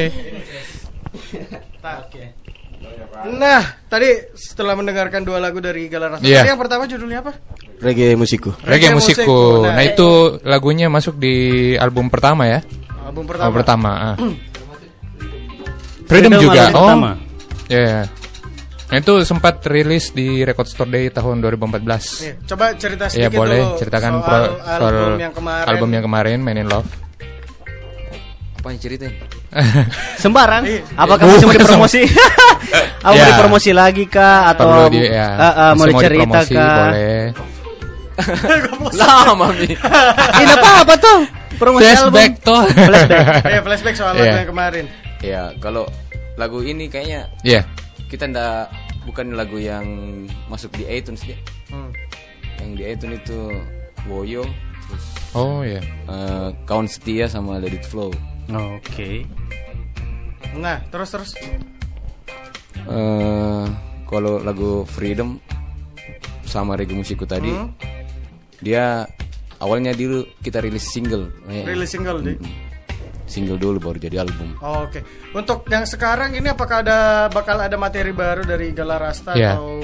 Oke. 1.86 2.24
Nah, 3.26 3.64
tadi 3.86 4.10
setelah 4.34 4.74
mendengarkan 4.74 5.22
dua 5.22 5.42
lagu 5.42 5.58
dari 5.58 5.90
Galarasa, 5.90 6.22
Iya. 6.22 6.42
tadi 6.42 6.50
yang 6.54 6.62
pertama 6.62 6.84
judulnya 6.86 7.22
apa? 7.22 7.32
Reggae 7.82 8.14
musiku. 8.14 8.54
Reggae 8.62 8.94
musikku. 8.94 9.66
Nah, 9.66 9.78
Nah, 9.78 9.84
itu 9.84 10.10
lagunya 10.46 10.90
masuk 10.90 11.18
di 11.18 11.36
album 11.76 12.10
pertama 12.10 12.46
ya. 12.46 12.60
Album 13.06 13.26
Oh, 13.26 13.30
pertama. 13.30 13.54
pertama. 13.54 13.92
ah. 13.94 14.16
Freedom 16.06 16.38
Freedom 16.38 16.42
juga. 16.42 16.62
album 16.70 16.78
Oh. 16.78 16.86
pertama. 16.86 17.12
Ya. 17.68 18.06
Nah, 18.86 18.98
itu 18.98 19.14
sempat 19.22 19.66
rilis 19.66 20.10
di 20.10 20.42
Record 20.42 20.68
Store 20.68 20.86
Day 20.88 21.10
tahun 21.10 21.42
2014. 21.42 21.82
Iya, 22.22 22.34
coba 22.46 22.66
cerita 22.78 23.04
Iya 23.08 23.12
sedikit 23.28 23.34
boleh 23.36 23.60
dulu 23.60 23.78
ceritakan 23.78 24.12
soal 24.14 24.22
pro- 24.22 24.54
soal 24.62 24.94
album 24.94 25.18
yang 25.18 25.34
kemarin. 25.34 25.66
album 25.66 25.90
yang 25.92 26.04
kemarin 26.04 26.38
Man 26.40 26.58
in 26.60 26.68
Love. 26.68 26.90
Apa 28.56 28.68
yang 28.70 28.80
ceritain? 28.80 29.14
Sembarang. 30.22 30.64
Iya. 30.64 30.82
Apa 30.96 31.14
kamu 31.18 31.34
mau 31.36 31.52
dipromosi? 31.52 32.02
Apa 33.02 33.10
mau 33.12 33.18
Ya. 33.18 33.26
dipromosi 33.34 33.72
lagi 33.72 34.06
kah 34.06 34.50
atau 34.50 34.66
Perlu 34.66 34.86
di 34.92 35.02
ya. 35.04 35.28
Ah, 35.32 35.46
ah, 35.50 35.70
mau 35.74 35.86
dicerita 35.88 36.40
kah? 36.44 36.78
Boleh. 36.84 37.24
Lama 38.96 39.48
nih. 39.52 39.74
Ini 39.76 40.54
apa 40.54 40.70
apa 40.82 40.94
tuh? 40.96 41.20
Promosi 41.56 41.84
Flashback 41.84 42.32
album. 42.36 42.46
tuh. 42.46 42.64
Flashback. 42.70 43.26
Iya, 43.46 43.60
flashback 43.62 43.96
soal 43.96 44.14
lagu 44.14 44.36
yang 44.36 44.48
kemarin. 44.48 44.86
Ya, 45.20 45.44
kalau 45.58 45.84
lagu 46.36 46.60
ini 46.60 46.88
kayaknya 46.88 47.32
Iya. 47.42 47.62
kita 48.08 48.28
ndak 48.28 48.70
bukan 49.04 49.34
lagu 49.34 49.56
yang 49.56 49.86
masuk 50.48 50.72
di 50.74 50.84
iTunes 50.86 51.22
dia. 51.22 51.38
Hmm. 51.70 51.92
Yang 52.60 52.70
di 52.72 52.84
iTunes 52.86 53.18
itu 53.22 53.40
Woyo, 54.06 54.44
terus 54.86 55.06
Oh 55.34 55.62
iya. 55.62 55.82
eh, 56.06 56.50
Kawan 56.64 56.86
Setia 56.86 57.26
sama 57.26 57.58
Let 57.58 57.74
It 57.74 57.84
Flow. 57.84 58.14
Oke. 58.48 59.26
Nah, 60.56 60.80
terus 60.88 61.10
terus. 61.10 61.32
eh 62.86 63.66
kalau 64.06 64.38
lagu 64.40 64.86
Freedom 64.86 65.42
sama 66.46 66.78
reggae 66.78 66.96
musikku 66.96 67.26
tadi, 67.26 67.50
Hmm. 67.50 67.74
dia 68.62 69.04
awalnya 69.58 69.92
dulu 69.92 70.24
kita 70.40 70.62
rilis 70.62 70.86
single, 70.86 71.34
Rilis 71.50 71.90
single 71.90 72.22
di. 72.22 72.34
Single 73.26 73.58
dulu 73.58 73.78
baru 73.82 73.98
jadi 73.98 74.22
album. 74.22 74.54
Oh, 74.62 74.86
Oke. 74.86 75.02
Untuk 75.34 75.66
yang 75.68 75.84
sekarang 75.84 76.34
ini 76.34 76.46
apakah 76.48 76.86
ada 76.86 77.00
bakal 77.28 77.58
ada 77.58 77.74
materi 77.76 78.14
baru 78.14 78.46
dari 78.46 78.70
Galarasta 78.72 79.34
Iya. 79.34 79.58
atau 79.58 79.82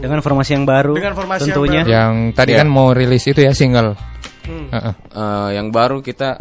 Dengan 0.00 0.24
formasi 0.24 0.56
yang 0.56 0.64
baru. 0.64 0.96
Dengan 0.96 1.12
formasi 1.12 1.44
yang 1.44 1.48
tentunya. 1.52 1.82
baru. 1.84 1.92
Yang 1.92 2.12
tadi 2.32 2.52
Iya. 2.56 2.60
kan 2.64 2.68
mau 2.72 2.88
rilis 2.96 3.24
itu 3.28 3.40
ya 3.44 3.52
single. 3.52 3.92
Hmm. 4.48 4.66
Heeh. 4.72 4.94
Eh, 5.12 5.48
yang 5.60 5.68
baru 5.68 6.00
kita 6.00 6.40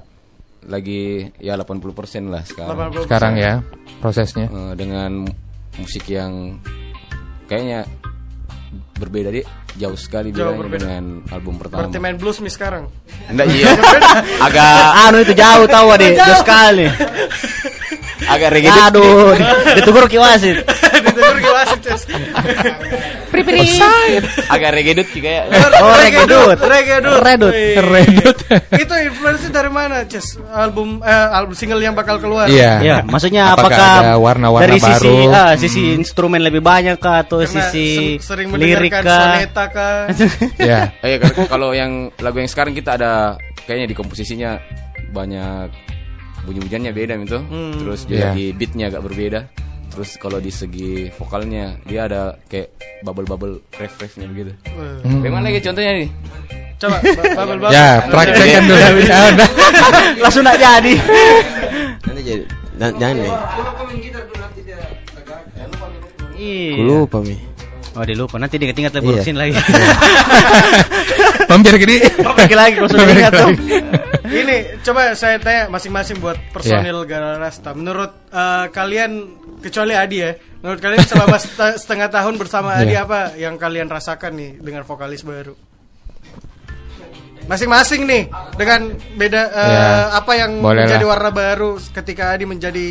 lagi 0.66 1.28
ya 1.40 1.60
80% 1.60 2.32
lah 2.32 2.48
sekarang. 2.48 2.72
80%. 2.95 3.03
Sekarang 3.03 3.34
ya 3.36 3.53
prosesnya. 3.99 4.48
Eh, 4.48 4.74
dengan 4.80 5.28
musik 5.76 6.07
yang 6.07 6.56
kayaknya 7.48 7.84
berbeda 8.96 9.30
deh, 9.30 9.41
jauh 9.76 9.96
sekali 9.96 10.30
Jauh 10.30 10.54
berbeda. 10.54 10.86
dengan 10.86 11.26
album 11.30 11.58
pertama. 11.58 11.88
Berarti 11.88 11.98
main 11.98 12.16
blues 12.16 12.38
mi 12.40 12.48
sekarang. 12.48 12.86
Enggak 13.26 13.48
iya. 13.50 13.72
agak 14.46 14.74
anu 15.08 15.18
itu 15.22 15.34
jauh 15.34 15.66
tahu 15.66 15.88
deh, 15.98 16.14
jauh 16.14 16.38
sekali. 16.40 16.86
agak 18.30 18.50
reggae 18.52 18.70
Aduh, 18.70 19.34
ditegur 19.74 20.06
ki 20.06 20.20
wasit. 20.20 20.62
Ditegur 21.00 21.38
ke 21.38 21.50
wasit, 21.50 21.82
Ces. 21.82 22.02
agak 24.50 24.70
reggae 24.74 24.94
dut 24.96 25.10
juga 25.10 25.30
ya. 25.30 25.44
Oh, 25.80 25.94
reggae 25.96 26.26
dut. 26.26 26.58
Reggae 26.60 26.98
dut. 27.00 27.20
Redut. 27.22 27.54
Redut. 27.80 28.38
Itu 28.74 28.94
influence 29.00 29.46
dari 29.50 29.70
mana, 29.70 30.04
Ces? 30.06 30.38
Album 30.50 31.00
eh, 31.02 31.28
album 31.32 31.54
single 31.54 31.80
yang 31.80 31.94
bakal 31.94 32.18
keluar. 32.18 32.50
Iya. 32.50 32.82
Ya, 32.82 32.98
maksudnya 33.02 33.54
Apakah 33.54 33.70
apakah, 33.70 33.94
ada 34.02 34.14
warna-warna 34.18 34.66
dari 34.68 34.80
sisi 34.80 35.10
baru? 35.10 35.34
ah, 35.34 35.54
sisi 35.56 35.82
instrumen 35.96 36.42
lebih 36.42 36.60
banyak 36.60 36.98
kah 36.98 37.24
atau 37.24 37.40
Karena 37.42 37.54
sisi 37.70 38.18
se- 38.18 38.26
sering 38.26 38.50
lirik 38.54 38.92
kah? 38.92 39.04
soneta 39.06 39.64
kah? 39.70 39.98
Ya. 40.60 40.92
Eh 41.00 41.18
kalau- 41.20 41.48
kalau 41.48 41.70
yang 41.72 42.12
lagu 42.20 42.38
yang 42.38 42.50
sekarang 42.50 42.74
kita 42.74 42.98
ada 43.00 43.36
kayaknya 43.64 43.88
di 43.88 43.96
komposisinya 43.96 44.58
banyak 45.10 45.70
bunyi-bunyiannya 46.44 46.92
beda 46.92 47.14
gitu. 47.22 47.40
Hmm. 47.42 47.74
Terus 47.78 48.00
juga 48.06 48.18
Iya. 48.20 48.30
di 48.34 48.46
beatnya 48.54 48.86
agak 48.90 49.02
berbeda. 49.06 49.40
Terus 49.90 50.10
kalau 50.16 50.38
di 50.38 50.49
segi 50.49 51.10
vokalnya 51.11 51.76
dia 51.84 52.06
ada 52.06 52.38
kayak 52.45 52.72
bubble-bubble 53.02 53.60
ref-refnya 53.74 54.26
begitu. 54.28 54.52
Hmm. 54.70 55.20
Bagaimana 55.20 55.49
lagi 55.49 55.60
contohnya 55.60 55.91
nih? 55.99 56.10
Coba 56.80 56.98
bubble 57.38 57.57
bubble. 57.60 57.74
Ya, 57.76 57.90
praktekkan 58.07 58.64
dulu. 58.64 58.80
Langsung 60.24 60.44
nak 60.45 60.56
jadi. 60.56 60.94
Nanti 62.06 62.22
jadi 62.24 62.44
dan 62.80 62.95
jangan 62.95 63.16
deh. 63.20 63.34
Iya. 66.40 66.80
Lupa 66.80 67.20
mi. 67.20 67.36
Oh, 67.99 68.03
dia 68.07 68.16
lupa. 68.16 68.40
Nanti 68.40 68.56
dia 68.56 68.72
ketinggalan 68.72 68.95
Iya. 68.95 69.07
berusin 69.11 69.36
lagi. 69.36 69.52
Mampir 71.50 71.82
gini. 71.82 71.98
Lagi 72.22 72.54
lagi 72.54 72.74
kalau 72.78 72.88
sudah 72.88 73.06
ingat 73.10 73.34
tuh. 73.34 73.50
Ini 74.30 74.56
coba 74.86 75.18
saya 75.18 75.42
tanya 75.42 75.66
masing-masing 75.68 76.22
buat 76.22 76.38
Iya. 76.38 76.50
personil 76.54 77.02
Galarasta. 77.04 77.74
Menurut 77.74 78.12
eh, 78.30 78.66
kalian 78.70 79.12
kecuali 79.58 79.98
Adi 79.98 80.18
ya, 80.22 80.32
menurut 80.62 80.78
kalian 80.78 81.02
selama 81.04 81.36
set- 81.42 81.82
setengah 81.82 82.08
tahun 82.08 82.38
bersama 82.38 82.78
Adi 82.78 82.94
Iya. 82.94 83.04
apa 83.04 83.20
yang 83.36 83.58
kalian 83.58 83.90
rasakan 83.90 84.38
nih 84.38 84.52
dengan 84.62 84.86
vokalis 84.86 85.26
baru? 85.26 85.58
Masing-masing 87.50 88.06
nih 88.06 88.30
dengan 88.54 88.94
beda 89.18 89.42
eh, 89.50 89.66
Iya. 89.66 90.22
apa 90.22 90.32
yang 90.38 90.62
Boleh 90.62 90.86
menjadi 90.86 91.02
lah. 91.02 91.12
warna 91.18 91.30
baru 91.34 91.72
ketika 91.82 92.38
Adi 92.38 92.46
menjadi 92.46 92.88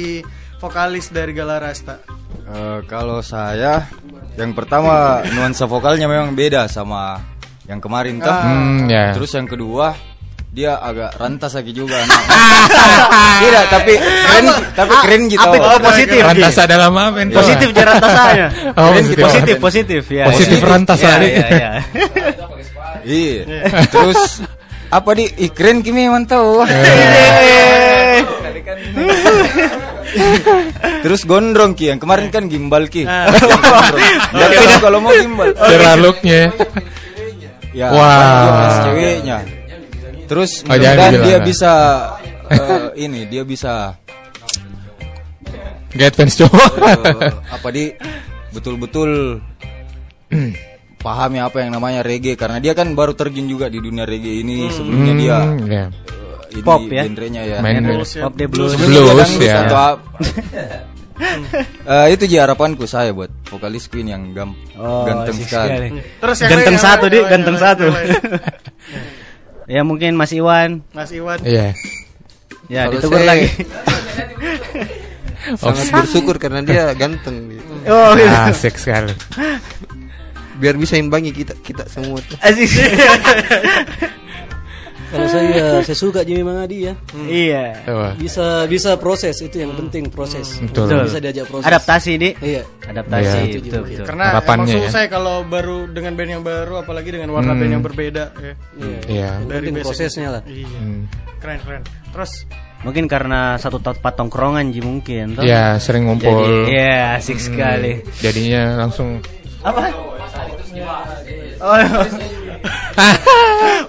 vokalis 0.59 1.15
dari 1.15 1.31
Galarasta. 1.31 2.03
Eh, 2.43 2.79
kalau 2.91 3.23
saya 3.23 3.87
yang 4.35 4.51
pertama 4.51 5.23
nuansa 5.31 5.71
vokalnya 5.71 6.11
memang 6.11 6.35
beda 6.35 6.67
sama 6.67 7.23
yang 7.69 7.81
kemarin 7.85 8.17
kan. 8.19 8.35
Hmm, 8.43 8.79
ya. 8.89 9.13
Terus 9.13 9.31
yang 9.37 9.45
kedua 9.45 9.93
dia 10.49 10.81
agak 10.81 11.21
rantas 11.21 11.53
lagi 11.53 11.77
juga. 11.77 12.01
Nah, 12.69 13.41
Tidak, 13.41 13.65
tapi 13.73 13.95
keren, 13.97 14.47
tapi 14.77 14.93
keren 15.01 15.23
gitu. 15.33 15.41
Apa 15.41 15.55
itu? 15.57 15.65
Oh, 15.65 15.81
positif. 15.81 16.21
Rantas 16.21 16.55
adalah 16.61 16.89
apa? 16.93 17.03
Men? 17.17 17.27
Positif 17.33 17.69
jarak 17.73 17.97
tasanya. 18.03 18.49
Oh, 18.79 18.91
positif. 18.93 19.25
positif, 19.25 19.57
positif 19.57 20.03
ya. 20.13 20.25
Positif 20.29 20.59
rantas 20.61 20.99
ya, 21.01 21.17
ya, 21.23 21.49
ya. 21.49 21.71
Iya. 23.09 23.43
Terus 23.89 24.45
apa 24.93 25.11
di 25.17 25.25
ih, 25.41 25.51
keren 25.55 25.81
kimi 25.81 26.13
mantau. 26.13 26.61
Terus 31.07 31.21
gondrong 31.25 31.73
ki 31.73 31.97
yang 31.97 32.01
kemarin 32.03 32.29
kan 32.29 32.45
gimbal 32.53 32.85
ki. 32.93 33.09
Jadi 33.09 34.55
orang 34.61 34.81
kalau 34.85 34.99
mau 35.01 35.13
gimbal. 35.17 35.57
Cara 35.57 35.97
looknya. 35.97 36.53
Ya, 37.71 37.93
Wah. 37.93 38.41
dia 38.41 38.51
pas 38.55 38.75
ceweknya. 38.83 39.39
Terus 40.25 40.51
Oh, 40.63 40.73
dibilang, 40.73 41.15
dia 41.21 41.37
nah. 41.37 41.45
bisa 41.45 41.73
eh, 42.53 42.87
ini 42.97 43.21
dia 43.25 43.43
bisa 43.43 43.93
Get 45.91 46.13
fans 46.13 46.37
cowok. 46.37 46.73
eh, 46.85 47.33
apa 47.49 47.69
di 47.69 47.93
betul-betul 48.51 49.41
pahami 50.99 51.39
apa 51.39 51.63
yang 51.63 51.73
namanya 51.73 52.03
reggae 52.03 52.35
karena 52.35 52.59
dia 52.59 52.73
kan 52.73 52.93
baru 52.93 53.15
terjun 53.15 53.47
juga 53.47 53.69
di 53.69 53.79
dunia 53.79 54.05
reggae 54.05 54.43
ini 54.43 54.69
sebelumnya 54.69 55.15
dia 55.15 55.37
Hmm, 55.39 55.65
ya. 55.65 55.85
eh, 55.89 56.53
ini 56.53 56.61
Pop 56.61 56.81
ya? 56.85 57.03
genrenya 57.05 57.43
ya. 57.47 57.59
Main 57.61 57.85
Blues 57.85 58.11
ya. 58.13 58.23
Pop 58.27 58.35
the 58.35 58.47
blues. 58.47 58.73
Dia 58.75 58.85
Blues, 58.85 59.13
dangdut 59.15 59.45
ya. 59.45 59.57
atau 59.65 59.93
Eh, 61.85 62.07
itu 62.13 62.25
aja 62.25 62.47
harapanku 62.47 62.85
saya 62.85 63.11
buat 63.11 63.29
vokalis 63.45 63.87
Queen 63.87 64.07
yang 64.07 64.31
gam 64.31 64.55
Oh, 64.75 65.03
ganteng 65.03 65.39
sekali. 65.39 65.99
Terus 66.17 66.37
yang 66.41 66.51
Ganteng 66.55 66.75
yang 66.75 66.81
satu 66.81 67.05
di, 67.07 67.19
lain, 67.19 67.29
ganteng 67.29 67.57
yang 67.57 67.65
satu. 67.65 67.85
ya 69.67 69.81
mungkin 69.83 70.15
Mas 70.15 70.31
Iwan. 70.31 70.81
Mas 70.91 71.11
Iwan. 71.11 71.39
Iya. 71.43 71.75
Ya, 72.69 72.87
Kalau 72.87 72.93
ditegur 73.01 73.19
saya- 73.19 73.29
lagi. 73.29 73.47
Sangat 75.57 75.87
bersyukur 75.91 76.37
karena 76.37 76.61
dia 76.61 76.93
ganteng. 76.93 77.49
gitu. 77.51 77.73
Oh, 77.89 78.13
gitu. 78.13 78.29
Asik 78.29 78.77
sekali. 78.77 79.17
Biar 80.59 80.75
bisa 80.75 80.95
imbangi 80.95 81.33
kita 81.33 81.57
kita 81.59 81.89
semua 81.89 82.21
tuh. 82.21 82.37
Asik. 82.39 82.69
Kalau 85.09 85.27
saya 85.27 85.49
saya 85.81 85.97
suka 85.97 86.21
Jimmy 86.21 86.45
Mangadi 86.45 86.85
ya. 86.85 86.95
Iya. 87.19 87.81
Coba. 87.83 88.13
Bisa 88.15 88.47
bisa 88.65 88.91
proses 88.95 89.37
itu 89.39 89.57
yang 89.57 89.73
penting 89.73 90.09
proses. 90.09 90.61
Betul. 90.61 91.05
Bisa 91.05 91.19
diajak 91.19 91.47
proses. 91.47 91.65
Adaptasi, 91.65 92.13
Di. 92.15 92.31
Iya. 92.39 92.63
Adaptasi, 92.85 93.25
Iya. 93.25 93.41
betul, 93.41 93.61
betul, 93.65 93.83
betul. 93.85 94.05
Karena 94.05 94.25
Harapannya 94.31 94.65
emang 94.69 94.77
ya. 94.77 94.89
susah 94.89 95.01
ya 95.01 95.09
kalau 95.09 95.37
baru 95.43 95.79
dengan 95.89 96.13
band 96.13 96.31
yang 96.31 96.45
baru 96.45 96.75
apalagi 96.79 97.09
dengan 97.11 97.29
warna 97.31 97.53
Hmm. 97.53 97.61
band 97.61 97.73
yang 97.73 97.85
berbeda 97.85 98.25
ya. 98.37 98.55
Iya. 99.09 99.31
Dari 99.43 99.49
Penting 99.65 99.75
basic. 99.75 99.87
prosesnya 99.89 100.29
lah. 100.31 100.43
Iya. 100.45 100.69
Hmm. 100.69 101.01
Keren 101.39 101.59
keren. 101.63 101.83
Terus 102.13 102.33
Mungkin 102.79 103.11
karena 103.11 103.59
satu 103.59 103.83
tempat 103.83 104.15
tongkrongan 104.15 104.71
Ji 104.71 104.79
mungkin. 104.79 105.35
toh? 105.35 105.43
Iya, 105.43 105.83
sering 105.83 106.07
ngumpul. 106.07 106.31
Jadi, 106.31 106.79
Iya, 106.79 107.19
asik 107.19 107.43
sekali. 107.43 108.07
Jadinya 108.23 108.79
langsung 108.79 109.19
Apa? 109.67 109.91
Oh. 111.59 111.75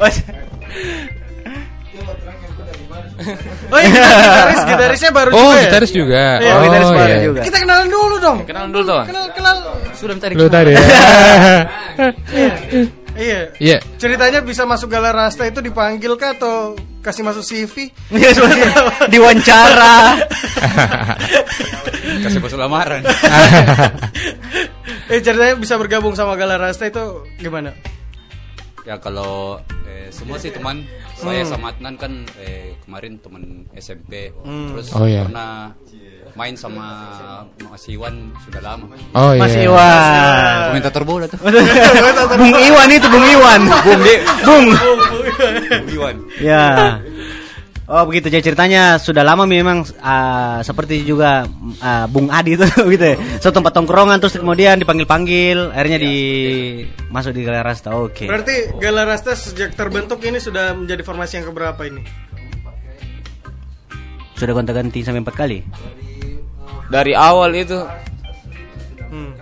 Oh. 0.02 0.10
Oh 3.70 3.80
iya, 3.84 3.92
gitaris, 3.92 4.62
gitarisnya 4.66 5.12
baru 5.12 5.30
Oh, 5.36 5.38
juga 5.38 5.54
ya? 5.60 5.64
gitaris 5.68 5.92
juga. 5.92 6.24
Iya, 6.40 6.54
Oh, 6.56 6.62
gitaris 6.66 6.90
baru 6.90 7.10
iya. 7.12 7.20
juga. 7.22 7.42
Kita 7.46 7.58
kenalan 7.62 7.88
dulu 7.92 8.16
dong. 8.18 8.38
Kenalan 8.48 8.70
dulu 8.72 8.84
dong. 8.88 9.06
Kenal, 9.06 9.26
kenal. 9.36 9.56
Sudah 9.94 10.14
mencari 10.16 10.34
Lu 10.34 10.48
tadi 10.50 10.72
ya. 10.74 10.82
Iya. 13.20 13.52
Iya. 13.60 13.78
Ceritanya 14.00 14.40
bisa 14.40 14.64
masuk 14.64 14.88
Galar 14.88 15.12
Rasta 15.12 15.44
itu 15.44 15.60
dipanggil 15.60 16.16
kah 16.16 16.32
atau 16.40 16.80
kasih 17.04 17.28
masuk 17.28 17.44
CV? 17.44 17.92
Iya, 18.16 18.32
Diwawancara. 19.12 20.16
Kasih 22.24 22.40
masuk 22.40 22.56
lamaran. 22.56 23.04
eh 25.12 25.20
ceritanya 25.20 25.60
bisa 25.60 25.76
bergabung 25.76 26.16
sama 26.16 26.40
Galar 26.40 26.64
Rasta 26.64 26.88
itu 26.88 27.28
gimana? 27.36 27.76
Ya 28.90 28.98
kalau 28.98 29.62
eh, 29.86 30.10
semua 30.10 30.36
sih 30.36 30.50
teman 30.50 30.82
saya 31.14 31.46
Hmm. 31.46 31.52
sama 31.52 31.70
Adnan 31.70 31.94
kan 31.94 32.10
eh, 32.36 32.74
kemarin 32.82 33.22
teman 33.22 33.44
SMP 33.72 34.34
Hmm. 34.42 34.74
terus 34.74 34.90
Oh, 34.92 35.06
iya. 35.06 35.30
pernah 35.30 35.78
main 36.34 36.54
sama 36.54 36.86
Mas 37.62 37.86
Iwan 37.86 38.34
sudah 38.42 38.62
lama 38.64 38.90
Oh, 39.14 39.34
Mas 39.36 39.54
iya. 39.54 39.70
Iwan. 39.70 40.74
komentator 40.74 41.04
bola 41.04 41.26
tuh 41.26 41.38
Bung 42.40 42.56
Iwan 42.56 42.90
itu 42.90 43.08
Bung 43.08 43.28
Iwan. 43.28 43.62
Bung 43.80 44.02
di 44.02 44.14
Bung. 44.42 44.66
Bung 44.74 45.88
Iwan 45.88 46.16
Ya. 46.40 46.98
Oh 47.90 48.06
begitu 48.06 48.30
jadi 48.30 48.46
ceritanya 48.46 49.02
sudah 49.02 49.26
lama 49.26 49.50
memang 49.50 49.82
ah, 49.98 50.62
seperti 50.62 51.02
juga 51.02 51.50
ah, 51.82 52.06
Bung 52.06 52.30
Adi 52.30 52.54
itu 52.54 52.62
gitu 52.94 53.02
ya. 53.02 53.18
Satu 53.42 53.58
tempat 53.58 53.74
tongkrongan 53.74 54.22
terus 54.22 54.38
kemudian 54.38 54.78
dipanggil-panggil 54.78 55.74
akhirnya 55.74 55.98
di 55.98 56.16
masuk 57.10 57.34
di 57.34 57.42
Galer 57.42 57.66
Rasta. 57.66 57.98
Oke. 57.98 58.30
Berarti 58.30 58.78
Galar 58.78 59.10
Rasta 59.10 59.34
sejak 59.34 59.74
terbentuk 59.74 60.22
ini 60.22 60.38
sudah 60.38 60.78
menjadi 60.78 61.02
formasi 61.02 61.42
yang 61.42 61.50
keberapa 61.50 61.82
ini? 61.90 62.06
Sudah 64.38 64.54
gonta-ganti 64.54 65.02
sampai 65.02 65.26
empat 65.26 65.36
kali. 65.36 65.66
Dari 66.94 67.18
awal 67.18 67.58
itu 67.58 67.78
Hmm. 69.10 69.34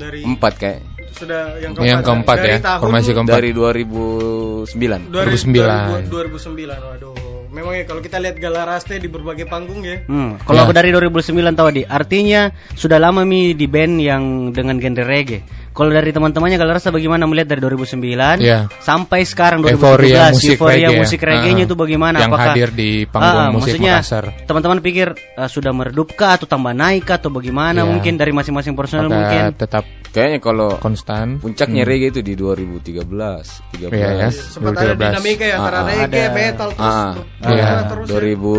Dari 0.00 0.24
empat 0.24 0.52
kayak. 0.56 0.80
sudah 1.12 1.60
yang 1.60 1.76
Yang 1.76 2.00
keempat 2.08 2.36
dari 2.40 2.56
ya, 2.56 2.64
tahun 2.64 2.80
formasi 2.88 3.10
keempat. 3.12 3.34
Dari 3.36 3.50
2009. 3.52 5.12
2009. 5.12 6.08
2009. 6.08 6.80
Waduh. 6.80 7.35
Memang 7.56 7.72
ya 7.72 7.88
kalau 7.88 8.04
kita 8.04 8.20
lihat 8.20 8.36
Galaraste 8.36 9.00
di 9.00 9.08
berbagai 9.08 9.48
panggung 9.48 9.80
ya. 9.80 10.04
Hmm, 10.04 10.36
kalau 10.44 10.60
Ya. 10.60 10.64
aku 10.68 10.76
dari 10.76 10.92
2009 10.92 11.56
tahu 11.56 11.68
di 11.72 11.82
artinya 11.82 12.52
sudah 12.76 13.00
lama 13.00 13.24
mi 13.24 13.56
di 13.56 13.64
band 13.64 13.96
yang 13.96 14.22
dengan 14.52 14.76
genre 14.76 15.00
reggae. 15.02 15.40
Kalau 15.76 15.92
dari 15.92 16.08
teman-temannya 16.08 16.56
kalau 16.56 16.72
rasa 16.72 16.88
bagaimana 16.88 17.28
melihat 17.28 17.52
dari 17.52 17.60
2009 17.60 18.40
Ya. 18.40 18.64
sampai 18.80 19.22
sekarang 19.22 19.60
Euforia 19.60 20.32
2017 20.32 20.32
musik 20.32 20.50
euforia 20.50 20.72
reggae 20.72 20.88
ya. 20.88 20.98
musik 20.98 21.20
reggae-nya 21.20 21.60
Ah, 21.60 21.68
itu 21.68 21.74
bagaimana? 21.76 22.16
yang 22.16 22.32
hadir 22.32 22.68
di 22.72 22.90
Ah, 23.02 23.08
panggung 23.12 23.60
musik 23.60 23.76
maksudnya, 23.76 23.94
Makassar. 23.94 24.24
Teman-teman 24.42 24.78
pikir 24.80 25.08
ah, 25.36 25.46
sudah 25.46 25.70
meredup 25.70 26.08
kah 26.10 26.34
atau 26.34 26.48
tambah 26.48 26.72
naik 26.72 27.04
kah 27.04 27.20
atau 27.20 27.28
bagaimana 27.28 27.78
Ya. 27.78 27.86
mungkin 27.86 28.16
dari 28.16 28.32
masing-masing 28.32 28.72
personel 28.72 29.04
Apakah 29.04 29.20
mungkin. 29.20 29.42
tetap 29.54 29.84
Kayaknya 30.08 30.40
kalau 30.40 30.68
konstan. 30.80 31.36
puncaknya 31.36 31.84
Hmm. 31.84 31.90
reggae 31.92 32.08
itu 32.08 32.20
di 32.20 32.32
2013, 32.32 33.44
13. 33.70 33.92
Iya, 33.92 34.08
ya. 34.16 34.28
Sempat 34.32 34.72
ada 34.72 34.96
2013. 34.96 35.12
dinamika 35.12 35.44
ya 35.44 35.54
antara 35.54 35.76
Ah, 35.76 35.76
ah. 35.76 35.88
reggae, 35.92 36.24
Ada. 36.24 36.32
metal 36.32 36.68
terus 36.72 36.88
Ah, 36.96 37.12
bergerak 37.38 37.52
iya. 37.52 37.84
terus. 37.84 38.06
ya. 38.06 38.10
2000 38.10 38.52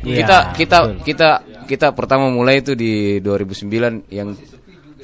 Iya, 0.00 0.16
kita 0.16 0.36
kita 0.54 0.78
betul. 0.80 1.02
kita 1.02 1.28
kita 1.66 1.86
pertama 1.90 2.30
mulai 2.30 2.62
itu 2.62 2.72
di 2.72 3.18
2009 3.18 4.06
yang 4.08 4.30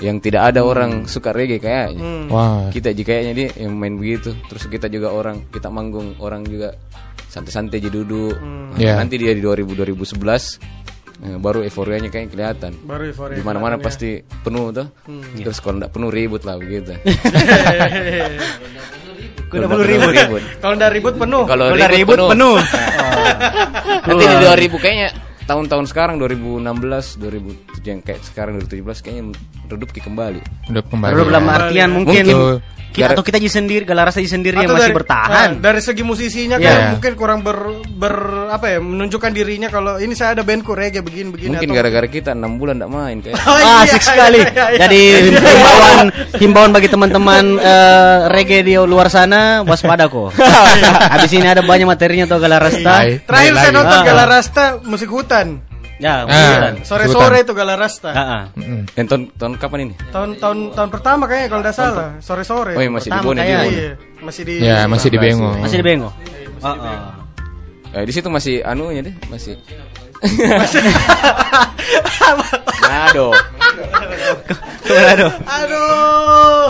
yang 0.02 0.18
tidak 0.18 0.50
ada 0.50 0.66
orang 0.66 1.06
suka 1.06 1.30
reggae 1.30 1.62
kayaknya. 1.62 2.02
Hmm. 2.02 2.26
Wah. 2.26 2.66
Kita 2.70 2.90
juga 2.90 3.14
kayaknya 3.14 3.32
dia 3.34 3.48
yang 3.62 3.74
main 3.78 3.94
begitu. 3.94 4.34
Terus 4.50 4.66
kita 4.66 4.90
juga 4.90 5.14
orang 5.14 5.46
kita 5.50 5.70
manggung 5.70 6.18
orang 6.18 6.42
juga 6.42 6.74
santai-santai 7.30 7.78
aja 7.78 7.90
duduk. 7.90 8.34
Nah, 8.38 8.78
Iya. 8.78 8.98
Nanti 8.98 9.18
dia 9.18 9.30
di 9.34 9.42
2000 9.42 9.70
2011 9.74 10.58
eh, 11.22 11.38
baru 11.38 11.62
euforianya 11.62 12.10
kayak 12.10 12.34
kelihatan. 12.34 12.74
Baru 12.82 13.06
euforia 13.06 13.38
Di 13.38 13.42
mana-mana 13.46 13.78
pasti 13.78 14.18
penuh 14.42 14.74
tuh. 14.74 14.86
Terus 15.38 15.58
kalau 15.62 15.78
enggak 15.78 15.92
penuh 15.94 16.10
ribut 16.10 16.42
lah 16.42 16.58
begitu. 16.58 16.90
Udah 19.54 19.68
perlu 19.70 19.86
ribut. 19.86 20.42
Kalau 20.58 20.74
udah 20.74 20.90
ribut 20.90 21.14
penuh. 21.14 21.42
Kalau 21.46 21.64
Kalau 21.70 21.86
ribut, 21.86 21.94
ribut 21.94 22.16
penuh. 22.18 22.30
penuh. 22.34 22.56
Nanti 24.10 24.24
di 24.26 24.36
2000 24.42 24.82
kayaknya 24.82 25.08
tahun-tahun 25.46 25.86
sekarang 25.94 26.16
2016, 26.18 27.22
2007 27.22 27.86
yang 27.86 28.00
kayak 28.02 28.20
sekarang 28.26 28.58
2017 28.58 29.04
kayaknya 29.04 29.24
redup 29.66 29.90
kembali. 29.90 30.40
Udah 30.70 30.82
kembali. 30.84 31.12
Baru 31.12 31.22
dalam 31.26 31.44
ya. 31.44 31.52
artian 31.56 31.88
mungkin, 31.90 32.24
Mungkin. 32.24 32.72
kita, 32.94 33.10
atau 33.10 33.22
kita 33.22 33.36
jadi 33.36 33.50
sendiri, 33.52 33.82
Galarasa 33.82 34.22
jadi 34.22 34.30
sendiri 34.30 34.54
yang 34.56 34.70
masih 34.70 34.86
dari, 34.86 34.94
bertahan. 34.94 35.50
nah, 35.50 35.58
dari 35.58 35.80
segi 35.82 36.02
musisinya 36.02 36.56
Iya. 36.56 36.68
kan 36.68 36.78
mungkin 36.94 37.12
kurang 37.14 37.42
ber, 37.42 37.58
ber 37.90 38.14
apa 38.48 38.70
ya 38.70 38.78
menunjukkan 38.78 39.30
dirinya 39.30 39.66
kalau 39.66 39.98
ini 39.98 40.14
saya 40.14 40.38
ada 40.38 40.46
bandku 40.46 40.72
reggae 40.72 41.02
begini 41.02 41.34
begini 41.34 41.50
Mungkin 41.58 41.68
atau 41.68 41.76
gara-gara 41.76 42.06
kita 42.06 42.30
6 42.32 42.54
bulan 42.54 42.78
enggak 42.78 42.92
main 42.92 43.16
kayak. 43.18 43.34
Oh, 43.50 43.58
iya, 43.58 43.66
Ah, 43.66 43.82
asik 43.82 43.98
iya, 43.98 44.06
sekali. 44.06 44.38
iya, 44.38 44.46
iya, 44.46 44.64
iya. 44.70 44.78
Jadi 44.78 45.00
himbauan 45.42 46.06
himbauan 46.38 46.70
bagi 46.70 46.88
teman-teman 46.88 47.44
eh, 47.58 48.16
reggae 48.30 48.62
di 48.62 48.74
luar 48.78 49.10
sana 49.10 49.66
waspada 49.66 50.06
kok. 50.06 50.30
Habis 51.18 51.34
ini 51.34 51.50
ada 51.50 51.66
banyak 51.66 51.90
materinya 51.90 52.30
tuh 52.30 52.38
Galarasta. 52.38 53.26
Terakhir 53.26 53.52
saya 53.58 53.72
nonton 53.72 53.98
Ah. 53.98 54.04
Galarasta 54.06 54.64
musik 54.86 55.10
hutan. 55.10 55.58
Ya, 56.04 56.20
Ah. 56.20 56.28
betulan. 56.28 56.74
Sore-sore 56.84 57.36
itu 57.40 57.52
Galarasta. 57.56 58.10
Ah, 58.12 58.20
ah. 58.20 58.42
Mm-mm. 58.52 58.84
Dan 58.92 59.04
tahun, 59.08 59.22
tahun 59.40 59.52
kapan 59.56 59.78
ini? 59.88 59.94
Tahun 60.12 60.30
tahun 60.36 60.58
tahun 60.76 60.88
pertama 60.92 61.24
kayaknya 61.24 61.48
kalau 61.48 61.62
tidak 61.64 61.74
salah, 61.74 62.08
sore-sore. 62.20 62.76
Oh, 62.76 62.82
iya, 62.84 62.92
masih 62.92 63.08
di 63.08 63.12
Pertama 63.16 63.26
Bone 63.26 63.40
kayak- 63.40 63.48
dia. 63.48 63.72
Iya, 63.72 63.90
masih 64.20 64.42
di 64.44 64.54
Ya, 64.60 64.78
masih 64.84 65.08
di 65.08 65.16
Bengo. 65.16 65.50
Masih 65.56 65.76
di 65.80 65.84
Bengo. 65.84 66.10
Oh, 66.60 66.68
oh. 66.68 67.00
Eh, 67.94 68.04
di 68.04 68.12
situ 68.12 68.28
masih 68.28 68.60
anunya 68.60 69.00
deh, 69.02 69.14
masih. 69.26 69.56
Aduh. 72.84 73.32
Aduh. 74.84 75.32
Aduh. 75.46 76.68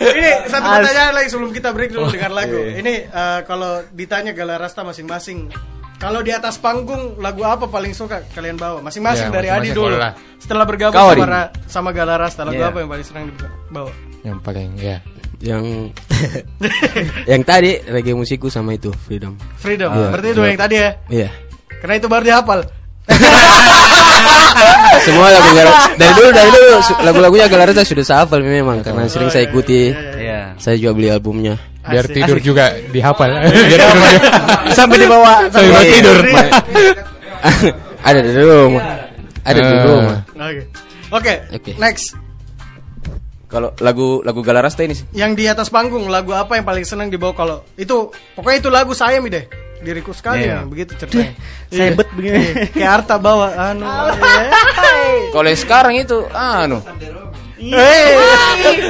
Ini 0.00 0.30
satu 0.48 0.66
pertanyaan 0.66 1.12
lagi 1.12 1.28
sebelum 1.28 1.50
kita 1.52 1.70
break 1.70 1.92
dulu 1.92 2.08
dengar 2.08 2.32
lagu. 2.32 2.56
Iya. 2.56 2.80
Ini 2.80 2.94
eh, 3.06 3.40
kalau 3.44 3.84
ditanya 3.92 4.32
Galarasta 4.32 4.80
masing-masing, 4.80 5.52
kalau 6.00 6.20
di 6.20 6.32
atas 6.32 6.56
panggung 6.56 7.20
lagu 7.20 7.44
apa 7.44 7.68
paling 7.68 7.92
suka 7.92 8.24
kalian 8.32 8.56
bawa? 8.56 8.80
Masing-masing 8.80 9.28
Ya, 9.28 9.32
dari 9.32 9.48
Adi 9.48 9.68
masing-masing 9.68 9.76
dulu. 9.76 9.86
boleh 9.86 10.00
lah. 10.00 10.12
Setelah 10.40 10.64
bergabung 10.64 10.96
Kau, 10.96 11.06
sama 11.06 11.14
Adi. 11.14 11.22
Ra- 11.28 11.50
sama 11.68 11.90
Galarasta, 11.92 12.40
lagu 12.42 12.56
Iya. 12.56 12.68
apa 12.68 12.78
yang 12.80 12.88
paling 12.88 13.04
senang 13.04 13.24
dibawa? 13.28 13.90
Yang 14.20 14.38
paling 14.40 14.68
ya. 14.76 14.96
Yang 15.40 15.64
yang 17.30 17.42
tadi 17.42 17.70
reggae 17.82 18.12
musikku 18.12 18.48
sama 18.48 18.74
itu 18.74 18.88
Freedom. 19.04 19.36
Freedom. 19.56 19.88
Iya. 19.90 20.08
Berarti 20.10 20.28
dua 20.32 20.46
yang 20.48 20.58
tadi 20.58 20.74
ya. 20.74 20.90
Iya. 21.06 21.28
Karena 21.80 21.94
itu 21.96 22.06
baru 22.06 22.24
dihafal. 22.24 22.60
Semua 25.00 25.32
lagu 25.32 25.48
dari 25.96 26.12
dulu 26.12 26.28
dari 26.30 26.50
dulu 26.50 26.68
lagu-lagunya 27.00 27.46
Galarasa 27.46 27.82
sudah 27.82 28.04
saya 28.04 28.18
hafal 28.22 28.44
memang 28.44 28.84
karena 28.84 29.04
sering 29.06 29.28
saya 29.28 29.48
ikuti. 29.48 29.92
Iya. 29.92 30.29
Saya 30.56 30.76
juga 30.76 30.92
beli 30.92 31.08
albumnya. 31.08 31.54
Biar 31.80 32.04
Asik. 32.04 32.14
tidur 32.16 32.38
juga 32.40 32.64
dihafal. 32.88 33.30
Biar 33.70 33.80
tidur 33.80 34.04
juga. 34.04 34.30
Sampai 34.78 34.96
dibawa 34.98 35.32
Sampai 35.48 35.68
buat 35.70 35.86
tidur. 35.88 36.18
Ada 38.08 38.18
di 38.20 38.32
rumah. 38.36 38.84
Ada 39.44 39.60
di 39.60 39.74
Eh. 39.74 39.84
rumah. 39.84 40.18
Oke. 41.10 41.32
Oke. 41.50 41.72
Next. 41.76 42.16
Kalau 43.50 43.74
lagu 43.82 44.22
lagu 44.22 44.40
Galarasta 44.40 44.86
ini 44.86 44.94
sih. 44.94 45.02
Yang 45.10 45.32
di 45.34 45.44
atas 45.44 45.68
panggung 45.68 46.06
lagu 46.06 46.30
apa 46.30 46.54
yang 46.54 46.62
paling 46.62 46.86
senang 46.86 47.10
dibawa 47.10 47.34
kalau 47.34 47.56
itu 47.74 48.06
pokoknya 48.38 48.58
itu 48.62 48.70
lagu 48.70 48.92
saya 48.94 49.18
mi 49.18 49.26
deh 49.26 49.42
diriku 49.80 50.12
sekali 50.12 50.44
Iya. 50.44 50.62
nih, 50.62 50.68
begitu 50.68 50.92
ceritanya. 50.94 51.32
Saya 51.66 51.88
Iya. 51.88 51.96
bet 51.98 52.08
begini. 52.14 52.36
Iya. 52.38 52.52
Kayak 52.70 52.90
Arta 53.00 53.16
bawa 53.18 53.48
anu. 53.50 53.82
iya. 53.82 54.52
Kalau 55.32 55.46
yang 55.48 55.58
sekarang 55.58 55.94
itu 55.98 56.18
anu. 56.30 56.78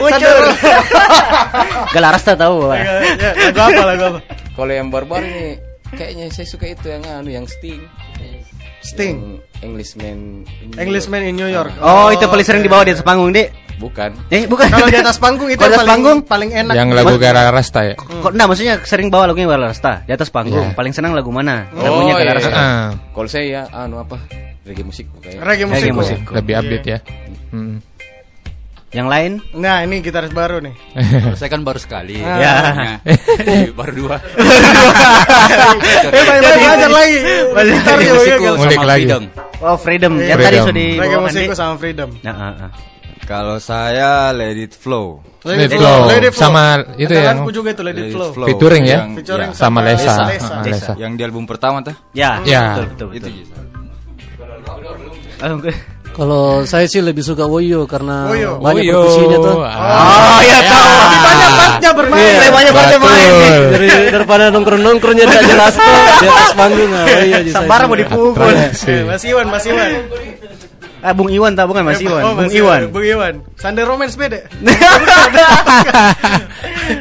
Bocor. 0.00 0.36
Galarasta 1.90 2.32
tahu. 2.38 2.70
Pak. 2.70 2.78
Ya, 2.78 2.94
ya, 3.02 3.30
lagu 3.50 3.60
apa 3.60 3.82
lagu 3.84 4.02
apa? 4.14 4.18
Kalau 4.54 4.72
yang 4.72 4.88
baru-baru 4.88 5.26
ini 5.26 5.46
kayaknya 5.94 6.26
saya 6.30 6.46
suka 6.46 6.70
itu 6.70 6.86
yang 6.86 7.02
anu 7.06 7.30
yang 7.30 7.46
Sting. 7.50 7.82
Sting. 8.80 9.16
Yang 9.60 9.60
Englishman. 9.60 10.16
in 10.48 10.66
New 10.72 10.80
Englishman 10.80 11.20
in 11.20 11.34
New 11.36 11.50
York. 11.50 11.68
Oh, 11.84 12.08
itu 12.08 12.24
paling 12.24 12.46
sering 12.46 12.64
dibawa 12.64 12.80
di 12.80 12.96
atas 12.96 13.04
panggung, 13.04 13.28
Dik. 13.28 13.76
Bukan. 13.76 14.12
Eh, 14.32 14.44
bukan. 14.48 14.68
Kalau 14.68 14.88
di 14.88 14.96
atas 14.96 15.16
panggung 15.20 15.48
itu 15.48 15.60
atas 15.60 15.84
paling 15.84 15.88
panggung 15.88 16.18
paling 16.24 16.50
enak. 16.52 16.74
Yang 16.76 16.88
lagu 16.96 17.16
Gara 17.16 17.48
Rasta 17.48 17.80
ya. 17.84 17.94
Kok 17.96 18.32
nah 18.36 18.44
maksudnya 18.48 18.80
sering 18.84 19.08
bawa 19.08 19.28
lagunya 19.32 19.48
Galarasta 19.48 20.04
di 20.04 20.12
atas 20.12 20.28
panggung. 20.28 20.72
Iya. 20.72 20.76
Paling 20.76 20.92
senang 20.92 21.12
lagu 21.16 21.32
mana? 21.32 21.68
Oh, 21.72 21.80
Lagunya 21.80 22.12
iya. 22.16 22.20
Galarasta. 22.24 22.52
Ah, 22.56 22.88
Kalau 23.12 23.28
saya 23.28 23.44
ya 23.48 23.62
anu 23.72 24.00
apa? 24.00 24.16
Reggae 24.68 24.84
musik 24.84 25.08
kayak. 25.24 25.40
reggae 25.40 25.64
musik. 25.64 25.80
Reggae 25.80 25.96
musik. 25.96 26.18
lebih 26.28 26.54
update 26.60 26.84
ya. 26.84 26.98
Mm. 27.56 27.76
Yang 28.90 29.06
lain? 29.06 29.32
Nah, 29.54 29.86
ini 29.86 30.02
gitaris 30.02 30.34
baru 30.34 30.58
nih. 30.58 30.74
Saya 31.38 31.46
kan 31.46 31.62
baru 31.62 31.78
sekali. 31.78 32.18
Ya. 32.18 32.26
Makanya, 32.26 32.94
jadi 33.38 33.70
baru 33.70 33.92
dua. 33.94 34.16
Eh, 36.10 36.22
banyak 36.26 36.42
belajar 36.42 36.90
lagi. 36.90 37.16
Juga, 37.20 38.08
musikku 38.10 38.42
ya, 38.42 38.50
sama 38.58 38.84
lagi. 38.86 39.06
Freedom. 39.06 39.22
Oh, 39.62 39.76
Freedom. 39.78 40.12
Freedom. 40.18 40.38
tadi 40.42 40.58
sudah 40.58 40.88
Reggae 40.98 41.18
musikku 41.22 41.54
sama 41.54 41.74
Freedom. 41.78 42.08
Nah, 42.26 42.34
ah, 42.34 42.54
ah. 42.66 42.70
Kalau 43.30 43.62
saya 43.62 44.34
Let 44.34 44.58
It 44.58 44.74
Flow. 44.74 45.22
Let 45.46 45.70
It 45.70 45.78
Flow. 45.78 46.10
Let 46.10 46.22
It 46.26 46.34
Flow. 46.34 46.50
Sama 46.50 46.82
itu 46.98 47.12
yang 47.14 47.38
Andalanku 47.38 47.50
juga 47.54 47.68
itu 47.70 47.82
Let 47.86 47.94
It 47.94 48.10
Flow. 48.10 48.34
Featuring 48.34 48.84
ya? 48.90 48.98
Featuring 49.06 49.50
ya. 49.54 49.56
sama 49.56 49.78
Lesa. 49.86 50.14
Ah. 50.34 50.96
Yang 50.98 51.12
di 51.14 51.22
album 51.22 51.44
pertama 51.46 51.78
tuh. 51.78 51.94
Ya, 52.10 52.42
Ya. 52.42 52.82
betul 52.82 53.14
betul. 53.14 53.30
Itu. 53.30 53.30
Kalau 56.20 56.44
saya 56.62 56.84
sih 56.84 57.00
lebih 57.00 57.24
suka 57.24 57.48
Woyo 57.48 57.88
karena 57.88 58.28
Woyo. 58.28 58.60
banyak 58.60 58.84
Woyo. 58.84 59.00
perkusinya 59.00 59.36
tuh. 59.40 59.56
Ah. 59.64 59.72
Oh, 59.72 60.40
ya 60.44 60.58
tahu. 60.60 60.92
Lebih 61.00 61.20
banyak 61.24 61.50
partnya 61.56 61.90
bermain. 61.96 62.20
Iya. 62.20 62.36
Lebih 62.36 62.52
banyak 62.52 62.72
partnya 62.76 62.98
main. 63.00 63.32
Dari 63.72 63.86
daripada 64.12 64.44
nongkrong-nongkrongnya 64.52 65.24
tidak 65.24 65.44
jelas 65.48 65.72
tuh 65.72 65.88
di 66.20 66.26
atas 66.28 66.50
panggung. 66.52 66.90
Ah, 66.92 67.00
Woyo 67.00 67.16
aja 67.16 67.38
saya 67.40 67.54
Sambara 67.56 67.82
mau 67.88 67.96
dipukul. 67.96 68.52
Eh, 68.52 69.02
Mas 69.02 69.24
Iwan, 69.24 69.46
Mas 69.48 69.64
Iwan. 69.64 69.90
Eh, 71.00 71.14
Bung 71.16 71.32
Iwan 71.32 71.56
tak 71.56 71.64
bukan 71.64 71.88
Mas 71.88 71.96
Eh, 71.96 72.04
Iwan. 72.04 72.20
oh, 72.20 72.32
Bung 72.36 72.52
Iwan. 72.52 72.80
Bung 72.92 73.06
Iwan. 73.08 73.34
Sunday 73.56 73.84
Romance 73.88 74.12
beda. 74.14 74.44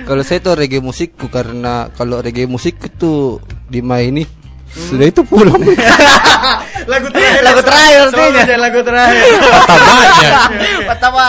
Kalau 0.06 0.24
saya 0.24 0.40
tuh 0.40 0.54
reggae 0.56 0.80
musikku 0.80 1.28
karena 1.28 1.92
kalau 1.92 2.22
reggae 2.22 2.46
musik 2.46 2.80
itu 2.80 3.36
dimaini 3.68 4.24
sudah 4.70 5.06
itu 5.10 5.22
pulang. 5.26 5.58
lagu 6.92 7.08
terakhir. 7.10 7.42
Lagu 7.42 7.62
terakhir 7.62 8.00
artinya. 8.10 8.56
lagu 8.58 8.80
terakhir. 8.86 9.24
Tambahnya. 9.66 10.32
Pertama. 10.90 11.24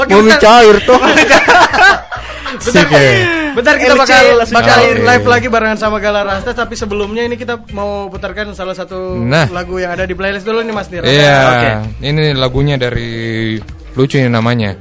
Oke, 0.00 0.12
Mau 0.12 0.28
cair 0.40 0.76
tuh. 0.82 0.98
bentar, 2.52 2.84
bentar 3.56 3.74
kita 3.80 3.94
bakal 3.96 4.22
langsung 4.36 4.56
bakal 4.60 4.78
live 4.92 5.26
lagi 5.26 5.46
barengan 5.48 5.78
sama 5.80 5.96
Galar 5.98 6.24
Rasta 6.28 6.52
tapi 6.52 6.76
sebelumnya 6.76 7.24
ini 7.24 7.40
kita 7.40 7.64
mau 7.72 8.12
putarkan 8.12 8.52
salah 8.52 8.76
satu 8.76 9.16
Nah. 9.24 9.48
lagu 9.48 9.80
yang 9.80 9.96
ada 9.96 10.04
di 10.04 10.12
playlist 10.12 10.44
dulu 10.44 10.60
nih 10.60 10.74
Mas 10.74 10.88
Nira. 10.92 11.08
Iya, 11.08 11.38
Oke. 11.48 11.70
ini 12.04 12.36
lagunya 12.36 12.76
dari 12.76 13.56
lucu 13.96 14.20
ini 14.20 14.28
namanya. 14.28 14.76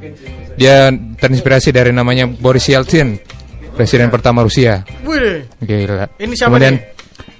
Dia 0.59 0.91
terinspirasi 0.91 1.71
dari 1.71 1.95
namanya 1.95 2.27
Boris 2.27 2.67
Yeltsin, 2.67 3.15
presiden 3.73 4.11
pertama 4.11 4.43
Rusia. 4.43 4.83
Wih. 5.07 5.47
Gila. 5.63 6.11
Ini 6.19 6.33
siapa 6.35 6.51
Kemudian 6.51 6.75
nih? 6.75 6.90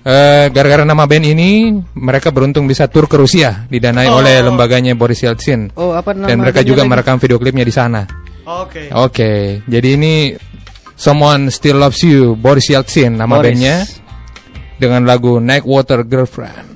Eh, 0.02 0.49
gara-gara 0.49 0.82
nama 0.82 1.06
band 1.06 1.26
ini, 1.26 1.52
mereka 1.94 2.30
beruntung 2.30 2.65
bisa 2.65 2.88
tur 2.88 3.06
ke 3.06 3.18
Rusia, 3.18 3.65
didanai 3.68 4.07
Oh. 4.07 4.18
oleh 4.18 4.41
lembaganya 4.41 4.94
Boris 4.94 5.22
Yeltsin. 5.22 5.69
Oh, 5.76 5.94
apa 5.94 6.14
nama 6.14 6.26
Dan 6.28 6.41
mereka 6.41 6.61
juga 6.61 6.82
lagi? 6.82 6.91
merekam 6.91 7.18
video 7.18 7.38
klipnya 7.38 7.61
di 7.61 7.73
sana. 7.73 8.02
Oke. 8.41 8.90
Oke, 8.91 9.32
jadi 9.64 9.88
ini 9.95 10.14
Someone 10.95 11.49
Still 11.49 11.78
Loves 11.78 12.02
You, 12.02 12.34
Boris 12.34 12.69
Yeltsin 12.69 13.18
nama 13.18 13.38
Boris. 13.38 13.53
bandnya 13.53 13.76
dengan 14.78 15.06
lagu 15.06 15.38
Night 15.38 15.61
Water 15.61 16.02
Girlfriend. 16.02 16.70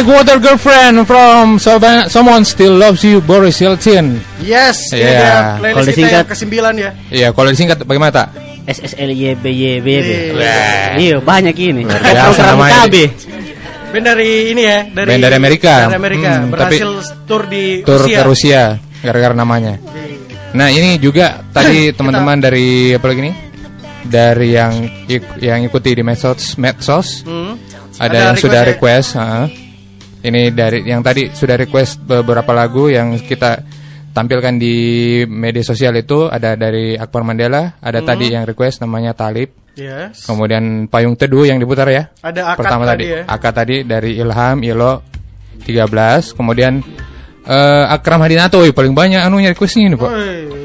Night 0.00 0.16
Water 0.16 0.40
Girlfriend 0.40 1.04
from 1.04 1.60
Someone 2.08 2.48
Still 2.48 2.72
Loves 2.80 3.04
You, 3.04 3.20
Boris 3.20 3.60
Yeltsin. 3.60 4.16
Yes, 4.40 4.96
ini 4.96 5.04
Iya. 5.04 5.12
dia 5.12 5.28
Kalau 5.28 5.60
playlist 5.60 5.76
kita 5.76 5.92
disingkat- 5.92 6.16
yang 6.16 6.28
ke-9 6.32 6.56
ya. 6.80 6.90
Iya, 7.12 7.28
kalau 7.36 7.48
disingkat 7.52 7.76
bagaimana 7.84 8.08
tak? 8.08 8.28
SSLYBYB. 8.64 9.88
Iya. 10.40 10.96
Iya, 10.96 11.16
banyak 11.20 11.52
ini. 11.52 11.84
Program. 11.84 12.64
KB. 12.64 12.94
Band 13.92 14.04
dari 14.08 14.30
ini 14.56 14.62
ya, 14.64 14.88
dari 14.88 15.08
Band 15.12 15.20
dari 15.20 15.36
Amerika. 15.36 15.74
Dari 15.84 15.96
Amerika, 16.00 16.30
Hmm, 16.32 16.48
berhasil 16.48 16.88
tour 17.28 17.42
di 17.44 17.64
Tur 17.84 18.00
Rusia. 18.00 18.16
ke 18.16 18.22
Rusia 18.24 18.62
gara-gara 19.04 19.36
namanya. 19.36 19.76
Nah, 20.56 20.72
ini 20.72 20.96
juga 20.96 21.44
tadi 21.52 21.92
teman-teman 21.92 22.40
dari 22.40 22.96
apa 22.96 23.04
lagi 23.04 23.20
nih? 23.20 23.34
Dari 24.08 24.48
yang 24.48 24.72
ik- 25.04 25.36
yang 25.44 25.60
ikuti 25.60 25.92
di 25.92 26.00
medsos 26.00 26.56
medsos. 26.56 27.20
Hmm. 27.28 27.68
Ada, 28.00 28.08
Ada 28.08 28.16
yang 28.32 28.36
sudah 28.40 28.62
request 28.64 29.12
request, 29.12 29.20
ha. 29.20 29.44
Ini 30.20 30.52
dari 30.52 30.84
yang 30.84 31.00
tadi 31.00 31.32
sudah 31.32 31.56
request 31.56 32.04
beberapa 32.04 32.52
lagu 32.52 32.92
yang 32.92 33.16
kita 33.16 33.64
tampilkan 34.10 34.58
di 34.58 34.76
media 35.24 35.62
sosial 35.62 35.96
itu 35.96 36.28
ada 36.28 36.54
dari 36.54 36.92
Akbar 36.92 37.24
Mandela, 37.24 37.78
ada 37.80 38.02
Hmm. 38.02 38.08
tadi 38.08 38.26
yang 38.28 38.44
request 38.44 38.82
namanya 38.82 39.16
Talib. 39.16 39.48
Yes. 39.78 40.26
Kemudian 40.28 40.90
Payung 40.90 41.16
Teduh 41.16 41.46
yang 41.46 41.56
diputar 41.56 41.88
ya. 41.88 42.10
Ada 42.20 42.52
Akad 42.52 42.58
Pertama 42.58 42.84
tadi 42.84 43.06
tadi, 43.06 43.16
ya. 43.16 43.20
Akad 43.24 43.54
tadi 43.54 43.76
dari 43.86 44.18
Ilham, 44.18 44.60
Ilo 44.60 44.92
13, 45.64 46.36
kemudian 46.36 46.82
eh, 47.40 47.84
Akram 47.88 48.20
Hadinato 48.20 48.60
wih, 48.60 48.76
paling 48.76 48.92
banyak 48.92 49.22
anunya 49.24 49.56
requestnya 49.56 49.88
ini, 49.88 49.96
Pak. 49.96 50.10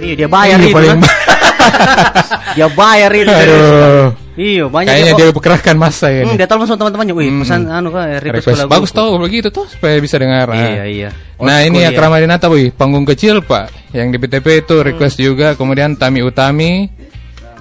Iya, 0.04 0.14
dia 0.20 0.28
bayar 0.28 0.58
Iya, 0.60 0.68
itu. 0.68 0.76
paling 0.76 0.90
kan. 0.92 1.00
dia 2.60 2.68
bayar 2.68 3.12
itu. 3.16 3.32
Aduh. 3.32 4.08
Iya, 4.36 4.68
banyak 4.68 4.92
Kayaknya 4.92 5.12
ya, 5.12 5.16
dia 5.16 5.28
kok. 5.32 5.40
kerahkan 5.40 5.76
masa 5.80 6.12
ya. 6.12 6.28
Hmm, 6.28 6.36
dia 6.36 6.44
telepon 6.44 6.68
sama 6.68 6.80
teman-temannya, 6.84 7.16
wih, 7.16 7.30
pesan 7.40 7.72
anu 7.72 7.88
kok 7.88 8.04
eh, 8.04 8.20
request, 8.20 8.36
Request. 8.36 8.60
lagu. 8.60 8.72
Bagus 8.76 8.92
tau 8.92 9.16
begitu 9.16 9.48
tuh 9.48 9.64
supaya 9.64 9.96
bisa 10.04 10.20
dengar. 10.20 10.52
Ah. 10.52 10.60
Iya, 10.60 10.84
iya. 10.86 11.10
Old 11.40 11.48
Nah 11.48 11.64
ini 11.64 11.80
ya 11.80 11.92
ya. 11.92 11.96
Kramadinata 11.96 12.52
wih, 12.52 12.76
panggung 12.76 13.08
kecil 13.08 13.40
pak, 13.40 13.72
yang 13.96 14.12
di 14.12 14.20
PTP 14.20 14.68
itu 14.68 14.76
request 14.84 15.16
juga. 15.18 15.56
Kemudian 15.56 15.96
Tami 15.96 16.20
Utami, 16.20 16.92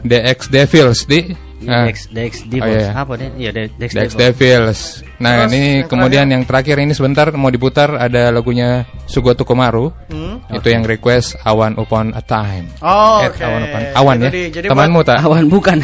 DX 0.03 0.51
Devils 0.51 1.07
di. 1.07 1.21
Ah. 1.67 1.85
Dex, 1.85 1.97
Dex 2.09 2.33
Oh, 2.41 2.49
Devils. 2.49 2.85
iya. 2.85 2.91
Apa 2.95 3.13
dia? 3.15 3.29
Iya, 3.35 3.51
De- 3.51 3.73
Dex, 3.75 3.91
Dex 3.91 4.11
Devils. 4.13 4.17
Devils. 4.17 4.81
Nah 5.15 5.33
Terus, 5.41 5.51
ini 5.51 5.61
yang 5.63 5.89
kemudian 5.89 6.27
yang 6.29 6.43
terakhir 6.43 6.77
ini 6.77 6.91
sebentar 6.91 7.31
mau 7.33 7.49
diputar 7.49 7.95
ada 7.95 8.29
lagunya 8.29 8.83
Sugoto 9.05 9.43
Komaru. 9.43 9.89
Hmm. 10.09 10.43
Itu 10.51 10.69
yang 10.69 10.83
request 10.83 11.39
Awan 11.41 11.75
Upon 11.75 12.11
a 12.11 12.21
Time. 12.21 12.69
Oh, 12.79 13.21
Eh, 13.21 13.31
oke. 13.31 13.41
Awan 13.41 13.63
Upon 13.65 13.81
Awan 13.95 14.15
Itu 14.17 14.25
ya. 14.25 14.31
di- 14.31 14.51
jadi 14.53 14.67
Temanmu 14.69 15.01
tak? 15.03 15.19
Awan 15.21 15.45
bukan. 15.47 15.79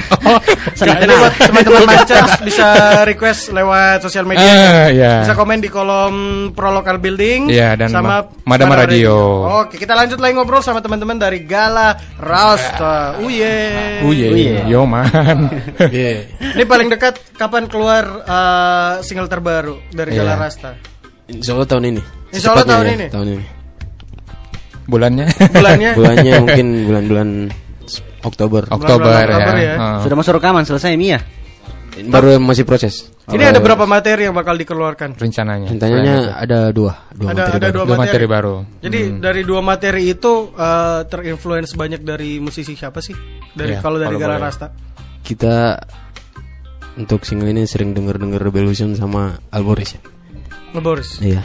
Sangat 0.75 0.97
Jadi 1.03 1.15
buat 1.15 1.35
teman-teman 1.39 1.83
Mancers 1.91 2.33
bisa 2.43 2.67
request 3.05 3.41
lewat 3.51 4.03
sosial 4.03 4.25
media. 4.25 4.43
Ah, 4.43 4.87
iya. 4.89 5.15
Bisa 5.23 5.33
komen 5.33 5.59
di 5.59 5.69
kolom 5.69 6.15
Pro 6.51 6.71
Local 6.71 6.99
Building 6.99 7.49
Iya, 7.49 7.75
dan 7.75 7.89
sama 7.89 8.21
Ma- 8.23 8.27
Madama 8.47 8.75
Radio. 8.77 9.47
Oke, 9.63 9.77
kita 9.77 9.95
lanjut 9.95 10.19
lagi 10.19 10.35
ngobrol 10.35 10.61
sama 10.61 10.79
teman-teman 10.79 11.17
dari 11.17 11.43
Gala 11.43 11.95
Rasta. 12.17 13.17
Uye. 13.21 14.03
Uye, 14.03 14.65
yo 14.67 14.85
man. 14.85 15.09
Ini 15.79 16.65
paling 16.65 16.89
dekat 16.89 17.15
kapan 17.35 17.67
keluar 17.67 18.05
uh, 18.23 18.93
single 19.01 19.27
terbaru 19.27 19.79
dari 19.91 20.13
Gala 20.13 20.35
Iya. 20.35 20.41
Rasta? 20.41 20.71
Insya 21.27 21.55
Allah 21.55 21.69
tahun 21.69 21.85
ini. 21.89 22.03
Insya 22.31 22.49
Allah 22.51 22.67
tahun 22.67 22.85
ya, 22.85 22.93
ini. 22.95 23.07
Tahun 23.09 23.27
ini. 23.29 23.45
Bulannya? 24.85 25.27
Bulannya? 25.55 25.91
Bulannya 25.99 26.35
mungkin 26.43 26.67
bulan-bulan 26.87 27.29
Oktober. 28.21 28.63
Oktober, 28.67 29.23
Oktober 29.23 29.55
ya. 29.57 29.65
ya. 29.65 29.75
Ah. 29.79 29.99
Sudah 30.03 30.17
masuk 30.19 30.37
rekaman 30.37 30.67
selesai 30.67 30.93
Mia. 30.95 31.23
Baru 32.01 32.39
masih 32.39 32.63
proses. 32.63 33.11
Ini 33.31 33.51
ada 33.51 33.59
berapa 33.59 33.83
materi 33.85 34.27
yang 34.27 34.35
bakal 34.35 34.55
dikeluarkan? 34.55 35.15
Rencananya. 35.15 35.69
Rencananya 35.71 36.17
ada 36.35 36.71
dua, 36.71 37.07
dua 37.13 37.31
Ada 37.31 37.39
materi 37.39 37.55
ada 37.55 37.61
baru. 37.61 37.71
dua 37.71 37.85
Dua 37.85 37.87
materi. 37.93 38.03
materi 38.03 38.27
baru. 38.27 38.55
Jadi 38.81 38.99
Hmm. 39.01 39.19
dari 39.21 39.43
dua 39.45 39.61
materi 39.61 40.03
itu 40.09 40.33
uh, 40.51 41.01
terinfluence 41.05 41.73
banyak 41.75 42.01
dari 42.01 42.39
musisi 42.39 42.75
siapa 42.75 42.99
sih? 42.99 43.15
Dari 43.53 43.79
Iya, 43.79 43.83
kalau 43.83 43.99
dari 43.99 44.15
Gala 44.17 44.39
boleh. 44.39 44.43
Rasta. 44.43 44.67
Kita 45.31 45.79
untuk 46.99 47.23
single 47.23 47.55
ini 47.55 47.63
sering 47.63 47.95
denger-denger 47.95 48.43
Revolution 48.43 48.99
sama 48.99 49.39
Alboris 49.55 49.95
ya. 49.95 50.03
Boris. 50.75 51.23
Iya. 51.23 51.39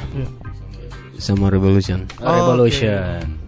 Sama 1.21 1.53
Revolution. 1.53 2.09
Oh, 2.17 2.33
Revolution. 2.33 3.45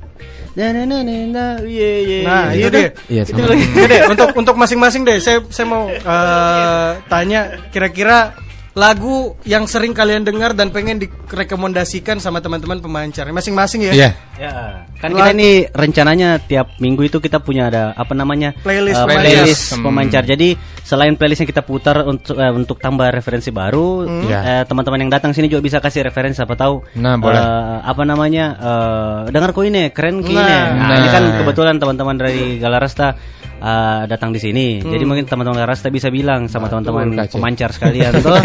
Na 0.54 0.74
na 0.74 0.86
na 0.86 1.02
na 1.02 1.16
na, 1.26 1.46
iya 1.66 1.90
iya. 2.06 2.20
Nah, 2.22 2.46
iya. 2.54 2.58
iya 2.58 2.68
deh. 2.70 2.88
Iya, 3.10 3.24
Itu 3.26 3.42
sama. 3.42 3.50
lagi. 3.50 3.66
Iya 3.66 3.88
deh, 3.90 4.02
untuk 4.14 4.30
untuk 4.38 4.56
masing-masing 4.62 5.02
deh. 5.10 5.18
Saya 5.18 5.42
saya 5.50 5.66
mau 5.70 5.90
uh, 5.90 6.90
tanya 7.10 7.58
kira-kira 7.74 8.38
lagu 8.78 9.16
yang 9.42 9.66
sering 9.66 9.90
kalian 9.90 10.22
dengar 10.22 10.54
dan 10.54 10.70
pengen 10.70 11.02
direkomendasikan 11.02 12.18
sama 12.18 12.38
teman-teman 12.38 12.78
pemancar 12.78 13.26
masing-masing 13.28 13.90
ya. 13.90 13.94
Iya. 13.94 14.10
Ya, 14.38 14.54
kan 14.96 15.10
kita 15.12 15.34
ini 15.34 15.66
rencananya 15.68 16.38
tiap 16.40 16.78
minggu 16.78 17.02
itu 17.04 17.18
kita 17.18 17.42
punya 17.42 17.74
ada 17.74 17.90
apa 17.92 18.14
namanya 18.14 18.54
Playlist 18.56 19.02
pemancar. 19.02 19.18
playlist 19.26 19.64
Hmm. 19.74 19.82
pemancar. 19.82 20.24
Jadi 20.24 20.50
selain 20.84 21.18
playlist 21.18 21.42
yang 21.42 21.50
kita 21.50 21.66
putar 21.66 22.06
untuk 22.06 22.38
eh, 22.38 22.54
untuk 22.54 22.78
tambah 22.78 23.10
referensi 23.10 23.50
baru, 23.50 24.06
Hmm. 24.06 24.30
Eh, 24.30 24.64
teman-teman 24.64 25.02
yang 25.02 25.10
datang 25.10 25.34
sini 25.34 25.50
juga 25.50 25.66
bisa 25.66 25.82
kasih 25.82 26.06
referensi 26.06 26.38
apa 26.38 26.54
tahu. 26.54 26.86
Nah, 26.96 27.18
boleh. 27.18 27.34
eh, 27.34 27.78
apa 27.82 28.04
namanya? 28.04 28.46
eh, 28.54 29.20
dengar 29.34 29.50
kok 29.52 29.66
ini 29.66 29.90
keren 29.90 30.22
kok 30.22 30.30
ini. 30.30 30.38
Nah. 30.38 30.70
Nah, 30.78 30.96
ini 30.96 31.10
kan 31.10 31.24
Nah. 31.26 31.36
kebetulan 31.42 31.76
teman-teman 31.76 32.16
dari 32.16 32.62
Galarasta 32.62 33.18
eh, 33.58 34.02
datang 34.06 34.30
di 34.30 34.38
sini. 34.38 34.80
Jadi 34.80 35.04
mungkin 35.04 35.24
teman-teman 35.24 35.58
Galarasta 35.60 35.88
bisa 35.88 36.08
bilang 36.08 36.46
sama 36.46 36.68
teman-teman 36.68 37.14
Kacau. 37.18 37.38
pemancar 37.38 37.70
sekalian 37.70 38.12
tuh. 38.24 38.38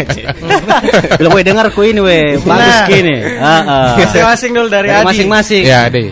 Bilang, 1.15 1.33
"Weh, 1.37 1.43
dengar 1.43 1.69
kok 1.69 1.81
ini, 1.81 1.99
weh. 1.99 2.37
Bagus 2.37 2.49
Nah. 2.75 2.87
gini." 2.87 3.15
Masing-masing 3.97 4.51
dulu 4.57 4.67
dari, 4.67 4.87
Dari 4.87 4.99
Adi. 4.99 5.07
masing-masing. 5.07 5.63
Ya, 5.63 5.85
deh. 5.87 6.09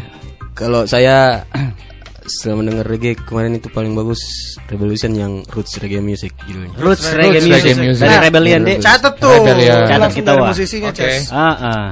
Kalau 0.51 0.83
saya 0.83 1.41
setelah 2.23 2.61
mendengar 2.61 2.85
reggae 2.85 3.17
kemarin 3.17 3.57
itu 3.57 3.67
paling 3.67 3.91
bagus 3.91 4.21
Revolution 4.67 5.11
yang 5.11 5.41
Roots 5.45 5.75
Reggae 5.77 5.99
Music 5.99 6.31
judulnya. 6.41 6.71
Roots 6.75 7.03
Roots 7.03 7.11
Reggae 7.11 7.39
Reggae 7.39 7.49
Music 7.49 7.73
Music. 7.75 8.01
dari 8.01 8.13
Nah, 8.13 8.21
Rebellion 8.21 8.61
deh. 8.61 8.77
Catat 8.77 9.13
tuh. 9.17 9.33
Rebellion. 9.35 9.79
Catat 9.83 9.99
Langsung 9.99 10.17
kita, 10.17 10.31
Wak. 10.33 10.47
musisinya, 10.47 10.89
Oke. 10.89 11.01
Ces. 11.01 11.27
Ah, 11.27 11.51
ah. 11.51 11.85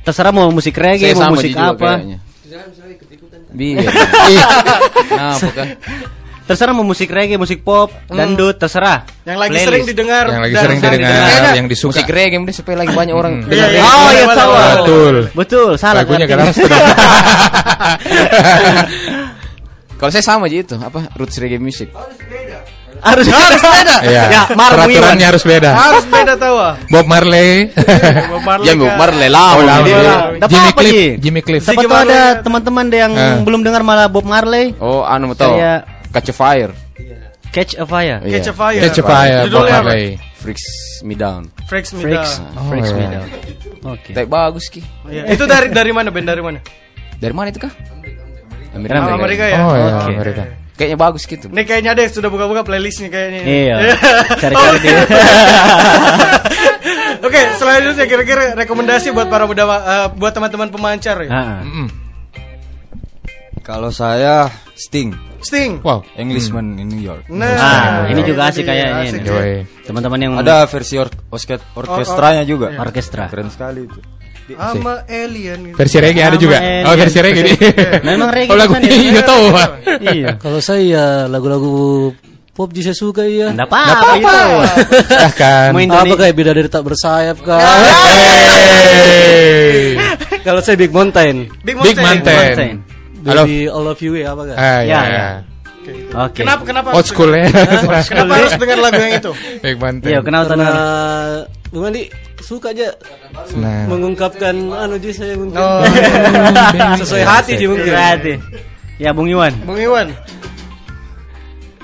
Terserah 0.00 0.32
mau 0.32 0.48
musik 0.48 0.72
reggae, 0.72 1.12
Saya 1.12 1.20
mau 1.20 1.34
musik 1.34 1.52
apa. 1.52 2.00
kayaknya. 2.00 2.18
Biar. 3.48 3.80
Nah, 5.10 5.36
bukan. 5.36 5.66
Terserah 6.48 6.72
mau 6.72 6.80
musik 6.80 7.06
reggae, 7.08 7.36
musik 7.36 7.60
pop, 7.60 7.92
dangdut, 8.08 8.56
terserah. 8.56 9.04
Yang 9.22 9.36
lagi 9.36 9.50
Playlist. 9.52 9.68
sering 9.68 9.84
didengar 9.84 10.24
Yang 10.26 10.40
lagi 10.40 10.54
dan 10.54 10.62
sering 10.64 10.80
didengar, 10.80 11.12
Kayaknya 11.12 11.50
yang 11.54 11.68
disuka. 11.68 11.90
Musik 11.92 12.08
reggae 12.08 12.38
mungkin 12.40 12.56
supaya 12.56 12.76
lagi 12.78 12.92
banyak 12.96 13.12
orang 13.12 13.32
Hmm. 13.36 13.42
dengar 13.44 13.52
Iya, 13.52 13.66
reggae. 13.68 13.84
Oh, 13.84 14.08
iya 14.08 14.24
Boleh, 14.24 14.32
tahu. 14.34 14.48
boleh, 14.48 14.72
Betul. 14.72 15.14
Betul, 15.36 15.70
salah. 15.76 16.00
Lagunya 16.00 16.24
sudah. 16.50 16.80
Kalau 19.98 20.10
saya 20.14 20.24
sama 20.24 20.46
aja 20.46 20.56
itu, 20.56 20.74
apa? 20.74 21.10
Roots 21.12 21.36
reggae 21.36 21.58
music. 21.58 21.90
Harus 22.98 23.26
harus 23.30 23.60
beda. 23.60 23.96
Iya. 24.08 24.22
Ya, 24.26 24.42
Mark 24.54 24.74
Peraturannya 24.74 25.26
harus 25.26 25.44
beda. 25.44 25.70
harus 25.70 26.04
beda 26.06 26.32
tahu 26.34 26.56
ah. 26.56 26.74
Bob 26.88 27.06
Marley. 27.06 27.70
Bob 28.26 28.42
Marley 28.42 28.66
Ya, 28.66 28.74
Bob 28.74 28.88
kah? 28.88 28.96
Marley 28.96 29.28
lama. 29.28 29.54
Oh, 29.54 29.82
dia. 29.84 29.98
Dapat 30.38 30.50
Jimmy 30.50 30.70
Cliff. 30.72 30.94
Ji? 30.94 31.06
Jimmy 31.20 31.40
Cliff. 31.42 31.62
Siapa 31.62 31.78
tuh 31.78 31.94
ada 31.94 32.20
teman-teman 32.40 32.84
deh 32.88 32.98
yang 32.98 33.12
Ah. 33.12 33.38
belum 33.38 33.60
dengar 33.60 33.82
malah 33.82 34.08
Bob 34.08 34.24
Marley? 34.24 34.74
Oh, 34.78 35.02
anu 35.02 35.30
tahu. 35.34 35.54
Kayak- 35.54 35.97
Catch 36.12 36.28
a 36.30 36.34
Fire. 36.34 36.72
Catch 37.52 37.74
a 37.76 37.84
Fire. 37.84 38.18
Iya. 38.24 38.32
Catch 38.38 38.48
a 38.48 38.52
Fire. 38.54 38.80
Catch 38.80 38.98
a 39.00 39.04
Fire, 39.04 39.38
Judulnya 39.48 39.76
apa? 39.80 39.92
Freaks 40.38 40.64
Me 41.02 41.14
Down. 41.16 41.48
Freaks 41.66 41.90
Me 41.96 42.00
Freaks, 42.04 42.38
Down. 42.38 42.68
Freaks 42.70 42.90
Oh, 42.92 42.96
Me 42.96 43.02
iya. 43.02 43.10
Down. 43.18 43.28
Oke. 43.96 44.10
Tapi 44.12 44.26
bagus 44.28 44.64
ki. 44.68 44.80
Iya. 45.08 45.24
Itu 45.32 45.44
dari 45.48 45.72
dari 45.72 45.90
mana 45.92 46.10
band 46.12 46.26
dari 46.28 46.42
mana? 46.44 46.58
Dari 47.18 47.34
mana 47.34 47.48
itu 47.50 47.58
kah? 47.60 47.72
Amerika. 48.76 49.00
Oh, 49.08 49.16
Amerika 49.18 49.44
ya. 49.48 49.56
Oh 49.64 49.74
ya, 49.74 49.86
Oke. 50.04 50.12
Amerika. 50.14 50.42
Kayaknya 50.78 50.98
bagus 51.00 51.22
gitu. 51.26 51.46
Ini 51.50 51.62
kayaknya 51.66 51.92
deh 51.98 52.06
sudah 52.06 52.30
buka-buka 52.30 52.62
playlist 52.62 53.02
nih 53.02 53.10
kayaknya. 53.10 53.40
Iya. 53.42 53.74
Oh, 53.74 53.82
Cari-cari 54.38 54.78
dia. 54.78 54.98
Oke, 57.26 57.40
selanjutnya 57.58 58.06
kira-kira 58.06 58.54
rekomendasi 58.54 59.10
buat 59.10 59.26
para 59.26 59.50
muda 59.50 59.66
eh, 59.66 60.06
buat 60.14 60.30
teman-teman 60.30 60.70
pemancar 60.70 61.18
ya. 61.26 61.30
Ah, 61.34 61.34
ah. 61.34 61.58
Mm-mm. 61.66 61.88
Kalau 63.66 63.90
saya 63.90 64.46
Sting, 64.78 65.10
Sting. 65.38 65.78
Wow. 65.80 66.02
Englishman 66.14 66.76
in 66.76 66.90
New 66.90 66.98
York. 66.98 67.26
Nah, 67.30 67.54
Ah, 67.54 68.10
ini 68.10 68.20
juga 68.22 68.50
asik 68.50 68.66
kayaknya 68.66 69.06
ini. 69.06 69.66
Teman-teman 69.86 70.18
yang 70.18 70.32
Ada 70.36 70.66
versi 70.66 70.98
or 70.98 71.08
orkest 71.30 71.62
orkestranya 71.72 72.42
juga. 72.42 72.74
orkestra. 72.76 73.30
Keren 73.30 73.48
sekali 73.48 73.86
itu. 73.86 74.00
Sama 74.48 75.04
alien. 75.04 75.58
gitu. 75.70 75.76
Versi 75.76 75.96
reggae 76.00 76.24
ada 76.24 76.36
juga. 76.36 76.56
Sama 76.56 76.66
Oh, 76.66 76.90
alien. 76.90 76.98
versi 77.04 77.18
reggae. 77.20 77.42
nih. 77.44 77.56
Memang 78.02 78.28
reggae 78.32 78.52
Oh, 78.56 78.66
kan 78.66 78.80
ya? 78.80 78.90
iya 78.90 79.20
tahu. 79.22 79.44
Iya. 80.08 80.28
Kalau 80.40 80.60
saya 80.64 80.82
ya 80.82 81.04
lagu-lagu 81.28 82.10
pop 82.56 82.72
juga 82.72 82.90
suka 82.90 83.22
ya. 83.28 83.52
Enggak 83.52 83.68
apa-apa 83.70 84.10
itu. 84.16 84.38
Silahkan. 85.06 85.68
Mau 85.70 86.00
Apa 86.00 86.14
kayak 86.16 86.34
beda 86.34 86.50
dari 86.56 86.66
tak 86.66 86.82
bersayap 86.82 87.38
kan? 87.44 87.60
Kalau 90.42 90.60
saya 90.64 90.76
Big 90.80 90.90
Mountain. 90.90 91.52
Big 91.60 91.76
Big 91.78 91.96
Mountain. 92.00 92.82
Baby 93.18 93.66
All 93.66 93.86
of 93.86 93.98
You 93.98 94.14
ya 94.14 94.32
apa 94.32 94.42
kan? 94.46 94.56
Ah, 94.56 94.80
ya, 94.82 94.86
Ya, 94.86 95.00
ya. 95.02 95.08
ya. 95.08 95.28
Oke. 96.28 96.44
Kenapa 96.44 96.62
kenapa 96.68 96.88
Old 96.92 97.08
school 97.08 97.32
ya. 97.32 97.48
Kenapa 98.04 98.32
harus 98.36 98.52
dengar 98.60 98.76
lagu 98.78 99.00
yang 99.00 99.14
itu? 99.16 99.32
Big 99.64 99.76
Mountain. 99.80 100.08
Iya, 100.12 100.20
kenapa 100.20 100.52
Karena? 100.52 100.68
Bung 101.68 101.84
Andi 101.84 102.02
suka 102.40 102.72
aja 102.72 102.88
Nah. 103.56 103.84
mengungkapkan 103.88 104.52
anu 104.72 104.96
ji 104.96 105.12
saya 105.12 105.32
mungkin 105.36 105.56
Oh. 105.56 105.80
sesuai 107.00 107.24
hati 107.24 107.56
ji 107.56 107.64
mungkin. 107.64 107.88
Berarti. 107.88 108.32
Ya, 109.00 109.10
Bung 109.12 109.28
Iwan. 109.28 109.52
Bung 109.64 109.80
Iwan. 109.80 110.12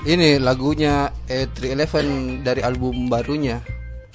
Ini 0.05 0.37
lagunya 0.37 1.09
E311 1.25 2.05
dari 2.45 2.61
album 2.61 3.09
barunya 3.09 3.57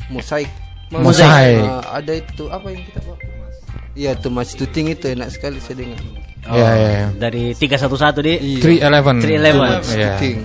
Mosaik. 0.07 0.47
Mosaik. 0.91 1.67
Eh, 1.67 1.83
ada 1.83 2.13
itu 2.15 2.47
apa 2.47 2.67
yang 2.71 2.83
kita 2.85 3.01
bawa? 3.03 3.17
Iya, 3.95 4.13
Too 4.15 4.31
Much 4.31 4.55
to 4.55 4.71
Think 4.71 4.95
itu 4.95 5.11
enak 5.11 5.35
sekali 5.35 5.59
saya 5.59 5.83
dengar. 5.83 5.99
Iya, 6.49 6.71
iya, 6.73 6.89
iya. 6.91 7.07
Dari 7.15 7.45
311 7.53 8.25
di 8.25 8.35
311. 8.65 9.21
311. 9.21 9.85
Iya. 9.93 10.13
Think. 10.17 10.39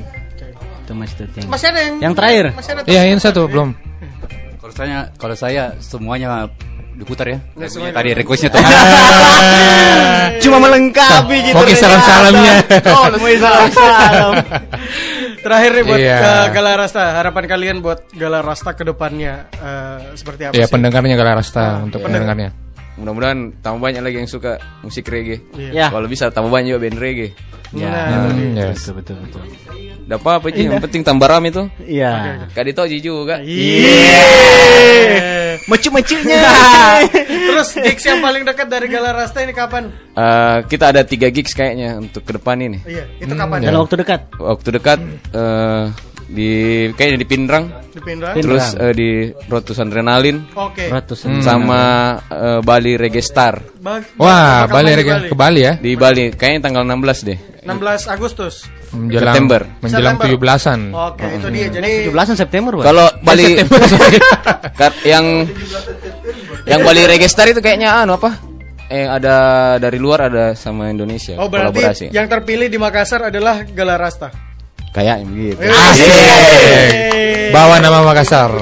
Itu 0.86 0.92
Mas 0.94 1.12
Tuting. 1.18 1.46
Masih 1.50 1.68
ada 1.72 1.80
yang 1.82 1.96
Yang 1.98 2.14
terakhir. 2.20 2.46
Masih 2.54 2.72
ada 2.76 2.82
Iya, 2.86 3.02
ini 3.10 3.20
satu 3.20 3.42
belum. 3.48 3.70
Kalau 4.62 4.74
saya 4.74 4.98
kalau 5.16 5.36
saya 5.38 5.64
semuanya 5.80 6.46
diputar 6.96 7.26
ya. 7.28 7.38
Semuanya 7.66 7.96
Tadi 7.98 8.10
requestnya 8.14 8.50
tuh. 8.54 8.62
Cuma 10.46 10.58
melengkapi 10.62 11.38
gitu. 11.42 11.58
Oke, 11.58 11.74
salam-salamnya. 11.74 12.54
Oh, 12.96 13.06
mau 13.12 13.30
salam-salam. 13.30 14.34
Terakhir 15.46 15.72
nih 15.78 15.84
buat 15.86 16.00
Iya. 16.02 16.18
ke 16.18 16.34
Gala 16.58 16.72
Rasta, 16.74 17.04
harapan 17.22 17.44
kalian 17.46 17.78
buat 17.86 18.10
Gala 18.18 18.42
Rasta 18.42 18.74
ke 18.74 18.82
depannya 18.82 19.46
eh, 19.54 19.98
seperti 20.18 20.50
apa 20.50 20.54
Iya, 20.58 20.66
sih? 20.66 20.74
pendengarnya 20.74 21.14
Galarasta 21.14 21.86
untuk 21.86 22.02
pendengarnya. 22.02 22.65
Mudah-mudahan 22.96 23.40
tambah 23.60 23.80
banyak 23.82 24.02
lagi 24.02 24.18
yang 24.24 24.30
suka 24.30 24.56
musik 24.82 25.08
reggae. 25.08 25.40
Iya. 25.56 25.92
Kalau 25.92 26.08
bisa 26.08 26.32
tambah 26.32 26.50
banyak 26.50 26.72
juga 26.72 26.82
band 26.88 27.00
reggae. 27.00 27.30
Ya, 27.76 27.90
Nah, 27.92 28.30
betul, 28.30 28.56
yes. 28.56 28.82
betul, 28.94 29.16
betul, 29.20 29.42
betul. 29.44 29.74
Apa 30.06 30.38
apa 30.38 30.54
Ji, 30.54 30.70
yang 30.70 30.78
penting 30.78 31.02
tambah 31.02 31.26
ram 31.26 31.42
itu. 31.44 31.66
Iya. 31.82 32.46
Kak 32.54 32.62
Dito 32.62 32.86
Ji 32.86 33.02
juga. 33.02 33.42
Mecu-mecunya. 35.66 36.40
Terus 37.50 37.70
gigs 37.74 38.06
yang 38.06 38.22
paling 38.22 38.46
dekat 38.46 38.68
dari 38.70 38.86
Galarasta 38.86 39.42
ini 39.42 39.52
kapan? 39.52 39.90
Eh, 40.14 40.58
kita 40.70 40.94
ada 40.94 41.02
tiga 41.02 41.28
gigs 41.34 41.58
kayaknya 41.58 41.98
untuk 41.98 42.22
ke 42.22 42.38
depan 42.38 42.60
ini. 42.62 42.80
Iya, 42.86 43.10
itu 43.18 43.34
kapan? 43.34 43.66
Dalam 43.66 43.82
waktu 43.82 43.96
dekat. 43.98 44.22
Waktu 44.38 44.70
dekat 44.78 45.00
eh, 45.34 45.84
di 46.26 46.50
kayaknya 46.94 47.18
di 47.22 47.28
Pindrang. 47.28 47.66
Di 47.94 48.02
Pindrang. 48.02 48.36
Terus 48.38 48.66
eh, 48.76 48.94
di 48.94 49.10
Rotus 49.46 49.78
Adrenalin. 49.78 50.42
Oke. 50.58 50.90
Ratusan. 50.90 51.40
Sama 51.42 51.82
eh, 52.28 52.60
Bali 52.66 52.98
Reggae 52.98 53.22
Star. 53.22 53.62
Bag- 53.80 54.18
Wah, 54.18 54.66
Bali 54.66 54.92
Reggae 54.94 55.30
ke 55.30 55.36
Bali 55.38 55.62
ya. 55.62 55.78
Di 55.78 55.94
Bali, 55.94 56.34
kayaknya 56.34 56.70
tanggal 56.70 56.84
16 56.84 57.28
deh. 57.30 57.40
16 57.66 58.14
Agustus. 58.14 58.66
Menjelang 58.96 59.34
September. 59.34 59.62
menjelang 59.82 60.16
September. 60.16 60.48
17-an. 60.56 60.80
Oke, 60.94 61.26
itu 61.28 61.48
dia. 61.52 61.68
Jadi 61.68 61.92
17 62.08 62.38
September, 62.38 62.72
Pak. 62.80 62.84
Kalau 62.86 63.08
Bali 63.26 63.46
September, 63.58 63.80
yang 65.12 65.26
yang 66.66 66.80
Bali 66.82 67.02
Reggae 67.06 67.30
Star 67.30 67.50
itu 67.50 67.60
kayaknya 67.60 68.06
anu 68.06 68.18
apa? 68.18 68.38
Eh 68.86 69.10
ada 69.10 69.36
dari 69.82 69.98
luar 69.98 70.30
ada 70.30 70.54
sama 70.54 70.94
Indonesia 70.94 71.34
Oh 71.42 71.50
kolaborasi. 71.50 71.74
berarti 71.74 72.06
yang 72.14 72.30
terpilih 72.30 72.70
di 72.70 72.78
Makassar 72.78 73.34
adalah 73.34 73.66
Galarasta. 73.66 74.30
Kayaknya 74.96 75.28
begitu. 75.28 75.60
Asik. 75.68 77.52
Bawa 77.52 77.84
nama 77.84 78.00
Makassar. 78.08 78.56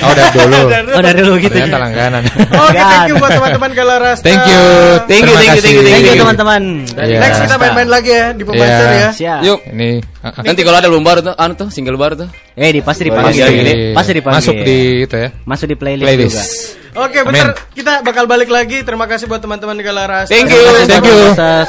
Oh, 0.00 0.08
udah 0.08 0.26
dulu. 0.36 0.60
Oh, 0.90 1.00
dari 1.00 1.18
dulu 1.18 1.34
gitu. 1.36 1.52
Ternyata 1.52 1.78
langganan. 1.78 2.22
Oke, 2.24 2.78
thank 2.78 3.06
you 3.06 3.16
buat 3.16 3.30
teman-teman 3.32 3.70
Galarasta. 3.72 4.24
Thank 4.24 4.42
you. 4.44 4.62
Thank 5.04 5.22
you, 5.22 5.34
thank 5.34 5.50
you, 5.52 5.62
thank 5.62 5.76
you. 5.76 5.84
Thank 5.84 6.04
you 6.08 6.14
teman-teman. 6.18 6.62
Iya. 6.90 7.18
Next 7.20 7.38
kita 7.40 7.54
main-main 7.56 7.88
lagi 7.88 8.10
ya 8.10 8.26
di 8.30 8.42
Pemancar 8.42 8.86
Iya. 8.86 8.96
ya. 8.96 9.10
Siap. 9.12 9.40
Yuk. 9.42 9.60
Ini. 9.68 9.90
Nanti 10.22 10.60
kalau 10.62 10.76
ada 10.76 10.86
album 10.86 11.02
baru 11.02 11.20
tuh, 11.22 11.34
anu 11.34 11.52
tuh 11.54 11.68
single 11.68 11.94
baru 11.94 12.14
tuh. 12.16 12.28
Eh, 12.52 12.70
di 12.70 12.80
pasti 12.80 13.04
Pasti 13.04 13.38
dipanggil. 13.38 13.46
di- 13.62 13.92
Pasti 13.92 14.12
dipanggil. 14.12 14.38
Masuk 14.38 14.56
di 14.58 14.78
itu 15.02 15.16
ya. 15.16 15.28
Masuk 15.44 15.66
di 15.66 15.76
playlist, 15.76 16.06
Playlist. 16.06 16.36
juga. 16.36 16.44
Oke, 16.92 17.18
bentar 17.22 17.48
kita 17.72 17.92
bakal 18.02 18.24
balik 18.26 18.48
lagi. 18.48 18.80
Terima 18.82 19.04
kasih 19.06 19.24
buat 19.24 19.40
teman-teman 19.40 19.72
di 19.72 19.82
Galarasta. 19.82 20.28
Thank 20.28 20.48
you. 20.48 20.64
Thank 20.84 21.04
you. 21.04 21.18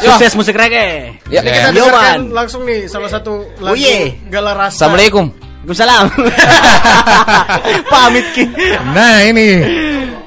Sukses 0.02 0.34
musik 0.34 0.52
reggae. 0.54 1.16
Ya. 1.28 1.40
Kita 1.40 1.70
Yo, 1.70 1.88
dengarkan 1.88 2.28
langsung 2.30 2.64
nih 2.64 2.88
salah 2.88 3.08
satu 3.08 3.48
lagu 3.58 3.74
Uye. 3.74 4.20
Galarasta. 4.28 4.84
Assalamualaikum. 4.84 5.53
Waalaikumsalam. 5.64 6.06
Pamit 7.92 8.28
ki. 8.36 8.44
Nah, 8.92 9.24
ini 9.24 9.48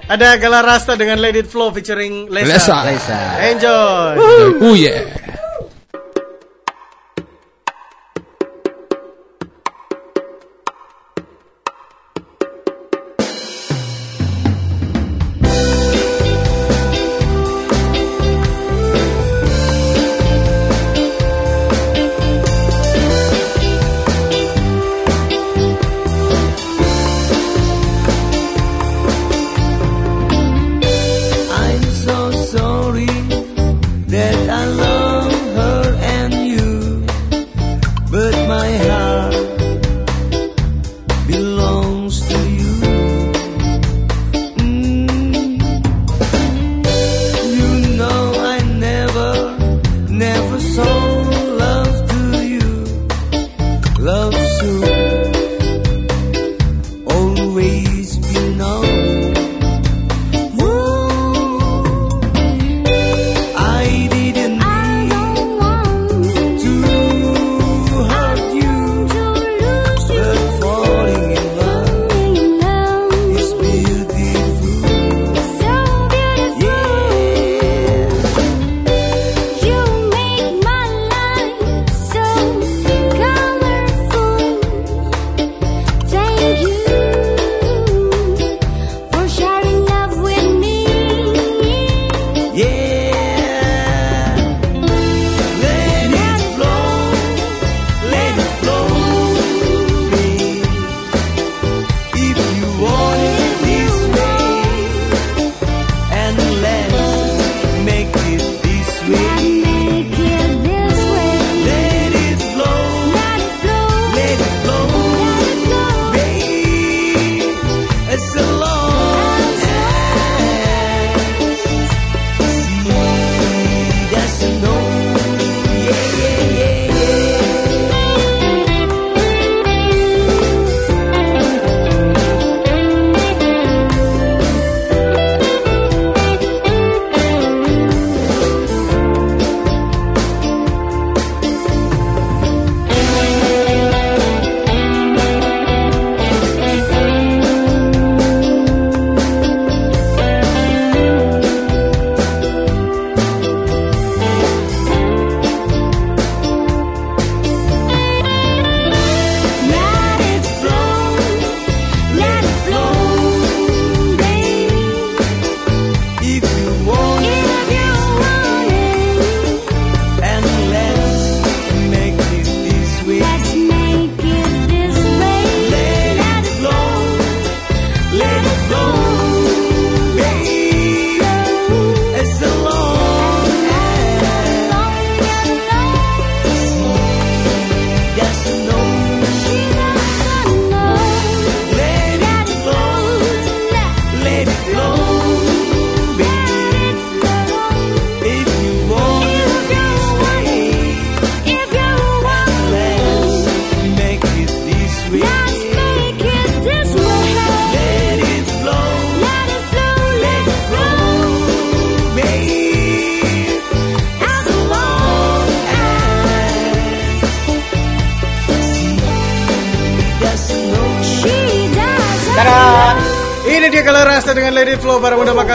Ada 0.06 0.38
Galarasta 0.40 0.96
dengan 0.96 1.18
Let 1.20 1.36
It 1.36 1.48
Flow 1.50 1.68
featuring 1.74 2.30
Lesa. 2.32 2.86
Lesa. 2.86 3.18
Enjoy. 3.52 4.16
Oh 4.62 4.72
yeah. 4.72 5.35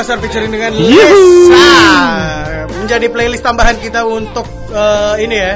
Makassar 0.02 0.18
featuring 0.18 0.50
dengan. 0.50 0.74
Lesa 0.74 1.70
menjadi 2.82 3.06
playlist 3.14 3.46
tambahan 3.46 3.78
kita 3.78 4.02
untuk 4.02 4.50
eh, 4.74 5.14
ini 5.22 5.38
ya. 5.38 5.54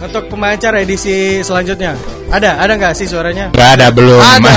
Untuk 0.00 0.32
pemancar 0.32 0.72
edisi 0.80 1.44
selanjutnya. 1.44 1.92
Ada, 2.32 2.56
ada 2.58 2.72
nggak 2.74 2.96
sih 2.96 3.04
suaranya? 3.04 3.52
Nggak 3.52 3.70
ada, 3.76 3.86
belum. 3.92 4.16
Ada. 4.16 4.52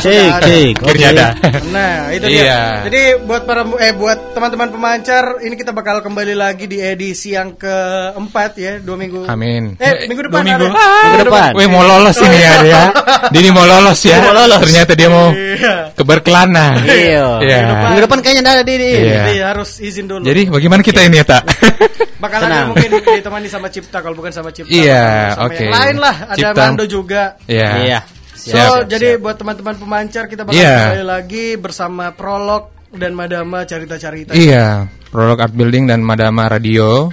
Cek, 0.00 0.30
cek. 0.40 0.74
Akhirnya 0.80 1.08
Oke. 1.12 1.14
ada. 1.14 1.26
Nah, 1.68 1.96
itu 2.08 2.24
Iya. 2.24 2.40
dia. 2.40 2.60
Jadi 2.88 3.02
buat 3.20 3.44
para 3.44 3.68
eh 3.78 3.92
buat 3.92 4.32
teman-teman 4.32 4.72
pemancar, 4.72 5.44
ini 5.44 5.52
kita 5.52 5.70
bakal 5.70 6.00
kembali 6.00 6.32
lagi 6.32 6.64
di 6.64 6.80
edisi 6.80 7.36
yang 7.36 7.52
keempat 7.54 8.50
ya, 8.56 8.72
dua 8.80 8.96
minggu. 8.96 9.28
Amin. 9.28 9.76
Eh, 9.76 10.08
minggu 10.08 10.24
depan 10.24 10.40
Dua 10.40 10.56
minggu. 10.56 10.66
ada. 10.66 11.04
Minggu 11.04 11.26
depan. 11.28 11.50
Wih 11.52 11.68
mau 11.68 11.84
lolos 11.84 12.16
ini 12.18 12.38
ya 12.40 12.52
dia. 12.64 12.82
Dini 13.36 13.50
mau 13.52 13.68
lolos 13.68 14.00
ya. 14.02 14.18
Mau 14.24 14.32
lolos. 14.34 14.60
Ternyata 14.64 14.92
dia 14.96 15.08
mau 15.12 15.28
Iya. 15.58 15.76
ke 15.92 16.02
berkelana. 16.06 16.78
Iya. 16.86 17.26
Iya. 17.42 17.58
Minggu 17.90 18.02
depan 18.06 18.18
kayaknya 18.22 18.42
ada 18.46 18.62
di. 18.62 18.74
Iya. 18.78 19.14
Jadi 19.18 19.34
harus 19.42 19.70
izin 19.82 20.06
dulu. 20.06 20.22
Jadi 20.22 20.46
bagaimana 20.46 20.80
kita 20.80 21.02
ini 21.02 21.18
ya 21.18 21.26
tak? 21.26 21.42
Bakal 22.18 22.38
ada 22.38 22.46
Tenang. 22.46 22.66
mungkin 22.74 22.88
ditemani 23.18 23.48
sama 23.50 23.66
Cipta 23.68 23.98
kalau 23.98 24.14
bukan 24.14 24.30
sama 24.30 24.50
Cipta. 24.50 24.70
Iya, 24.70 25.34
sama 25.34 25.44
oke. 25.50 25.64
Yang 25.66 25.74
lain 25.74 25.96
lah, 25.98 26.16
ada 26.30 26.34
Cipta. 26.38 26.62
Mando 26.66 26.84
juga. 26.86 27.22
Iya. 27.46 27.70
Iya. 27.82 28.00
So, 28.38 28.86
jadi 28.86 29.18
buat 29.18 29.34
teman-teman 29.34 29.74
pemancar 29.76 30.24
kita 30.26 30.46
bakal 30.46 30.54
Iya. 30.56 30.94
kembali 30.94 31.04
lagi 31.04 31.46
bersama 31.58 32.14
Prolog 32.14 32.70
dan 32.94 33.12
Madama 33.12 33.66
cerita-cerita. 33.66 34.32
Iya, 34.32 34.86
Prolog 35.10 35.36
Art 35.36 35.52
Building 35.52 35.90
dan 35.90 36.00
Madama 36.00 36.46
Radio. 36.48 37.10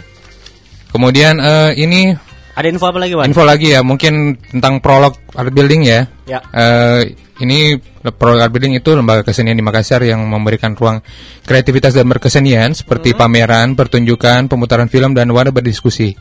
Kemudian 0.90 1.42
eh, 1.42 1.76
ini 1.76 2.16
Ada 2.56 2.72
info 2.72 2.88
apa 2.88 3.04
lagi, 3.04 3.14
Wan? 3.20 3.28
info 3.28 3.44
lagi 3.44 3.76
ya, 3.76 3.84
mungkin 3.84 4.40
tentang 4.48 4.80
Prolog 4.80 5.20
Art 5.36 5.52
Building 5.52 5.82
ya. 5.84 6.08
Ya. 6.24 6.40
Eh, 6.56 7.12
ini 7.44 7.76
Prolog 8.16 8.40
Art 8.40 8.52
Building 8.54 8.80
itu 8.80 8.96
lembaga 8.96 9.28
kesenian 9.28 9.58
di 9.60 9.66
Makassar 9.66 10.00
yang 10.08 10.24
memberikan 10.24 10.72
ruang 10.72 11.04
kreativitas 11.44 11.92
dan 11.92 12.08
berkesenian 12.08 12.72
seperti 12.72 13.12
pameran, 13.12 13.76
pertunjukan, 13.76 14.48
pemutaran 14.48 14.88
film 14.88 15.12
dan 15.12 15.28
wadah 15.36 15.52
berdiskusi. 15.52 16.16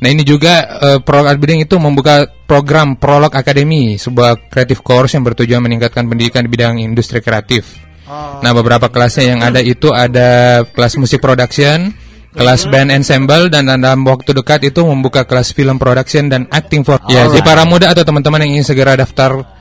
Nah 0.00 0.08
ini 0.08 0.24
juga 0.24 0.80
eh, 0.80 0.98
Prolog 1.04 1.28
Art 1.28 1.38
Building 1.38 1.68
itu 1.68 1.76
membuka 1.76 2.24
program 2.48 2.96
Prolog 2.96 3.32
Academy, 3.36 4.00
sebuah 4.00 4.48
creative 4.48 4.80
course 4.80 5.14
yang 5.14 5.24
bertujuan 5.24 5.60
meningkatkan 5.60 6.08
pendidikan 6.08 6.44
di 6.46 6.50
bidang 6.50 6.80
industri 6.80 7.20
kreatif. 7.20 7.84
Nah 8.14 8.52
beberapa 8.52 8.92
kelasnya 8.92 9.32
yang 9.36 9.40
ada 9.40 9.64
itu 9.64 9.88
ada 9.88 10.60
kelas 10.68 11.00
musik 11.00 11.24
production, 11.24 11.88
kelas 12.34 12.68
band 12.68 12.92
ensemble 12.92 13.48
dan 13.48 13.70
dalam 13.70 14.04
waktu 14.04 14.34
dekat 14.36 14.66
itu 14.68 14.84
membuka 14.84 15.24
kelas 15.24 15.54
film 15.54 15.80
production 15.80 16.28
dan 16.28 16.44
acting 16.50 16.84
for. 16.84 17.00
Ya, 17.08 17.30
jadi 17.30 17.40
para 17.40 17.64
muda 17.64 17.94
atau 17.94 18.04
teman-teman 18.04 18.44
yang 18.44 18.60
ingin 18.60 18.66
segera 18.66 18.92
daftar 18.98 19.53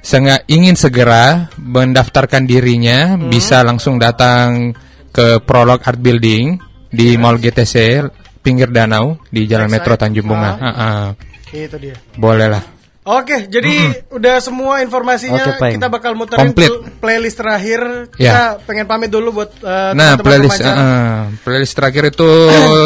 senga- 0.00 0.42
ingin 0.46 0.74
segera 0.74 1.48
mendaftarkan 1.56 2.44
dirinya 2.44 3.16
bisa 3.16 3.60
langsung 3.60 3.96
datang 3.96 4.72
ke 5.10 5.40
Prolog 5.40 5.80
Art 5.80 5.98
Building 5.98 6.56
di 6.88 7.14
Mall 7.14 7.36
GTC 7.36 8.06
pinggir 8.40 8.68
danau 8.68 9.20
di 9.26 9.44
Jalan 9.44 9.68
Metro 9.68 9.94
Tanjung 9.94 10.26
Bunga. 10.26 10.52
Ah, 10.54 10.66
ah. 10.66 11.04
Itu 11.50 11.76
dia. 11.76 11.94
Boleh 12.14 12.48
lah. 12.48 12.64
Oke, 13.00 13.48
jadi 13.48 14.04
udah 14.08 14.38
semua 14.38 14.84
informasinya 14.84 15.40
Oke, 15.40 15.52
Pak. 15.56 15.70
kita 15.72 15.88
bakal 15.88 16.12
muterin 16.14 16.52
Komplit. 16.52 16.68
pl- 16.68 16.84
playlist 17.00 17.36
terakhir. 17.36 17.80
Kita 18.12 18.20
Ya. 18.22 18.60
pengen 18.60 18.84
pamit 18.84 19.08
dulu 19.08 19.34
buat 19.34 19.50
uh, 19.58 19.90
Nah, 19.90 20.14
teman-teman 20.14 20.22
playlist 20.22 20.60
eh, 20.60 21.22
playlist 21.42 21.74
terakhir 21.74 22.02
itu 22.12 22.28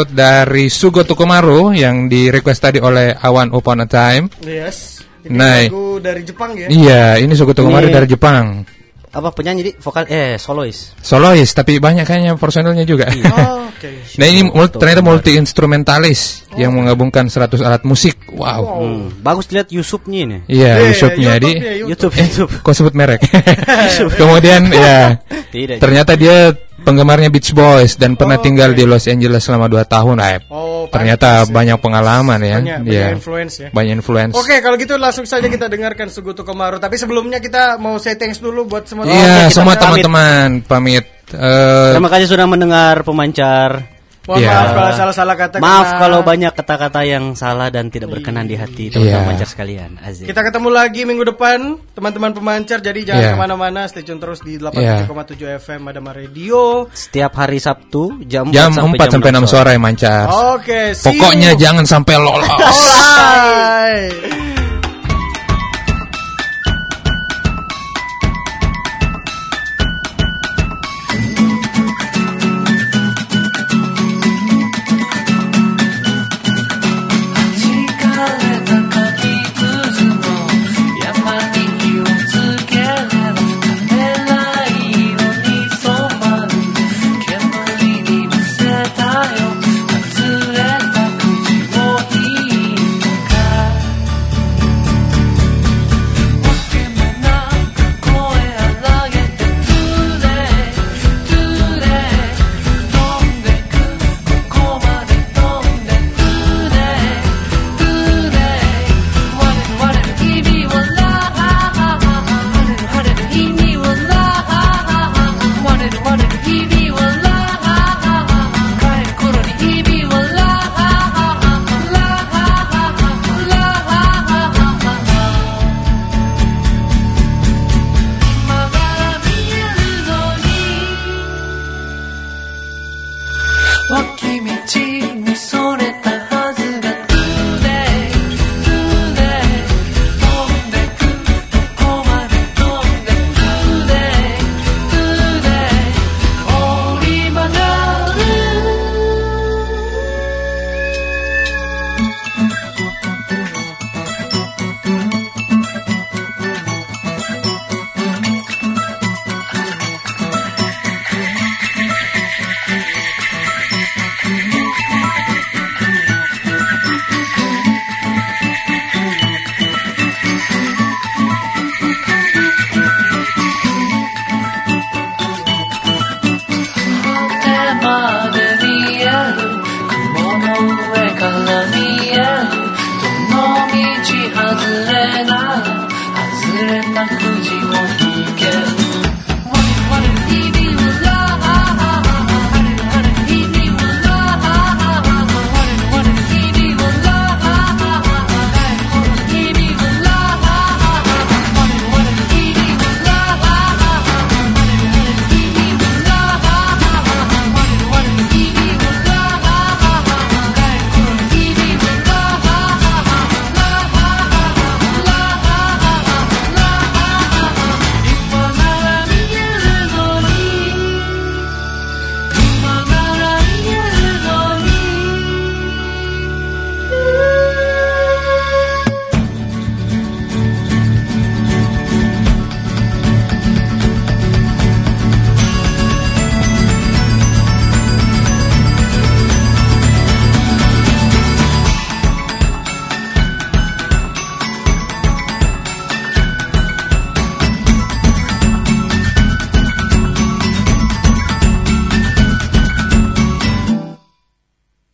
dari 0.07 0.65
Sugo 0.67 1.03
Tukumaru 1.03 1.75
yang 1.75 2.07
di 2.07 2.31
request 2.31 2.63
tadi 2.63 2.79
oleh 2.79 3.11
Awan 3.13 3.51
Upon 3.51 3.83
a 3.83 3.87
Time. 3.87 4.31
Yes. 4.41 4.94
Ini 5.25 5.33
Nah, 5.33 5.57
lagu 5.65 5.97
dari 5.97 6.21
Jepang 6.21 6.53
ya. 6.53 6.67
Iya, 6.69 7.03
ini 7.17 7.33
Sugo 7.33 7.51
Tukumaru 7.51 7.89
Ini- 7.89 7.95
dari 7.95 8.07
Jepang. 8.07 8.61
Apa 9.09 9.31
penyanyi 9.31 9.61
di 9.63 9.71
vokal 9.73 10.05
eh 10.05 10.35
solois. 10.35 10.91
Solois, 10.99 11.47
tapi 11.49 11.79
banyak 11.79 12.03
kayaknya 12.03 12.35
personelnya 12.35 12.83
juga. 12.83 13.07
Oh, 13.31 13.71
Oke. 13.71 14.03
nah, 14.19 14.27
ini 14.27 14.43
mul- 14.43 14.67
ternyata 14.67 14.99
multi 14.99 15.39
instrumentalis 15.39 16.43
yang 16.53 16.75
menggabungkan 16.75 17.25
100 17.25 17.63
alat 17.63 17.87
musik. 17.87 18.19
Wow. 18.27 18.61
Hmm, 18.75 19.03
bagus 19.23 19.47
lihat 19.49 19.71
YouTube-nya 19.71 20.19
ini. 20.21 20.37
Iya, 20.45 20.71
Eh, 20.77 20.91
YouTube-nya 20.91 21.33
di 21.39 21.51
YouTube 21.87 22.11
YouTube. 22.11 22.51
Kok 22.59 22.75
sebut 22.75 22.91
merek? 22.91 23.23
Kemudian 24.19 24.67
ya 24.69 25.15
Tidak. 25.47 25.79
ternyata 25.79 26.13
dia 26.13 26.51
penggemarnya 26.83 27.31
Beach 27.31 27.49
Boys 27.49 27.95
dan 27.95 28.13
pernah 28.13 28.37
tinggal 28.37 28.75
di 28.75 28.83
Los 28.83 29.07
Angeles 29.07 29.41
selama 29.41 29.65
2 29.65 29.81
tahun. 29.85 30.15
Nah, 30.19 30.37
Oh, 30.51 30.64
ternyata 30.87 31.29
banyak 31.45 31.77
pengalaman 31.77 32.39
ya. 32.39 32.57
Banyak- 32.59 32.81
banyak 32.81 32.93
Iya. 32.93 33.07
influence 33.13 33.55
ya. 33.57 33.69
Banyak 33.69 33.93
influence. 33.95 34.33
Oke, 34.33 34.59
kalau 34.59 34.75
gitu 34.75 34.95
langsung 34.95 35.23
saja 35.23 35.45
kita 35.45 35.65
dengarkan 35.65 36.07
Suguto 36.07 36.41
Komaru. 36.41 36.77
Tapi 36.77 36.95
sebelumnya 36.95 37.39
kita 37.39 37.77
mau 37.77 37.95
say 37.97 38.15
thanks 38.15 38.37
dulu 38.37 38.65
buat 38.65 38.85
semua 38.85 39.05
Iya, 39.05 39.47
kita 39.47 39.53
semua 39.53 39.73
pamit. 39.73 39.81
teman-teman 40.03 40.47
pamit. 40.65 41.05
Eh, 41.31 41.91
Terima 41.97 42.09
kasih 42.11 42.27
sudah 42.27 42.45
mendengar 42.45 43.01
pemancar. 43.01 43.94
Mohon 44.25 44.41
Iya. 44.41 44.49
maaf 44.49 44.69
kalau 44.73 44.91
salah-salah 44.97 45.35
kata. 45.37 45.55
Maaf 45.61 45.85
karena 45.85 46.01
kalau 46.01 46.19
banyak 46.25 46.51
kata-kata 46.57 47.01
yang 47.05 47.37
salah 47.37 47.69
dan 47.69 47.93
tidak 47.93 48.09
berkenan 48.09 48.49
di 48.49 48.57
hati 48.57 48.89
teman-teman 48.89 49.13
Iya. 49.13 49.21
pemancar 49.21 49.47
sekalian. 49.47 49.89
Aziz. 50.01 50.25
Kita 50.25 50.41
ketemu 50.41 50.69
lagi 50.73 51.01
minggu 51.05 51.23
depan, 51.29 51.59
teman-teman 51.93 52.31
pemancar. 52.33 52.81
Jadi 52.81 53.05
jangan 53.05 53.21
Iya. 53.21 53.31
ke 53.33 53.39
mana-mana, 53.39 53.81
stay 53.85 54.01
tune 54.01 54.17
terus 54.17 54.41
di 54.41 54.57
87,7 54.57 55.45
FM 55.61 55.85
Madama 55.85 56.09
Radio. 56.09 56.89
Setiap 56.89 57.37
hari 57.37 57.61
Sabtu 57.61 58.25
jam 58.25 58.49
4 58.49 58.55
jam 58.57 58.69
sampai 58.73 58.97
4 58.97 59.13
sampai 59.13 59.29
6 59.29 59.45
sore 59.45 59.73
mancar. 59.77 60.25
Oke, 60.57 60.97
you. 60.97 61.05
Pokoknya 61.05 61.53
jangan 61.53 61.85
sampai 61.85 62.15
lolos. 62.17 62.77
Alright. 63.21 64.44